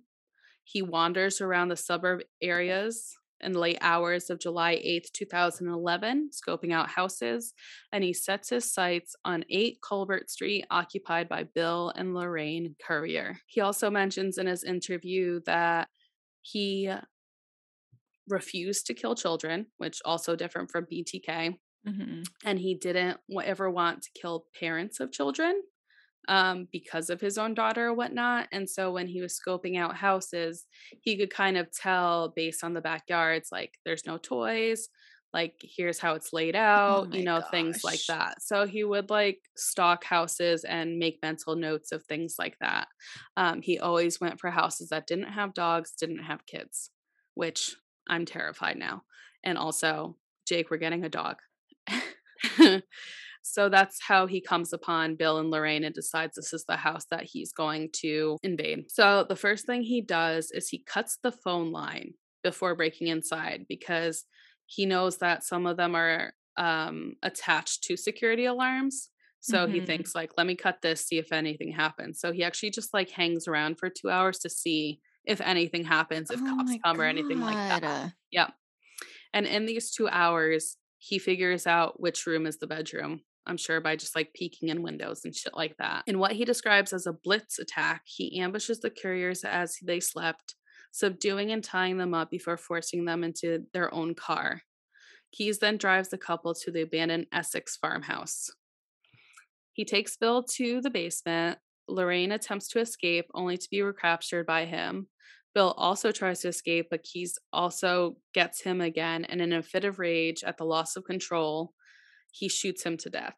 He 0.63 0.81
wanders 0.81 1.41
around 1.41 1.69
the 1.69 1.77
suburb 1.77 2.21
areas 2.41 3.15
in 3.43 3.53
late 3.53 3.77
hours 3.81 4.29
of 4.29 4.39
July 4.39 4.75
8th, 4.75 5.11
2011, 5.13 6.29
scoping 6.31 6.73
out 6.73 6.89
houses, 6.89 7.53
and 7.91 8.03
he 8.03 8.13
sets 8.13 8.49
his 8.49 8.71
sights 8.71 9.15
on 9.25 9.45
8 9.49 9.79
Colbert 9.81 10.29
Street, 10.29 10.65
occupied 10.69 11.27
by 11.27 11.43
Bill 11.43 11.91
and 11.95 12.13
Lorraine 12.13 12.75
Currier. 12.85 13.39
He 13.47 13.61
also 13.61 13.89
mentions 13.89 14.37
in 14.37 14.47
his 14.47 14.63
interview 14.63 15.41
that 15.45 15.87
he 16.41 16.91
refused 18.31 18.85
to 18.87 18.93
kill 18.93 19.15
children, 19.15 19.67
which 19.77 20.01
also 20.05 20.35
different 20.35 20.71
from 20.71 20.87
BTK. 20.91 21.55
Mm-hmm. 21.87 22.21
And 22.45 22.59
he 22.59 22.75
didn't 22.75 23.17
ever 23.43 23.69
want 23.69 24.03
to 24.03 24.09
kill 24.19 24.45
parents 24.59 24.99
of 24.99 25.11
children 25.11 25.61
um, 26.27 26.67
because 26.71 27.09
of 27.09 27.21
his 27.21 27.37
own 27.37 27.53
daughter 27.53 27.87
or 27.87 27.93
whatnot. 27.93 28.47
And 28.51 28.69
so 28.69 28.91
when 28.91 29.07
he 29.07 29.21
was 29.21 29.39
scoping 29.39 29.77
out 29.77 29.95
houses, 29.95 30.65
he 31.01 31.17
could 31.17 31.33
kind 31.33 31.57
of 31.57 31.71
tell 31.71 32.33
based 32.35 32.63
on 32.63 32.73
the 32.73 32.81
backyards, 32.81 33.49
like 33.51 33.73
there's 33.85 34.05
no 34.05 34.17
toys, 34.17 34.89
like 35.33 35.55
here's 35.61 35.99
how 35.99 36.13
it's 36.13 36.33
laid 36.33 36.55
oh 36.55 36.59
out, 36.59 37.07
oh 37.11 37.15
you 37.15 37.23
know, 37.23 37.39
gosh. 37.39 37.51
things 37.51 37.83
like 37.83 38.01
that. 38.07 38.41
So 38.41 38.67
he 38.67 38.83
would 38.83 39.09
like 39.09 39.39
stock 39.55 40.03
houses 40.03 40.63
and 40.63 40.99
make 40.99 41.19
mental 41.21 41.55
notes 41.55 41.91
of 41.91 42.03
things 42.03 42.35
like 42.37 42.57
that. 42.59 42.87
Um, 43.37 43.61
he 43.61 43.79
always 43.79 44.19
went 44.19 44.39
for 44.39 44.51
houses 44.51 44.89
that 44.89 45.07
didn't 45.07 45.31
have 45.31 45.53
dogs, 45.53 45.93
didn't 45.99 46.23
have 46.23 46.45
kids, 46.45 46.91
which 47.35 47.75
I'm 48.11 48.25
terrified 48.25 48.77
now. 48.77 49.01
And 49.43 49.57
also, 49.57 50.17
Jake, 50.47 50.69
we're 50.69 50.77
getting 50.77 51.03
a 51.03 51.09
dog. 51.09 51.37
So 53.43 53.69
that's 53.69 53.99
how 54.01 54.27
he 54.27 54.39
comes 54.39 54.71
upon 54.71 55.15
Bill 55.15 55.39
and 55.39 55.49
Lorraine 55.49 55.83
and 55.83 55.93
decides 55.93 56.35
this 56.35 56.53
is 56.53 56.65
the 56.65 56.77
house 56.77 57.05
that 57.09 57.23
he's 57.23 57.51
going 57.51 57.89
to 58.01 58.37
invade. 58.43 58.85
So 58.89 59.25
the 59.27 59.35
first 59.35 59.65
thing 59.65 59.81
he 59.81 60.01
does 60.01 60.51
is 60.51 60.69
he 60.69 60.83
cuts 60.85 61.17
the 61.21 61.31
phone 61.31 61.71
line 61.71 62.13
before 62.43 62.75
breaking 62.75 63.07
inside 63.07 63.65
because 63.67 64.25
he 64.67 64.85
knows 64.85 65.17
that 65.17 65.43
some 65.43 65.65
of 65.65 65.77
them 65.77 65.95
are 65.95 66.33
um, 66.57 67.15
attached 67.23 67.83
to 67.83 67.97
security 67.97 68.45
alarms. 68.45 69.09
So 69.41 69.65
mm-hmm. 69.65 69.73
he 69.73 69.81
thinks 69.81 70.13
like, 70.13 70.31
let 70.37 70.45
me 70.45 70.55
cut 70.55 70.77
this, 70.83 71.05
see 71.07 71.17
if 71.17 71.31
anything 71.31 71.71
happens. 71.71 72.19
So 72.19 72.31
he 72.31 72.43
actually 72.43 72.69
just 72.69 72.93
like 72.93 73.09
hangs 73.09 73.47
around 73.47 73.79
for 73.79 73.89
two 73.89 74.11
hours 74.11 74.37
to 74.39 74.49
see 74.49 74.99
if 75.25 75.41
anything 75.41 75.83
happens, 75.83 76.31
if 76.31 76.39
oh 76.41 76.45
cops 76.45 76.71
come 76.83 76.97
God. 76.97 76.99
or 76.99 77.05
anything 77.05 77.39
like 77.39 77.81
that. 77.81 78.13
Yeah. 78.31 78.49
And 79.33 79.45
in 79.45 79.65
these 79.65 79.91
two 79.91 80.09
hours, 80.09 80.77
he 80.97 81.19
figures 81.19 81.65
out 81.65 81.99
which 81.99 82.25
room 82.25 82.45
is 82.45 82.59
the 82.59 82.67
bedroom. 82.67 83.21
I'm 83.47 83.57
sure 83.57 83.81
by 83.81 83.95
just 83.95 84.15
like 84.15 84.33
peeking 84.33 84.69
in 84.69 84.83
windows 84.83 85.21
and 85.25 85.35
shit 85.35 85.55
like 85.55 85.75
that. 85.77 86.03
In 86.05 86.19
what 86.19 86.33
he 86.33 86.45
describes 86.45 86.93
as 86.93 87.07
a 87.07 87.13
blitz 87.13 87.57
attack, 87.57 88.03
he 88.05 88.39
ambushes 88.39 88.81
the 88.81 88.91
Curriers 88.91 89.43
as 89.43 89.77
they 89.81 89.99
slept, 89.99 90.55
subduing 90.91 91.51
and 91.51 91.63
tying 91.63 91.97
them 91.97 92.13
up 92.13 92.29
before 92.29 92.57
forcing 92.57 93.05
them 93.05 93.23
into 93.23 93.63
their 93.73 93.91
own 93.93 94.13
car. 94.13 94.61
Keyes 95.31 95.59
then 95.59 95.77
drives 95.77 96.09
the 96.09 96.17
couple 96.17 96.53
to 96.53 96.71
the 96.71 96.81
abandoned 96.81 97.27
Essex 97.31 97.77
farmhouse. 97.77 98.49
He 99.73 99.85
takes 99.85 100.17
Bill 100.17 100.43
to 100.43 100.81
the 100.81 100.89
basement. 100.89 101.57
Lorraine 101.87 102.31
attempts 102.31 102.67
to 102.69 102.79
escape, 102.79 103.25
only 103.33 103.57
to 103.57 103.67
be 103.69 103.81
recaptured 103.81 104.45
by 104.45 104.65
him. 104.65 105.07
Bill 105.53 105.73
also 105.77 106.11
tries 106.11 106.39
to 106.41 106.47
escape, 106.47 106.87
but 106.89 107.03
Keyes 107.03 107.37
also 107.51 108.17
gets 108.33 108.61
him 108.61 108.79
again, 108.79 109.25
and 109.25 109.41
in 109.41 109.51
a 109.51 109.61
fit 109.61 109.83
of 109.83 109.99
rage 109.99 110.43
at 110.43 110.57
the 110.57 110.65
loss 110.65 110.95
of 110.95 111.03
control, 111.03 111.73
he 112.31 112.47
shoots 112.47 112.83
him 112.83 112.95
to 112.97 113.09
death. 113.09 113.37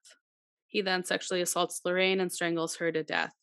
He 0.67 0.81
then 0.81 1.03
sexually 1.03 1.41
assaults 1.41 1.81
Lorraine 1.85 2.19
and 2.19 2.31
strangles 2.31 2.75
her 2.77 2.91
to 2.91 3.03
death. 3.03 3.33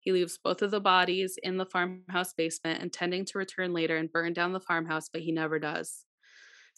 He 0.00 0.12
leaves 0.12 0.38
both 0.42 0.62
of 0.62 0.70
the 0.70 0.80
bodies 0.80 1.38
in 1.42 1.56
the 1.56 1.66
farmhouse 1.66 2.32
basement, 2.32 2.82
intending 2.82 3.24
to 3.26 3.38
return 3.38 3.72
later 3.72 3.96
and 3.96 4.12
burn 4.12 4.32
down 4.32 4.52
the 4.52 4.60
farmhouse, 4.60 5.08
but 5.10 5.22
he 5.22 5.32
never 5.32 5.58
does. 5.58 6.04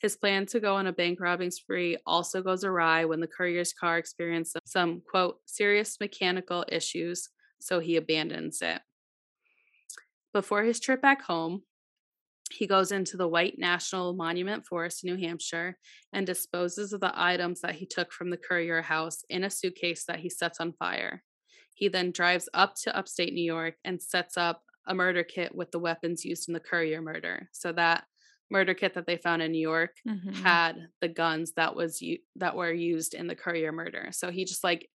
His 0.00 0.16
plan 0.16 0.46
to 0.46 0.60
go 0.60 0.76
on 0.76 0.86
a 0.86 0.92
bank 0.92 1.20
robbing 1.20 1.50
spree 1.50 1.98
also 2.06 2.42
goes 2.42 2.64
awry 2.64 3.04
when 3.04 3.20
the 3.20 3.26
Currier's 3.26 3.72
car 3.72 3.98
experiences 3.98 4.62
some, 4.64 5.02
quote, 5.08 5.36
serious 5.44 5.98
mechanical 6.00 6.64
issues, 6.68 7.28
so 7.60 7.80
he 7.80 7.96
abandons 7.96 8.62
it. 8.62 8.80
Before 10.32 10.62
his 10.62 10.80
trip 10.80 11.02
back 11.02 11.22
home, 11.22 11.62
he 12.50 12.66
goes 12.66 12.90
into 12.90 13.16
the 13.16 13.28
White 13.28 13.58
National 13.58 14.12
Monument 14.12 14.66
Forest 14.66 15.04
in 15.04 15.14
New 15.14 15.24
Hampshire 15.24 15.78
and 16.12 16.26
disposes 16.26 16.92
of 16.92 17.00
the 17.00 17.12
items 17.14 17.60
that 17.60 17.76
he 17.76 17.86
took 17.86 18.12
from 18.12 18.30
the 18.30 18.36
Currier 18.36 18.82
house 18.82 19.24
in 19.28 19.44
a 19.44 19.50
suitcase 19.50 20.04
that 20.06 20.18
he 20.18 20.28
sets 20.28 20.60
on 20.60 20.72
fire. 20.72 21.22
He 21.74 21.88
then 21.88 22.10
drives 22.10 22.48
up 22.52 22.74
to 22.82 22.96
upstate 22.96 23.32
New 23.32 23.44
York 23.44 23.74
and 23.84 24.02
sets 24.02 24.36
up 24.36 24.62
a 24.86 24.94
murder 24.94 25.22
kit 25.22 25.54
with 25.54 25.70
the 25.70 25.78
weapons 25.78 26.24
used 26.24 26.48
in 26.48 26.54
the 26.54 26.60
Currier 26.60 27.00
murder. 27.00 27.48
So 27.52 27.72
that 27.72 28.04
murder 28.50 28.74
kit 28.74 28.94
that 28.94 29.06
they 29.06 29.16
found 29.16 29.42
in 29.42 29.52
New 29.52 29.60
York 29.60 29.92
mm-hmm. 30.06 30.32
had 30.32 30.88
the 31.00 31.08
guns 31.08 31.52
that 31.52 31.76
was 31.76 32.02
u- 32.02 32.18
that 32.36 32.56
were 32.56 32.72
used 32.72 33.14
in 33.14 33.28
the 33.28 33.36
Currier 33.36 33.72
murder. 33.72 34.08
So 34.10 34.30
he 34.30 34.44
just 34.44 34.64
like 34.64 34.88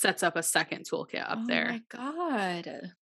sets 0.00 0.22
up 0.22 0.36
a 0.36 0.42
second 0.42 0.86
toolkit 0.88 1.22
up 1.22 1.38
oh 1.42 1.46
there. 1.46 1.80
Oh 1.96 2.12
my 2.12 2.62
god. 2.62 2.92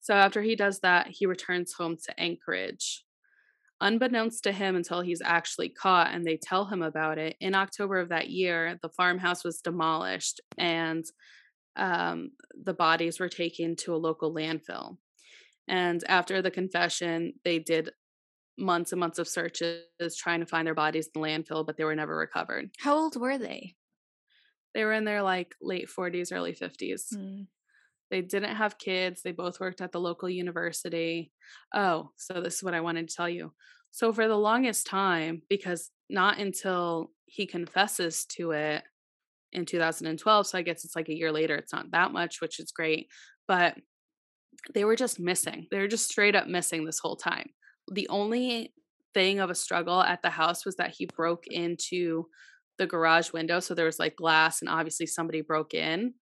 So 0.00 0.14
after 0.14 0.40
he 0.40 0.54
does 0.54 0.80
that, 0.80 1.08
he 1.08 1.26
returns 1.26 1.72
home 1.72 1.96
to 2.04 2.20
Anchorage. 2.20 3.02
Unbeknownst 3.80 4.44
to 4.44 4.52
him 4.52 4.76
until 4.76 5.00
he's 5.00 5.20
actually 5.20 5.68
caught 5.68 6.14
and 6.14 6.24
they 6.24 6.38
tell 6.40 6.64
him 6.64 6.80
about 6.80 7.18
it, 7.18 7.36
in 7.40 7.56
October 7.56 7.98
of 7.98 8.10
that 8.10 8.30
year, 8.30 8.78
the 8.82 8.88
farmhouse 8.90 9.42
was 9.42 9.60
demolished 9.60 10.40
and 10.56 11.04
um, 11.76 12.30
the 12.62 12.72
bodies 12.72 13.18
were 13.18 13.28
taken 13.28 13.74
to 13.76 13.94
a 13.94 13.98
local 13.98 14.32
landfill. 14.32 14.96
And 15.68 16.02
after 16.08 16.40
the 16.40 16.52
confession, 16.52 17.34
they 17.44 17.58
did 17.58 17.90
months 18.56 18.92
and 18.92 19.00
months 19.00 19.18
of 19.18 19.26
searches 19.28 19.82
trying 20.16 20.38
to 20.38 20.46
find 20.46 20.66
their 20.66 20.74
bodies 20.74 21.10
in 21.12 21.20
the 21.20 21.26
landfill, 21.26 21.66
but 21.66 21.76
they 21.76 21.84
were 21.84 21.96
never 21.96 22.16
recovered. 22.16 22.70
How 22.78 22.96
old 22.96 23.20
were 23.20 23.38
they? 23.38 23.74
They 24.76 24.84
were 24.84 24.92
in 24.92 25.06
their 25.06 25.22
like 25.22 25.54
late 25.62 25.88
40s, 25.88 26.34
early 26.34 26.52
50s. 26.52 27.14
Mm. 27.14 27.46
They 28.10 28.20
didn't 28.20 28.56
have 28.56 28.76
kids. 28.76 29.22
They 29.22 29.32
both 29.32 29.58
worked 29.58 29.80
at 29.80 29.90
the 29.90 29.98
local 29.98 30.28
university. 30.28 31.32
Oh, 31.74 32.10
so 32.16 32.42
this 32.42 32.56
is 32.56 32.62
what 32.62 32.74
I 32.74 32.82
wanted 32.82 33.08
to 33.08 33.16
tell 33.16 33.28
you. 33.28 33.54
So, 33.90 34.12
for 34.12 34.28
the 34.28 34.36
longest 34.36 34.86
time, 34.86 35.40
because 35.48 35.90
not 36.10 36.38
until 36.38 37.10
he 37.24 37.46
confesses 37.46 38.26
to 38.36 38.50
it 38.50 38.84
in 39.50 39.64
2012, 39.64 40.46
so 40.46 40.58
I 40.58 40.62
guess 40.62 40.84
it's 40.84 40.94
like 40.94 41.08
a 41.08 41.16
year 41.16 41.32
later, 41.32 41.56
it's 41.56 41.72
not 41.72 41.92
that 41.92 42.12
much, 42.12 42.42
which 42.42 42.60
is 42.60 42.70
great, 42.70 43.08
but 43.48 43.78
they 44.74 44.84
were 44.84 44.96
just 44.96 45.18
missing. 45.18 45.68
They 45.70 45.78
were 45.78 45.88
just 45.88 46.10
straight 46.10 46.36
up 46.36 46.48
missing 46.48 46.84
this 46.84 46.98
whole 46.98 47.16
time. 47.16 47.48
The 47.90 48.10
only 48.10 48.74
thing 49.14 49.40
of 49.40 49.48
a 49.48 49.54
struggle 49.54 50.02
at 50.02 50.20
the 50.20 50.28
house 50.28 50.66
was 50.66 50.76
that 50.76 50.90
he 50.90 51.06
broke 51.06 51.46
into 51.46 52.26
the 52.78 52.86
garage 52.86 53.32
window. 53.32 53.60
So 53.60 53.74
there 53.74 53.86
was 53.86 53.98
like 53.98 54.16
glass, 54.16 54.60
and 54.60 54.68
obviously 54.68 55.06
somebody 55.06 55.40
broke 55.40 55.74
in 55.74 56.14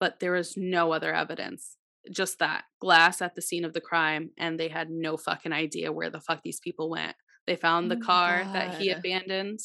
but 0.00 0.20
there 0.20 0.32
was 0.32 0.56
no 0.56 0.92
other 0.92 1.14
evidence. 1.14 1.76
Just 2.10 2.38
that 2.38 2.64
glass 2.80 3.20
at 3.20 3.34
the 3.34 3.42
scene 3.42 3.64
of 3.64 3.74
the 3.74 3.80
crime, 3.80 4.30
and 4.38 4.58
they 4.58 4.68
had 4.68 4.90
no 4.90 5.16
fucking 5.16 5.52
idea 5.52 5.92
where 5.92 6.10
the 6.10 6.20
fuck 6.20 6.42
these 6.42 6.60
people 6.60 6.88
went. 6.88 7.16
They 7.46 7.56
found 7.56 7.90
the 7.90 7.96
oh 7.96 8.06
car 8.06 8.44
God. 8.44 8.54
that 8.54 8.74
he 8.76 8.90
abandoned 8.90 9.60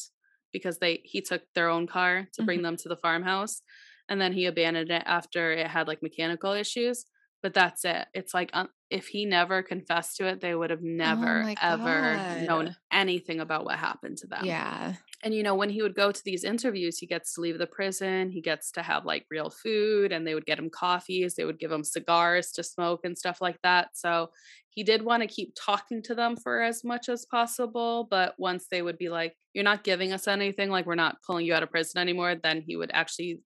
because 0.52 0.78
they 0.78 1.00
he 1.04 1.20
took 1.20 1.42
their 1.54 1.68
own 1.68 1.86
car 1.86 2.28
to 2.34 2.42
bring 2.42 2.58
mm-hmm. 2.58 2.64
them 2.64 2.76
to 2.78 2.88
the 2.88 2.96
farmhouse, 2.96 3.62
and 4.08 4.20
then 4.20 4.32
he 4.32 4.46
abandoned 4.46 4.90
it 4.90 5.02
after 5.06 5.52
it 5.52 5.68
had 5.68 5.88
like 5.88 6.02
mechanical 6.02 6.52
issues. 6.52 7.06
But 7.42 7.54
that's 7.54 7.84
it. 7.84 8.06
It's 8.14 8.34
like 8.34 8.50
um, 8.52 8.68
if 8.90 9.08
he 9.08 9.26
never 9.26 9.62
confessed 9.62 10.16
to 10.16 10.26
it, 10.26 10.40
they 10.40 10.54
would 10.54 10.70
have 10.70 10.80
Oh 10.80 10.86
never, 10.86 11.42
my 11.44 11.54
ever 11.60 12.42
known 12.46 12.76
anything 12.92 13.40
about 13.40 13.64
what 13.64 13.78
happened 13.78 14.18
to 14.18 14.26
them. 14.26 14.44
Yeah. 14.44 14.94
And 15.24 15.34
you 15.34 15.42
know, 15.42 15.54
when 15.54 15.70
he 15.70 15.80
would 15.82 15.94
go 15.94 16.12
to 16.12 16.22
these 16.24 16.44
interviews, 16.44 16.98
he 16.98 17.06
gets 17.06 17.34
to 17.34 17.40
leave 17.40 17.58
the 17.58 17.66
prison, 17.66 18.30
he 18.30 18.42
gets 18.42 18.70
to 18.72 18.82
have 18.82 19.06
like 19.06 19.24
real 19.30 19.48
food, 19.50 20.12
and 20.12 20.26
they 20.26 20.34
would 20.34 20.44
get 20.44 20.58
him 20.58 20.68
coffees, 20.68 21.34
they 21.34 21.46
would 21.46 21.58
give 21.58 21.72
him 21.72 21.82
cigars 21.82 22.52
to 22.52 22.62
smoke 22.62 23.00
and 23.04 23.16
stuff 23.18 23.40
like 23.40 23.58
that. 23.62 23.88
So 23.94 24.30
he 24.68 24.84
did 24.84 25.02
want 25.02 25.22
to 25.22 25.26
keep 25.26 25.54
talking 25.58 26.02
to 26.02 26.14
them 26.14 26.36
for 26.36 26.60
as 26.62 26.84
much 26.84 27.08
as 27.08 27.24
possible. 27.24 28.06
But 28.10 28.34
once 28.38 28.66
they 28.70 28.82
would 28.82 28.98
be 28.98 29.08
like, 29.08 29.34
You're 29.54 29.64
not 29.64 29.82
giving 29.84 30.12
us 30.12 30.28
anything, 30.28 30.68
like 30.70 30.84
we're 30.86 30.94
not 30.94 31.22
pulling 31.26 31.46
you 31.46 31.54
out 31.54 31.62
of 31.62 31.70
prison 31.70 32.00
anymore, 32.00 32.34
then 32.34 32.60
he 32.60 32.76
would 32.76 32.90
actually 32.92 33.40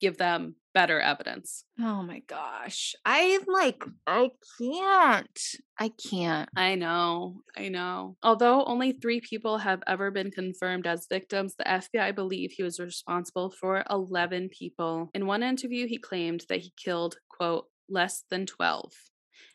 give 0.00 0.18
them 0.18 0.56
better 0.74 1.00
evidence. 1.00 1.64
Oh 1.80 2.02
my 2.02 2.20
gosh. 2.26 2.94
I'm 3.04 3.42
like, 3.46 3.82
I 4.06 4.30
can't. 4.60 5.40
I 5.78 5.90
can't. 6.10 6.48
I 6.56 6.74
know, 6.74 7.42
I 7.56 7.68
know. 7.68 8.16
Although 8.22 8.64
only 8.64 8.92
three 8.92 9.20
people 9.20 9.58
have 9.58 9.82
ever 9.86 10.10
been 10.10 10.30
confirmed 10.30 10.86
as 10.86 11.06
victims, 11.08 11.54
the 11.56 11.64
FBI 11.64 12.14
believe 12.14 12.52
he 12.52 12.62
was 12.62 12.80
responsible 12.80 13.50
for 13.50 13.84
11 13.88 14.50
people. 14.50 15.10
In 15.14 15.26
one 15.26 15.42
interview, 15.42 15.86
he 15.86 15.98
claimed 15.98 16.44
that 16.48 16.60
he 16.60 16.72
killed, 16.76 17.16
quote, 17.30 17.66
less 17.88 18.24
than 18.30 18.46
12. 18.46 18.92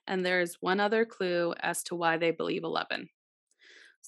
And 0.07 0.25
there 0.25 0.41
is 0.41 0.57
one 0.61 0.79
other 0.79 1.05
clue 1.05 1.53
as 1.61 1.83
to 1.83 1.95
why 1.95 2.17
they 2.17 2.31
believe 2.31 2.63
11. 2.63 3.09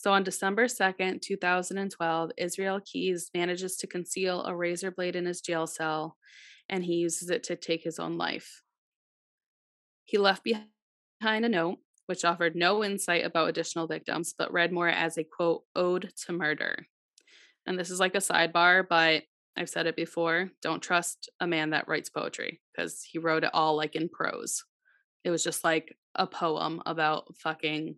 So 0.02 0.12
on 0.14 0.24
December 0.24 0.66
2nd, 0.66 1.22
2012, 1.22 2.32
Israel 2.36 2.80
Keyes 2.84 3.30
manages 3.36 3.78
to 3.78 3.86
conceal 3.86 4.44
a 4.46 4.56
razor 4.56 4.90
blade 4.90 5.16
in 5.16 5.28
his 5.28 5.42
jail 5.42 5.68
cell 5.68 6.18
and 6.68 6.84
he 6.84 6.96
uses 6.96 7.30
it 7.30 7.44
to 7.44 7.56
take 7.56 7.84
his 7.84 8.00
own 8.00 8.18
life. 8.18 8.64
He 10.06 10.18
left 10.18 10.44
behind 10.44 11.46
a 11.46 11.50
note 11.50 11.78
which 12.08 12.26
offered 12.26 12.56
no 12.56 12.84
insight 12.84 13.24
about 13.24 13.50
additional 13.50 13.86
victims, 13.86 14.34
but 14.36 14.52
read 14.52 14.72
more 14.72 14.90
as 14.90 15.20
a 15.20 15.24
quote, 15.24 15.66
ode 15.76 16.12
to 16.26 16.34
murder. 16.34 16.88
And 17.68 17.78
this 17.78 17.92
is 17.92 18.00
like 18.00 18.16
a 18.16 18.18
sidebar, 18.18 18.84
but 18.90 19.22
I've 19.56 19.70
said 19.70 19.86
it 19.86 19.96
before 19.96 20.50
don't 20.64 20.82
trust 20.82 21.30
a 21.40 21.46
man 21.46 21.70
that 21.70 21.88
writes 21.88 22.10
poetry 22.10 22.60
because 22.76 23.04
he 23.04 23.20
wrote 23.20 23.44
it 23.44 23.52
all 23.54 23.78
like 23.78 23.96
in 23.96 24.10
prose. 24.10 24.64
It 25.24 25.30
was 25.30 25.44
just 25.44 25.64
like 25.64 25.96
a 26.16 26.26
poem 26.26 26.82
about 26.88 27.36
fucking 27.38 27.98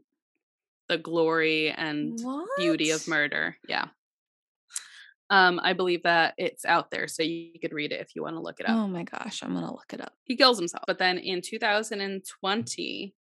the 0.90 0.98
glory 0.98 1.72
and 1.72 2.20
beauty 2.58 2.92
of 2.92 3.08
murder. 3.08 3.58
Yeah. 3.68 3.88
Um, 5.30 5.60
I 5.64 5.74
believe 5.74 6.04
that 6.04 6.36
it's 6.38 6.66
out 6.66 6.92
there, 6.92 7.08
so 7.08 7.24
you 7.24 7.60
could 7.60 7.74
read 7.74 7.92
it 7.92 8.02
if 8.02 8.16
you 8.16 8.22
want 8.22 8.36
to 8.36 8.42
look 8.42 8.60
it 8.60 8.70
up. 8.70 8.76
Oh 8.76 8.88
my 8.88 9.04
gosh. 9.04 9.42
I'm 9.42 9.54
going 9.54 9.66
to 9.66 9.72
look 9.72 9.92
it 9.94 10.02
up. 10.02 10.14
He 10.24 10.36
kills 10.36 10.60
himself. 10.60 10.84
But 10.86 11.00
then 11.00 11.18
in 11.18 11.42
2020, 11.42 13.16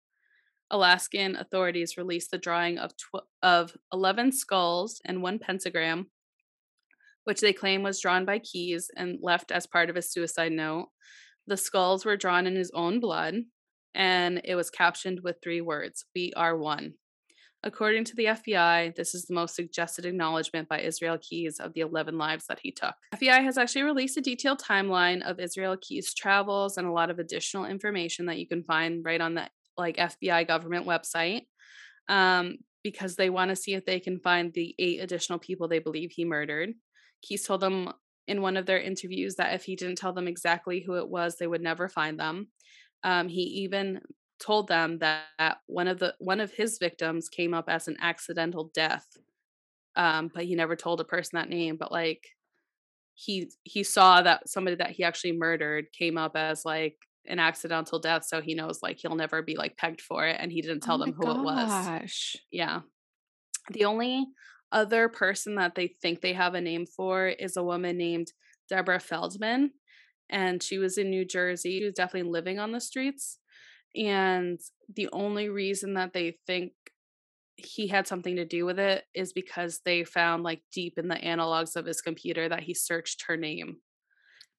Alaskan 0.70 1.36
authorities 1.36 1.98
released 1.98 2.32
the 2.32 2.38
drawing 2.38 2.78
of 2.78 2.96
tw- 2.98 3.28
of 3.42 3.76
11 3.92 4.32
skulls 4.32 5.02
and 5.06 5.22
one 5.22 5.40
pentagram, 5.40 6.08
which 7.24 7.42
they 7.42 7.54
claim 7.54 7.84
was 7.84 8.02
drawn 8.02 8.26
by 8.26 8.40
Keyes 8.40 8.90
and 8.96 9.20
left 9.22 9.52
as 9.52 9.68
part 9.68 9.90
of 9.90 9.96
his 9.96 10.12
suicide 10.12 10.52
note. 10.52 10.90
The 11.48 11.58
skulls 11.58 12.06
were 12.06 12.18
drawn 12.18 12.48
in 12.48 12.56
his 12.56 12.72
own 12.74 13.00
blood, 13.00 13.36
and 13.94 14.42
it 14.44 14.56
was 14.56 14.70
captioned 14.70 15.22
with 15.24 15.38
three 15.44 15.62
words: 15.62 16.06
"We 16.16 16.34
are 16.36 16.58
one." 16.58 16.96
According 17.66 18.04
to 18.06 18.16
the 18.16 18.26
FBI, 18.26 18.94
this 18.96 19.16
is 19.16 19.26
the 19.26 19.34
most 19.34 19.56
suggested 19.56 20.06
acknowledgement 20.06 20.68
by 20.68 20.82
Israel 20.82 21.18
Keyes 21.22 21.60
of 21.60 21.74
the 21.74 21.82
11 21.82 22.18
lives 22.18 22.46
that 22.48 22.60
he 22.62 22.72
took. 22.72 22.94
FBI 23.16 23.42
has 23.42 23.58
actually 23.58 23.84
released 23.84 24.18
a 24.18 24.22
detailed 24.22 24.60
timeline 24.60 25.22
of 25.22 25.40
Israel 25.40 25.78
Keyes' 25.80 26.14
travels 26.14 26.78
and 26.78 26.86
a 26.86 26.92
lot 26.92 27.10
of 27.10 27.20
additional 27.20 27.66
information 27.66 28.26
that 28.26 28.38
you 28.38 28.48
can 28.48 28.64
find 28.64 29.06
right 29.06 29.22
on 29.22 29.36
the 29.36 29.50
like 29.78 29.96
FBI 29.96 30.46
government 30.46 30.86
website 30.86 31.44
um, 32.10 32.58
because 32.84 33.16
they 33.16 33.30
want 33.30 33.50
to 33.50 33.56
see 33.56 33.74
if 33.74 33.86
they 33.86 34.00
can 34.00 34.20
find 34.20 34.54
the 34.54 34.76
eight 34.78 35.02
additional 35.02 35.40
people 35.40 35.68
they 35.68 35.80
believe 35.80 36.12
he 36.12 36.26
murdered. 36.26 36.74
Keyes 37.22 37.46
told 37.46 37.62
them 37.62 37.94
in 38.28 38.42
one 38.42 38.58
of 38.58 38.66
their 38.66 38.82
interviews 38.82 39.36
that 39.36 39.54
if 39.54 39.64
he 39.64 39.78
didn't 39.78 39.98
tell 39.98 40.14
them 40.14 40.28
exactly 40.28 40.82
who 40.82 40.96
it 40.96 41.08
was, 41.08 41.38
they 41.38 41.48
would 41.48 41.62
never 41.62 41.88
find 41.88 42.20
them. 42.20 42.48
Um, 43.04 43.30
he 43.30 43.42
even 43.42 44.02
told 44.44 44.68
them 44.68 45.00
that 45.00 45.60
one 45.68 45.88
of 45.88 46.00
the 46.00 46.16
one 46.20 46.40
of 46.42 46.52
his 46.54 46.78
victims 46.80 47.30
came 47.30 47.54
up 47.54 47.70
as 47.70 47.88
an 47.88 47.98
accidental 48.02 48.72
death, 48.74 49.08
um, 49.96 50.32
but 50.34 50.46
he 50.46 50.56
never 50.56 50.76
told 50.76 51.02
a 51.02 51.06
person 51.06 51.38
that 51.38 51.50
name. 51.50 51.78
But 51.78 51.92
like 51.92 52.28
he 53.16 53.52
he 53.64 53.84
saw 53.84 54.22
that 54.24 54.50
somebody 54.50 54.76
that 54.78 54.92
he 54.92 55.04
actually 55.04 55.34
murdered 55.34 55.92
came 55.94 56.18
up 56.18 56.36
as 56.36 56.66
like 56.66 56.98
an 57.26 57.40
accidental 57.40 58.00
death, 58.00 58.26
so 58.26 58.42
he 58.42 58.56
knows 58.56 58.82
like 58.84 59.00
he'll 59.00 59.16
never 59.16 59.42
be 59.42 59.56
like 59.58 59.78
pegged 59.78 60.02
for 60.02 60.26
it, 60.28 60.38
and 60.40 60.52
he 60.52 60.62
didn't 60.62 60.82
Oh 60.84 60.86
tell 60.86 60.98
my 60.98 61.00
them 61.00 61.14
who 61.14 61.32
it 61.32 61.42
was. 61.42 61.92
gosh. 61.92 62.46
Yeah. 62.52 62.82
The 63.72 63.86
only 63.86 64.28
other 64.72 65.10
person 65.10 65.56
that 65.56 65.76
they 65.76 65.88
think 65.88 66.22
they 66.22 66.34
have 66.34 66.54
a 66.56 66.62
name 66.62 66.86
for 66.86 67.28
is 67.28 67.58
a 67.58 67.64
woman 67.64 67.98
named 67.98 68.34
Deborah 68.70 69.00
Feldman. 69.00 69.74
And 70.30 70.64
she 70.64 70.78
was 70.78 70.98
in 70.98 71.10
New 71.10 71.26
Jersey. 71.26 71.80
She 71.80 71.86
was 71.86 71.94
definitely 71.94 72.32
living 72.32 72.60
on 72.60 72.72
the 72.72 72.82
streets. 72.82 73.40
And 73.96 74.60
the 74.94 75.10
only 75.14 75.50
reason 75.50 75.96
that 75.96 76.14
they 76.14 76.40
think 76.48 76.74
he 77.58 77.88
had 77.88 78.08
something 78.08 78.38
to 78.38 78.46
do 78.46 78.66
with 78.66 78.80
it 78.80 79.06
is 79.14 79.34
because 79.34 79.82
they 79.86 80.04
found 80.04 80.44
like 80.44 80.64
deep 80.72 80.98
in 80.98 81.08
the 81.08 81.16
analogs 81.16 81.76
of 81.76 81.86
his 81.86 82.02
computer 82.02 82.50
that 82.50 82.64
he 82.64 82.74
searched 82.74 83.26
her 83.28 83.38
name. 83.38 83.78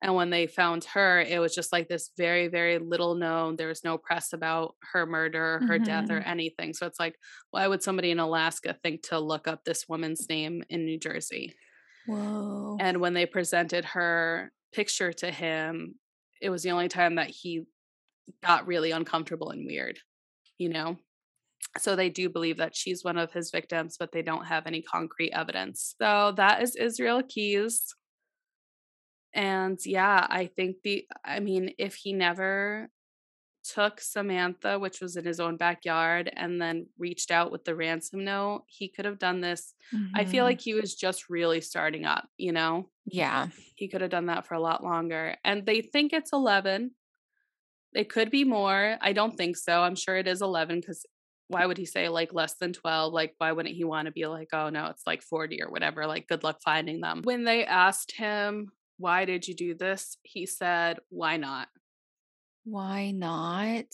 And 0.02 0.14
when 0.14 0.30
they 0.30 0.46
found 0.46 0.84
her, 0.84 1.20
it 1.20 1.40
was 1.40 1.54
just 1.54 1.72
like 1.72 1.88
this 1.88 2.10
very, 2.16 2.48
very 2.48 2.78
little 2.78 3.14
known. 3.14 3.56
There 3.56 3.68
was 3.68 3.84
no 3.84 3.98
press 3.98 4.32
about 4.34 4.76
her 4.92 5.06
murder, 5.06 5.64
her 5.68 5.78
death, 5.78 6.10
or 6.10 6.18
Mhm. 6.18 6.24
anything. 6.26 6.74
So 6.74 6.86
it's 6.86 7.00
like, 7.00 7.16
why 7.52 7.66
would 7.68 7.82
somebody 7.82 8.10
in 8.10 8.18
Alaska 8.20 8.78
think 8.82 9.02
to 9.04 9.18
look 9.18 9.48
up 9.48 9.64
this 9.64 9.88
woman's 9.88 10.28
name 10.28 10.62
in 10.68 10.84
New 10.84 10.98
Jersey? 10.98 11.54
Whoa. 12.06 12.78
And 12.78 13.00
when 13.00 13.14
they 13.14 13.26
presented 13.26 13.84
her 13.84 14.52
picture 14.72 15.12
to 15.12 15.30
him, 15.30 15.98
it 16.40 16.50
was 16.50 16.62
the 16.62 16.70
only 16.72 16.88
time 16.88 17.14
that 17.16 17.30
he 17.30 17.66
got 18.42 18.66
really 18.66 18.90
uncomfortable 18.90 19.50
and 19.50 19.66
weird, 19.66 19.98
you 20.58 20.68
know? 20.68 20.98
So 21.78 21.96
they 21.96 22.10
do 22.10 22.28
believe 22.28 22.58
that 22.58 22.76
she's 22.76 23.02
one 23.04 23.18
of 23.18 23.32
his 23.32 23.50
victims, 23.50 23.96
but 23.98 24.12
they 24.12 24.22
don't 24.22 24.44
have 24.46 24.66
any 24.66 24.82
concrete 24.82 25.32
evidence. 25.32 25.94
So 26.00 26.32
that 26.36 26.62
is 26.62 26.76
Israel 26.76 27.22
Keyes. 27.22 27.94
And 29.32 29.78
yeah, 29.84 30.26
I 30.30 30.46
think 30.46 30.76
the, 30.84 31.06
I 31.24 31.40
mean, 31.40 31.72
if 31.78 31.96
he 31.96 32.12
never 32.12 32.88
took 33.64 33.98
Samantha, 34.00 34.78
which 34.78 35.00
was 35.00 35.16
in 35.16 35.24
his 35.24 35.40
own 35.40 35.56
backyard, 35.56 36.30
and 36.36 36.60
then 36.60 36.86
reached 36.98 37.30
out 37.30 37.50
with 37.50 37.64
the 37.64 37.74
ransom 37.74 38.22
note, 38.24 38.64
he 38.68 38.88
could 38.90 39.06
have 39.06 39.18
done 39.18 39.40
this. 39.40 39.74
I 40.14 40.26
feel 40.26 40.44
Mhm. 40.44 40.48
like 40.48 40.60
he 40.60 40.74
was 40.74 40.94
just 40.94 41.30
really 41.30 41.60
starting 41.62 42.04
up, 42.04 42.28
you 42.36 42.52
know? 42.52 42.90
Yeah. 43.06 43.48
He 43.74 43.88
could 43.88 44.02
have 44.02 44.10
done 44.10 44.26
that 44.26 44.46
for 44.46 44.54
a 44.54 44.60
lot 44.60 44.84
longer. 44.84 45.36
And 45.44 45.64
they 45.66 45.80
think 45.80 46.12
it's 46.12 46.32
11. 46.32 46.94
It 47.94 48.08
could 48.08 48.30
be 48.30 48.44
more. 48.44 48.96
I 49.00 49.12
don't 49.12 49.36
think 49.36 49.56
so. 49.56 49.82
I'm 49.82 49.94
sure 49.94 50.16
it 50.16 50.26
is 50.26 50.42
11 50.42 50.80
because 50.80 51.06
why 51.48 51.66
would 51.66 51.76
he 51.78 51.84
say 51.84 52.08
like 52.08 52.32
less 52.32 52.54
than 52.54 52.72
12? 52.72 53.12
Like, 53.12 53.34
why 53.38 53.52
wouldn't 53.52 53.74
he 53.74 53.84
want 53.84 54.06
to 54.06 54.12
be 54.12 54.26
like, 54.26 54.48
oh 54.52 54.70
no, 54.70 54.86
it's 54.86 55.06
like 55.06 55.22
40 55.22 55.62
or 55.62 55.70
whatever? 55.70 56.06
Like, 56.06 56.26
good 56.26 56.42
luck 56.42 56.58
finding 56.64 57.00
them. 57.00 57.20
When 57.22 57.44
they 57.44 57.64
asked 57.64 58.12
him, 58.12 58.72
why 58.98 59.24
did 59.24 59.46
you 59.46 59.54
do 59.54 59.74
this? 59.74 60.16
He 60.22 60.46
said, 60.46 60.98
why 61.08 61.36
not? 61.36 61.68
Why 62.64 63.10
not? 63.10 63.86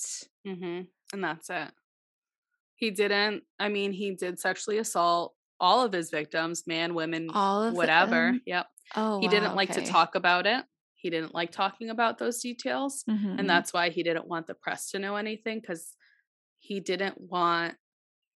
hmm 0.47 0.83
And 1.13 1.25
that's 1.25 1.51
it. 1.51 1.71
He 2.77 2.91
didn't, 2.91 3.43
I 3.59 3.69
mean, 3.69 3.93
he 3.93 4.15
did 4.15 4.39
sexually 4.39 4.79
assault 4.79 5.35
all 5.59 5.85
of 5.85 5.93
his 5.93 6.11
victims, 6.11 6.67
man, 6.67 6.95
women, 6.95 7.29
All 7.35 7.65
of 7.65 7.75
whatever. 7.75 8.11
them? 8.33 8.43
Yep. 8.47 8.67
Oh, 8.97 9.21
he 9.21 9.27
wow, 9.27 9.31
didn't 9.31 9.55
like 9.57 9.73
to 9.73 9.83
talk 9.83 10.15
about 10.15 10.47
it. 10.47 10.65
He 11.01 11.11
didn't 11.11 11.35
like 11.35 11.51
talking 11.51 11.91
about 11.91 12.19
those 12.19 12.41
details. 12.41 13.05
Mhm. 13.09 13.39
And 13.39 13.49
that's 13.49 13.73
why 13.73 13.91
he 13.91 14.03
didn't 14.03 14.27
want 14.29 14.47
the 14.47 14.55
press 14.55 14.91
to 14.91 14.99
know 14.99 15.17
anything 15.17 15.61
because 15.61 15.97
he 16.59 16.81
didn't 16.81 17.21
want, 17.21 17.77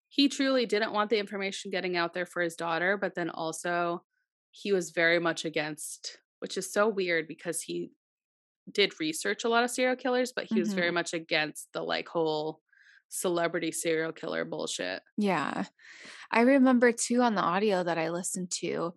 he 0.08 0.28
truly 0.28 0.66
didn't 0.66 0.92
want 0.92 1.10
the 1.10 1.18
information 1.18 1.70
getting 1.70 1.96
out 1.96 2.14
there 2.14 2.26
for 2.26 2.42
his 2.42 2.56
daughter. 2.56 2.96
But 2.96 3.14
then 3.14 3.30
also, 3.30 4.04
he 4.50 4.72
was 4.72 4.90
very 4.90 5.18
much 5.18 5.44
against, 5.44 6.18
which 6.38 6.56
is 6.56 6.72
so 6.72 6.88
weird 6.88 7.28
because 7.28 7.60
he 7.62 7.92
did 8.70 8.98
research 9.00 9.44
a 9.44 9.48
lot 9.48 9.64
of 9.64 9.70
serial 9.70 9.96
killers, 9.96 10.32
but 10.32 10.46
he 10.46 10.60
was 10.60 10.72
very 10.72 10.90
Mhm. 10.90 10.94
much 10.94 11.12
against 11.14 11.72
the 11.74 11.82
like 11.82 12.08
whole 12.08 12.62
celebrity 13.10 13.70
serial 13.72 14.12
killer 14.12 14.44
bullshit. 14.44 15.02
Yeah. 15.18 15.66
I 16.30 16.40
remember 16.42 16.92
too 16.92 17.22
on 17.22 17.34
the 17.34 17.42
audio 17.42 17.82
that 17.84 17.98
I 17.98 18.10
listened 18.10 18.50
to, 18.62 18.94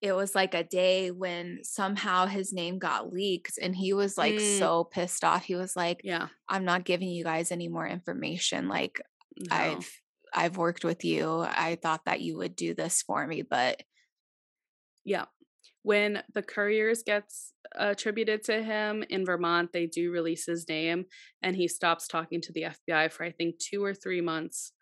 it 0.00 0.12
was 0.12 0.34
like 0.34 0.54
a 0.54 0.64
day 0.64 1.10
when 1.10 1.60
somehow 1.62 2.26
his 2.26 2.52
name 2.52 2.78
got 2.78 3.12
leaked 3.12 3.58
and 3.60 3.74
he 3.74 3.92
was 3.92 4.18
like 4.18 4.34
Mm. 4.34 4.58
so 4.58 4.84
pissed 4.84 5.22
off. 5.24 5.44
He 5.44 5.54
was 5.54 5.76
like, 5.76 6.00
Yeah. 6.04 6.28
I'm 6.48 6.64
not 6.64 6.84
giving 6.84 7.08
you 7.08 7.22
guys 7.24 7.50
any 7.52 7.68
more 7.68 7.86
information. 7.86 8.68
Like 8.68 9.00
No. 9.38 9.54
I've 9.56 9.90
I've 10.34 10.56
worked 10.56 10.84
with 10.84 11.04
you. 11.04 11.40
I 11.46 11.76
thought 11.80 12.04
that 12.06 12.20
you 12.20 12.36
would 12.38 12.56
do 12.56 12.74
this 12.74 13.02
for 13.02 13.26
me, 13.26 13.42
but 13.42 13.82
Yeah. 15.04 15.26
When 15.82 16.22
the 16.32 16.42
Curriers 16.42 17.02
gets 17.02 17.52
attributed 17.74 18.44
to 18.44 18.62
him 18.62 19.04
in 19.08 19.24
Vermont, 19.26 19.72
they 19.72 19.86
do 19.86 20.10
release 20.12 20.46
his 20.46 20.68
name 20.68 21.06
and 21.42 21.56
he 21.56 21.66
stops 21.68 22.06
talking 22.06 22.40
to 22.42 22.52
the 22.52 22.62
FBI 22.64 23.10
for 23.12 23.24
I 23.24 23.32
think 23.32 23.58
two 23.58 23.84
or 23.84 23.94
three 23.94 24.20
months 24.20 24.72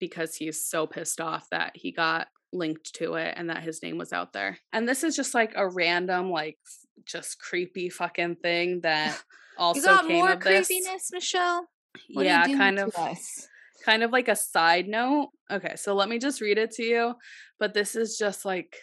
because 0.00 0.34
he's 0.36 0.66
so 0.66 0.86
pissed 0.86 1.20
off 1.20 1.46
that 1.50 1.72
he 1.76 1.92
got 1.92 2.28
linked 2.52 2.94
to 2.94 3.14
it 3.14 3.34
and 3.36 3.50
that 3.50 3.62
his 3.62 3.82
name 3.82 3.98
was 3.98 4.12
out 4.12 4.32
there. 4.32 4.58
And 4.72 4.88
this 4.88 5.04
is 5.04 5.16
just 5.16 5.34
like 5.34 5.52
a 5.56 5.68
random, 5.68 6.30
like, 6.30 6.58
just 7.04 7.38
creepy 7.40 7.88
fucking 7.88 8.36
thing 8.36 8.80
that 8.82 9.20
also 9.58 9.80
you 9.80 9.86
got 9.86 10.06
came 10.06 10.18
more 10.18 10.32
of 10.32 10.40
this. 10.40 10.66
creepiness, 10.66 11.10
Michelle. 11.12 11.68
What 12.12 12.24
yeah, 12.24 12.46
kind 12.46 12.78
of 12.78 12.94
us? 12.96 13.48
kind 13.84 14.02
of 14.02 14.12
like 14.12 14.28
a 14.28 14.36
side 14.36 14.86
note. 14.88 15.30
Okay, 15.50 15.74
so 15.76 15.94
let 15.94 16.08
me 16.08 16.18
just 16.18 16.40
read 16.40 16.58
it 16.58 16.72
to 16.72 16.82
you. 16.82 17.14
But 17.58 17.74
this 17.74 17.96
is 17.96 18.16
just 18.16 18.44
like 18.44 18.76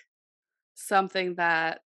something 0.76 1.36
that 1.36 1.82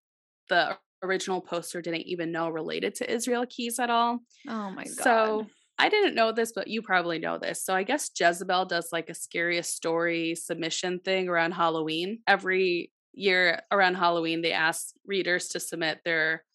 the 0.49 0.77
original 1.03 1.41
poster 1.41 1.81
didn't 1.81 2.07
even 2.07 2.31
know 2.31 2.49
related 2.49 2.95
to 2.95 3.11
Israel 3.11 3.45
Keyes 3.47 3.79
at 3.79 3.89
all. 3.89 4.19
Oh 4.47 4.71
my 4.71 4.83
god. 4.83 5.03
So 5.03 5.47
I 5.81 5.89
didn't 5.89 6.15
know 6.15 6.31
this, 6.31 6.51
but 6.53 6.67
you 6.67 6.81
probably 6.83 7.17
know 7.19 7.39
this. 7.39 7.63
So 7.65 7.73
I 7.73 7.83
guess 7.83 8.11
Jezebel 8.17 8.65
does 8.65 8.89
like 8.91 9.09
a 9.09 9.15
scariest 9.15 9.75
story 9.75 10.35
submission 10.35 10.99
thing 10.99 11.27
around 11.27 11.53
Halloween. 11.53 12.21
Every 12.27 12.93
year 13.13 13.61
around 13.71 13.95
Halloween, 13.95 14.41
they 14.41 14.53
ask 14.53 14.93
readers 15.05 15.47
to 15.49 15.59
submit 15.59 16.01
their 16.05 16.45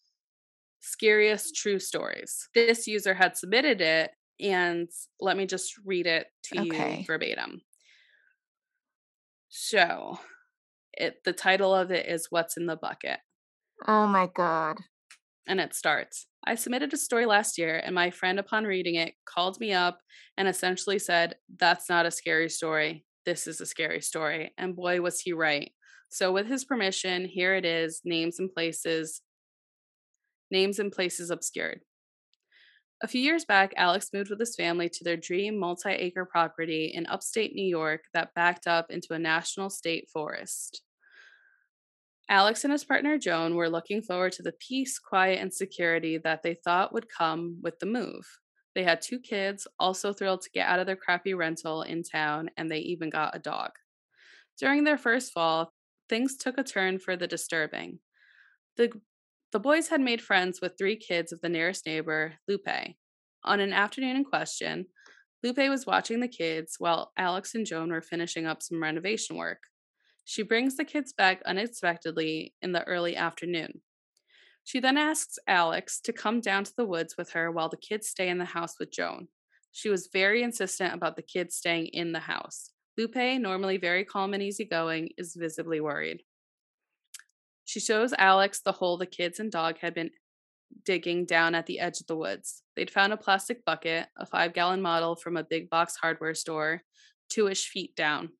scariest 0.81 1.55
true 1.55 1.79
stories. 1.79 2.49
This 2.55 2.87
user 2.87 3.13
had 3.15 3.37
submitted 3.37 3.81
it, 3.81 4.11
and 4.39 4.89
let 5.19 5.37
me 5.37 5.45
just 5.47 5.77
read 5.85 6.07
it 6.07 6.27
to 6.45 6.57
Okay. 6.57 6.59
you 6.59 7.03
verbatim. 7.07 7.61
So, 9.49 10.19
it 10.93 11.23
the 11.25 11.33
title 11.33 11.75
of 11.75 11.91
it 11.91 12.07
is 12.07 12.31
"What's 12.31 12.57
in 12.57 12.67
the 12.67 12.77
Bucket." 12.77 13.21
oh 13.87 14.07
my 14.07 14.27
god. 14.27 14.81
And 15.47 15.59
it 15.59 15.73
starts 15.73 16.27
I 16.47 16.55
submitted 16.55 16.93
a 16.93 16.97
story 16.97 17.25
last 17.25 17.57
year, 17.57 17.81
and 17.83 17.93
my 17.93 18.09
friend, 18.09 18.39
upon 18.39 18.63
reading 18.63 18.95
it, 18.95 19.15
called 19.25 19.59
me 19.59 19.73
up 19.73 19.99
and 20.37 20.47
essentially 20.47 20.97
said, 20.97 21.35
That's 21.59 21.89
not 21.89 22.05
a 22.05 22.11
scary 22.11 22.47
story. 22.49 23.03
This 23.25 23.47
is 23.47 23.59
a 23.59 23.65
scary 23.65 23.99
story. 23.99 24.53
And 24.57 24.73
boy, 24.73 25.01
was 25.01 25.19
he 25.19 25.33
right. 25.33 25.73
So, 26.07 26.31
with 26.31 26.47
his 26.47 26.63
permission, 26.63 27.25
here 27.25 27.53
it 27.53 27.65
is 27.65 27.99
names 28.05 28.39
and 28.39 28.49
places, 28.49 29.21
names 30.49 30.79
and 30.79 30.89
places 30.89 31.31
obscured. 31.31 31.81
A 33.03 33.09
few 33.09 33.19
years 33.19 33.43
back, 33.43 33.73
Alex 33.75 34.11
moved 34.13 34.29
with 34.29 34.39
his 34.39 34.55
family 34.55 34.87
to 34.87 35.03
their 35.03 35.17
dream 35.17 35.59
multi 35.59 35.89
acre 35.89 36.25
property 36.25 36.93
in 36.95 37.07
upstate 37.07 37.53
New 37.55 37.67
York 37.67 38.05
that 38.13 38.33
backed 38.35 38.67
up 38.67 38.89
into 38.89 39.13
a 39.13 39.19
national 39.19 39.69
state 39.69 40.09
forest. 40.09 40.81
Alex 42.29 42.63
and 42.65 42.73
his 42.73 42.83
partner 42.83 43.17
Joan 43.17 43.55
were 43.55 43.69
looking 43.69 44.01
forward 44.01 44.33
to 44.33 44.43
the 44.43 44.53
peace, 44.59 44.99
quiet, 44.99 45.39
and 45.39 45.53
security 45.53 46.17
that 46.17 46.43
they 46.43 46.55
thought 46.55 46.93
would 46.93 47.07
come 47.09 47.57
with 47.61 47.79
the 47.79 47.85
move. 47.85 48.25
They 48.75 48.83
had 48.83 49.01
two 49.01 49.19
kids, 49.19 49.65
also 49.79 50.11
thrilled 50.11 50.41
to 50.41 50.49
get 50.53 50.67
out 50.67 50.79
of 50.79 50.85
their 50.85 50.97
crappy 50.97 51.33
rental 51.33 51.83
in 51.83 52.03
town, 52.03 52.49
and 52.57 52.69
they 52.69 52.79
even 52.79 53.09
got 53.09 53.35
a 53.35 53.39
dog. 53.39 53.71
During 54.59 54.83
their 54.83 54.97
first 54.97 55.31
fall, 55.31 55.71
things 56.09 56.35
took 56.35 56.57
a 56.57 56.63
turn 56.63 56.99
for 56.99 57.15
the 57.15 57.27
disturbing. 57.27 57.99
The, 58.75 58.91
the 59.51 59.59
boys 59.59 59.87
had 59.87 60.01
made 60.01 60.21
friends 60.21 60.59
with 60.61 60.77
three 60.77 60.97
kids 60.97 61.31
of 61.31 61.41
the 61.41 61.49
nearest 61.49 61.85
neighbor, 61.85 62.33
Lupe. 62.47 62.95
On 63.43 63.59
an 63.59 63.71
afternoon 63.71 64.17
in 64.17 64.25
question, 64.25 64.87
Lupe 65.43 65.69
was 65.69 65.85
watching 65.85 66.19
the 66.19 66.27
kids 66.27 66.75
while 66.77 67.13
Alex 67.17 67.55
and 67.55 67.65
Joan 67.65 67.89
were 67.89 68.01
finishing 68.01 68.45
up 68.45 68.61
some 68.61 68.83
renovation 68.83 69.37
work. 69.37 69.59
She 70.29 70.43
brings 70.43 70.75
the 70.75 70.83
kids 70.83 71.13
back 71.13 71.41
unexpectedly 71.45 72.53
in 72.61 72.73
the 72.73 72.83
early 72.83 73.15
afternoon. 73.15 73.79
She 74.65 74.81
then 74.81 74.97
asks 74.97 75.39
Alex 75.47 76.01
to 76.01 76.11
come 76.11 76.41
down 76.41 76.65
to 76.65 76.75
the 76.75 76.85
woods 76.85 77.15
with 77.17 77.31
her 77.31 77.49
while 77.49 77.69
the 77.69 77.77
kids 77.77 78.09
stay 78.09 78.27
in 78.27 78.37
the 78.37 78.43
house 78.43 78.75
with 78.77 78.91
Joan. 78.91 79.29
She 79.71 79.87
was 79.87 80.09
very 80.11 80.43
insistent 80.43 80.93
about 80.93 81.15
the 81.15 81.21
kids 81.21 81.55
staying 81.55 81.87
in 81.93 82.11
the 82.11 82.19
house. 82.19 82.71
Lupe, 82.97 83.15
normally 83.15 83.77
very 83.77 84.03
calm 84.03 84.33
and 84.33 84.43
easygoing, 84.43 85.11
is 85.17 85.33
visibly 85.33 85.79
worried. 85.79 86.23
She 87.63 87.79
shows 87.79 88.13
Alex 88.17 88.59
the 88.59 88.73
hole 88.73 88.97
the 88.97 89.05
kids 89.05 89.39
and 89.39 89.49
dog 89.49 89.77
had 89.79 89.93
been 89.93 90.11
digging 90.83 91.23
down 91.23 91.55
at 91.55 91.67
the 91.67 91.79
edge 91.79 92.01
of 92.01 92.07
the 92.07 92.17
woods. 92.17 92.63
They'd 92.75 92.91
found 92.91 93.13
a 93.13 93.17
plastic 93.17 93.63
bucket, 93.63 94.07
a 94.17 94.25
five 94.25 94.53
gallon 94.53 94.81
model 94.81 95.15
from 95.15 95.37
a 95.37 95.43
big 95.45 95.69
box 95.69 95.95
hardware 95.95 96.35
store, 96.35 96.81
two 97.29 97.47
ish 97.47 97.69
feet 97.69 97.95
down. 97.95 98.31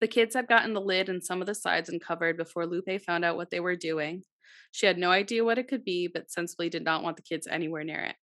The 0.00 0.08
kids 0.08 0.34
had 0.34 0.48
gotten 0.48 0.74
the 0.74 0.80
lid 0.80 1.08
and 1.08 1.24
some 1.24 1.40
of 1.40 1.46
the 1.46 1.54
sides 1.54 1.88
uncovered 1.88 2.36
before 2.36 2.66
Lupe 2.66 3.02
found 3.04 3.24
out 3.24 3.36
what 3.36 3.50
they 3.50 3.60
were 3.60 3.76
doing. 3.76 4.22
She 4.70 4.86
had 4.86 4.98
no 4.98 5.10
idea 5.10 5.44
what 5.44 5.58
it 5.58 5.68
could 5.68 5.84
be, 5.84 6.08
but 6.08 6.30
sensibly 6.30 6.68
did 6.68 6.84
not 6.84 7.02
want 7.02 7.16
the 7.16 7.22
kids 7.22 7.46
anywhere 7.46 7.84
near 7.84 8.00
it. 8.00 8.16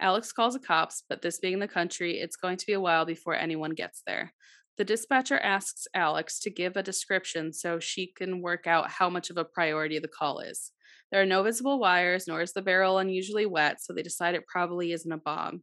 Alex 0.00 0.32
calls 0.32 0.54
the 0.54 0.60
cops, 0.60 1.04
but 1.08 1.22
this 1.22 1.38
being 1.38 1.58
the 1.58 1.68
country, 1.68 2.18
it's 2.18 2.36
going 2.36 2.56
to 2.56 2.66
be 2.66 2.72
a 2.72 2.80
while 2.80 3.04
before 3.04 3.34
anyone 3.34 3.70
gets 3.70 4.02
there. 4.06 4.32
The 4.78 4.84
dispatcher 4.84 5.38
asks 5.38 5.86
Alex 5.94 6.40
to 6.40 6.50
give 6.50 6.76
a 6.76 6.82
description 6.82 7.52
so 7.52 7.78
she 7.78 8.06
can 8.06 8.40
work 8.40 8.66
out 8.66 8.90
how 8.90 9.10
much 9.10 9.30
of 9.30 9.36
a 9.36 9.44
priority 9.44 9.98
the 9.98 10.08
call 10.08 10.40
is. 10.40 10.72
There 11.10 11.20
are 11.20 11.26
no 11.26 11.42
visible 11.42 11.78
wires, 11.78 12.26
nor 12.26 12.40
is 12.40 12.52
the 12.52 12.62
barrel 12.62 12.98
unusually 12.98 13.44
wet, 13.44 13.82
so 13.82 13.92
they 13.92 14.02
decide 14.02 14.34
it 14.34 14.46
probably 14.46 14.92
isn't 14.92 15.12
a 15.12 15.18
bomb. 15.18 15.62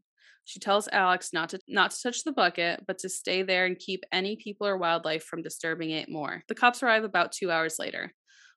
She 0.49 0.59
tells 0.59 0.89
Alex 0.91 1.29
not 1.31 1.49
to 1.49 1.59
not 1.67 1.91
to 1.91 2.01
touch 2.01 2.23
the 2.23 2.31
bucket, 2.31 2.83
but 2.87 2.97
to 2.99 3.07
stay 3.07 3.43
there 3.43 3.67
and 3.67 3.77
keep 3.77 4.03
any 4.11 4.35
people 4.35 4.65
or 4.65 4.79
wildlife 4.79 5.23
from 5.23 5.43
disturbing 5.43 5.91
it 5.91 6.09
more. 6.09 6.41
The 6.47 6.55
cops 6.55 6.81
arrive 6.81 7.03
about 7.03 7.31
2 7.31 7.51
hours 7.51 7.75
later. 7.77 8.13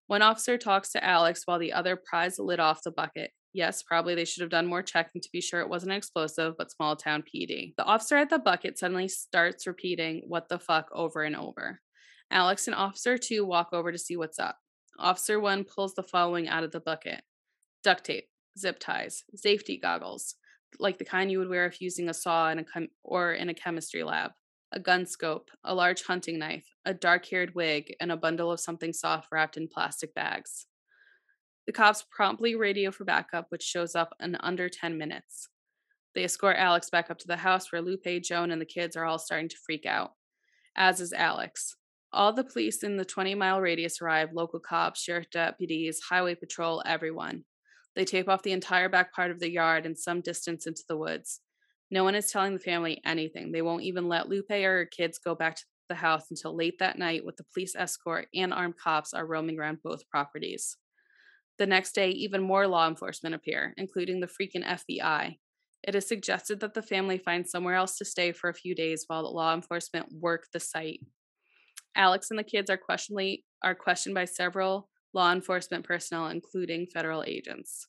One 0.06 0.22
officer 0.22 0.56
talks 0.56 0.90
to 0.92 1.04
Alex 1.04 1.42
while 1.44 1.58
the 1.58 1.74
other 1.74 2.00
pries 2.02 2.36
the 2.36 2.44
lid 2.44 2.60
off 2.60 2.82
the 2.82 2.92
bucket. 2.92 3.32
Yes, 3.52 3.82
probably 3.82 4.14
they 4.14 4.24
should 4.24 4.40
have 4.40 4.48
done 4.48 4.66
more 4.66 4.82
checking 4.82 5.20
to 5.20 5.28
be 5.34 5.42
sure 5.42 5.60
it 5.60 5.68
wasn't 5.68 5.92
explosive, 5.92 6.54
but 6.56 6.70
small 6.70 6.96
town 6.96 7.24
PD. 7.24 7.74
The 7.76 7.84
officer 7.84 8.16
at 8.16 8.30
the 8.30 8.38
bucket 8.38 8.78
suddenly 8.78 9.08
starts 9.08 9.66
repeating, 9.66 10.22
What 10.26 10.48
the 10.48 10.58
fuck, 10.58 10.88
over 10.94 11.22
and 11.22 11.36
over. 11.36 11.78
Alex 12.30 12.68
and 12.68 12.74
Officer 12.74 13.18
2 13.18 13.44
walk 13.44 13.68
over 13.74 13.92
to 13.92 13.98
see 13.98 14.16
what's 14.16 14.38
up. 14.38 14.56
Officer 14.98 15.38
1 15.38 15.64
pulls 15.64 15.94
the 15.94 16.02
following 16.02 16.48
out 16.48 16.64
of 16.64 16.70
the 16.70 16.80
bucket 16.80 17.20
duct 17.84 18.04
tape, 18.04 18.28
zip 18.58 18.78
ties, 18.78 19.24
safety 19.34 19.78
goggles, 19.78 20.36
like 20.78 20.98
the 20.98 21.04
kind 21.04 21.30
you 21.30 21.38
would 21.38 21.48
wear 21.48 21.66
if 21.66 21.80
using 21.80 22.08
a 22.08 22.14
saw 22.14 22.50
in 22.50 22.58
a 22.58 22.64
chem- 22.64 22.90
or 23.02 23.32
in 23.32 23.48
a 23.48 23.54
chemistry 23.54 24.02
lab, 24.02 24.32
a 24.72 24.80
gun 24.80 25.06
scope, 25.06 25.50
a 25.64 25.74
large 25.74 26.02
hunting 26.04 26.38
knife, 26.38 26.66
a 26.84 26.94
dark 26.94 27.26
haired 27.26 27.54
wig, 27.54 27.94
and 28.00 28.10
a 28.10 28.16
bundle 28.16 28.50
of 28.50 28.60
something 28.60 28.92
soft 28.92 29.28
wrapped 29.30 29.56
in 29.56 29.68
plastic 29.68 30.14
bags. 30.14 30.66
The 31.66 31.72
cops 31.72 32.04
promptly 32.10 32.54
radio 32.54 32.90
for 32.90 33.04
backup, 33.04 33.46
which 33.50 33.62
shows 33.62 33.94
up 33.94 34.14
in 34.20 34.36
under 34.36 34.68
10 34.68 34.98
minutes. 34.98 35.48
They 36.14 36.24
escort 36.24 36.56
Alex 36.58 36.90
back 36.90 37.10
up 37.10 37.18
to 37.18 37.26
the 37.26 37.36
house 37.36 37.70
where 37.70 37.80
Lupe, 37.80 38.22
Joan, 38.22 38.50
and 38.50 38.60
the 38.60 38.66
kids 38.66 38.96
are 38.96 39.04
all 39.04 39.18
starting 39.18 39.48
to 39.48 39.56
freak 39.64 39.86
out, 39.86 40.12
as 40.76 41.00
is 41.00 41.12
Alex. 41.12 41.76
All 42.12 42.32
the 42.32 42.44
police 42.44 42.82
in 42.82 42.96
the 42.96 43.04
20 43.04 43.34
mile 43.34 43.60
radius 43.60 44.02
arrive 44.02 44.34
local 44.34 44.60
cops, 44.60 45.00
sheriff 45.00 45.30
deputies, 45.30 46.00
highway 46.00 46.34
patrol, 46.34 46.82
everyone. 46.84 47.44
They 47.94 48.04
tape 48.04 48.28
off 48.28 48.42
the 48.42 48.52
entire 48.52 48.88
back 48.88 49.12
part 49.12 49.30
of 49.30 49.40
the 49.40 49.50
yard 49.50 49.86
and 49.86 49.98
some 49.98 50.20
distance 50.20 50.66
into 50.66 50.82
the 50.88 50.96
woods. 50.96 51.40
No 51.90 52.04
one 52.04 52.14
is 52.14 52.30
telling 52.30 52.54
the 52.54 52.58
family 52.58 53.00
anything. 53.04 53.52
They 53.52 53.62
won't 53.62 53.82
even 53.82 54.08
let 54.08 54.28
Lupe 54.28 54.50
or 54.50 54.78
her 54.78 54.86
kids 54.86 55.18
go 55.18 55.34
back 55.34 55.56
to 55.56 55.64
the 55.88 55.94
house 55.94 56.30
until 56.30 56.56
late 56.56 56.78
that 56.78 56.98
night 56.98 57.24
with 57.24 57.36
the 57.36 57.44
police 57.52 57.76
escort 57.76 58.28
and 58.34 58.52
armed 58.52 58.78
cops 58.78 59.12
are 59.12 59.26
roaming 59.26 59.58
around 59.58 59.82
both 59.82 60.08
properties. 60.08 60.78
The 61.58 61.66
next 61.66 61.94
day, 61.94 62.08
even 62.10 62.42
more 62.42 62.66
law 62.66 62.88
enforcement 62.88 63.34
appear, 63.34 63.74
including 63.76 64.20
the 64.20 64.26
freaking 64.26 64.66
FBI. 64.66 65.36
It 65.82 65.94
is 65.94 66.08
suggested 66.08 66.60
that 66.60 66.74
the 66.74 66.82
family 66.82 67.18
find 67.18 67.46
somewhere 67.46 67.74
else 67.74 67.98
to 67.98 68.04
stay 68.04 68.32
for 68.32 68.48
a 68.48 68.54
few 68.54 68.74
days 68.74 69.04
while 69.06 69.22
the 69.22 69.28
law 69.28 69.54
enforcement 69.54 70.06
work 70.18 70.46
the 70.52 70.60
site. 70.60 71.00
Alex 71.94 72.30
and 72.30 72.38
the 72.38 72.44
kids 72.44 72.70
are 72.70 72.78
questionably 72.78 73.44
are 73.62 73.74
questioned 73.74 74.14
by 74.14 74.24
several 74.24 74.88
law 75.12 75.32
enforcement 75.32 75.84
personnel, 75.84 76.28
including 76.28 76.86
federal 76.86 77.24
agents. 77.26 77.86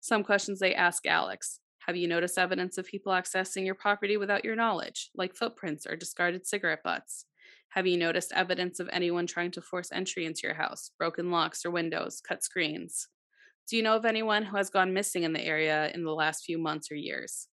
Some 0.00 0.24
questions 0.24 0.58
they 0.58 0.74
ask 0.74 1.06
Alex 1.06 1.60
Have 1.86 1.96
you 1.96 2.08
noticed 2.08 2.38
evidence 2.38 2.78
of 2.78 2.86
people 2.86 3.12
accessing 3.12 3.64
your 3.64 3.74
property 3.74 4.16
without 4.16 4.44
your 4.44 4.56
knowledge, 4.56 5.10
like 5.14 5.34
footprints 5.34 5.86
or 5.86 5.96
discarded 5.96 6.46
cigarette 6.46 6.82
butts? 6.82 7.26
Have 7.70 7.86
you 7.86 7.96
noticed 7.96 8.32
evidence 8.34 8.80
of 8.80 8.88
anyone 8.92 9.26
trying 9.26 9.52
to 9.52 9.62
force 9.62 9.92
entry 9.92 10.26
into 10.26 10.40
your 10.42 10.54
house, 10.54 10.90
broken 10.98 11.30
locks 11.30 11.64
or 11.64 11.70
windows, 11.70 12.20
cut 12.20 12.42
screens? 12.42 13.08
Do 13.68 13.76
you 13.76 13.84
know 13.84 13.94
of 13.94 14.04
anyone 14.04 14.42
who 14.42 14.56
has 14.56 14.70
gone 14.70 14.92
missing 14.92 15.22
in 15.22 15.32
the 15.32 15.44
area 15.44 15.90
in 15.94 16.02
the 16.02 16.10
last 16.10 16.44
few 16.44 16.58
months 16.58 16.90
or 16.90 16.96
years? 16.96 17.46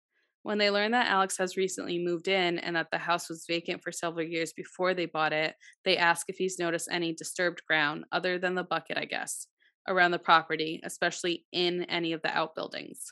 When 0.47 0.59
they 0.59 0.71
learn 0.71 0.91
that 0.91 1.09
Alex 1.09 1.37
has 1.39 1.57
recently 1.57 1.99
moved 1.99 2.29
in 2.29 2.57
and 2.59 2.77
that 2.77 2.89
the 2.89 2.97
house 2.97 3.27
was 3.27 3.43
vacant 3.49 3.83
for 3.83 3.91
several 3.91 4.25
years 4.25 4.53
before 4.53 4.93
they 4.93 5.05
bought 5.05 5.33
it, 5.33 5.55
they 5.83 5.97
ask 5.97 6.29
if 6.29 6.37
he's 6.37 6.57
noticed 6.57 6.87
any 6.89 7.11
disturbed 7.11 7.61
ground, 7.67 8.05
other 8.13 8.39
than 8.39 8.55
the 8.55 8.63
bucket, 8.63 8.97
I 8.97 9.03
guess, 9.03 9.47
around 9.89 10.11
the 10.11 10.19
property, 10.19 10.79
especially 10.85 11.43
in 11.51 11.83
any 11.89 12.13
of 12.13 12.21
the 12.21 12.29
outbuildings. 12.29 13.11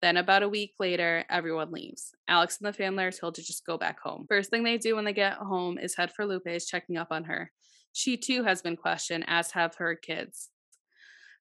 Then, 0.00 0.16
about 0.16 0.44
a 0.44 0.48
week 0.48 0.74
later, 0.78 1.24
everyone 1.28 1.72
leaves. 1.72 2.12
Alex 2.28 2.58
and 2.60 2.68
the 2.68 2.72
family 2.72 3.02
are 3.02 3.10
told 3.10 3.34
to 3.34 3.42
just 3.42 3.66
go 3.66 3.76
back 3.76 3.98
home. 3.98 4.26
First 4.28 4.50
thing 4.50 4.62
they 4.62 4.78
do 4.78 4.94
when 4.94 5.04
they 5.04 5.12
get 5.12 5.38
home 5.38 5.76
is 5.76 5.96
head 5.96 6.12
for 6.12 6.24
Lupe's, 6.24 6.66
checking 6.66 6.96
up 6.96 7.08
on 7.10 7.24
her. 7.24 7.50
She 7.92 8.16
too 8.16 8.44
has 8.44 8.62
been 8.62 8.76
questioned, 8.76 9.24
as 9.26 9.50
have 9.50 9.74
her 9.78 9.96
kids. 9.96 10.50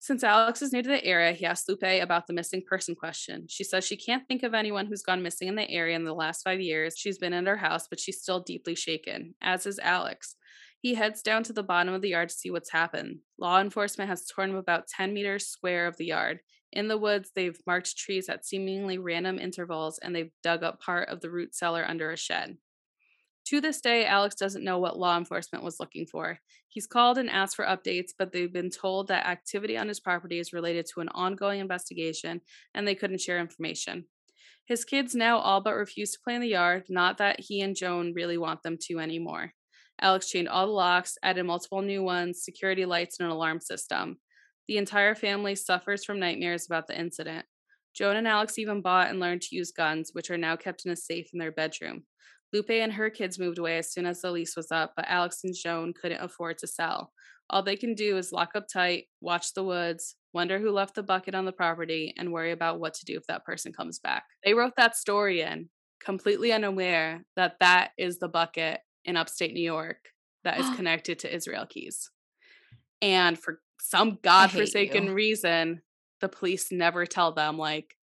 Since 0.02 0.24
Alex 0.24 0.62
is 0.62 0.72
new 0.72 0.82
to 0.82 0.88
the 0.88 1.04
area, 1.04 1.34
he 1.34 1.46
asked 1.46 1.68
Lupe 1.68 1.84
about 1.84 2.26
the 2.26 2.34
missing 2.34 2.64
person 2.66 2.96
question. 2.96 3.48
She 3.50 3.66
says 3.66 3.86
she 3.86 3.98
can't 3.98 4.26
think 4.28 4.44
of 4.44 4.54
anyone 4.54 4.86
who's 4.86 5.02
gone 5.02 5.22
missing 5.22 5.50
in 5.50 5.56
the 5.56 5.70
area 5.70 5.98
in 5.98 6.06
the 6.06 6.14
last 6.14 6.42
five 6.42 6.62
years. 6.62 6.96
She's 6.98 7.18
been 7.18 7.34
in 7.34 7.46
her 7.46 7.58
house, 7.58 7.88
but 7.90 8.00
she's 8.00 8.22
still 8.22 8.40
deeply 8.40 8.76
shaken, 8.76 9.36
as 9.42 9.66
is 9.66 9.78
Alex. 9.78 10.36
He 10.80 10.94
heads 10.94 11.22
down 11.22 11.44
to 11.44 11.54
the 11.54 11.64
bottom 11.64 11.94
of 11.94 12.02
the 12.02 12.10
yard 12.10 12.30
to 12.30 12.36
see 12.36 12.50
what's 12.50 12.72
happened. 12.72 13.20
Law 13.38 13.60
enforcement 13.60 14.10
has 14.10 14.26
torn 14.26 14.56
about 14.56 14.88
10 14.88 15.14
meters 15.14 15.48
square 15.48 15.86
of 15.86 15.98
the 15.98 16.06
yard. 16.06 16.40
In 16.72 16.88
the 16.88 16.98
woods, 16.98 17.32
they've 17.36 17.60
marked 17.68 17.98
trees 17.98 18.30
at 18.30 18.46
seemingly 18.46 18.98
random 18.98 19.38
intervals 19.38 20.00
and 20.00 20.16
they've 20.16 20.32
dug 20.44 20.64
up 20.64 20.80
part 20.80 21.10
of 21.10 21.20
the 21.20 21.30
root 21.30 21.54
cellar 21.54 21.84
under 21.86 22.12
a 22.12 22.18
shed. 22.18 22.58
To 23.50 23.60
this 23.60 23.82
day, 23.82 24.06
Alex 24.06 24.36
doesn't 24.36 24.64
know 24.64 24.78
what 24.78 25.00
law 25.00 25.18
enforcement 25.18 25.64
was 25.64 25.80
looking 25.80 26.06
for. 26.06 26.38
He's 26.68 26.86
called 26.86 27.18
and 27.18 27.28
asked 27.28 27.56
for 27.56 27.66
updates, 27.66 28.12
but 28.16 28.32
they've 28.32 28.54
been 28.54 28.70
told 28.70 29.08
that 29.08 29.26
activity 29.26 29.76
on 29.76 29.88
his 29.88 30.00
property 30.00 30.38
is 30.38 30.54
related 30.54 30.86
to 30.94 31.02
an 31.02 31.10
ongoing 31.16 31.60
investigation 31.60 32.42
and 32.76 32.88
they 32.88 32.94
couldn't 32.94 33.22
share 33.22 33.40
information. 33.40 34.06
His 34.68 34.86
kids 34.86 35.16
now 35.16 35.40
all 35.40 35.62
but 35.62 35.74
refuse 35.74 36.12
to 36.12 36.20
play 36.24 36.36
in 36.36 36.42
the 36.42 36.48
yard, 36.48 36.84
not 36.90 37.18
that 37.18 37.40
he 37.40 37.62
and 37.62 37.76
Joan 37.76 38.14
really 38.14 38.38
want 38.38 38.62
them 38.62 38.78
to 38.82 39.00
anymore. 39.00 39.54
Alex 40.00 40.30
chained 40.30 40.48
all 40.48 40.68
the 40.68 40.72
locks, 40.72 41.18
added 41.24 41.44
multiple 41.44 41.82
new 41.82 42.04
ones, 42.04 42.44
security 42.44 42.86
lights, 42.86 43.20
and 43.20 43.26
an 43.26 43.32
alarm 43.32 43.62
system. 43.62 44.20
The 44.68 44.78
entire 44.78 45.16
family 45.16 45.56
suffers 45.56 46.06
from 46.06 46.20
nightmares 46.20 46.68
about 46.68 46.86
the 46.86 47.00
incident. 47.00 47.48
Joan 47.96 48.16
and 48.16 48.28
Alex 48.28 48.60
even 48.60 48.84
bought 48.84 49.10
and 49.10 49.20
learned 49.20 49.42
to 49.42 49.56
use 49.56 49.72
guns, 49.72 50.12
which 50.14 50.30
are 50.30 50.38
now 50.38 50.56
kept 50.56 50.86
in 50.86 50.92
a 50.92 50.96
safe 50.96 51.30
in 51.34 51.40
their 51.40 51.52
bedroom. 51.52 52.04
Lupe 52.52 52.70
and 52.72 52.94
her 52.94 53.10
kids 53.10 53.38
moved 53.38 53.60
away 53.60 53.78
as 53.78 53.92
soon 53.92 54.06
as 54.06 54.22
the 54.22 54.32
lease 54.32 54.56
was 54.56 54.72
up, 54.72 54.94
but 54.96 55.06
Alex 55.08 55.42
and 55.44 55.54
Joan 55.56 55.94
couldn't 55.94 56.22
afford 56.22 56.58
to 56.60 56.68
sell. 56.68 57.12
All 57.50 57.64
they 57.64 57.76
can 57.76 57.96
do 57.96 58.18
is 58.18 58.32
lock 58.32 58.52
up 58.56 58.68
tight, 58.72 59.06
watch 59.22 59.54
the 59.54 59.64
woods, 59.64 60.16
wonder 60.34 60.60
who 60.60 60.72
left 60.72 60.96
the 60.96 61.04
bucket 61.04 61.36
on 61.36 61.46
the 61.46 61.52
property, 61.52 62.14
and 62.18 62.32
worry 62.32 62.52
about 62.52 62.80
what 62.80 62.94
to 62.96 63.06
do 63.06 63.18
if 63.18 63.26
that 63.28 63.46
person 63.46 63.74
comes 63.74 64.00
back. 64.00 64.24
They 64.44 64.54
wrote 64.54 64.74
that 64.78 64.96
story 64.96 65.42
in, 65.42 65.70
completely 66.04 66.52
unaware 66.52 67.26
that 67.36 67.56
that 67.60 67.92
is 67.98 68.20
the 68.20 68.28
bucket 68.28 68.82
in 69.06 69.18
upstate 69.18 69.54
New 69.54 69.64
York 69.64 69.98
that 70.44 70.60
is 70.60 70.70
connected 70.76 71.20
to 71.20 71.34
Israel 71.34 71.66
Keyes. 71.68 72.10
And 73.02 73.38
for 73.38 73.62
some 73.82 74.20
godforsaken 74.22 75.14
reason, 75.14 75.82
the 76.22 76.30
police 76.30 76.72
never 76.72 77.06
tell 77.06 77.32
them, 77.32 77.58
like, 77.58 77.96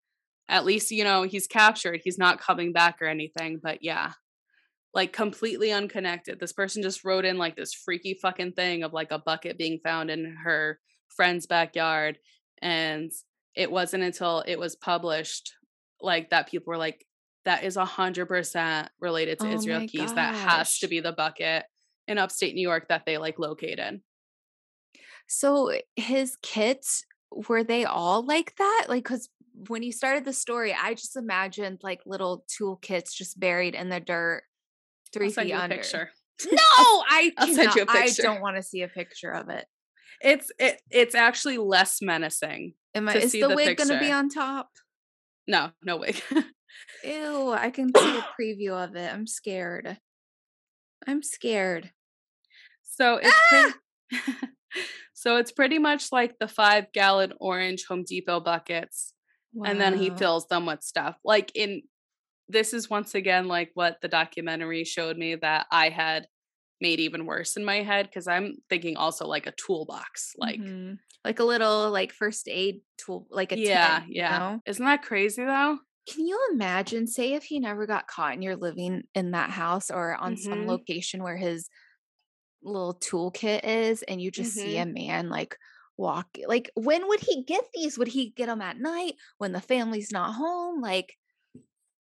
at 0.48 0.64
least, 0.64 0.90
you 0.90 1.04
know, 1.04 1.24
he's 1.24 1.46
captured, 1.46 2.00
he's 2.02 2.18
not 2.18 2.40
coming 2.40 2.72
back 2.72 3.02
or 3.02 3.06
anything. 3.06 3.60
But 3.62 3.78
yeah, 3.82 4.12
like 4.94 5.12
completely 5.12 5.72
unconnected. 5.72 6.40
This 6.40 6.52
person 6.52 6.82
just 6.82 7.04
wrote 7.04 7.24
in 7.24 7.38
like 7.38 7.56
this 7.56 7.74
freaky 7.74 8.14
fucking 8.14 8.52
thing 8.52 8.82
of 8.82 8.92
like 8.92 9.10
a 9.10 9.18
bucket 9.18 9.58
being 9.58 9.78
found 9.84 10.10
in 10.10 10.36
her 10.44 10.78
friend's 11.08 11.46
backyard. 11.46 12.18
And 12.62 13.12
it 13.54 13.70
wasn't 13.70 14.04
until 14.04 14.42
it 14.46 14.58
was 14.58 14.76
published 14.76 15.54
like 16.00 16.30
that 16.30 16.48
people 16.48 16.70
were 16.70 16.78
like, 16.78 17.04
that 17.44 17.64
is 17.64 17.76
a 17.76 17.84
hundred 17.84 18.26
percent 18.26 18.88
related 19.00 19.38
to 19.38 19.48
oh 19.48 19.52
Israel 19.52 19.80
Keyes. 19.80 20.12
Gosh. 20.12 20.14
That 20.14 20.34
has 20.34 20.78
to 20.80 20.88
be 20.88 21.00
the 21.00 21.12
bucket 21.12 21.64
in 22.08 22.18
upstate 22.18 22.54
New 22.54 22.62
York 22.62 22.88
that 22.88 23.04
they 23.06 23.18
like 23.18 23.38
located. 23.38 24.00
So 25.28 25.68
eh, 25.68 25.80
his 25.96 26.36
kits 26.42 27.04
were 27.48 27.64
they 27.64 27.84
all 27.84 28.24
like 28.24 28.54
that? 28.56 28.86
Like, 28.88 29.04
because 29.04 29.28
when 29.68 29.82
you 29.82 29.92
started 29.92 30.24
the 30.24 30.32
story, 30.32 30.76
I 30.78 30.94
just 30.94 31.16
imagined 31.16 31.80
like 31.82 32.00
little 32.06 32.44
toolkits 32.48 33.12
just 33.12 33.38
buried 33.38 33.74
in 33.74 33.88
the 33.88 34.00
dirt 34.00 34.42
3 35.16 35.30
feet 35.30 35.52
under. 35.52 35.76
picture. 35.76 36.10
No, 36.52 36.58
I 36.58 37.32
I'll 37.38 37.46
send 37.46 37.74
you 37.74 37.82
a 37.82 37.86
picture. 37.86 38.28
I 38.28 38.34
don't 38.34 38.42
want 38.42 38.56
to 38.56 38.62
see 38.62 38.82
a 38.82 38.88
picture 38.88 39.30
of 39.30 39.48
it. 39.48 39.64
It's 40.20 40.50
it 40.58 40.82
it's 40.90 41.14
actually 41.14 41.56
less 41.56 42.02
menacing. 42.02 42.74
Am 42.94 43.08
I 43.08 43.14
is 43.14 43.32
the, 43.32 43.40
the 43.40 43.54
wig 43.54 43.78
gonna 43.78 43.98
be 43.98 44.12
on 44.12 44.28
top? 44.28 44.68
No, 45.48 45.70
no 45.82 45.96
wig. 45.96 46.20
Ew, 47.04 47.52
I 47.52 47.70
can 47.70 47.90
see 47.96 48.18
a 48.18 48.26
preview 48.40 48.72
of 48.72 48.96
it. 48.96 49.12
I'm 49.12 49.26
scared. 49.26 49.98
I'm 51.06 51.22
scared. 51.22 51.90
So 52.82 53.16
it's 53.22 53.32
ah! 53.32 53.72
pretty, 54.10 54.26
so 55.14 55.36
it's 55.36 55.52
pretty 55.52 55.78
much 55.78 56.12
like 56.12 56.38
the 56.38 56.48
five 56.48 56.92
gallon 56.92 57.32
orange 57.40 57.84
Home 57.88 58.04
Depot 58.06 58.40
buckets. 58.40 59.12
Wow. 59.52 59.70
And 59.70 59.80
then 59.80 59.96
he 59.96 60.10
fills 60.10 60.48
them 60.48 60.66
with 60.66 60.82
stuff. 60.82 61.16
Like 61.24 61.52
in 61.54 61.82
this 62.48 62.72
is 62.72 62.90
once 62.90 63.14
again 63.14 63.48
like 63.48 63.70
what 63.74 63.98
the 64.00 64.08
documentary 64.08 64.84
showed 64.84 65.16
me 65.16 65.34
that 65.36 65.66
I 65.70 65.88
had 65.88 66.26
made 66.80 67.00
even 67.00 67.26
worse 67.26 67.56
in 67.56 67.64
my 67.64 67.82
head 67.82 68.06
because 68.06 68.28
I'm 68.28 68.56
thinking 68.68 68.96
also 68.96 69.26
like 69.26 69.46
a 69.46 69.52
toolbox, 69.52 70.34
like 70.36 70.60
mm-hmm. 70.60 70.94
like 71.24 71.38
a 71.38 71.44
little 71.44 71.90
like 71.90 72.12
first 72.12 72.48
aid 72.48 72.80
tool, 72.98 73.26
like 73.30 73.52
a 73.52 73.58
yeah, 73.58 74.02
yeah. 74.08 74.32
You 74.32 74.38
know? 74.38 74.60
Isn't 74.66 74.84
that 74.84 75.02
crazy 75.02 75.44
though? 75.44 75.78
Can 76.08 76.26
you 76.26 76.38
imagine? 76.52 77.06
Say 77.06 77.32
if 77.32 77.44
he 77.44 77.58
never 77.58 77.86
got 77.86 78.06
caught 78.06 78.34
and 78.34 78.44
you're 78.44 78.56
living 78.56 79.02
in 79.14 79.32
that 79.32 79.50
house 79.50 79.90
or 79.90 80.14
on 80.14 80.34
mm-hmm. 80.34 80.50
some 80.50 80.66
location 80.66 81.22
where 81.22 81.36
his 81.36 81.68
little 82.62 82.94
toolkit 82.94 83.64
is, 83.64 84.02
and 84.02 84.20
you 84.20 84.30
just 84.30 84.56
mm-hmm. 84.56 84.68
see 84.68 84.78
a 84.78 84.86
man 84.86 85.28
like 85.30 85.56
walk. 85.96 86.26
Like, 86.46 86.70
when 86.74 87.08
would 87.08 87.20
he 87.20 87.44
get 87.44 87.64
these? 87.74 87.98
Would 87.98 88.08
he 88.08 88.30
get 88.30 88.46
them 88.46 88.60
at 88.60 88.78
night 88.78 89.14
when 89.38 89.52
the 89.52 89.60
family's 89.60 90.12
not 90.12 90.34
home? 90.34 90.80
Like, 90.80 91.14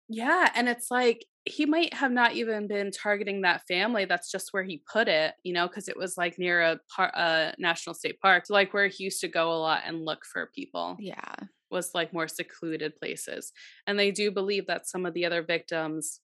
yeah, 0.08 0.50
and 0.56 0.70
it's 0.70 0.92
like 0.92 1.26
he 1.46 1.66
might 1.66 1.94
have 1.94 2.12
not 2.12 2.34
even 2.34 2.68
been 2.68 2.92
targeting 2.92 3.42
that 3.42 3.64
family. 3.68 4.06
That's 4.06 4.32
just 4.32 4.50
where 4.52 4.64
he 4.64 4.84
put 4.92 5.08
it, 5.08 5.34
you 5.44 5.54
know, 5.54 5.68
because 5.68 5.88
it 5.88 5.98
was 5.98 6.18
like 6.18 6.40
near 6.40 6.62
a, 6.62 6.80
par- 6.96 7.14
a 7.16 7.54
national 7.60 7.94
state 7.94 8.20
park, 8.20 8.46
like 8.50 8.74
where 8.74 8.88
he 8.88 9.04
used 9.04 9.22
to 9.22 9.28
go 9.28 9.52
a 9.52 9.60
lot 9.60 9.84
and 9.86 10.06
look 10.06 10.26
for 10.26 10.50
people. 10.56 10.98
Yeah, 11.00 11.36
was 11.72 11.92
like 11.94 12.14
more 12.14 12.28
secluded 12.28 12.96
places, 12.98 13.52
and 13.88 13.98
they 13.98 14.12
do 14.12 14.32
believe 14.32 14.68
that 14.68 14.88
some 14.88 15.06
of 15.06 15.14
the 15.14 15.26
other 15.26 15.44
victims 15.44 16.20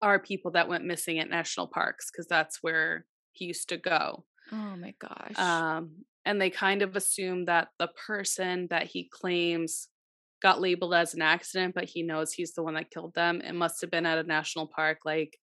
are 0.00 0.18
people 0.18 0.52
that 0.52 0.68
went 0.68 0.84
missing 0.84 1.18
at 1.18 1.30
national 1.30 1.66
parks 1.66 2.10
because 2.10 2.28
that's 2.28 2.58
where 2.62 3.06
he 3.32 3.46
used 3.46 3.68
to 3.68 3.76
go. 3.76 4.24
Oh 4.52 4.76
my 4.76 4.94
gosh. 4.98 5.38
Um, 5.38 6.04
and 6.24 6.40
they 6.40 6.50
kind 6.50 6.82
of 6.82 6.96
assume 6.96 7.46
that 7.46 7.68
the 7.78 7.88
person 8.06 8.68
that 8.70 8.86
he 8.86 9.08
claims 9.10 9.88
got 10.40 10.60
labeled 10.60 10.94
as 10.94 11.14
an 11.14 11.22
accident, 11.22 11.74
but 11.74 11.84
he 11.84 12.02
knows 12.02 12.32
he's 12.32 12.54
the 12.54 12.62
one 12.62 12.74
that 12.74 12.90
killed 12.90 13.14
them. 13.14 13.40
It 13.40 13.54
must 13.54 13.80
have 13.80 13.90
been 13.90 14.06
at 14.06 14.18
a 14.18 14.22
national 14.22 14.68
park, 14.68 14.98
like 15.04 15.38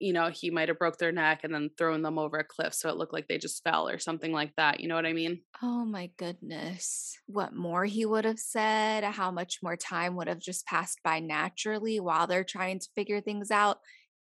you 0.00 0.12
know, 0.12 0.28
he 0.28 0.50
might 0.50 0.68
have 0.68 0.78
broke 0.78 0.98
their 0.98 1.12
neck 1.12 1.40
and 1.44 1.54
then 1.54 1.70
thrown 1.78 2.02
them 2.02 2.18
over 2.18 2.36
a 2.36 2.44
cliff 2.44 2.74
so 2.74 2.88
it 2.88 2.96
looked 2.96 3.12
like 3.12 3.28
they 3.28 3.38
just 3.38 3.62
fell 3.62 3.88
or 3.88 3.98
something 3.98 4.32
like 4.32 4.52
that. 4.56 4.80
You 4.80 4.88
know 4.88 4.96
what 4.96 5.06
I 5.06 5.12
mean? 5.12 5.40
Oh 5.62 5.84
my 5.84 6.10
goodness. 6.18 7.18
What 7.26 7.54
more 7.54 7.84
he 7.84 8.04
would 8.04 8.24
have 8.24 8.38
said, 8.38 9.04
how 9.04 9.30
much 9.30 9.60
more 9.62 9.76
time 9.76 10.16
would 10.16 10.28
have 10.28 10.40
just 10.40 10.66
passed 10.66 11.00
by 11.02 11.20
naturally 11.20 12.00
while 12.00 12.26
they're 12.26 12.44
trying 12.44 12.80
to 12.80 12.88
figure 12.94 13.20
things 13.20 13.50
out 13.50 13.78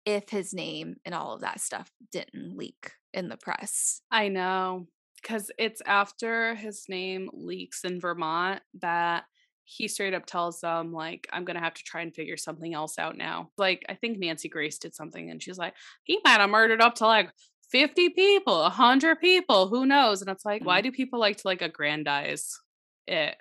if 0.05 0.29
his 0.29 0.53
name 0.53 0.97
and 1.05 1.15
all 1.15 1.33
of 1.33 1.41
that 1.41 1.61
stuff 1.61 1.91
didn't 2.11 2.57
leak 2.57 2.91
in 3.13 3.29
the 3.29 3.37
press. 3.37 4.01
I 4.11 4.27
know. 4.27 4.87
Because 5.21 5.51
it's 5.57 5.81
after 5.85 6.55
his 6.55 6.85
name 6.89 7.29
leaks 7.33 7.83
in 7.83 7.99
Vermont 7.99 8.61
that 8.81 9.23
he 9.65 9.87
straight 9.87 10.13
up 10.13 10.25
tells 10.25 10.59
them 10.61 10.91
like 10.91 11.27
i'm 11.31 11.45
gonna 11.45 11.59
have 11.59 11.73
to 11.73 11.83
try 11.83 12.01
and 12.01 12.13
figure 12.13 12.37
something 12.37 12.73
else 12.73 12.97
out 12.97 13.17
now 13.17 13.49
like 13.57 13.83
i 13.89 13.93
think 13.93 14.17
nancy 14.17 14.49
grace 14.49 14.77
did 14.77 14.93
something 14.93 15.29
and 15.29 15.41
she's 15.41 15.57
like 15.57 15.73
he 16.03 16.19
might 16.23 16.39
have 16.39 16.49
murdered 16.49 16.81
up 16.81 16.95
to 16.95 17.05
like 17.05 17.31
50 17.71 18.09
people 18.09 18.61
100 18.61 19.19
people 19.19 19.67
who 19.67 19.85
knows 19.85 20.21
and 20.21 20.29
it's 20.29 20.45
like 20.45 20.63
why 20.65 20.81
mm. 20.81 20.83
do 20.83 20.91
people 20.91 21.19
like 21.19 21.37
to 21.37 21.43
like 21.47 21.61
aggrandize 21.61 22.59
it 23.07 23.35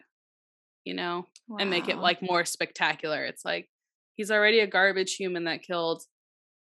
you 0.85 0.95
know 0.95 1.27
wow. 1.49 1.57
and 1.59 1.71
make 1.71 1.89
it 1.89 1.99
like 1.99 2.23
more 2.23 2.45
spectacular 2.45 3.25
it's 3.25 3.45
like 3.45 3.69
he's 4.15 4.31
already 4.31 4.61
a 4.61 4.67
garbage 4.67 5.17
human 5.17 5.45
that 5.45 5.63
killed 5.63 6.03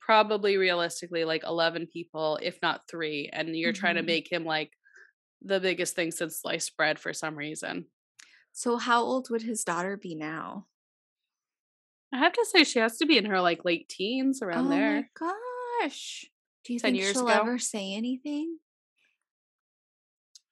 probably 0.00 0.56
realistically 0.56 1.24
like 1.24 1.42
11 1.44 1.88
people 1.92 2.38
if 2.40 2.58
not 2.62 2.82
3 2.88 3.30
and 3.32 3.56
you're 3.56 3.72
mm-hmm. 3.72 3.80
trying 3.80 3.94
to 3.96 4.02
mm-hmm. 4.02 4.06
make 4.06 4.30
him 4.30 4.44
like 4.44 4.70
the 5.42 5.60
biggest 5.60 5.96
thing 5.96 6.12
since 6.12 6.40
sliced 6.40 6.76
bread 6.76 6.98
for 6.98 7.12
some 7.12 7.36
reason 7.36 7.86
so 8.56 8.78
how 8.78 9.02
old 9.02 9.28
would 9.28 9.42
his 9.42 9.64
daughter 9.64 9.98
be 9.98 10.14
now? 10.14 10.64
I 12.10 12.16
have 12.16 12.32
to 12.32 12.46
say 12.50 12.64
she 12.64 12.78
has 12.78 12.96
to 12.96 13.04
be 13.04 13.18
in 13.18 13.26
her 13.26 13.42
like 13.42 13.66
late 13.66 13.86
teens 13.86 14.40
around 14.40 14.68
oh 14.68 14.70
there. 14.70 15.10
Oh 15.20 15.26
my 15.26 15.82
gosh. 15.82 16.24
Do 16.64 16.72
you 16.72 16.78
think 16.78 16.96
she'll 16.96 17.28
ago? 17.28 17.38
ever 17.38 17.58
say 17.58 17.92
anything? 17.92 18.56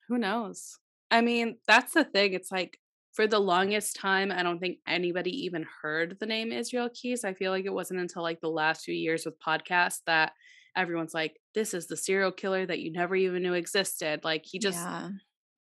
Who 0.07 0.19
knows? 0.19 0.77
I 1.09 1.21
mean, 1.21 1.57
that's 1.67 1.93
the 1.93 2.03
thing. 2.03 2.33
It's 2.33 2.51
like 2.51 2.77
for 3.13 3.25
the 3.25 3.39
longest 3.39 3.95
time, 3.95 4.31
I 4.31 4.43
don't 4.43 4.59
think 4.59 4.77
anybody 4.87 5.31
even 5.45 5.65
heard 5.81 6.17
the 6.19 6.27
name 6.27 6.51
Israel 6.51 6.89
Keyes. 6.93 7.25
I 7.25 7.33
feel 7.33 7.51
like 7.51 7.65
it 7.65 7.73
wasn't 7.73 8.01
until 8.01 8.21
like 8.21 8.39
the 8.39 8.49
last 8.49 8.85
few 8.85 8.93
years 8.93 9.25
with 9.25 9.41
podcasts 9.41 10.01
that 10.05 10.33
everyone's 10.75 11.15
like, 11.15 11.41
this 11.55 11.73
is 11.73 11.87
the 11.87 11.97
serial 11.97 12.31
killer 12.31 12.67
that 12.67 12.81
you 12.81 12.91
never 12.91 13.15
even 13.15 13.41
knew 13.41 13.53
existed. 13.53 14.19
Like 14.23 14.45
he 14.45 14.59
just 14.59 14.77
yeah. 14.77 15.09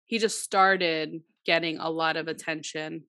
he 0.04 0.18
just 0.18 0.42
started 0.42 1.22
getting 1.44 1.78
a 1.78 1.90
lot 1.90 2.16
of 2.16 2.28
attention 2.28 3.04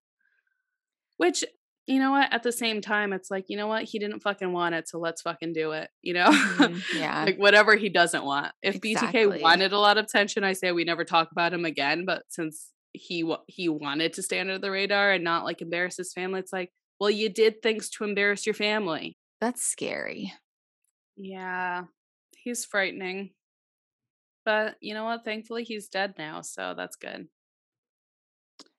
which 1.17 1.45
you 1.87 1.99
know 1.99 2.11
what? 2.11 2.33
At 2.33 2.41
the 2.41 2.51
same 2.51 2.81
time, 2.81 3.13
it's 3.13 3.29
like, 3.29 3.45
you 3.47 3.57
know 3.57 3.67
what? 3.67 3.83
He 3.83 3.99
didn't 3.99 4.21
fucking 4.21 4.51
want 4.51 4.73
it, 4.73 4.89
so 4.89 4.97
let's 4.97 5.21
fucking 5.21 5.53
do 5.53 5.71
it. 5.71 5.89
You 6.01 6.13
know? 6.15 6.25
Mm-hmm. 6.55 6.97
Yeah. 6.97 7.25
like 7.25 7.37
whatever 7.37 7.75
he 7.75 7.89
doesn't 7.89 8.23
want. 8.23 8.51
If 8.63 8.75
Exactly. 8.83 9.25
BTK 9.25 9.41
wanted 9.41 9.71
a 9.71 9.79
lot 9.79 9.97
of 9.97 10.05
attention, 10.05 10.43
I 10.43 10.53
say 10.53 10.71
we 10.71 10.83
never 10.83 11.03
talk 11.03 11.29
about 11.31 11.53
him 11.53 11.65
again. 11.65 12.05
But 12.05 12.23
since 12.29 12.71
he 12.93 13.29
he 13.47 13.69
wanted 13.69 14.13
to 14.13 14.23
stay 14.23 14.39
under 14.39 14.57
the 14.57 14.71
radar 14.71 15.11
and 15.11 15.23
not 15.23 15.43
like 15.43 15.61
embarrass 15.61 15.97
his 15.97 16.13
family, 16.13 16.39
it's 16.39 16.53
like, 16.53 16.71
well, 16.99 17.09
you 17.11 17.29
did 17.29 17.61
things 17.61 17.89
to 17.91 18.03
embarrass 18.03 18.45
your 18.45 18.55
family. 18.55 19.17
That's 19.41 19.61
scary. 19.61 20.33
Yeah, 21.17 21.83
he's 22.35 22.65
frightening. 22.65 23.31
But 24.43 24.75
you 24.79 24.93
know 24.93 25.03
what? 25.03 25.25
Thankfully, 25.25 25.65
he's 25.65 25.87
dead 25.87 26.15
now, 26.17 26.41
so 26.41 26.73
that's 26.75 26.95
good. 26.95 27.27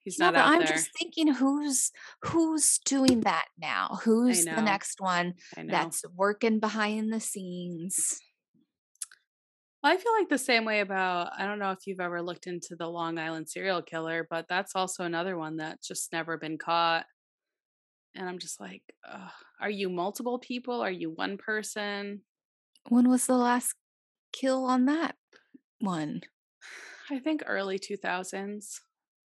He's 0.07 0.19
Yeah, 0.19 0.33
not 0.33 0.35
I'm 0.35 0.65
there. 0.65 0.65
just 0.65 0.93
thinking 0.99 1.29
who's 1.35 1.93
who's 2.25 2.79
doing 2.79 3.21
that 3.21 3.49
now? 3.59 3.99
Who's 4.05 4.47
the 4.51 4.63
next 4.63 5.01
one 5.01 5.35
that's 5.67 6.05
working 6.15 6.59
behind 6.59 7.13
the 7.13 7.21
scenes? 7.21 8.23
Well, 9.83 9.93
I 9.93 9.97
feel 9.97 10.13
like 10.13 10.29
the 10.29 10.39
same 10.39 10.65
way 10.65 10.81
about 10.81 11.33
I 11.39 11.47
don't 11.47 11.59
know 11.59 11.71
if 11.71 11.87
you've 11.87 12.01
ever 12.01 12.23
looked 12.23 12.47
into 12.47 12.77
the 12.77 12.89
Long 12.89 13.19
Island 13.19 13.49
serial 13.49 13.83
killer, 13.83 14.27
but 14.29 14.47
that's 14.49 14.75
also 14.75 15.05
another 15.05 15.37
one 15.37 15.57
that's 15.57 15.87
just 15.87 16.13
never 16.13 16.37
been 16.39 16.59
caught. 16.59 17.07
And 18.15 18.29
I'm 18.29 18.39
just 18.39 18.61
like, 18.61 18.83
ugh, 19.05 19.31
are 19.61 19.71
you 19.71 19.89
multiple 19.91 20.39
people? 20.39 20.81
Are 20.81 20.91
you 20.91 21.11
one 21.11 21.37
person? 21.39 22.23
When 22.89 23.09
was 23.09 23.27
the 23.27 23.37
last 23.37 23.77
kill 24.33 24.65
on 24.65 24.87
that 24.87 25.17
one? 25.81 26.23
I 27.11 27.19
think 27.19 27.43
early 27.47 27.79
2000s, 27.81 28.81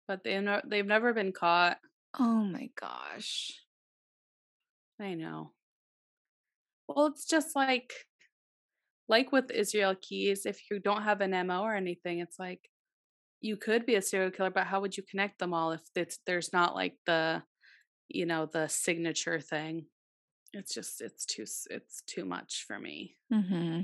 but 0.07 0.23
they 0.23 0.39
no, 0.39 0.61
they've 0.65 0.85
never 0.85 1.13
been 1.13 1.31
caught. 1.31 1.79
Oh 2.19 2.43
my 2.43 2.69
gosh. 2.75 3.51
I 4.99 5.13
know. 5.13 5.53
Well, 6.87 7.07
it's 7.07 7.25
just 7.25 7.55
like 7.55 7.93
like 9.07 9.31
with 9.31 9.51
Israel 9.51 9.95
Keyes, 9.99 10.45
if 10.45 10.69
you 10.69 10.79
don't 10.79 11.03
have 11.03 11.21
an 11.21 11.33
MO 11.33 11.61
or 11.63 11.75
anything, 11.75 12.19
it's 12.19 12.39
like 12.39 12.69
you 13.41 13.57
could 13.57 13.85
be 13.85 13.95
a 13.95 14.01
serial 14.01 14.31
killer, 14.31 14.51
but 14.51 14.67
how 14.67 14.81
would 14.81 14.97
you 14.97 15.03
connect 15.03 15.39
them 15.39 15.53
all 15.53 15.71
if 15.73 15.81
it's 15.95 16.19
there's 16.25 16.53
not 16.53 16.75
like 16.75 16.97
the 17.05 17.43
you 18.09 18.25
know, 18.25 18.45
the 18.45 18.67
signature 18.67 19.39
thing. 19.39 19.87
It's 20.53 20.73
just 20.73 21.01
it's 21.01 21.25
too 21.25 21.45
it's 21.71 22.03
too 22.07 22.25
much 22.25 22.65
for 22.67 22.79
me. 22.79 23.17
hmm 23.31 23.81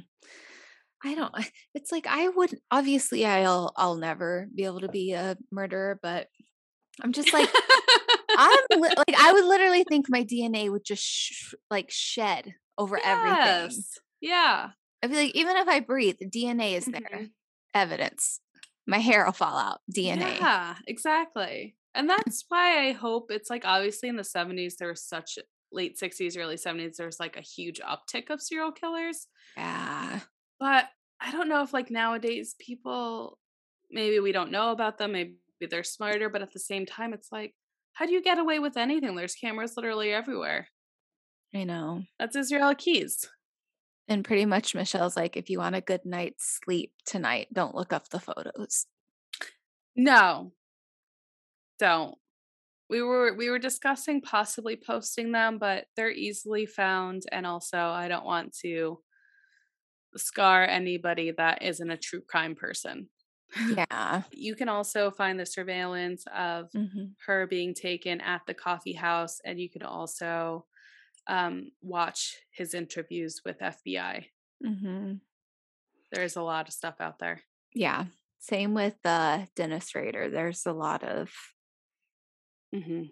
I 1.03 1.15
don't. 1.15 1.33
It's 1.73 1.91
like 1.91 2.07
I 2.07 2.27
would 2.27 2.59
obviously 2.71 3.25
I'll 3.25 3.71
I'll 3.77 3.95
never 3.95 4.47
be 4.53 4.65
able 4.65 4.81
to 4.81 4.89
be 4.89 5.13
a 5.13 5.37
murderer, 5.51 5.99
but 6.01 6.27
I'm 7.01 7.13
just 7.13 7.33
like 7.33 7.49
I'm 8.35 8.57
li- 8.71 8.93
like 8.97 9.15
I 9.17 9.33
would 9.33 9.45
literally 9.45 9.83
think 9.83 10.07
my 10.09 10.23
DNA 10.23 10.69
would 10.69 10.83
just 10.85 11.03
sh- 11.03 11.53
like 11.69 11.89
shed 11.91 12.53
over 12.77 12.97
everything. 13.03 13.83
Yeah. 14.21 14.71
I'd 15.01 15.11
be 15.11 15.15
like, 15.15 15.35
even 15.35 15.55
if 15.57 15.67
I 15.67 15.79
breathe, 15.79 16.17
the 16.19 16.29
DNA 16.29 16.73
is 16.73 16.85
there, 16.85 17.01
Mhm. 17.01 17.31
evidence. 17.73 18.41
My 18.85 18.97
hair 18.99 19.25
will 19.25 19.31
fall 19.31 19.57
out, 19.57 19.79
DNA. 19.93 20.37
Yeah, 20.39 20.75
exactly. 20.87 21.77
And 21.95 22.09
that's 22.09 22.45
why 22.49 22.87
I 22.87 22.91
hope 22.91 23.31
it's 23.31 23.49
like 23.49 23.63
obviously 23.65 24.09
in 24.09 24.17
the 24.17 24.23
70s 24.23 24.75
there 24.77 24.89
was 24.89 25.03
such 25.03 25.39
late 25.71 25.97
60s, 25.99 26.37
early 26.37 26.57
70s, 26.57 26.97
there's 26.97 27.19
like 27.19 27.37
a 27.37 27.41
huge 27.41 27.79
uptick 27.79 28.29
of 28.29 28.41
serial 28.41 28.71
killers. 28.71 29.27
Yeah. 29.55 30.19
But 30.59 30.85
I 31.21 31.31
don't 31.31 31.49
know 31.49 31.61
if 31.63 31.73
like 31.73 31.91
nowadays 31.91 32.55
people 32.59 33.37
maybe 33.91 34.19
we 34.19 34.31
don't 34.31 34.51
know 34.51 34.71
about 34.71 34.97
them, 34.97 35.13
maybe 35.13 35.37
they're 35.69 35.83
smarter, 35.83 36.29
but 36.29 36.41
at 36.41 36.53
the 36.53 36.59
same 36.59 36.85
time 36.85 37.13
it's 37.13 37.31
like 37.31 37.53
how 37.93 38.05
do 38.05 38.13
you 38.13 38.21
get 38.21 38.39
away 38.39 38.59
with 38.59 38.77
anything? 38.77 39.15
There's 39.15 39.35
cameras 39.35 39.73
literally 39.75 40.13
everywhere. 40.13 40.67
I 41.53 41.63
know. 41.63 42.03
That's 42.19 42.35
Israel 42.35 42.75
Keyes. 42.75 43.27
And 44.07 44.23
pretty 44.23 44.45
much 44.45 44.73
Michelle's 44.73 45.15
like, 45.15 45.37
if 45.37 45.49
you 45.49 45.59
want 45.59 45.75
a 45.75 45.81
good 45.81 46.01
night's 46.05 46.59
sleep 46.63 46.93
tonight, 47.05 47.47
don't 47.53 47.75
look 47.75 47.93
up 47.93 48.09
the 48.09 48.19
photos. 48.19 48.85
No. 49.95 50.53
Don't. 51.77 52.15
We 52.89 53.03
were 53.03 53.35
we 53.35 53.49
were 53.51 53.59
discussing 53.59 54.21
possibly 54.21 54.75
posting 54.75 55.31
them, 55.31 55.59
but 55.59 55.85
they're 55.95 56.09
easily 56.09 56.65
found 56.65 57.23
and 57.31 57.45
also 57.45 57.77
I 57.77 58.07
don't 58.07 58.25
want 58.25 58.55
to 58.61 58.99
scar 60.17 60.63
anybody 60.65 61.31
that 61.31 61.61
isn't 61.61 61.89
a 61.89 61.97
true 61.97 62.21
crime 62.27 62.55
person. 62.55 63.09
Yeah. 63.57 64.23
You 64.31 64.55
can 64.55 64.69
also 64.69 65.11
find 65.11 65.39
the 65.39 65.45
surveillance 65.45 66.23
of 66.35 66.69
hmm 66.73 67.15
her 67.25 67.47
being 67.47 67.73
taken 67.73 68.21
at 68.21 68.41
the 68.47 68.53
coffee 68.53 68.93
house 68.93 69.39
and 69.43 69.59
you 69.59 69.69
can 69.69 69.83
also 69.83 70.65
um, 71.27 71.71
watch 71.81 72.35
his 72.51 72.73
interviews 72.73 73.41
with 73.45 73.61
FBI. 73.61 74.27
hmm 74.63 75.19
There's 76.11 76.35
a 76.35 76.41
lot 76.43 76.67
of 76.67 76.73
stuff 76.73 76.95
out 76.99 77.19
there. 77.19 77.41
Yeah. 77.73 78.05
Same 78.39 78.73
with 78.73 78.95
the 79.03 79.47
Dennis 79.55 79.93
Rader. 79.95 80.29
There's 80.29 80.65
a 80.65 80.73
lot 80.73 81.03
of 81.03 81.31
Mm-hmm. 82.73 83.03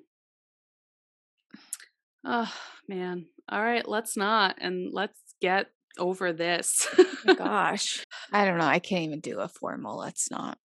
Oh 2.26 2.53
man. 2.88 3.28
All 3.49 3.61
right, 3.61 3.88
let's 3.88 4.18
not 4.18 4.57
and 4.60 4.94
let's 4.94 5.19
get 5.41 5.68
over 5.98 6.34
this. 6.34 6.88
my 7.26 7.34
gosh. 7.38 8.03
I 8.32 8.45
don't 8.45 8.57
know. 8.57 8.65
I 8.65 8.80
can't 8.80 9.03
even 9.03 9.19
do 9.19 9.40
a 9.40 9.48
formal. 9.48 9.98
Let's 9.98 10.30
not. 10.32 10.57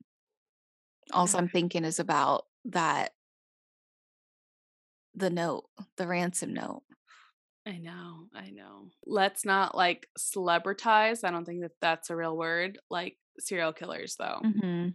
All 1.12 1.28
I'm 1.34 1.48
thinking 1.52 1.84
is 1.84 1.98
about 1.98 2.44
that 2.66 3.12
the 5.14 5.30
note, 5.30 5.64
the 5.96 6.06
ransom 6.06 6.54
note. 6.54 6.82
I 7.66 7.78
know, 7.78 8.26
I 8.34 8.50
know. 8.50 8.88
Let's 9.06 9.44
not 9.44 9.76
like 9.76 10.08
celebritize. 10.18 11.22
I 11.22 11.30
don't 11.30 11.44
think 11.44 11.60
that 11.62 11.72
that's 11.80 12.10
a 12.10 12.16
real 12.16 12.36
word. 12.36 12.78
Like 12.90 13.16
serial 13.38 13.72
killers, 13.72 14.16
though. 14.18 14.40
hmm 14.42 14.88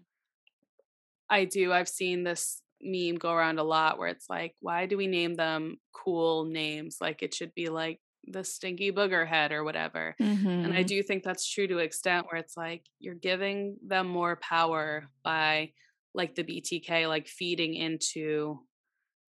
I 1.30 1.44
do. 1.46 1.74
I've 1.74 1.90
seen 1.90 2.24
this 2.24 2.62
meme 2.82 3.16
go 3.16 3.32
around 3.32 3.60
a 3.60 3.64
lot 3.64 4.00
where 4.00 4.08
it's 4.08 4.30
like, 4.30 4.56
why 4.62 4.86
do 4.86 4.96
we 4.98 5.08
name 5.08 5.36
them 5.36 5.78
cool 5.94 6.46
names? 6.46 6.98
Like 7.02 7.22
it 7.22 7.34
should 7.34 7.54
be 7.54 7.68
like 7.68 8.00
the 8.28 8.44
stinky 8.44 8.92
booger 8.92 9.28
head 9.28 9.52
or 9.52 9.64
whatever. 9.64 10.16
And 10.20 10.74
I 10.74 10.78
hmm 10.78 10.88
do 10.88 11.02
think 11.04 11.24
that's 11.24 11.48
true 11.48 11.68
to 11.68 11.80
an 11.80 11.86
extent 11.86 12.28
where 12.30 12.40
it's 12.40 12.58
like 12.58 12.86
you're 13.00 13.16
giving 13.16 13.78
them 13.86 14.08
more 14.08 14.36
power 14.36 15.08
by 15.24 15.72
like 16.14 16.36
the 16.36 16.44
BTK 16.44 17.08
like 17.08 17.28
feeding 17.28 17.76
into 17.76 18.60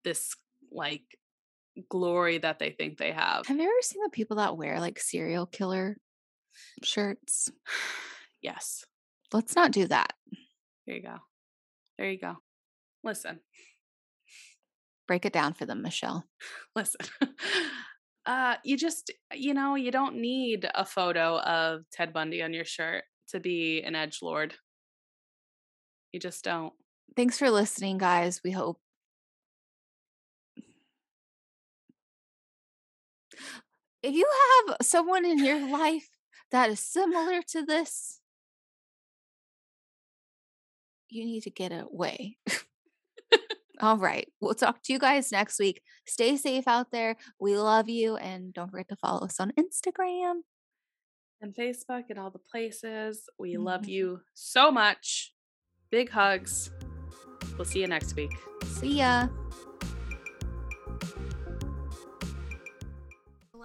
this 0.04 0.34
like 0.72 1.02
glory 1.88 2.38
that 2.38 2.58
they 2.58 2.70
think 2.70 2.98
they 2.98 3.12
have. 3.12 3.46
Have 3.46 3.56
you 3.56 3.62
ever 3.62 3.82
seen 3.82 4.02
the 4.02 4.10
people 4.10 4.36
that 4.38 4.56
wear 4.56 4.80
like 4.80 4.98
serial 4.98 5.46
killer 5.46 5.96
shirts? 6.82 7.50
yes. 8.42 8.84
Let's 9.32 9.54
not 9.54 9.72
do 9.72 9.86
that. 9.86 10.14
There 10.86 10.96
you 10.96 11.02
go. 11.02 11.16
There 11.98 12.10
you 12.10 12.18
go. 12.18 12.36
Listen. 13.04 13.40
Break 15.06 15.24
it 15.24 15.32
down 15.32 15.52
for 15.54 15.66
them, 15.66 15.82
Michelle. 15.82 16.24
Listen. 16.76 17.06
Uh 18.26 18.56
you 18.64 18.76
just 18.76 19.12
you 19.32 19.54
know, 19.54 19.74
you 19.74 19.90
don't 19.90 20.16
need 20.16 20.68
a 20.74 20.84
photo 20.84 21.38
of 21.40 21.84
Ted 21.92 22.12
Bundy 22.12 22.42
on 22.42 22.52
your 22.52 22.64
shirt 22.64 23.04
to 23.28 23.40
be 23.40 23.82
an 23.82 23.94
edge 23.94 24.20
lord. 24.22 24.54
You 26.12 26.20
just 26.20 26.44
don't. 26.44 26.72
Thanks 27.16 27.38
for 27.38 27.50
listening, 27.50 27.98
guys. 27.98 28.40
We 28.44 28.52
hope. 28.52 28.80
If 34.02 34.14
you 34.14 34.26
have 34.66 34.76
someone 34.82 35.24
in 35.24 35.44
your 35.44 35.70
life 35.70 36.08
that 36.50 36.70
is 36.70 36.80
similar 36.80 37.42
to 37.48 37.64
this, 37.64 38.20
you 41.10 41.24
need 41.24 41.42
to 41.42 41.50
get 41.50 41.72
away. 41.72 42.36
All 43.80 43.96
right. 43.98 44.28
We'll 44.40 44.54
talk 44.54 44.82
to 44.84 44.92
you 44.92 44.98
guys 44.98 45.30
next 45.32 45.58
week. 45.58 45.82
Stay 46.06 46.36
safe 46.36 46.66
out 46.66 46.90
there. 46.90 47.16
We 47.40 47.56
love 47.58 47.88
you. 47.88 48.16
And 48.16 48.52
don't 48.52 48.70
forget 48.70 48.88
to 48.88 48.96
follow 48.96 49.24
us 49.24 49.38
on 49.40 49.52
Instagram. 49.58 50.40
and 51.40 51.54
Facebook 51.54 52.02
and 52.10 52.18
all 52.18 52.30
the 52.30 52.40
places. 52.40 53.28
We 53.38 53.56
love 53.58 53.82
Mhm. 53.82 53.88
you 53.88 54.20
so 54.34 54.72
much. 54.72 55.32
Big 55.88 56.10
hugs. 56.10 56.72
We'll 57.56 57.64
see 57.64 57.80
you 57.80 57.86
next 57.86 58.16
week. 58.16 58.32
See 58.64 58.98
ya. 58.98 59.28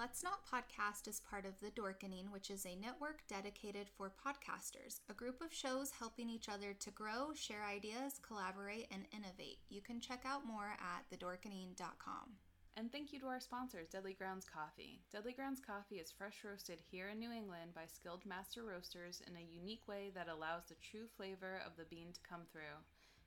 Let's 0.04 0.22
Not 0.22 0.44
Podcast 0.44 1.08
is 1.08 1.22
part 1.30 1.46
of 1.46 1.58
The 1.60 1.70
Dorkening, 1.70 2.30
which 2.30 2.50
is 2.50 2.66
a 2.66 2.76
network 2.76 3.26
dedicated 3.26 3.88
for 3.88 4.12
podcasters, 4.12 5.00
a 5.08 5.14
group 5.14 5.40
of 5.40 5.50
shows 5.50 5.92
helping 5.98 6.28
each 6.28 6.50
other 6.50 6.74
to 6.74 6.90
grow, 6.90 7.32
share 7.34 7.64
ideas, 7.64 8.20
collaborate, 8.20 8.86
and 8.92 9.06
innovate. 9.16 9.60
You 9.70 9.80
can 9.80 10.02
check 10.02 10.24
out 10.26 10.46
more 10.46 10.76
at 10.76 11.08
thedorkening.com. 11.08 12.36
And 12.76 12.92
thank 12.92 13.14
you 13.14 13.20
to 13.20 13.28
our 13.28 13.40
sponsors, 13.40 13.88
Deadly 13.88 14.12
Grounds 14.12 14.44
Coffee. 14.44 15.00
Deadly 15.10 15.32
Grounds 15.32 15.62
Coffee 15.66 15.96
is 15.96 16.12
fresh 16.12 16.44
roasted 16.44 16.80
here 16.90 17.08
in 17.08 17.18
New 17.18 17.32
England 17.32 17.70
by 17.74 17.86
skilled 17.86 18.26
master 18.26 18.62
roasters 18.62 19.22
in 19.26 19.34
a 19.36 19.56
unique 19.56 19.88
way 19.88 20.10
that 20.14 20.28
allows 20.28 20.64
the 20.68 20.76
true 20.82 21.06
flavor 21.16 21.62
of 21.64 21.78
the 21.78 21.88
bean 21.88 22.12
to 22.12 22.28
come 22.28 22.42
through. 22.52 22.76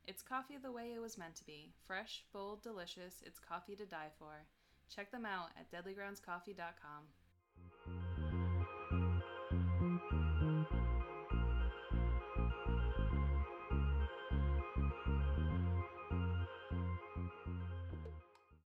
It's 0.05 0.21
coffee 0.21 0.57
the 0.61 0.71
way 0.71 0.93
it 0.93 1.01
was 1.01 1.17
meant 1.17 1.37
to 1.37 1.43
be 1.43 1.73
fresh, 1.87 2.23
bold, 2.31 2.61
delicious. 2.61 3.23
It's 3.25 3.39
coffee 3.39 3.75
to 3.77 3.85
die 3.87 4.11
for. 4.19 4.45
Check 4.93 5.11
them 5.11 5.25
out 5.25 5.49
at 5.57 5.71
deadlygroundscoffee.com. 5.71 7.03